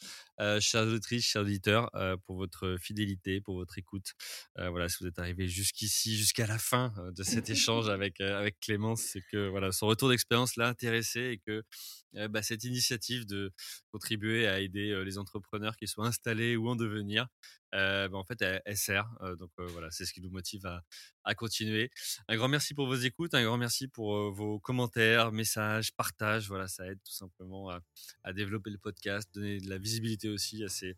chers 0.59 0.84
auditrices, 0.84 1.26
chers 1.26 1.41
auditeurs, 1.41 1.89
pour 2.26 2.36
votre 2.38 2.78
fidélité, 2.80 3.41
pour 3.41 3.55
votre 3.55 3.78
écoute. 3.78 4.13
voilà, 4.55 4.88
si 4.88 4.97
vous 5.01 5.07
êtes 5.07 5.17
arrivés 5.17 5.47
jusqu'ici, 5.47 6.15
jusqu'à 6.15 6.45
la 6.45 6.59
fin 6.59 6.93
de 7.15 7.24
cet 7.24 7.49
échange 7.49 7.89
avec 7.89 8.22
avec 8.22 8.59
Clémence, 8.59 9.01
c'est 9.01 9.22
que 9.32 9.47
voilà, 9.49 9.72
son 9.72 9.88
retour 9.88 10.09
d'expérience 10.09 10.55
l'a 10.57 10.67
intéressé 10.67 11.19
et 11.19 11.38
que 11.39 11.63
bah, 12.30 12.43
cette 12.43 12.63
initiative 12.63 13.26
de 13.26 13.51
contribuer 13.91 14.47
à 14.47 14.59
aider 14.59 15.01
les 15.03 15.17
entrepreneurs 15.17 15.76
qui 15.76 15.88
soient 15.88 16.07
installés 16.07 16.55
ou 16.55 16.69
en 16.69 16.76
devenir, 16.76 17.28
bah, 17.72 18.09
en 18.13 18.24
fait, 18.24 18.41
elle, 18.41 18.78
sert. 18.78 19.09
donc 19.39 19.51
voilà, 19.57 19.89
c'est 19.91 20.05
ce 20.05 20.13
qui 20.13 20.22
nous 20.22 20.32
motive 20.32 20.65
à, 20.65 20.84
à, 21.24 21.36
continuer. 21.36 21.89
Un 22.28 22.36
grand 22.36 22.47
merci 22.47 22.74
pour 22.74 22.88
vos 22.88 22.95
écoutes, 22.95 23.34
un 23.34 23.43
grand 23.43 23.57
merci 23.62 23.88
pour 23.88 24.32
vos 24.32 24.59
commentaires, 24.59 25.32
messages, 25.32 25.93
partages. 25.93 26.47
Voilà, 26.47 26.68
ça 26.68 26.86
aide 26.88 26.99
tout 27.05 27.13
simplement 27.13 27.70
à, 27.70 28.33
développer 28.33 28.71
le 28.71 28.78
podcast, 28.78 29.29
donner 29.33 29.59
de 29.59 29.70
la 29.70 29.78
visibilité 29.78 30.29
aussi 30.29 30.63
à 30.63 30.67
ces 30.67 30.97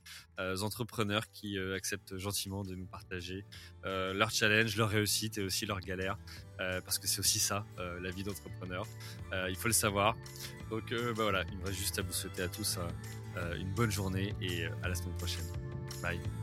entrepreneurs 0.61 1.29
qui 1.31 1.59
acceptent 1.59 2.17
gentiment 2.17 2.63
de 2.63 2.73
nous 2.75 2.87
partager 2.87 3.45
leurs 3.83 4.31
challenges, 4.31 4.75
leurs 4.77 4.89
réussites 4.89 5.37
et 5.37 5.43
aussi 5.43 5.65
leurs 5.65 5.81
galères. 5.81 6.17
parce 6.57 6.99
que 6.99 7.07
c'est 7.07 7.19
aussi 7.19 7.39
ça, 7.39 7.65
la 7.77 8.09
vie 8.11 8.23
d'entrepreneur. 8.23 8.87
il 9.49 9.55
faut 9.55 9.67
le 9.67 9.73
savoir. 9.73 10.15
Donc 10.69 10.91
bah 10.91 11.23
voilà, 11.23 11.43
il 11.51 11.57
me 11.57 11.65
reste 11.65 11.77
juste 11.77 11.99
à 11.99 12.01
vous 12.01 12.13
souhaiter 12.13 12.43
à 12.43 12.47
tous 12.47 12.79
une 13.57 13.73
bonne 13.73 13.91
journée 13.91 14.33
et 14.41 14.65
à 14.83 14.87
la 14.87 14.95
semaine 14.95 15.17
prochaine. 15.17 15.45
Bye. 16.01 16.42